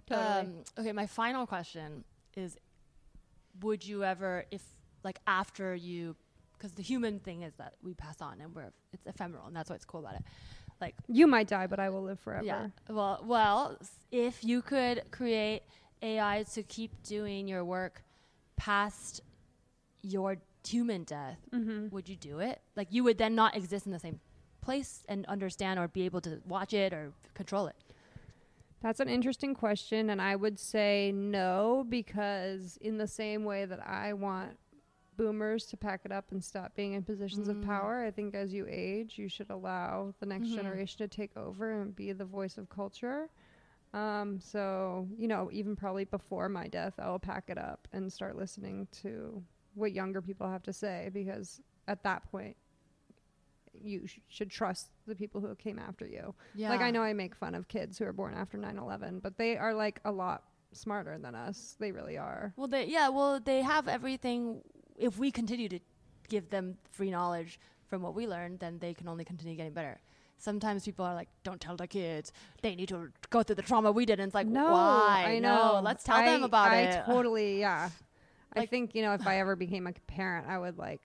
Totally. 0.07 0.25
Um, 0.27 0.53
okay, 0.79 0.91
my 0.93 1.05
final 1.07 1.45
question 1.45 2.03
is: 2.35 2.57
Would 3.61 3.85
you 3.85 4.03
ever, 4.03 4.45
if 4.51 4.63
like 5.03 5.19
after 5.27 5.75
you, 5.75 6.15
because 6.57 6.71
the 6.73 6.81
human 6.83 7.19
thing 7.19 7.41
is 7.43 7.53
that 7.55 7.73
we 7.83 7.93
pass 7.93 8.21
on 8.21 8.39
and 8.41 8.53
we're 8.55 8.71
it's 8.93 9.05
ephemeral, 9.05 9.45
and 9.47 9.55
that's 9.55 9.69
what's 9.69 9.85
cool 9.85 9.99
about 10.01 10.15
it. 10.15 10.23
Like, 10.79 10.95
You 11.07 11.25
might 11.27 11.47
die, 11.47 11.65
but 11.67 11.79
I 11.79 11.89
will 11.89 12.03
live 12.03 12.19
forever. 12.19 12.45
yeah. 12.45 12.67
Well, 12.87 13.23
well, 13.25 13.77
if 14.11 14.43
you 14.43 14.61
could 14.61 15.09
create 15.11 15.63
AI 16.03 16.43
to 16.53 16.61
keep 16.63 16.91
doing 17.03 17.47
your 17.47 17.65
work 17.65 18.03
past 18.57 19.21
your 20.03 20.37
human 20.67 21.03
death, 21.03 21.37
Mm-hmm. 21.51 21.87
would 21.89 22.07
you 22.07 22.15
do 22.15 22.39
it? 22.39 22.61
Like, 22.75 22.89
you 22.91 23.03
would 23.03 23.17
then 23.17 23.33
not 23.33 23.55
exist 23.55 23.87
in 23.87 23.91
the 23.91 23.99
same 23.99 24.19
place 24.61 25.03
and 25.09 25.25
understand 25.25 25.79
or 25.79 25.87
be 25.87 26.03
able 26.03 26.21
to 26.21 26.41
watch 26.47 26.73
it 26.73 26.93
or 26.93 27.11
control 27.33 27.65
it. 27.67 27.75
That's 28.81 28.99
an 28.99 29.09
interesting 29.09 29.53
question, 29.55 30.09
and 30.11 30.21
I 30.21 30.35
would 30.35 30.59
say 30.59 31.11
no 31.13 31.85
because 31.87 32.77
in 32.79 32.97
the 32.97 33.07
same 33.07 33.43
way 33.43 33.65
that 33.65 33.85
I 33.85 34.13
want 34.13 34.57
boomers 35.17 35.65
to 35.67 35.77
pack 35.77 36.01
it 36.05 36.11
up 36.11 36.31
and 36.31 36.43
stop 36.43 36.75
being 36.75 36.93
in 36.93 37.01
positions 37.03 37.47
of 37.47 37.57
Mm. 37.57 37.65
power, 37.65 38.03
I 38.05 38.11
think 38.11 38.35
as 38.35 38.53
you 38.53 38.67
age, 38.69 39.17
you 39.17 39.29
should 39.29 39.49
allow 39.49 40.13
the 40.19 40.27
next 40.27 40.49
Mhm. 40.49 40.55
generation 40.55 40.97
to 40.99 41.07
take 41.07 41.35
over 41.35 41.81
and 41.81 41.95
be 41.95 42.11
the 42.11 42.25
voice 42.25 42.57
of 42.59 42.69
culture. 42.69 43.29
Um, 43.93 44.39
so 44.39 45.07
you 45.17 45.27
know, 45.27 45.49
even 45.51 45.75
probably 45.75 46.05
before 46.05 46.47
my 46.49 46.67
death, 46.67 46.99
I 46.99 47.09
will 47.09 47.19
pack 47.19 47.45
it 47.49 47.57
up 47.57 47.87
and 47.93 48.13
start 48.13 48.35
listening 48.35 48.87
to 49.01 49.43
what 49.73 49.91
younger 49.91 50.21
people 50.21 50.47
have 50.47 50.63
to 50.63 50.73
say 50.73 51.09
because 51.11 51.61
at 51.87 52.03
that 52.03 52.29
point, 52.29 52.57
you 53.83 54.07
sh- 54.07 54.19
should 54.29 54.49
trust 54.49 54.87
the 55.05 55.15
people 55.15 55.41
who 55.41 55.53
came 55.55 55.79
after 55.79 56.05
you. 56.07 56.33
Yeah. 56.55 56.69
Like 56.69 56.81
I 56.81 56.91
know 56.91 57.01
I 57.01 57.13
make 57.13 57.35
fun 57.35 57.55
of 57.55 57.67
kids 57.67 57.97
who 57.97 58.05
are 58.05 58.13
born 58.13 58.33
after 58.33 58.57
9/11, 58.57 59.21
but 59.21 59.37
they 59.37 59.57
are 59.57 59.73
like 59.73 59.99
a 60.05 60.11
lot 60.11 60.43
smarter 60.73 61.17
than 61.17 61.35
us. 61.35 61.75
They 61.79 61.91
really 61.91 62.17
are. 62.17 62.53
Well, 62.57 62.67
they 62.67 62.85
yeah. 62.85 63.09
Well, 63.09 63.39
they 63.39 63.61
have 63.61 63.87
everything. 63.87 64.61
If 64.97 65.17
we 65.17 65.31
continue 65.31 65.69
to 65.69 65.79
give 66.27 66.49
them 66.49 66.77
free 66.91 67.11
knowledge 67.11 67.59
from 67.87 68.01
what 68.01 68.13
we 68.15 68.27
learned, 68.27 68.59
then 68.59 68.79
they 68.79 68.93
can 68.93 69.07
only 69.07 69.23
continue 69.23 69.55
getting 69.55 69.73
better. 69.73 69.99
Sometimes 70.39 70.85
people 70.85 71.03
are 71.05 71.15
like, 71.15 71.29
"Don't 71.43 71.59
tell 71.59 71.75
the 71.77 71.87
kids; 71.87 72.31
they 72.61 72.75
need 72.75 72.89
to 72.89 73.09
go 73.29 73.41
through 73.43 73.55
the 73.55 73.61
trauma 73.63 73.91
we 73.91 74.05
did." 74.05 74.19
And 74.19 74.27
it's 74.27 74.35
like, 74.35 74.45
no, 74.47 74.71
why? 74.71 75.23
I 75.27 75.39
No, 75.39 75.55
know. 75.73 75.81
let's 75.83 76.03
tell 76.03 76.23
them 76.23 76.43
about 76.43 76.71
I 76.71 76.77
it. 76.81 77.03
I 77.07 77.11
totally, 77.11 77.59
yeah. 77.59 77.89
I 78.53 78.65
think 78.65 78.93
you 78.95 79.01
know 79.03 79.13
if 79.13 79.25
I 79.25 79.39
ever 79.39 79.55
became 79.55 79.87
a 79.87 79.93
parent, 80.05 80.47
I 80.47 80.57
would 80.59 80.77
like 80.77 81.01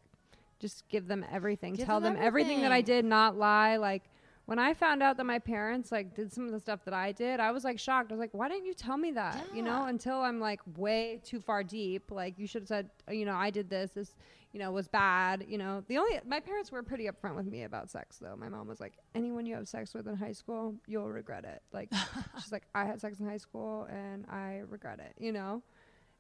just 0.63 0.89
give 0.89 1.09
them 1.09 1.27
everything. 1.31 1.75
Give 1.75 1.85
Tell 1.85 2.01
them 2.01 2.15
them, 2.15 2.23
everything 2.23 2.63
that 2.63 2.73
I 2.73 2.81
did, 2.81 3.05
not 3.05 3.37
lie. 3.37 3.77
Like 3.77 4.05
when 4.47 4.59
I 4.59 4.73
found 4.75 5.03
out 5.03 5.17
that 5.19 5.27
my 5.27 5.39
parents 5.39 5.93
like 5.93 6.15
did 6.15 6.33
some 6.33 6.47
of 6.47 6.53
the 6.53 6.61
stuff 6.61 6.85
that 6.85 6.95
I 6.95 7.13
did, 7.13 7.41
I 7.41 7.51
was 7.51 7.65
like 7.65 7.79
shocked. 7.79 8.11
I 8.11 8.15
was 8.15 8.21
like, 8.21 8.33
why 8.33 8.49
didn't 8.49 8.65
you 8.65 8.75
tell 8.75 8.97
me 8.97 9.11
that? 9.13 9.45
You 9.55 9.63
know, 9.63 9.87
until 9.87 10.21
I'm 10.21 10.41
like 10.41 10.61
way 10.77 11.21
too 11.25 11.41
far 11.41 11.63
deep. 11.63 12.11
Like 12.11 12.39
you 12.39 12.47
should 12.47 12.63
have 12.63 12.69
said, 12.69 12.91
uh, 13.09 13.13
you 13.13 13.27
know, 13.27 13.35
I 13.35 13.51
did 13.51 13.69
this. 13.69 13.91
This, 13.91 14.15
you 14.53 14.61
know, 14.61 14.71
was 14.71 14.87
bad. 14.87 15.45
You 15.49 15.59
know, 15.59 15.83
the 15.89 15.99
only 15.99 16.21
my 16.25 16.39
parents 16.41 16.71
were 16.71 16.83
pretty 16.83 17.09
upfront 17.09 17.35
with 17.35 17.47
me 17.47 17.65
about 17.65 17.91
sex 17.91 18.19
though. 18.19 18.37
My 18.37 18.49
mom 18.49 18.69
was 18.69 18.81
like, 18.81 18.95
anyone 19.15 19.47
you 19.47 19.57
have 19.57 19.67
sex 19.69 19.93
with 19.95 20.07
in 20.07 20.17
high 20.17 20.33
school, 20.33 20.77
you'll 20.87 21.11
regret 21.11 21.45
it. 21.45 21.61
Like 21.73 21.91
she's 22.41 22.53
like, 22.53 22.65
I 22.75 22.85
had 22.85 23.01
sex 23.01 23.19
in 23.19 23.27
high 23.27 23.37
school 23.39 23.89
and 23.91 24.27
I 24.31 24.63
regret 24.69 25.01
it. 25.01 25.15
You 25.19 25.33
know. 25.33 25.63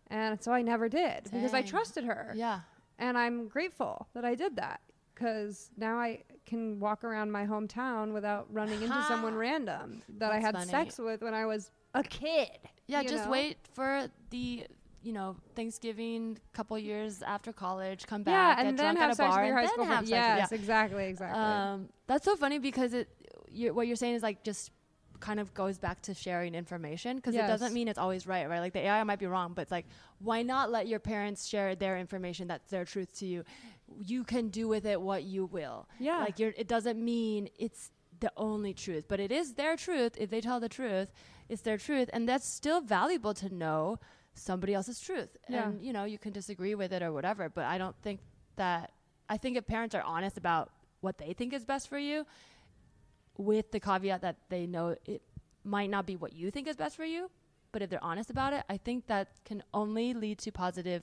And 0.08 0.42
so 0.42 0.52
I 0.52 0.62
never 0.62 0.88
did 0.88 1.24
because 1.24 1.54
I 1.54 1.62
trusted 1.62 2.04
her 2.04 2.32
yeah, 2.36 2.60
and 2.98 3.16
I'm 3.18 3.48
grateful 3.48 4.08
that 4.14 4.24
I 4.24 4.34
did 4.34 4.56
that 4.56 4.80
because 5.14 5.70
now 5.76 5.98
I 5.98 6.22
can 6.46 6.80
walk 6.80 7.04
around 7.04 7.30
my 7.30 7.46
hometown 7.46 8.12
without 8.12 8.46
running 8.52 8.82
into 8.82 9.02
someone 9.08 9.34
random 9.34 10.02
that 10.18 10.32
I 10.32 10.40
had 10.40 10.54
funny. 10.54 10.70
sex 10.70 10.98
with 10.98 11.22
when 11.22 11.34
I 11.34 11.46
was 11.46 11.70
a 11.94 12.02
kid. 12.02 12.48
yeah. 12.86 13.02
Just 13.02 13.26
know? 13.26 13.30
wait 13.30 13.58
for 13.72 14.08
the 14.30 14.66
you 15.02 15.12
know 15.12 15.36
Thanksgiving, 15.56 16.38
couple 16.52 16.78
years 16.78 17.22
after 17.22 17.52
college, 17.52 18.06
come 18.06 18.22
back, 18.22 18.58
Yeah, 18.58 18.66
and 18.66 18.78
then 18.78 18.96
have 18.96 19.14
sex 19.16 19.28
bar, 19.34 19.40
with 19.42 19.48
your 19.48 19.58
high 19.58 19.66
school 19.66 19.84
then 19.84 19.92
have 19.92 20.08
friend. 20.08 20.24
sex 20.24 20.28
with- 20.28 20.38
Yes, 20.38 20.52
exactly, 20.52 21.04
exactly. 21.06 21.42
Um, 21.42 21.88
that's 22.06 22.24
so 22.24 22.36
funny 22.36 22.58
because 22.58 22.94
it, 22.94 23.08
you 23.50 23.74
what 23.74 23.86
you're 23.86 23.96
saying 23.96 24.14
is 24.14 24.22
like 24.22 24.42
just 24.44 24.70
kind 25.22 25.40
of 25.40 25.54
goes 25.54 25.78
back 25.78 26.02
to 26.02 26.12
sharing 26.12 26.54
information 26.54 27.16
because 27.16 27.34
it 27.34 27.46
doesn't 27.46 27.72
mean 27.72 27.88
it's 27.88 27.98
always 27.98 28.26
right, 28.26 28.46
right? 28.50 28.60
Like 28.60 28.74
the 28.74 28.80
AI 28.80 29.02
might 29.04 29.20
be 29.20 29.26
wrong, 29.26 29.52
but 29.54 29.62
it's 29.62 29.70
like 29.78 29.86
why 30.18 30.42
not 30.42 30.70
let 30.70 30.86
your 30.88 30.98
parents 30.98 31.46
share 31.46 31.74
their 31.74 31.96
information 31.96 32.48
that's 32.48 32.70
their 32.70 32.84
truth 32.84 33.10
to 33.20 33.26
you? 33.26 33.44
You 34.12 34.24
can 34.24 34.48
do 34.48 34.68
with 34.68 34.84
it 34.84 35.00
what 35.00 35.22
you 35.22 35.46
will. 35.46 35.88
Yeah. 35.98 36.18
like 36.18 36.38
you're. 36.38 36.52
It 36.56 36.68
doesn't 36.68 37.02
mean 37.02 37.48
it's 37.58 37.90
the 38.20 38.32
only 38.36 38.74
truth, 38.74 39.04
but 39.08 39.20
it 39.20 39.32
is 39.32 39.54
their 39.54 39.76
truth. 39.76 40.12
If 40.18 40.28
they 40.30 40.40
tell 40.40 40.60
the 40.60 40.68
truth, 40.68 41.08
it's 41.48 41.62
their 41.62 41.78
truth, 41.78 42.08
and 42.12 42.28
that's 42.28 42.46
still 42.46 42.80
valuable 42.80 43.34
to 43.34 43.54
know 43.54 43.98
somebody 44.34 44.74
else's 44.74 45.00
truth. 45.00 45.36
Yeah. 45.48 45.68
And 45.68 45.82
you 45.86 45.92
know 45.92 46.04
you 46.04 46.18
can 46.18 46.32
disagree 46.32 46.74
with 46.74 46.92
it 46.92 47.02
or 47.02 47.12
whatever, 47.12 47.48
but 47.48 47.64
I 47.64 47.78
don't 47.78 47.96
think 48.02 48.20
that. 48.56 48.92
I 49.28 49.38
think 49.38 49.56
if 49.56 49.66
parents 49.66 49.94
are 49.94 50.02
honest 50.02 50.36
about 50.36 50.70
what 51.00 51.16
they 51.18 51.32
think 51.32 51.52
is 51.52 51.64
best 51.64 51.88
for 51.88 51.98
you, 51.98 52.26
with 53.36 53.70
the 53.72 53.80
caveat 53.80 54.22
that 54.22 54.36
they 54.48 54.66
know 54.66 54.96
it 55.06 55.22
might 55.64 55.90
not 55.90 56.06
be 56.06 56.16
what 56.16 56.32
you 56.32 56.50
think 56.50 56.66
is 56.68 56.76
best 56.76 56.96
for 56.96 57.04
you, 57.04 57.30
but 57.72 57.82
if 57.82 57.90
they're 57.90 58.02
honest 58.04 58.30
about 58.30 58.52
it, 58.52 58.64
I 58.68 58.76
think 58.76 59.06
that 59.06 59.28
can 59.44 59.62
only 59.72 60.12
lead 60.14 60.38
to 60.40 60.52
positive 60.52 61.02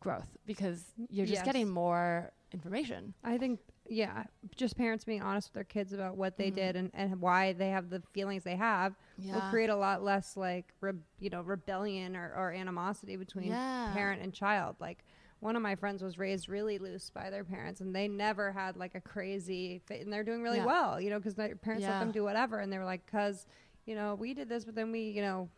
growth 0.00 0.36
because 0.46 0.84
you're 1.08 1.26
just 1.26 1.38
Yes. 1.38 1.44
getting 1.46 1.70
more 1.70 2.32
information. 2.52 3.14
I 3.24 3.38
think, 3.38 3.60
yeah, 3.88 4.24
just 4.56 4.76
parents 4.76 5.04
being 5.04 5.22
honest 5.22 5.48
with 5.48 5.54
their 5.54 5.64
kids 5.64 5.92
about 5.92 6.16
what 6.16 6.36
they 6.36 6.50
Mhm. 6.50 6.54
did 6.54 6.76
and, 6.76 6.90
and 6.94 7.20
why 7.20 7.52
they 7.54 7.70
have 7.70 7.88
the 7.90 8.02
feelings 8.12 8.44
they 8.44 8.56
have 8.56 8.94
will 9.18 9.40
create 9.50 9.70
a 9.70 9.76
lot 9.76 10.02
less 10.02 10.36
like, 10.36 10.72
re- 10.80 10.92
you 11.18 11.30
know, 11.30 11.42
rebellion 11.42 12.16
or, 12.16 12.32
or 12.36 12.52
animosity 12.52 13.16
between 13.16 13.52
Yeah. 13.52 13.92
parent 13.92 14.22
and 14.22 14.32
child. 14.34 14.76
Like 14.80 15.04
one 15.40 15.54
of 15.56 15.62
my 15.62 15.74
friends 15.74 16.02
was 16.02 16.18
raised 16.18 16.48
really 16.48 16.78
loose 16.78 17.10
by 17.10 17.30
their 17.30 17.44
parents 17.44 17.80
and 17.80 17.94
they 17.94 18.08
never 18.08 18.52
had 18.52 18.76
like 18.76 18.94
a 18.94 19.00
crazy 19.00 19.80
fit 19.86 20.00
and 20.00 20.12
they're 20.12 20.24
doing 20.24 20.42
really 20.42 20.58
Yeah. 20.58 20.64
well, 20.66 21.00
you 21.00 21.10
know, 21.10 21.18
because 21.18 21.34
their 21.34 21.54
parents 21.56 21.86
let 21.86 21.98
them 22.00 22.10
do 22.10 22.22
whatever. 22.24 22.58
And 22.60 22.72
they 22.72 22.78
were 22.78 22.84
like, 22.84 23.06
cause, 23.10 23.46
you 23.84 23.94
know, 23.94 24.14
we 24.14 24.32
did 24.34 24.48
this, 24.48 24.64
but 24.64 24.74
then 24.74 24.90
we, 24.92 25.00
you 25.00 25.20
know, 25.20 25.48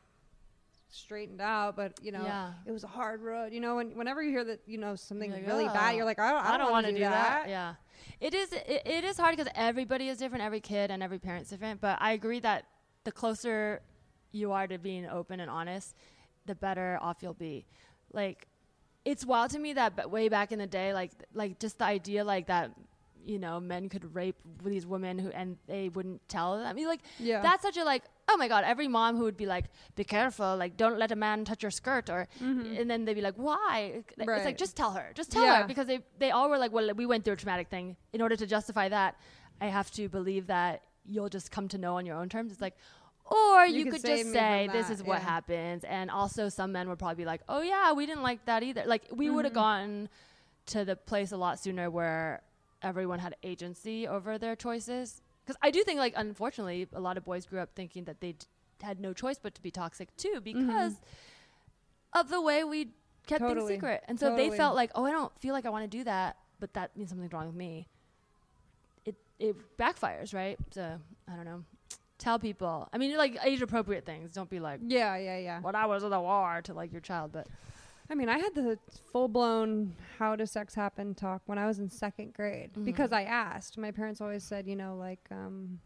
straightened 0.90 1.40
out, 1.40 1.76
but 1.76 1.92
you 2.02 2.12
know, 2.12 2.24
Yeah. 2.24 2.52
it 2.66 2.72
was 2.72 2.82
a 2.82 2.88
hard 2.88 3.22
road, 3.22 3.52
you 3.52 3.60
know, 3.60 3.78
and 3.78 3.94
whenever 3.94 4.22
you 4.22 4.30
hear 4.30 4.44
that, 4.44 4.60
you 4.66 4.78
know, 4.78 4.96
something 4.96 5.30
like, 5.30 5.46
really 5.46 5.66
"Oh, 5.66 5.72
bad, 5.72 5.94
you're 5.96 6.04
like, 6.04 6.18
I 6.18 6.32
don't, 6.32 6.44
I 6.44 6.58
don't, 6.58 6.70
want 6.72 6.86
to 6.86 6.92
do 6.92 7.00
that. 7.00 7.48
Yeah, 7.48 7.74
it 8.20 8.34
is. 8.34 8.52
It, 8.52 8.82
it 8.84 9.04
is 9.04 9.16
hard 9.18 9.36
because 9.36 9.52
everybody 9.54 10.08
is 10.08 10.18
different. 10.18 10.44
Every 10.44 10.60
kid 10.60 10.90
and 10.90 11.02
every 11.02 11.18
parent's 11.18 11.50
different. 11.50 11.80
But 11.80 11.98
I 12.00 12.12
agree 12.12 12.40
that 12.40 12.64
the 13.04 13.12
closer 13.12 13.80
you 14.32 14.52
are 14.52 14.66
to 14.66 14.78
being 14.78 15.06
open 15.06 15.40
and 15.40 15.50
honest, 15.50 15.94
the 16.46 16.54
better 16.54 16.98
off 17.00 17.18
you'll 17.22 17.34
be. 17.34 17.66
Like, 18.12 18.46
it's 19.10 19.24
wild 19.32 19.50
to 19.54 19.58
me 19.58 19.70
that 19.80 19.90
b- 19.96 20.06
way 20.16 20.28
back 20.36 20.48
in 20.54 20.58
the 20.64 20.66
day, 20.80 20.88
like 21.00 21.12
like 21.42 21.52
just 21.64 21.76
the 21.78 21.84
idea 21.98 22.20
like 22.34 22.46
that, 22.52 22.66
you 23.32 23.38
know 23.44 23.54
men 23.60 23.88
could 23.92 24.04
rape 24.20 24.36
these 24.74 24.86
women 24.94 25.14
who 25.22 25.28
and 25.40 25.48
they 25.72 25.84
wouldn't 25.96 26.20
tell 26.28 26.48
them. 26.56 26.66
I 26.66 26.72
mean, 26.78 26.88
like 26.94 27.02
Yeah. 27.30 27.40
that's 27.48 27.62
such 27.68 27.76
a 27.76 27.84
like 27.92 28.04
oh 28.30 28.36
my 28.42 28.48
god 28.52 28.62
every 28.72 28.88
mom 28.88 29.16
who 29.18 29.24
would 29.28 29.38
be 29.44 29.46
like 29.46 29.66
be 30.00 30.04
careful 30.16 30.50
like 30.62 30.72
don't 30.82 30.98
let 31.02 31.10
a 31.12 31.16
man 31.26 31.44
touch 31.50 31.62
your 31.66 31.70
skirt 31.80 32.06
or 32.14 32.20
and 32.80 32.86
then 32.90 33.04
they'd 33.06 33.14
be 33.22 33.26
like 33.30 33.38
why 33.48 33.72
it's 33.94 34.12
Mm-hmm. 34.18 34.44
Like 34.48 34.58
just 34.64 34.76
tell 34.80 34.92
her 34.98 35.06
just 35.20 35.30
tell 35.34 35.44
Yeah. 35.46 35.62
her 35.62 35.66
because 35.72 35.86
they 35.92 35.98
they 36.22 36.30
all 36.36 36.48
were 36.52 36.58
like 36.64 36.72
well 36.76 36.88
we 37.02 37.06
went 37.12 37.24
through 37.24 37.36
a 37.38 37.40
traumatic 37.42 37.68
thing 37.74 37.86
in 38.12 38.20
order 38.24 38.36
to 38.42 38.46
justify 38.56 38.86
that 38.98 39.12
i 39.66 39.68
have 39.78 39.88
to 39.98 40.02
believe 40.18 40.44
that 40.56 40.74
you'll 41.12 41.32
just 41.38 41.48
come 41.56 41.66
to 41.74 41.78
know 41.84 41.94
on 41.98 42.04
your 42.08 42.16
own 42.20 42.28
terms 42.34 42.48
it's 42.52 42.60
like 42.68 42.76
or 43.30 43.66
You 43.66 43.78
you, 43.78 43.84
could 43.84 44.02
could 44.02 44.04
just 44.04 44.32
say 44.32 44.68
this 44.72 44.90
is 44.90 45.02
what 45.02 45.20
yeah. 45.20 45.28
happens 45.28 45.84
and 45.84 46.10
also 46.10 46.48
some 46.48 46.72
men 46.72 46.88
would 46.88 46.98
probably 46.98 47.16
be 47.22 47.26
like 47.26 47.42
oh 47.48 47.60
yeah 47.62 47.92
we 47.92 48.06
didn't 48.06 48.22
like 48.22 48.44
that 48.46 48.62
either 48.62 48.82
like 48.86 49.04
we 49.12 49.28
would 49.30 49.44
have 49.44 49.52
Mm-hmm. 49.52 49.60
gotten 49.60 50.08
to 50.66 50.84
the 50.84 50.96
place 50.96 51.32
a 51.32 51.36
lot 51.36 51.58
sooner 51.58 51.90
where 51.90 52.42
everyone 52.82 53.18
had 53.18 53.34
agency 53.42 54.06
over 54.08 54.38
their 54.38 54.54
choices 54.56 55.20
because 55.44 55.56
i 55.62 55.70
do 55.70 55.82
think 55.84 55.98
like 55.98 56.14
unfortunately 56.16 56.86
a 56.92 57.00
lot 57.00 57.16
of 57.16 57.24
boys 57.24 57.44
grew 57.46 57.58
up 57.60 57.70
thinking 57.74 58.04
that 58.04 58.20
they 58.20 58.32
d- 58.32 58.46
had 58.82 59.00
no 59.00 59.12
choice 59.12 59.38
but 59.38 59.54
to 59.54 59.62
be 59.62 59.70
toxic 59.70 60.14
too 60.16 60.40
because 60.42 60.94
of 62.14 62.28
the 62.30 62.40
way 62.40 62.64
we 62.64 62.84
kept 63.26 63.42
Mm-hmm. 63.42 63.48
Totally. 63.48 63.66
things 63.72 63.80
secret 63.80 64.04
and 64.08 64.18
so 64.18 64.30
if 64.30 64.36
they 64.36 64.56
felt 64.56 64.74
like 64.74 64.90
oh 64.94 65.04
i 65.04 65.10
don't 65.10 65.32
feel 65.38 65.52
like 65.52 65.66
i 65.66 65.70
want 65.70 65.84
to 65.90 65.96
do 65.98 66.04
that 66.04 66.36
but 66.60 66.72
that 66.74 66.96
means 66.96 67.10
something's 67.10 67.32
wrong 67.32 67.46
with 67.46 67.54
me 67.56 67.86
it 69.04 69.16
it 69.38 69.54
backfires 69.76 70.32
right 70.32 70.58
so 70.70 70.98
i 71.30 71.36
don't 71.36 71.44
know 71.44 71.62
tell 72.18 72.38
people 72.38 72.88
i 72.92 72.98
mean 72.98 73.16
like 73.16 73.36
age 73.44 73.62
appropriate 73.62 74.04
things 74.04 74.32
don't 74.32 74.50
be 74.50 74.58
like 74.60 74.80
yeah, 74.86 75.16
yeah, 75.16 75.38
yeah. 75.38 75.60
when 75.60 75.74
i 75.74 75.86
was 75.86 76.02
in 76.02 76.10
the 76.10 76.20
war 76.20 76.60
to 76.62 76.74
like 76.74 76.90
your 76.92 77.00
child 77.00 77.30
but 77.32 77.46
I 78.10 78.14
mean, 78.14 78.30
I 78.30 78.38
had 78.38 78.54
the 78.54 78.78
full 79.12 79.28
blown 79.28 79.94
how 80.18 80.34
does 80.34 80.50
sex 80.50 80.74
happen 80.74 81.14
talk 81.14 81.42
when 81.44 81.58
I 81.58 81.66
was 81.66 81.78
in 81.78 81.90
second 81.90 82.32
grade 82.32 82.70
Mm-hmm. 82.72 82.84
because 82.84 83.12
I 83.12 83.24
asked. 83.24 83.76
My 83.76 83.90
parents 83.90 84.22
always 84.22 84.42
said, 84.42 84.66
you 84.66 84.76
know, 84.76 84.96
like 84.96 85.20
um, 85.30 85.78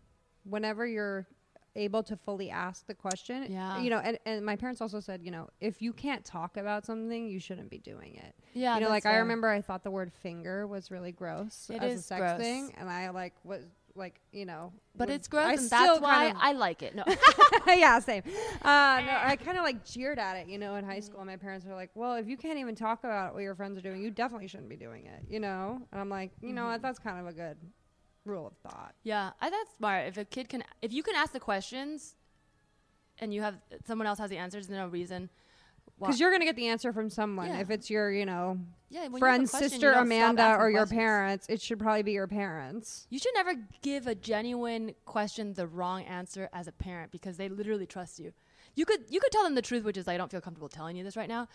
whenever 0.45 0.87
you're 0.87 1.26
able 1.74 2.05
to 2.05 2.16
fully 2.16 2.49
ask 2.49 2.87
the 2.87 2.95
question, 2.95 3.47
Yeah. 3.51 3.80
you 3.80 3.91
know, 3.91 3.99
and, 3.99 4.20
and 4.24 4.47
my 4.47 4.55
parents 4.55 4.80
also 4.80 5.01
said, 5.01 5.20
you 5.24 5.33
know, 5.33 5.49
if 5.61 5.83
you 5.83 5.93
can't 5.93 6.24
talk 6.24 6.57
about 6.57 6.87
something, 6.87 7.26
you 7.26 7.41
shouldn't 7.41 7.70
be 7.70 7.78
doing 7.78 8.14
it. 8.14 8.35
yeah 8.53 8.76
you 8.76 8.83
know, 8.83 8.89
like 8.89 9.05
I 9.05 9.16
remember 9.16 9.49
I 9.49 9.61
thought 9.61 9.83
the 9.83 9.91
word 9.91 10.12
finger 10.12 10.68
was 10.68 10.93
really 10.93 11.11
gross 11.11 11.70
It 11.74 11.83
as 11.83 11.99
a 11.99 12.03
sex 12.05 12.20
gross. 12.20 12.39
thing, 12.41 12.72
and 12.78 12.89
I 12.89 13.11
like 13.11 13.35
was 13.43 13.64
like, 13.95 14.20
you 14.32 14.45
know, 14.47 14.72
but 14.97 15.11
it's 15.11 15.28
gross 15.28 15.47
I 15.47 15.53
and 15.55 15.70
that's 15.70 16.01
why 16.01 16.14
kind 16.14 16.36
of- 16.36 16.43
i 16.43 16.53
like 16.53 16.82
it 16.82 16.95
no 16.95 17.05
yeah, 17.66 17.99
same. 17.99 18.22
Uh, 18.62 19.03
no, 19.07 19.18
I 19.24 19.38
kind 19.43 19.59
of 19.59 19.64
like 19.64 19.84
jeered 19.84 20.18
at 20.18 20.36
it, 20.36 20.49
you 20.49 20.59
know, 20.59 20.74
in 20.76 20.84
high 20.84 21.01
school. 21.01 21.24
My 21.24 21.36
parents 21.36 21.64
were 21.66 21.74
like, 21.74 21.90
"Well, 21.95 22.14
if 22.16 22.26
you 22.26 22.36
can't 22.36 22.59
even 22.59 22.74
talk 22.74 23.05
about 23.05 23.34
what 23.34 23.43
your 23.43 23.55
friends 23.55 23.78
are 23.78 23.82
doing, 23.82 24.03
you 24.03 24.11
definitely 24.11 24.49
shouldn't 24.49 24.68
be 24.68 24.76
doing 24.76 25.07
it," 25.07 25.24
you 25.28 25.40
know. 25.40 25.80
And 25.93 26.01
I'm 26.01 26.09
like, 26.09 26.30
you 26.40 26.53
know, 26.53 26.66
what? 26.66 26.82
that's 26.82 26.99
kind 26.99 27.20
of 27.20 27.26
a 27.26 27.32
good 27.32 27.57
rule 28.24 28.47
of 28.47 28.57
thought. 28.59 28.95
Yeah, 29.03 29.30
I 29.40 29.51
that's 29.51 29.70
smart. 29.76 30.07
If 30.09 30.16
a 30.16 30.24
kid 30.24 30.49
can, 30.49 30.64
if 30.80 30.93
you 30.93 31.03
can 31.03 31.14
ask 31.14 31.32
the 31.32 31.40
questions, 31.40 32.16
and 33.18 33.32
you 33.32 33.43
have 33.43 33.57
someone 33.86 34.07
else 34.07 34.18
has 34.18 34.30
the 34.30 34.38
answers, 34.38 34.66
there's 34.66 34.78
no 34.78 34.88
reason. 34.88 35.30
Because 35.99 36.18
you're 36.18 36.33
gonna 36.33 36.45
get 36.45 36.57
the 36.57 36.66
answer 36.68 36.93
from 36.93 37.09
someone. 37.11 37.49
Yeah. 37.49 37.61
If 37.61 37.70
it's 37.70 37.89
your, 37.89 38.11
you 38.11 38.26
know, 38.26 38.59
yeah, 38.91 39.03
when 39.03 39.05
you 39.05 39.05
have 39.05 39.14
a 39.14 39.18
friend, 39.20 39.49
question, 39.51 39.64
you 39.66 39.68
sister, 39.70 39.87
don't 39.93 39.95
stop 39.95 40.03
Amanda, 40.07 40.43
asking 40.43 40.61
or 40.62 40.70
your 40.70 40.78
questions. 40.80 40.99
parents, 40.99 41.47
it 41.49 41.61
should 41.62 41.78
probably 41.78 42.03
be 42.03 42.12
your 42.12 42.26
parents. 42.26 43.07
You 43.09 43.18
should 43.20 43.35
never 43.35 43.55
give 43.83 44.07
a 44.09 44.14
genuine 44.16 44.95
question 45.05 45.55
the 45.55 45.66
wrong 45.68 46.03
answer 46.03 46.49
as 46.53 46.66
a 46.66 46.72
parent 46.72 47.12
because 47.12 47.37
they 47.37 47.49
literally 47.49 47.87
trust 47.87 48.18
you. 48.18 48.33
You 48.74 48.85
could 48.85 49.03
you 49.11 49.20
could 49.20 49.30
tell 49.30 49.45
them 49.45 49.55
the 49.55 49.62
truth, 49.62 49.85
which 49.85 49.97
is 49.97 50.09
I 50.09 50.16
don't 50.16 50.30
feel 50.30 50.41
comfortable 50.41 50.68
telling 50.68 50.97
you 50.97 51.05
this 51.05 51.16
right 51.16 51.28
now. 51.28 51.47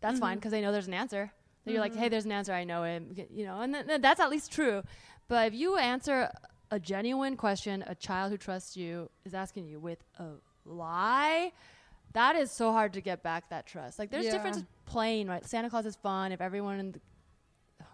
That's 0.00 0.14
Mm-hmm. 0.16 0.20
fine 0.20 0.36
because 0.36 0.50
they 0.52 0.60
know 0.60 0.70
there's 0.72 0.86
an 0.88 0.94
answer. 0.94 1.32
So 1.64 1.70
you're 1.72 1.80
like, 1.80 1.94
hey, 1.96 2.08
there's 2.08 2.24
an 2.24 2.32
answer. 2.32 2.52
I 2.52 2.64
know 2.64 2.84
it. 2.84 3.28
You 3.30 3.44
know, 3.46 3.60
and 3.60 3.74
th- 3.74 3.86
th- 3.86 4.00
that's 4.00 4.20
at 4.20 4.30
least 4.30 4.52
true. 4.52 4.82
But 5.28 5.48
if 5.48 5.54
you 5.54 5.76
answer 5.76 6.30
a 6.70 6.78
genuine 6.78 7.36
question, 7.36 7.82
a 7.86 7.94
child 7.94 8.30
who 8.32 8.36
trusts 8.38 8.76
you 8.76 9.10
is 9.24 9.34
asking 9.34 9.66
you 9.66 9.78
with 9.80 10.02
a 10.18 10.24
lie. 10.64 11.52
That 12.14 12.36
is 12.36 12.50
so 12.50 12.72
hard 12.72 12.92
to 12.94 13.00
get 13.00 13.22
back 13.22 13.50
that 13.50 13.66
trust. 13.66 13.98
Like 13.98 14.10
there's 14.10 14.24
Yeah. 14.26 14.32
difference 14.32 14.62
playing, 14.86 15.28
right? 15.28 15.44
Santa 15.44 15.68
Claus 15.70 15.86
is 15.86 15.96
fun 15.96 16.32
if 16.32 16.40
everyone 16.40 16.78
in 16.80 16.92
the 16.92 17.00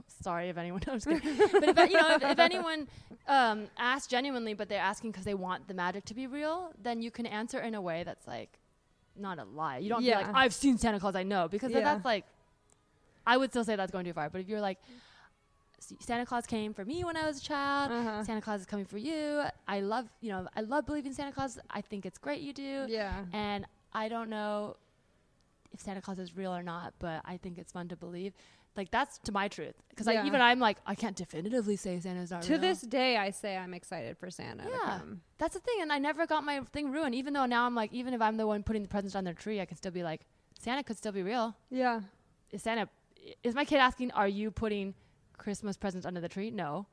sorry 0.22 0.48
if 0.48 0.56
anyone 0.56 0.80
I'm 0.88 0.94
just 1.00 1.06
kidding. 1.08 1.36
but 1.52 1.68
if 1.68 1.90
you 1.90 1.96
know 1.96 2.14
if, 2.16 2.22
if 2.22 2.38
anyone 2.38 2.86
um, 3.26 3.66
asks 3.78 4.06
genuinely 4.06 4.54
but 4.54 4.68
they're 4.68 4.80
asking 4.80 5.10
because 5.12 5.24
they 5.24 5.34
want 5.34 5.66
the 5.68 5.74
magic 5.74 6.04
to 6.06 6.14
be 6.14 6.26
real 6.26 6.72
then 6.82 7.02
you 7.02 7.10
can 7.10 7.26
answer 7.26 7.60
in 7.60 7.74
a 7.74 7.80
way 7.82 8.02
that's 8.04 8.26
like 8.26 8.58
not 9.16 9.38
a 9.38 9.44
lie 9.44 9.78
you 9.78 9.88
don't 9.88 10.02
be 10.02 10.10
like 10.10 10.26
i've 10.34 10.52
seen 10.54 10.76
santa 10.78 10.98
claus 11.00 11.14
i 11.16 11.22
know 11.22 11.48
because 11.48 11.70
Yeah. 11.72 11.80
that's 11.80 12.04
like 12.04 12.24
i 13.26 13.36
would 13.36 13.50
still 13.50 13.64
say 13.64 13.76
that's 13.76 13.92
going 13.92 14.04
too 14.04 14.12
far 14.12 14.28
but 14.30 14.40
if 14.40 14.48
you're 14.48 14.60
like 14.60 14.78
santa 16.00 16.24
claus 16.26 16.46
came 16.46 16.72
for 16.74 16.84
me 16.84 17.04
when 17.04 17.16
i 17.16 17.26
was 17.26 17.38
a 17.38 17.42
child 17.42 17.92
Uh-huh. 17.92 18.24
santa 18.24 18.40
claus 18.40 18.60
is 18.60 18.66
coming 18.66 18.84
for 18.86 18.98
you 18.98 19.42
i 19.68 19.80
love 19.80 20.06
you 20.20 20.30
know 20.30 20.46
i 20.56 20.60
love 20.62 20.86
believing 20.86 21.12
santa 21.12 21.32
claus 21.32 21.58
i 21.70 21.80
think 21.80 22.04
it's 22.06 22.18
great 22.18 22.40
you 22.40 22.52
do 22.52 22.86
Yeah. 22.88 23.24
and 23.32 23.66
I 23.94 24.08
don't 24.08 24.28
know 24.30 24.76
if 25.72 25.80
Santa 25.80 26.00
Claus 26.00 26.18
is 26.18 26.36
real 26.36 26.54
or 26.54 26.62
not, 26.62 26.94
but 26.98 27.20
I 27.24 27.36
think 27.36 27.58
it's 27.58 27.72
fun 27.72 27.88
to 27.88 27.96
believe. 27.96 28.32
Like 28.76 28.90
that's 28.90 29.18
to 29.20 29.30
my 29.32 29.46
truth, 29.46 29.74
because 29.90 30.08
Yeah. 30.08 30.26
Even 30.26 30.40
I'm 30.40 30.58
like 30.58 30.78
I 30.84 30.96
can't 30.96 31.14
definitively 31.14 31.76
say 31.76 32.00
Santa's 32.00 32.32
not 32.32 32.42
To 32.42 32.52
real. 32.54 32.60
this 32.60 32.80
day, 32.80 33.16
I 33.16 33.30
say 33.30 33.56
I'm 33.56 33.72
excited 33.72 34.18
for 34.18 34.30
Santa 34.30 34.64
to 34.64 34.68
yeah, 34.70 34.98
come. 34.98 35.20
that's 35.38 35.54
the 35.54 35.60
thing, 35.60 35.76
and 35.80 35.92
I 35.92 35.98
never 35.98 36.26
got 36.26 36.42
my 36.44 36.60
thing 36.72 36.90
ruined. 36.90 37.14
Even 37.14 37.34
though 37.34 37.46
now 37.46 37.66
I'm 37.66 37.76
like, 37.76 37.92
even 37.92 38.14
if 38.14 38.20
I'm 38.20 38.36
the 38.36 38.48
one 38.48 38.64
putting 38.64 38.82
the 38.82 38.88
presents 38.88 39.14
on 39.14 39.22
their 39.22 39.32
tree, 39.34 39.60
I 39.60 39.64
can 39.64 39.76
still 39.76 39.92
be 39.92 40.02
like, 40.02 40.22
Santa 40.58 40.82
could 40.82 40.96
still 40.96 41.12
be 41.12 41.22
real. 41.22 41.54
Yeah. 41.70 42.00
Is 42.50 42.62
Santa? 42.62 42.88
Is 43.44 43.54
my 43.54 43.64
kid 43.64 43.76
asking, 43.78 44.10
are 44.10 44.26
you 44.28 44.50
putting 44.50 44.94
Christmas 45.38 45.76
presents 45.76 46.04
under 46.04 46.20
the 46.20 46.28
tree? 46.28 46.50
No. 46.50 46.86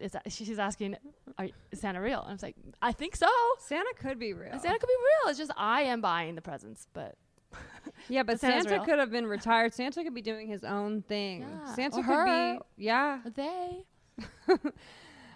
Is 0.00 0.12
that, 0.12 0.30
she's 0.30 0.58
asking, 0.58 0.96
are, 1.38 1.48
is 1.72 1.80
Santa 1.80 2.00
real? 2.00 2.20
And 2.20 2.30
I 2.30 2.32
was 2.32 2.42
like, 2.42 2.56
I 2.80 2.92
think 2.92 3.16
so. 3.16 3.26
Santa 3.58 3.92
could 3.98 4.18
be 4.18 4.32
real. 4.32 4.52
Santa 4.52 4.78
could 4.78 4.86
be 4.86 4.94
real. 4.96 5.30
It's 5.30 5.38
just 5.38 5.50
I 5.56 5.82
am 5.82 6.00
buying 6.00 6.34
the 6.36 6.42
presents, 6.42 6.86
but 6.92 7.16
Yeah, 8.08 8.22
but 8.22 8.34
But 8.34 8.40
Santa 8.40 8.84
could 8.84 8.98
have 8.98 9.10
been 9.10 9.26
retired. 9.26 9.74
Santa 9.74 10.04
could 10.04 10.14
be 10.14 10.22
doing 10.22 10.48
his 10.48 10.64
own 10.64 11.02
thing. 11.02 11.40
Yeah, 11.40 11.74
Santa 11.74 11.98
or 11.98 12.02
could 12.02 12.14
her. 12.14 12.58
be 12.58 12.84
yeah. 12.84 13.20
they? 13.34 13.84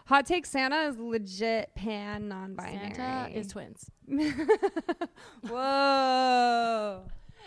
Hot 0.06 0.26
take 0.26 0.46
Santa 0.46 0.88
is 0.88 0.98
legit 0.98 1.74
pan 1.74 2.28
non-binary. 2.28 2.94
Santa 2.94 3.38
is 3.38 3.48
twins. 3.48 3.90
Whoa. 5.48 7.04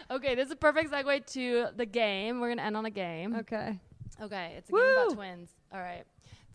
Okay, 0.09 0.35
this 0.35 0.47
is 0.47 0.51
a 0.51 0.55
perfect 0.55 0.91
segue 0.91 1.25
to 1.33 1.67
the 1.75 1.85
game. 1.85 2.39
We're 2.39 2.49
gonna 2.49 2.61
end 2.61 2.77
on 2.77 2.85
a 2.85 2.91
game. 2.91 3.35
Okay. 3.35 3.79
Okay, 4.21 4.55
it's 4.57 4.69
a 4.69 4.71
game 4.71 4.81
about 4.81 5.13
twins. 5.15 5.49
All 5.73 5.79
right, 5.79 6.05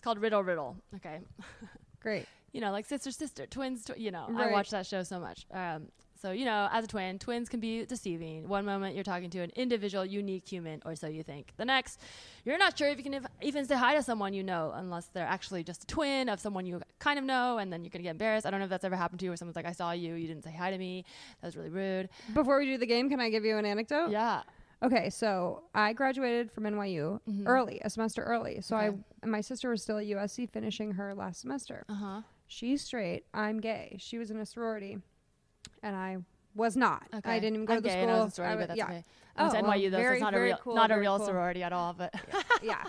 it's 0.00 0.04
called 0.06 0.18
Riddle 0.18 0.42
Riddle. 0.42 0.76
Okay, 0.96 1.18
Great. 2.00 2.24
you 2.52 2.62
know, 2.62 2.70
like 2.72 2.86
sister 2.86 3.10
sister, 3.10 3.44
twins. 3.46 3.84
Tw- 3.84 3.98
you 3.98 4.10
know, 4.10 4.24
I 4.34 4.50
watch 4.50 4.70
that 4.70 4.86
show 4.86 5.02
so 5.02 5.20
much. 5.20 5.44
Um, 5.52 5.88
so 6.18 6.30
you 6.32 6.46
know, 6.46 6.70
as 6.72 6.84
a 6.84 6.86
twin, 6.86 7.18
twins 7.18 7.50
can 7.50 7.60
be 7.60 7.84
deceiving. 7.84 8.48
One 8.48 8.64
moment 8.64 8.94
you're 8.94 9.04
talking 9.04 9.28
to 9.28 9.40
an 9.40 9.50
individual, 9.56 10.06
unique 10.06 10.48
human, 10.48 10.80
or 10.86 10.96
so 10.96 11.06
you 11.06 11.22
think. 11.22 11.52
The 11.58 11.66
next, 11.66 12.00
you're 12.46 12.56
not 12.56 12.78
sure 12.78 12.88
if 12.88 12.96
you 12.96 13.04
can 13.04 13.12
ev- 13.12 13.26
even 13.42 13.66
say 13.66 13.74
hi 13.76 13.94
to 13.94 14.02
someone 14.02 14.32
you 14.32 14.42
know, 14.42 14.72
unless 14.74 15.04
they're 15.08 15.26
actually 15.26 15.64
just 15.64 15.82
a 15.84 15.86
twin 15.86 16.30
of 16.30 16.40
someone 16.40 16.64
you 16.64 16.80
kind 16.98 17.18
of 17.18 17.26
know, 17.26 17.58
and 17.58 17.70
then 17.70 17.84
you're 17.84 17.90
gonna 17.90 18.02
get 18.02 18.12
embarrassed. 18.12 18.46
I 18.46 18.50
don't 18.50 18.60
know 18.60 18.64
if 18.64 18.70
that's 18.70 18.84
ever 18.84 18.96
happened 18.96 19.20
to 19.20 19.26
you, 19.26 19.30
where 19.32 19.36
someone's 19.36 19.56
like, 19.56 19.66
"I 19.66 19.72
saw 19.72 19.92
you, 19.92 20.14
you 20.14 20.26
didn't 20.26 20.44
say 20.44 20.52
hi 20.52 20.70
to 20.70 20.78
me. 20.78 21.04
That 21.42 21.48
was 21.48 21.58
really 21.58 21.68
rude." 21.68 22.08
Before 22.32 22.58
we 22.58 22.64
do 22.64 22.78
the 22.78 22.86
game, 22.86 23.10
can 23.10 23.20
I 23.20 23.28
give 23.28 23.44
you 23.44 23.58
an 23.58 23.66
anecdote? 23.66 24.10
Yeah. 24.12 24.44
Okay, 24.82 25.10
so 25.10 25.64
I 25.74 25.92
graduated 25.92 26.50
from 26.50 26.64
NYU 26.64 27.20
Mhm. 27.28 27.42
early, 27.46 27.80
a 27.84 27.90
semester 27.90 28.22
early. 28.22 28.60
So 28.62 28.76
Okay. 28.76 28.96
I 29.22 29.26
my 29.26 29.40
sister 29.42 29.68
was 29.68 29.82
still 29.82 29.98
at 29.98 30.06
USC 30.06 30.46
finishing 30.46 30.92
her 30.92 31.14
last 31.14 31.40
semester. 31.42 31.84
Uh 31.88 31.94
huh. 31.94 32.22
She's 32.46 32.82
straight. 32.82 33.24
I'm 33.34 33.60
gay. 33.60 33.96
She 34.00 34.16
was 34.18 34.30
in 34.30 34.38
a 34.38 34.46
sorority, 34.46 34.98
and 35.82 35.94
I 35.94 36.18
was 36.54 36.76
not. 36.76 37.06
Okay. 37.14 37.30
I 37.30 37.38
didn't 37.38 37.54
even 37.56 37.66
go 37.66 37.74
I'm 37.74 37.78
to 37.78 37.82
the 37.82 37.88
gay 37.88 37.92
school. 37.92 38.02
and 38.02 38.10
I 38.10 38.24
was 38.24 38.32
a 38.32 38.34
sorority, 38.36 38.54
I 38.54 38.60
but 38.62 38.68
that's 38.68 38.78
yeah. 38.78 38.84
okay. 38.86 39.04
I 39.36 39.46
Oh, 39.46 39.50
to 39.50 39.62
well, 39.62 39.70
NYU 39.72 39.90
though, 39.90 40.02
so 40.02 40.12
it's 40.12 40.20
not 40.20 40.34
a 40.34 40.40
real, 40.40 40.56
cool, 40.56 40.74
not 40.74 40.90
a 40.90 40.98
real 40.98 41.16
cool. 41.18 41.26
sorority 41.26 41.62
at 41.62 41.72
all. 41.72 41.92
But 41.92 42.14
yeah. 42.62 42.84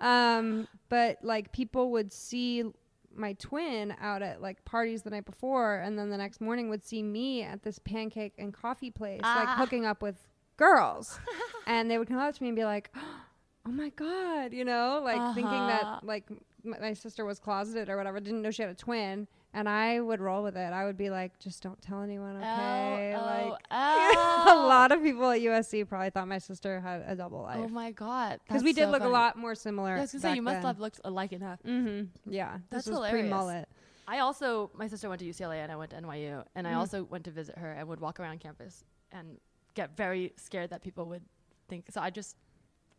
Um, 0.00 0.68
but 0.88 1.18
like 1.22 1.52
people 1.52 1.90
would 1.92 2.12
see 2.12 2.64
my 3.12 3.32
twin 3.34 3.92
out 4.00 4.22
at 4.22 4.40
like 4.40 4.64
parties 4.64 5.02
the 5.02 5.10
night 5.10 5.24
before, 5.24 5.76
and 5.78 5.98
then 5.98 6.10
the 6.10 6.16
next 6.18 6.40
morning 6.40 6.68
would 6.68 6.84
see 6.84 7.02
me 7.02 7.42
at 7.42 7.62
this 7.62 7.78
pancake 7.80 8.34
and 8.38 8.52
coffee 8.54 8.90
place, 8.90 9.20
like 9.22 9.48
Ah. 9.48 9.56
hooking 9.58 9.84
up 9.86 10.02
with 10.02 10.16
girls, 10.60 11.18
and 11.66 11.90
they 11.90 11.98
would 11.98 12.06
come 12.08 12.18
up 12.18 12.34
to 12.34 12.42
me 12.42 12.50
and 12.50 12.56
be 12.56 12.64
like, 12.64 12.90
"Oh 13.66 13.70
my 13.72 13.88
god," 13.90 14.52
you 14.52 14.64
know, 14.64 15.00
like 15.02 15.22
thinking 15.34 15.64
Uh-huh. 15.68 15.84
that 16.00 16.04
like 16.04 16.24
my, 16.62 16.78
my 16.78 16.92
sister 16.92 17.24
was 17.24 17.38
closeted 17.40 17.88
or 17.88 17.96
whatever, 17.96 18.20
didn't 18.20 18.42
know 18.42 18.50
she 18.52 18.62
had 18.62 18.70
a 18.70 18.74
twin. 18.74 19.26
And 19.52 19.68
I 19.68 19.98
would 19.98 20.20
roll 20.20 20.44
with 20.44 20.56
it. 20.56 20.72
I 20.72 20.84
would 20.84 20.96
be 20.96 21.10
like, 21.10 21.36
just 21.40 21.60
don't 21.60 21.80
tell 21.82 22.02
anyone, 22.02 22.36
okay? 22.36 23.14
oh, 23.16 23.48
like, 23.50 23.54
oh, 23.72 24.44
a 24.46 24.54
lot 24.68 24.92
of 24.92 25.02
people 25.02 25.28
at 25.30 25.40
USC 25.40 25.88
probably 25.88 26.10
thought 26.10 26.28
my 26.28 26.38
sister 26.38 26.78
had 26.80 27.02
a 27.04 27.16
double 27.16 27.42
life 27.42 27.58
Oh 27.64 27.68
my 27.68 27.90
god! 27.90 28.38
because 28.46 28.62
we 28.62 28.72
did 28.72 28.84
so 28.84 28.90
look 28.92 29.02
funny. 29.02 29.10
a 29.10 29.12
lot 29.12 29.36
more 29.36 29.56
similar. 29.56 29.94
Yeah, 29.94 29.98
I 29.98 30.00
was 30.02 30.12
gonna 30.12 30.22
say 30.22 30.34
you 30.36 30.42
must 30.42 30.62
have 30.62 30.78
looked 30.78 31.00
alike 31.04 31.32
enough. 31.32 31.58
Mm-hmm. 31.66 32.32
Yeah, 32.32 32.58
That's 32.70 32.84
this 32.84 32.92
was 32.92 32.98
hilarious. 32.98 33.22
pre-mullet. 33.24 33.68
I 34.06 34.18
also, 34.20 34.70
my 34.74 34.86
sister 34.86 35.08
went 35.08 35.18
to 35.20 35.26
UCLA 35.26 35.56
and 35.64 35.72
I 35.72 35.76
went 35.76 35.90
to 35.90 35.96
NYU, 35.96 36.44
and 36.54 36.68
I 36.68 36.72
Mhm. 36.72 36.76
also 36.78 37.02
went 37.04 37.24
to 37.24 37.32
visit 37.32 37.58
her 37.58 37.72
and 37.72 37.88
would 37.88 37.98
walk 38.00 38.20
around 38.20 38.38
campus 38.38 38.84
and 39.10 39.38
get 39.74 39.96
very 39.96 40.32
scared 40.36 40.70
that 40.70 40.82
people 40.82 41.06
would 41.06 41.22
think. 41.68 41.86
So 41.90 42.00
I 42.00 42.10
just, 42.10 42.36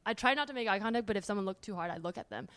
I 0.05 0.13
try 0.13 0.33
not 0.33 0.47
to 0.47 0.53
make 0.53 0.67
eye 0.67 0.79
contact, 0.79 1.05
but 1.05 1.17
if 1.17 1.25
someone 1.25 1.45
looked 1.45 1.63
too 1.63 1.75
hard, 1.75 1.91
I'd 1.91 2.03
look 2.03 2.17
at 2.17 2.29
them, 2.29 2.47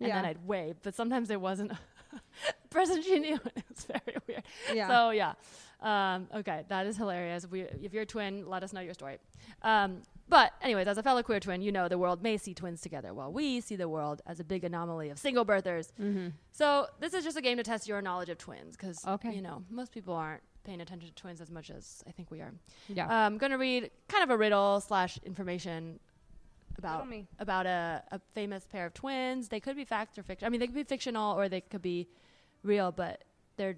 and 0.00 0.10
then 0.10 0.24
I'd 0.24 0.46
wave. 0.46 0.76
But 0.82 0.94
sometimes 0.94 1.30
it 1.30 1.40
wasn't 1.40 1.72
a 1.72 1.78
person 2.70 3.02
she 3.02 3.18
knew. 3.18 3.38
It 3.56 3.64
was 3.68 3.84
very 3.84 4.16
weird. 4.28 4.42
Yeah. 4.72 4.88
So 4.88 5.10
yeah, 5.10 5.32
um, 5.80 6.28
okay, 6.34 6.64
that 6.68 6.86
is 6.86 6.96
hilarious. 6.96 7.46
We, 7.50 7.62
if 7.62 7.92
you're 7.92 8.02
a 8.02 8.06
twin, 8.06 8.46
let 8.48 8.62
us 8.62 8.72
know 8.72 8.80
your 8.80 8.94
story. 8.94 9.18
Um, 9.62 10.02
but 10.28 10.52
anyways, 10.62 10.86
as 10.88 10.96
a 10.96 11.02
fellow 11.02 11.22
queer 11.22 11.40
twin, 11.40 11.60
you 11.60 11.70
know 11.72 11.88
the 11.88 11.98
world 11.98 12.22
may 12.22 12.36
see 12.38 12.54
twins 12.54 12.80
together, 12.80 13.12
while 13.12 13.32
we 13.32 13.60
see 13.60 13.76
the 13.76 13.88
world 13.88 14.22
as 14.26 14.40
a 14.40 14.44
big 14.44 14.64
anomaly 14.64 15.10
of 15.10 15.18
single 15.18 15.44
birthers. 15.44 15.88
mm-hmm. 16.00 16.28
So 16.52 16.86
this 17.00 17.12
is 17.14 17.24
just 17.24 17.36
a 17.36 17.42
game 17.42 17.56
to 17.58 17.62
test 17.62 17.86
your 17.88 18.00
knowledge 18.00 18.28
of 18.30 18.38
twins, 18.38 18.76
because 18.76 19.04
Okay. 19.06 19.34
you 19.34 19.42
know 19.42 19.64
most 19.70 19.92
people 19.92 20.14
aren't 20.14 20.42
paying 20.64 20.80
attention 20.80 21.08
to 21.08 21.14
twins 21.14 21.40
as 21.40 21.50
much 21.50 21.70
as 21.70 22.02
I 22.06 22.10
think 22.10 22.30
we 22.30 22.40
are. 22.40 22.52
Yeah. 22.88 23.06
I'm 23.08 23.38
gonna 23.38 23.58
read 23.58 23.90
kind 24.08 24.24
of 24.24 24.30
a 24.30 24.36
riddle 24.36 24.80
slash 24.80 25.18
information 25.24 26.00
about 26.78 27.06
about 27.38 27.66
a, 27.66 28.02
a 28.10 28.20
famous 28.34 28.66
pair 28.66 28.86
of 28.86 28.94
twins. 28.94 29.48
They 29.48 29.60
could 29.60 29.76
be 29.76 29.84
fact 29.84 30.18
or 30.18 30.22
fiction. 30.22 30.46
I 30.46 30.48
mean, 30.48 30.60
they 30.60 30.66
could 30.66 30.74
be 30.74 30.84
fictional 30.84 31.38
or 31.38 31.48
they 31.48 31.60
could 31.60 31.82
be 31.82 32.08
real, 32.62 32.90
but 32.92 33.22
they're 33.56 33.76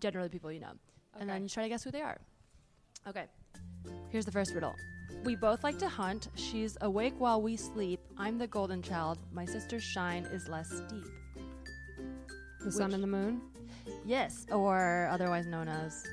generally 0.00 0.28
people 0.28 0.50
you 0.50 0.60
know. 0.60 0.68
Okay. 0.68 1.20
And 1.20 1.28
then 1.28 1.42
you 1.42 1.48
try 1.48 1.62
to 1.64 1.68
guess 1.68 1.84
who 1.84 1.90
they 1.90 2.00
are. 2.00 2.18
Okay. 3.06 3.26
Here's 4.10 4.24
the 4.24 4.32
first 4.32 4.54
riddle. 4.54 4.74
We 5.24 5.36
both 5.36 5.62
like 5.62 5.78
to 5.78 5.88
hunt. 5.88 6.28
She's 6.34 6.76
awake 6.80 7.14
while 7.18 7.42
we 7.42 7.56
sleep. 7.56 8.00
I'm 8.16 8.38
the 8.38 8.46
golden 8.46 8.80
child. 8.82 9.18
My 9.32 9.44
sister's 9.44 9.82
shine 9.82 10.24
is 10.32 10.48
less 10.48 10.68
steep. 10.68 11.04
the 12.64 12.72
sun 12.72 12.92
and 12.94 13.02
the 13.02 13.06
moon. 13.08 13.42
Yes, 14.04 14.46
or 14.50 15.08
otherwise 15.10 15.46
known 15.46 15.68
as 15.68 16.04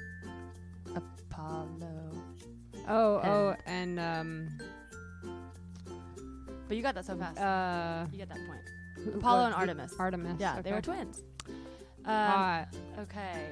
Apollo. 0.95 2.11
Oh, 2.87 3.15
oh, 3.23 3.55
and 3.65 3.99
um, 3.99 4.49
But 6.67 6.77
you 6.77 6.83
got 6.83 6.95
that 6.95 7.05
so 7.05 7.15
fast. 7.17 7.37
uh, 7.39 8.05
you 8.11 8.17
get 8.17 8.29
that 8.29 8.37
point. 8.37 9.15
Apollo 9.15 9.45
and 9.45 9.53
Artemis. 9.55 9.93
Artemis. 9.97 10.37
Yeah, 10.39 10.61
they 10.61 10.71
were 10.71 10.81
twins. 10.81 11.21
Um, 12.05 12.15
Hot. 12.15 12.67
okay. 12.99 13.45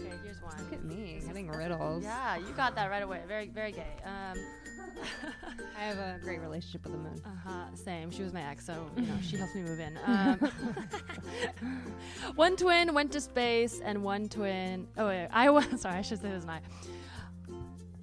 Okay, 0.00 0.14
here's 0.22 0.40
one. 0.42 0.54
Look 0.58 0.72
at 0.72 0.84
me 0.84 1.20
getting 1.26 1.48
riddles. 1.48 2.02
Yeah, 2.04 2.36
you 2.36 2.52
got 2.56 2.74
that 2.76 2.90
right 2.90 3.02
away. 3.02 3.22
Very, 3.26 3.48
very 3.48 3.72
gay. 3.72 3.96
Um, 4.04 4.38
I 5.78 5.82
have 5.82 5.98
a 5.98 6.18
great 6.22 6.40
relationship 6.40 6.84
with 6.84 6.92
the 6.92 6.98
moon. 6.98 7.20
uh 7.24 7.28
huh. 7.44 7.64
Same. 7.74 8.10
She 8.10 8.22
was 8.22 8.32
my 8.32 8.42
ex, 8.42 8.64
so 8.66 8.90
you 8.96 9.02
know 9.06 9.14
she 9.22 9.36
helped 9.36 9.54
me 9.54 9.62
move 9.62 9.80
in. 9.80 9.98
Um, 10.04 10.38
one 12.34 12.56
twin 12.56 12.94
went 12.94 13.12
to 13.12 13.20
space, 13.20 13.80
and 13.80 14.02
one 14.02 14.28
twin. 14.28 14.86
Oh 14.96 15.06
wait, 15.06 15.28
I 15.32 15.50
went. 15.50 15.78
Sorry, 15.80 15.96
I 15.96 16.02
should 16.02 16.20
say 16.20 16.30
this. 16.30 16.44
I. 16.46 16.60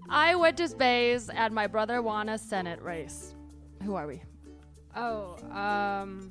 I 0.08 0.36
went 0.36 0.58
to 0.58 0.68
space, 0.68 1.30
and 1.30 1.54
my 1.56 1.68
brother 1.68 2.02
won 2.02 2.30
a 2.30 2.38
Senate 2.38 2.82
race. 2.82 3.34
Who 3.84 3.96
are 3.96 4.06
we? 4.08 4.22
Oh, 4.96 5.36
um. 5.52 6.30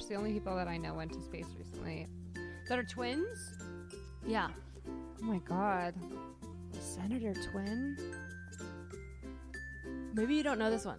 Gosh, 0.00 0.08
the 0.08 0.14
only 0.14 0.32
people 0.32 0.56
that 0.56 0.66
I 0.66 0.78
know 0.78 0.94
went 0.94 1.12
to 1.12 1.20
space 1.20 1.46
recently 1.58 2.06
that 2.70 2.78
are 2.78 2.82
twins. 2.84 3.38
Yeah. 4.26 4.48
Oh 4.88 5.24
my 5.24 5.38
god, 5.38 5.94
Senator 6.78 7.34
twin. 7.50 7.96
Maybe 10.14 10.34
you 10.34 10.42
don't 10.42 10.58
know 10.58 10.70
this 10.70 10.86
one. 10.86 10.98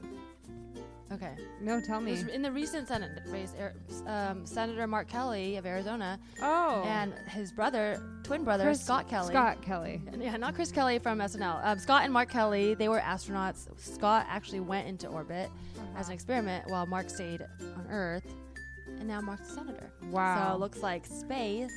Okay. 1.11 1.35
No, 1.59 1.81
tell 1.81 1.97
It 1.99 2.03
me. 2.03 2.11
was 2.11 2.23
in 2.27 2.41
the 2.41 2.51
recent 2.51 2.87
Senate 2.87 3.11
race, 3.27 3.53
er, 3.59 3.73
um, 4.07 4.45
Senator 4.45 4.87
Mark 4.87 5.09
Kelly 5.09 5.57
of 5.57 5.65
Arizona 5.65 6.17
Oh, 6.41 6.83
and 6.85 7.13
his 7.27 7.51
brother, 7.51 8.01
twin 8.23 8.45
brother 8.45 8.63
Chris- 8.63 8.81
Scott 8.81 9.09
Kelly. 9.09 9.27
Scott 9.27 9.61
Kelly. 9.61 10.01
Yeah, 10.17 10.37
not 10.37 10.55
Chris 10.55 10.71
Kelly 10.71 10.99
from 10.99 11.19
SNL. 11.19 11.59
Um, 11.65 11.79
Scott 11.79 12.03
and 12.05 12.13
Mark 12.13 12.29
Kelly, 12.29 12.75
they 12.75 12.87
were 12.87 12.99
astronauts. 13.01 13.67
Scott 13.77 14.25
actually 14.29 14.61
went 14.61 14.87
into 14.87 15.07
orbit 15.07 15.49
as 15.97 16.07
an 16.07 16.13
experiment 16.13 16.69
while 16.69 16.85
Mark 16.85 17.09
stayed 17.09 17.41
on 17.75 17.87
Earth, 17.89 18.33
and 18.99 19.07
now 19.07 19.21
Mark's 19.21 19.49
a 19.49 19.53
senator. 19.53 19.91
Wow. 20.09 20.49
So 20.49 20.55
it 20.55 20.59
looks 20.59 20.79
like 20.79 21.05
space 21.05 21.71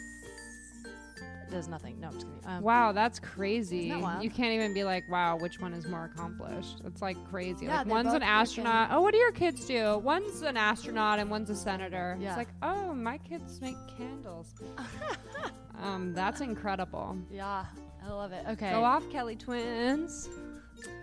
does 1.54 1.68
nothing. 1.68 2.00
No, 2.00 2.08
I'm 2.08 2.14
just 2.14 2.26
kidding. 2.26 2.40
Um, 2.46 2.62
Wow, 2.62 2.92
that's 2.92 3.18
crazy. 3.20 3.90
That? 3.90 4.22
You 4.22 4.30
can't 4.30 4.52
even 4.52 4.74
be 4.74 4.84
like, 4.84 5.08
wow, 5.08 5.36
which 5.36 5.60
one 5.60 5.72
is 5.72 5.86
more 5.86 6.04
accomplished? 6.12 6.80
It's 6.84 7.00
like 7.00 7.16
crazy. 7.30 7.66
Yeah, 7.66 7.78
like 7.78 7.86
one's 7.86 8.12
an 8.12 8.22
freaking- 8.22 8.26
astronaut. 8.26 8.88
Oh, 8.90 9.00
what 9.00 9.12
do 9.12 9.18
your 9.18 9.32
kids 9.32 9.64
do? 9.64 9.98
One's 9.98 10.42
an 10.42 10.56
astronaut 10.56 11.18
and 11.18 11.30
one's 11.30 11.50
a 11.50 11.56
senator. 11.56 12.16
Yeah. 12.20 12.30
It's 12.30 12.38
like, 12.38 12.48
oh, 12.62 12.92
my 12.94 13.18
kids 13.18 13.60
make 13.60 13.76
candles. 13.96 14.54
um, 15.82 16.12
that's 16.12 16.40
incredible. 16.40 17.16
Yeah, 17.30 17.66
I 18.04 18.10
love 18.10 18.32
it. 18.32 18.44
Okay. 18.48 18.70
Go 18.70 18.82
off, 18.82 19.08
Kelly 19.10 19.36
twins. 19.36 20.28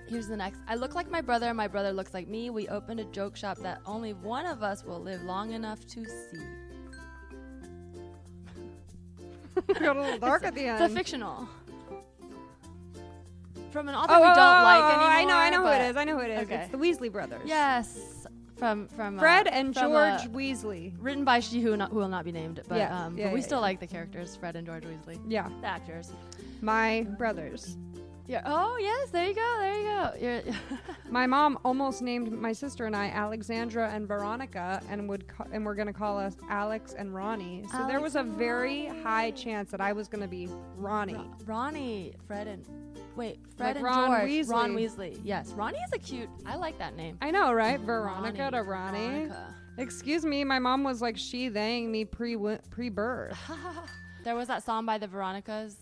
Here's 0.07 0.27
the 0.27 0.37
next. 0.37 0.59
I 0.67 0.75
look 0.75 0.93
like 0.95 1.09
my 1.09 1.21
brother. 1.21 1.47
and 1.47 1.57
My 1.57 1.67
brother 1.67 1.93
looks 1.93 2.13
like 2.13 2.27
me. 2.27 2.49
We 2.49 2.67
opened 2.67 2.99
a 2.99 3.05
joke 3.05 3.37
shop 3.37 3.57
that 3.59 3.79
only 3.85 4.13
one 4.13 4.45
of 4.45 4.61
us 4.61 4.83
will 4.83 4.99
live 4.99 5.23
long 5.23 5.53
enough 5.53 5.85
to 5.87 6.05
see. 6.05 6.39
Got 9.79 9.97
a 9.97 10.01
little 10.01 10.19
dark 10.19 10.43
at 10.43 10.53
the 10.55 10.65
It's 10.65 10.81
end. 10.81 10.93
a 10.93 10.95
fictional. 10.95 11.47
From 13.71 13.87
an 13.87 13.95
author 13.95 14.13
oh, 14.13 14.19
we 14.19 14.27
don't 14.27 14.37
oh, 14.37 14.63
like 14.63 14.93
anymore. 14.93 15.09
I 15.09 15.23
know, 15.23 15.35
I 15.35 15.49
know 15.49 15.61
who 15.61 15.71
it 15.71 15.89
is. 15.89 15.95
I 15.97 16.03
know 16.03 16.17
who 16.17 16.23
it 16.25 16.31
is. 16.31 16.39
Okay. 16.41 16.55
It's 16.55 16.71
the 16.71 16.77
Weasley 16.77 17.09
brothers. 17.11 17.41
Yes, 17.45 18.27
from 18.57 18.87
from 18.89 19.17
uh, 19.17 19.21
Fred 19.21 19.47
and 19.47 19.73
from, 19.73 19.91
George 19.91 20.25
uh, 20.25 20.27
Weasley. 20.27 20.93
written 20.99 21.23
by 21.23 21.39
she 21.39 21.61
who, 21.61 21.77
not, 21.77 21.89
who 21.91 21.97
will 21.97 22.09
not 22.09 22.25
be 22.25 22.31
named, 22.31 22.61
but 22.67 22.77
Yeah, 22.77 23.05
um, 23.05 23.17
yeah, 23.17 23.25
but 23.25 23.33
we 23.33 23.39
yeah, 23.39 23.45
still 23.45 23.57
yeah. 23.59 23.61
like 23.61 23.79
the 23.79 23.87
characters, 23.87 24.35
Fred 24.35 24.55
and 24.55 24.67
George 24.67 24.83
Weasley, 24.83 25.19
Yeah, 25.27 25.49
the 25.61 25.67
actors. 25.67 26.11
my 26.61 27.07
brothers. 27.17 27.77
Yeah. 28.27 28.41
Oh 28.45 28.77
yes, 28.79 29.09
there 29.09 29.27
you 29.27 29.33
go, 29.35 29.55
there 29.59 30.37
you 30.37 30.41
go. 30.43 30.51
My 31.11 31.27
mom 31.27 31.59
almost 31.65 32.01
named 32.01 32.31
my 32.31 32.53
sister 32.53 32.85
and 32.85 32.95
I 32.95 33.07
Alexandra 33.07 33.89
and 33.91 34.07
Veronica, 34.07 34.81
and 34.89 35.09
would 35.09 35.27
ca- 35.27 35.47
and 35.51 35.65
we're 35.65 35.75
gonna 35.75 35.91
call 35.91 36.17
us 36.17 36.37
Alex 36.49 36.93
and 36.97 37.13
Ronnie. 37.13 37.65
So 37.71 37.85
there 37.87 37.99
was 37.99 38.15
a 38.15 38.23
very 38.23 38.85
high 39.03 39.31
chance 39.31 39.71
that 39.71 39.81
I 39.81 39.91
was 39.91 40.07
gonna 40.07 40.27
be 40.29 40.47
Ronnie. 40.77 41.15
Ron- 41.15 41.35
Ronnie, 41.45 42.13
Fred 42.27 42.47
and 42.47 42.65
wait, 43.17 43.39
Fred 43.57 43.67
Like 43.67 43.75
and 43.77 43.83
Ron 43.83 44.07
George, 44.09 44.29
Weasley. 44.29 44.49
Ron 44.51 44.75
Weasley. 44.75 45.19
Yes, 45.23 45.49
Ronnie 45.51 45.79
is 45.79 45.91
a 45.93 45.99
cute. 45.99 46.29
I 46.45 46.55
like 46.55 46.77
that 46.79 46.95
name. 46.95 47.17
I 47.21 47.31
know, 47.31 47.51
right? 47.51 47.79
Veronica 47.79 48.51
to 48.51 48.63
Ronnie. 48.63 48.99
Veronica. 49.27 49.55
Excuse 49.77 50.23
me, 50.23 50.43
my 50.45 50.59
mom 50.59 50.83
was 50.85 51.01
like 51.01 51.17
she 51.17 51.49
theying 51.49 51.91
me 51.91 52.05
pre 52.05 52.37
pre 52.69 52.89
birth. 52.89 53.37
There 54.23 54.35
was 54.35 54.49
that 54.49 54.63
song 54.63 54.85
by 54.85 54.99
the 54.99 55.07
Veronicas, 55.07 55.75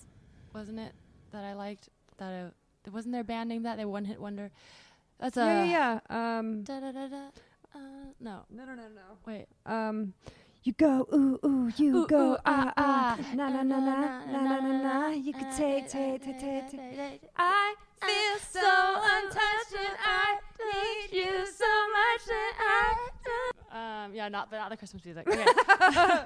wasn't 0.56 0.80
it? 0.80 0.94
That 1.34 1.44
I 1.44 1.54
liked. 1.54 1.90
That 2.20 2.54
there 2.84 2.94
wasn't 2.94 3.14
their 3.14 3.24
band 3.24 3.50
name 3.50 3.64
that 3.64 3.78
they 3.78 3.86
one 3.86 4.06
hit 4.06 4.20
wonder. 4.22 4.52
That's 5.20 5.38
a 5.38 5.42
yeah, 5.42 5.64
yeah, 5.66 6.00
yeah. 6.10 6.38
Um, 6.40 6.64
Da, 6.64 6.80
da, 6.80 6.92
da, 6.92 7.08
da. 7.08 7.24
Uh, 7.76 7.80
no, 8.20 8.46
no, 8.50 8.66
no, 8.66 8.74
no, 8.76 8.84
no. 8.84 9.18
wait. 9.26 9.48
Um, 9.66 10.14
you 10.64 10.74
go 10.74 11.08
ooh 11.14 11.40
ooh, 11.46 11.72
you 11.78 11.98
Ooh, 12.04 12.08
go 12.08 12.34
ooh, 12.34 12.38
ah 12.46 12.74
ah, 12.78 13.18
ah, 13.18 13.36
na 13.36 13.50
na 13.50 13.64
na 13.64 13.80
na 13.80 13.96
na 14.26 14.42
na 14.46 14.60
na 14.60 14.72
na. 14.84 15.08
You 15.10 15.34
could 15.34 15.52
take 15.52 15.90
take 15.90 16.22
take 16.24 16.40
take 16.40 16.70
take. 16.72 17.22
I 17.38 17.76
feel 18.02 18.40
so 18.62 18.96
untouched 19.16 19.76
and 19.78 19.98
I 20.04 20.38
need 20.60 21.18
you 21.18 21.46
so 21.46 21.72
much 22.00 22.26
that 22.28 22.54
I. 22.60 24.06
Um, 24.06 24.16
yeah, 24.16 24.28
not, 24.30 24.50
but 24.50 24.58
not 24.58 24.70
the 24.70 24.78
Christmas 24.78 25.04
music. 25.06 25.28
Okay. 25.30 25.46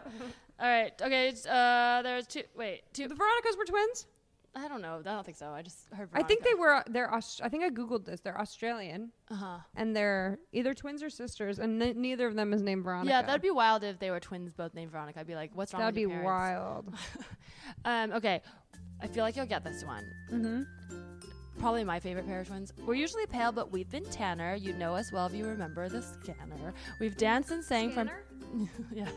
All 0.59 0.69
right. 0.69 0.93
Okay. 1.01 1.29
it's, 1.29 1.45
Uh, 1.45 2.01
there's 2.03 2.25
two. 2.27 2.43
Wait, 2.55 2.83
two. 2.93 3.07
The 3.07 3.15
Veronicas 3.15 3.57
were 3.57 3.65
twins. 3.65 4.07
I 4.55 4.67
don't 4.67 4.81
know. 4.83 4.99
I 4.99 5.01
don't 5.01 5.25
think 5.25 5.37
so. 5.37 5.47
I 5.49 5.63
just 5.63 5.87
heard. 5.93 6.09
I 6.13 6.21
think 6.21 6.43
they 6.43 6.53
were. 6.53 6.83
They're. 6.87 7.11
Aus- 7.13 7.41
I 7.43 7.49
think 7.49 7.63
I 7.63 7.69
googled 7.71 8.05
this. 8.05 8.19
They're 8.21 8.39
Australian, 8.39 9.11
Uh 9.31 9.35
huh. 9.35 9.57
and 9.75 9.95
they're 9.95 10.37
either 10.51 10.73
twins 10.75 11.01
or 11.01 11.09
sisters, 11.09 11.57
and 11.57 11.81
n- 11.81 11.99
neither 11.99 12.27
of 12.27 12.35
them 12.35 12.53
is 12.53 12.61
named 12.61 12.83
Veronica. 12.83 13.09
Yeah, 13.09 13.21
that'd 13.23 13.41
be 13.41 13.49
wild 13.49 13.83
if 13.83 13.97
they 13.97 14.11
were 14.11 14.19
twins, 14.19 14.53
both 14.53 14.75
named 14.75 14.91
Veronica. 14.91 15.19
I'd 15.21 15.27
be 15.27 15.33
like, 15.35 15.51
what's 15.55 15.73
wrong 15.73 15.79
with 15.85 15.95
that'd 15.95 15.95
be 15.95 16.01
your 16.01 16.21
parents? 16.21 16.25
wild. 16.25 16.95
Um. 17.85 18.11
Okay. 18.13 18.41
I 19.01 19.07
feel 19.07 19.23
like 19.23 19.35
you'll 19.35 19.45
get 19.47 19.63
this 19.63 19.83
one. 19.83 20.05
mm-hmm. 20.31 20.61
Probably 21.59 21.83
my 21.83 21.99
favorite 21.99 22.25
pair 22.27 22.41
of 22.41 22.47
twins. 22.47 22.71
We're 22.85 22.93
usually 22.95 23.25
pale, 23.25 23.51
but 23.51 23.71
we've 23.71 23.89
been 23.89 24.05
tanner. 24.05 24.55
You 24.55 24.73
know 24.73 24.95
us 24.95 25.11
well 25.11 25.25
if 25.27 25.33
you 25.33 25.45
remember 25.45 25.87
the 25.89 26.01
scanner. 26.01 26.73
We've 26.99 27.15
danced 27.17 27.51
and 27.51 27.63
sang 27.63 27.91
from. 27.91 28.09
yeah. 28.93 29.07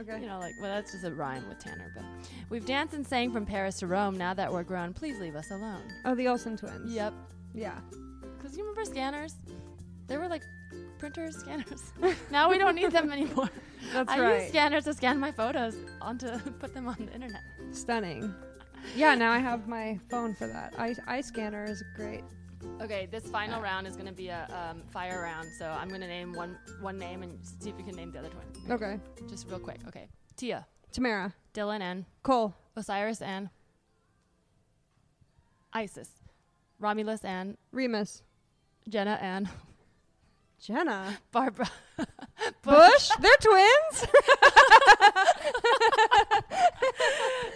Okay. 0.00 0.20
You 0.20 0.26
know, 0.26 0.38
like, 0.38 0.54
well, 0.60 0.70
that's 0.70 0.92
just 0.92 1.04
a 1.04 1.10
rhyme 1.10 1.48
with 1.48 1.58
Tanner, 1.58 1.90
but 1.94 2.04
we've 2.50 2.66
danced 2.66 2.94
and 2.94 3.06
sang 3.06 3.32
from 3.32 3.46
Paris 3.46 3.78
to 3.78 3.86
Rome. 3.86 4.16
Now 4.18 4.34
that 4.34 4.52
we're 4.52 4.62
grown, 4.62 4.92
please 4.92 5.18
leave 5.18 5.36
us 5.36 5.50
alone. 5.50 5.82
Oh, 6.04 6.14
the 6.14 6.28
Olsen 6.28 6.56
twins. 6.56 6.92
Yep. 6.92 7.14
Yeah. 7.54 7.78
Because 8.36 8.56
you 8.56 8.62
remember 8.64 8.84
scanners? 8.84 9.34
They 10.06 10.18
were 10.18 10.28
like 10.28 10.42
printers, 10.98 11.36
scanners. 11.36 11.92
now 12.30 12.50
we 12.50 12.58
don't 12.58 12.74
need 12.74 12.92
them 12.92 13.10
anymore. 13.10 13.48
That's 13.92 14.10
I 14.10 14.20
right. 14.20 14.40
use 14.40 14.48
scanners 14.48 14.84
to 14.84 14.94
scan 14.94 15.18
my 15.18 15.32
photos 15.32 15.76
onto 16.00 16.38
put 16.58 16.74
them 16.74 16.88
on 16.88 16.96
the 16.98 17.12
internet. 17.12 17.42
Stunning. 17.72 18.34
Yeah. 18.94 19.14
Now 19.14 19.32
I 19.32 19.38
have 19.38 19.66
my 19.66 19.98
phone 20.10 20.34
for 20.34 20.46
that. 20.46 20.74
I 20.78 20.94
eye 21.06 21.20
scanner 21.22 21.64
is 21.64 21.82
great. 21.96 22.22
Okay, 22.80 23.06
this 23.10 23.26
final 23.28 23.60
round 23.60 23.86
is 23.86 23.96
gonna 23.96 24.12
be 24.12 24.28
a 24.28 24.46
um, 24.50 24.82
fire 24.92 25.22
round. 25.22 25.48
So 25.58 25.66
I'm 25.66 25.88
gonna 25.88 26.06
name 26.06 26.32
one 26.32 26.58
one 26.80 26.98
name 26.98 27.22
and 27.22 27.38
see 27.42 27.70
if 27.70 27.78
you 27.78 27.84
can 27.84 27.96
name 27.96 28.12
the 28.12 28.18
other 28.18 28.28
twin. 28.28 28.72
Okay. 28.72 29.00
Just 29.28 29.48
real 29.48 29.58
quick. 29.58 29.80
Okay, 29.88 30.08
Tia, 30.36 30.66
Tamera. 30.92 31.32
Dylan, 31.54 31.80
and 31.80 32.04
Cole. 32.22 32.54
Osiris, 32.76 33.22
and 33.22 33.48
Isis. 35.72 36.10
Romulus 36.78 37.24
and 37.24 37.56
Remus. 37.72 38.22
Jenna 38.88 39.18
and 39.20 39.48
Jenna. 40.60 41.18
Barbara. 41.32 41.70
Bush? 42.62 43.10
They're 43.20 43.32
twins? 43.40 44.06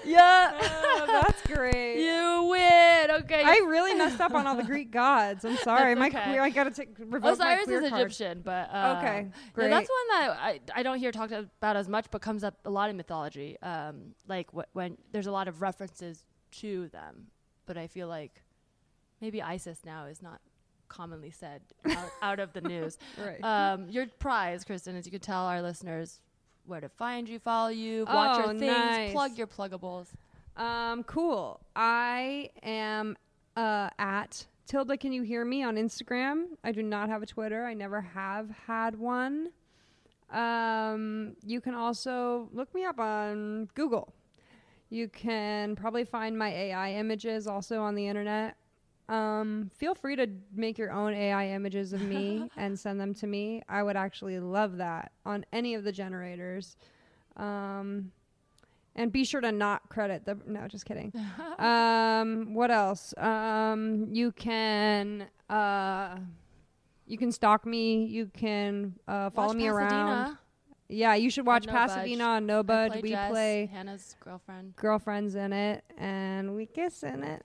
yeah. 0.04 0.52
oh, 0.60 1.06
that's 1.22 1.42
great. 1.46 2.02
you 2.02 2.44
win. 2.50 3.10
Okay. 3.22 3.42
I 3.44 3.58
really 3.66 3.94
messed 3.94 4.20
up 4.20 4.34
on 4.34 4.46
all 4.46 4.56
the 4.56 4.64
Greek 4.64 4.90
gods. 4.90 5.44
I'm 5.44 5.56
sorry. 5.58 5.94
That's 5.94 6.12
My 6.12 6.18
okay. 6.20 6.30
queer, 6.30 6.42
I 6.42 6.50
gotta 6.50 6.70
take 6.70 6.96
revoke 6.98 7.34
Osiris 7.34 7.64
queer 7.64 7.82
is 7.82 7.88
card. 7.90 8.02
Egyptian, 8.02 8.42
but 8.44 8.68
uh, 8.72 8.96
Okay, 8.98 9.22
yeah, 9.22 9.28
great. 9.52 9.70
that's 9.70 9.88
one 9.88 10.20
that 10.20 10.36
I, 10.40 10.60
I 10.74 10.82
don't 10.82 10.98
hear 10.98 11.12
talked 11.12 11.32
about 11.32 11.76
as 11.76 11.88
much, 11.88 12.06
but 12.10 12.22
comes 12.22 12.44
up 12.44 12.54
a 12.64 12.70
lot 12.70 12.90
in 12.90 12.96
mythology. 12.96 13.56
Um, 13.62 14.14
like 14.28 14.48
wh- 14.52 14.74
when 14.74 14.96
there's 15.12 15.26
a 15.26 15.32
lot 15.32 15.48
of 15.48 15.62
references 15.62 16.24
to 16.52 16.88
them, 16.88 17.26
but 17.66 17.76
I 17.76 17.86
feel 17.86 18.08
like 18.08 18.42
maybe 19.20 19.42
Isis 19.42 19.80
now 19.84 20.06
is 20.06 20.22
not 20.22 20.40
commonly 20.88 21.30
said 21.30 21.60
out, 21.88 22.10
out 22.22 22.40
of 22.40 22.52
the 22.52 22.60
news. 22.62 22.98
Right. 23.18 23.42
Um, 23.44 23.88
your 23.88 24.06
prize, 24.18 24.64
Kristen, 24.64 24.96
is 24.96 25.06
you 25.06 25.12
could 25.12 25.22
tell 25.22 25.44
our 25.44 25.62
listeners 25.62 26.20
where 26.66 26.80
to 26.80 26.88
find 26.88 27.28
you, 27.28 27.38
follow 27.38 27.68
you, 27.70 28.04
watch 28.06 28.38
Oh, 28.38 28.44
your 28.44 28.58
things, 28.58 28.62
nice. 28.72 29.12
plug 29.12 29.36
your 29.38 29.46
pluggables. 29.46 30.08
Um, 30.56 31.02
cool. 31.04 31.60
I 31.74 32.50
am 32.62 33.16
uh, 33.56 33.88
at 33.98 34.46
Tilda. 34.66 34.96
Can 34.96 35.12
you 35.12 35.22
hear 35.22 35.44
me 35.44 35.62
on 35.62 35.76
Instagram? 35.76 36.44
I 36.62 36.72
do 36.72 36.82
not 36.82 37.08
have 37.08 37.22
a 37.22 37.26
Twitter. 37.26 37.64
I 37.64 37.74
never 37.74 38.00
have 38.00 38.50
had 38.66 38.96
one. 38.98 39.50
Um, 40.30 41.34
you 41.44 41.60
can 41.60 41.74
also 41.74 42.48
look 42.52 42.72
me 42.74 42.84
up 42.84 42.98
on 42.98 43.68
Google. 43.74 44.12
You 44.88 45.08
can 45.08 45.76
probably 45.76 46.04
find 46.04 46.36
my 46.38 46.50
AI 46.50 46.92
images 46.94 47.46
also 47.46 47.80
on 47.80 47.94
the 47.94 48.06
internet. 48.06 48.56
Um, 49.10 49.70
feel 49.74 49.94
free 49.96 50.14
to 50.16 50.28
make 50.54 50.78
your 50.78 50.92
own 50.92 51.12
AI 51.12 51.48
images 51.48 51.92
of 51.92 52.00
me 52.00 52.48
and 52.56 52.78
send 52.78 53.00
them 53.00 53.12
to 53.14 53.26
me. 53.26 53.60
I 53.68 53.82
would 53.82 53.96
actually 53.96 54.38
love 54.38 54.76
that 54.76 55.10
on 55.26 55.44
any 55.52 55.74
of 55.74 55.82
the 55.84 55.90
generators. 55.92 56.76
Um, 57.36 58.12
and 58.94 59.10
be 59.12 59.24
sure 59.24 59.40
to 59.40 59.50
not 59.52 59.88
credit 59.88 60.24
the. 60.24 60.38
No, 60.46 60.66
just 60.68 60.84
kidding. 60.84 61.12
um, 61.58 62.54
what 62.54 62.70
else? 62.70 63.12
Um, 63.18 64.06
you 64.12 64.32
can. 64.32 65.26
Uh, 65.48 66.18
you 67.06 67.18
can 67.18 67.32
stalk 67.32 67.66
me. 67.66 68.04
You 68.04 68.30
can 68.32 68.94
uh, 69.08 69.30
follow 69.30 69.48
Watch 69.48 69.56
me 69.56 69.66
around. 69.68 70.36
Yeah, 70.88 71.14
you 71.14 71.30
should 71.30 71.46
watch 71.46 71.66
No 71.66 71.72
Budge. 71.72 71.88
Pasadena 71.88 72.24
on 72.24 72.46
No 72.46 72.62
Budge. 72.62 72.92
play 72.92 73.00
We 73.02 73.10
Jess, 73.10 73.30
play 73.30 73.70
Hannah's 73.72 74.16
girlfriend. 74.24 74.74
girlfriends 74.76 75.34
in 75.36 75.52
it, 75.52 75.84
and 75.98 76.54
we 76.54 76.66
kiss 76.66 77.02
in 77.04 77.22
it. 77.24 77.44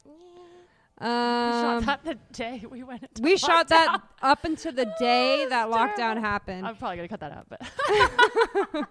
We 1.02 1.08
Um, 1.08 1.84
shot 1.84 2.04
that 2.04 2.04
the 2.06 2.16
day 2.34 2.64
we 2.70 2.84
went. 2.84 3.04
Into 3.04 3.22
we 3.22 3.38
shot 3.38 3.68
that 3.70 4.02
up 4.22 4.44
until 4.46 4.72
the 4.72 4.86
day 5.00 5.46
that 5.50 5.68
lockdown 5.70 5.96
terrible. 5.98 6.22
happened, 6.22 6.66
I'm 6.68 6.76
probably 6.78 6.98
gonna 6.98 7.08
cut 7.10 7.20
that 7.20 7.32
out, 7.32 7.48
but 7.50 7.62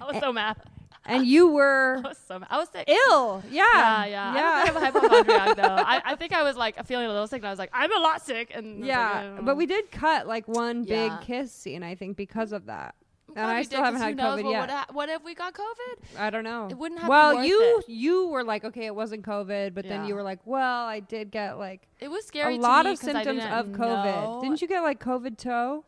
I 0.00 0.04
was 0.06 0.16
so 0.20 0.32
mad. 0.32 0.56
and 1.04 1.26
you 1.26 1.48
I 1.50 1.52
were 1.52 2.00
was 2.04 2.18
so 2.26 2.38
mad. 2.38 2.48
I 2.50 2.58
was 2.58 2.68
sick. 2.70 2.88
ill. 2.88 3.42
Yeah, 3.50 4.04
Yeah, 4.06 4.34
yeah. 4.34 4.64
I'm 4.66 4.76
a 4.76 4.80
bit 4.80 4.88
of 4.94 4.96
a 4.96 5.00
hypochondriac, 5.00 5.56
though. 5.56 5.62
I, 5.76 6.00
I 6.04 6.14
think 6.16 6.32
I 6.32 6.42
was 6.42 6.56
like 6.56 6.84
feeling 6.86 7.06
a 7.06 7.08
little 7.10 7.26
sick, 7.26 7.38
and 7.38 7.46
I 7.46 7.50
was 7.50 7.58
like, 7.58 7.70
I'm 7.72 7.92
a 7.94 8.00
lot 8.00 8.22
sick. 8.24 8.50
And 8.54 8.84
yeah, 8.84 9.32
like, 9.36 9.44
but 9.44 9.56
we 9.56 9.66
did 9.66 9.90
cut 9.90 10.26
like 10.26 10.46
one 10.48 10.84
Yeah. 10.84 11.08
big 11.18 11.26
kiss 11.26 11.52
scene. 11.52 11.82
I 11.82 11.94
think 11.96 12.16
because 12.16 12.52
of 12.52 12.66
that. 12.66 12.94
Know." 13.36 13.42
and 13.42 13.50
I 13.50 13.62
still 13.62 13.82
haven't 13.82 14.00
had 14.00 14.16
COVID 14.16 14.44
what 14.44 14.50
yet. 14.50 14.70
ha- 14.70 14.86
what 14.92 15.08
if 15.08 15.22
we 15.24 15.34
got 15.34 15.54
COVID? 15.54 16.18
I 16.18 16.30
don't 16.30 16.44
know. 16.44 16.68
It 16.70 16.76
wouldn't 16.78 17.00
have 17.00 17.08
well, 17.08 17.44
you 17.44 17.78
it. 17.80 17.88
you 17.88 18.26
were 18.28 18.44
like, 18.44 18.64
okay, 18.64 18.86
it 18.86 18.94
wasn't 18.94 19.24
COVID, 19.24 19.74
but 19.74 19.86
then 19.88 20.04
you 20.06 20.14
were 20.14 20.22
like, 20.22 20.40
well, 20.44 20.86
I 20.86 21.00
did 21.00 21.30
get 21.30 21.58
like 21.58 21.88
It 22.00 22.08
was 22.08 22.24
scary. 22.26 22.56
a 22.56 22.58
lot 22.60 22.86
of 22.86 22.98
symptoms 22.98 23.42
of 23.44 23.68
COVID. 23.68 23.78
know- 23.78 24.38
Didn't 24.42 24.62
you 24.62 24.68
get 24.68 24.82
like 24.82 25.00
COVID 25.00 25.38
toe? 25.38 25.84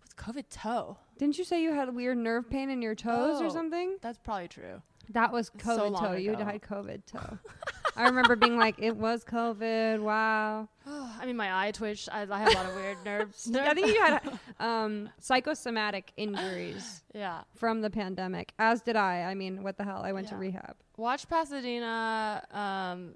What's 0.00 0.14
COVID 0.14 0.44
toe? 0.50 0.98
Didn't 1.18 1.38
you 1.38 1.44
say 1.44 1.62
you 1.62 1.72
had 1.72 1.94
weird 1.94 2.18
nerve 2.18 2.50
pain 2.50 2.68
in 2.70 2.82
your 2.82 2.94
toes 2.94 3.40
or 3.40 3.46
Oh. 3.46 3.48
something? 3.50 3.98
That's 4.00 4.18
probably 4.18 4.48
true. 4.48 4.82
That 5.12 5.32
was 5.32 5.50
COVID 5.50 5.92
long 5.92 6.02
toe. 6.04 6.12
You 6.16 6.36
died 6.36 6.62
COVID 6.68 7.06
toe. 7.06 7.38
I 7.96 8.06
remember 8.06 8.36
being 8.36 8.56
like, 8.56 8.76
it 8.78 8.96
was 8.96 9.24
COVID. 9.24 10.00
Wow. 10.00 10.68
I 10.86 11.26
mean, 11.26 11.36
my 11.36 11.66
eye 11.66 11.70
twitched. 11.70 12.08
I, 12.10 12.22
I 12.30 12.38
have 12.38 12.48
a 12.48 12.56
lot 12.56 12.66
of 12.66 12.74
weird 12.74 12.96
nerves. 13.04 13.50
I 13.54 13.74
think 13.74 13.88
you 13.88 14.00
had 14.00 14.38
um, 14.60 15.10
psychosomatic 15.20 16.12
injuries 16.16 17.02
yeah. 17.14 17.42
from 17.54 17.82
the 17.82 17.90
pandemic, 17.90 18.52
as 18.58 18.80
did 18.80 18.96
I. 18.96 19.22
I 19.22 19.34
mean, 19.34 19.62
what 19.62 19.76
the 19.76 19.84
hell? 19.84 20.02
I 20.02 20.12
went 20.12 20.28
to 20.28 20.36
rehab. 20.36 20.76
Watch 20.96 21.28
Pasadena. 21.28 22.42
Um, 22.50 23.14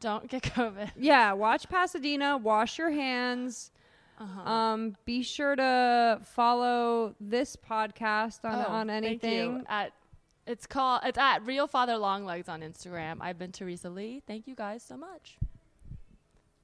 don't 0.00 0.28
get 0.28 0.42
COVID. 0.54 0.90
Yeah, 0.98 1.32
watch 1.32 1.68
Pasadena. 1.68 2.36
Wash 2.36 2.78
your 2.78 2.90
hands. 2.90 3.70
Uh-huh. 4.20 4.50
Um, 4.50 4.96
be 5.04 5.22
sure 5.22 5.54
to 5.54 6.20
follow 6.24 7.14
this 7.20 7.56
podcast 7.56 8.44
on 8.44 8.64
Oh, 8.66 8.72
on 8.72 8.90
anything. 8.90 9.64
At 9.68 9.92
it's 10.48 10.66
called 10.66 11.02
it's 11.04 11.18
at 11.18 11.44
Real 11.46 11.68
Father 11.68 11.96
Longlegs 11.98 12.48
on 12.48 12.62
Instagram. 12.62 13.18
I've 13.20 13.38
been 13.38 13.52
Teresa 13.52 13.90
Lee. 13.90 14.22
Thank 14.26 14.46
you 14.46 14.54
guys 14.54 14.82
so 14.82 14.96
much. 14.96 15.36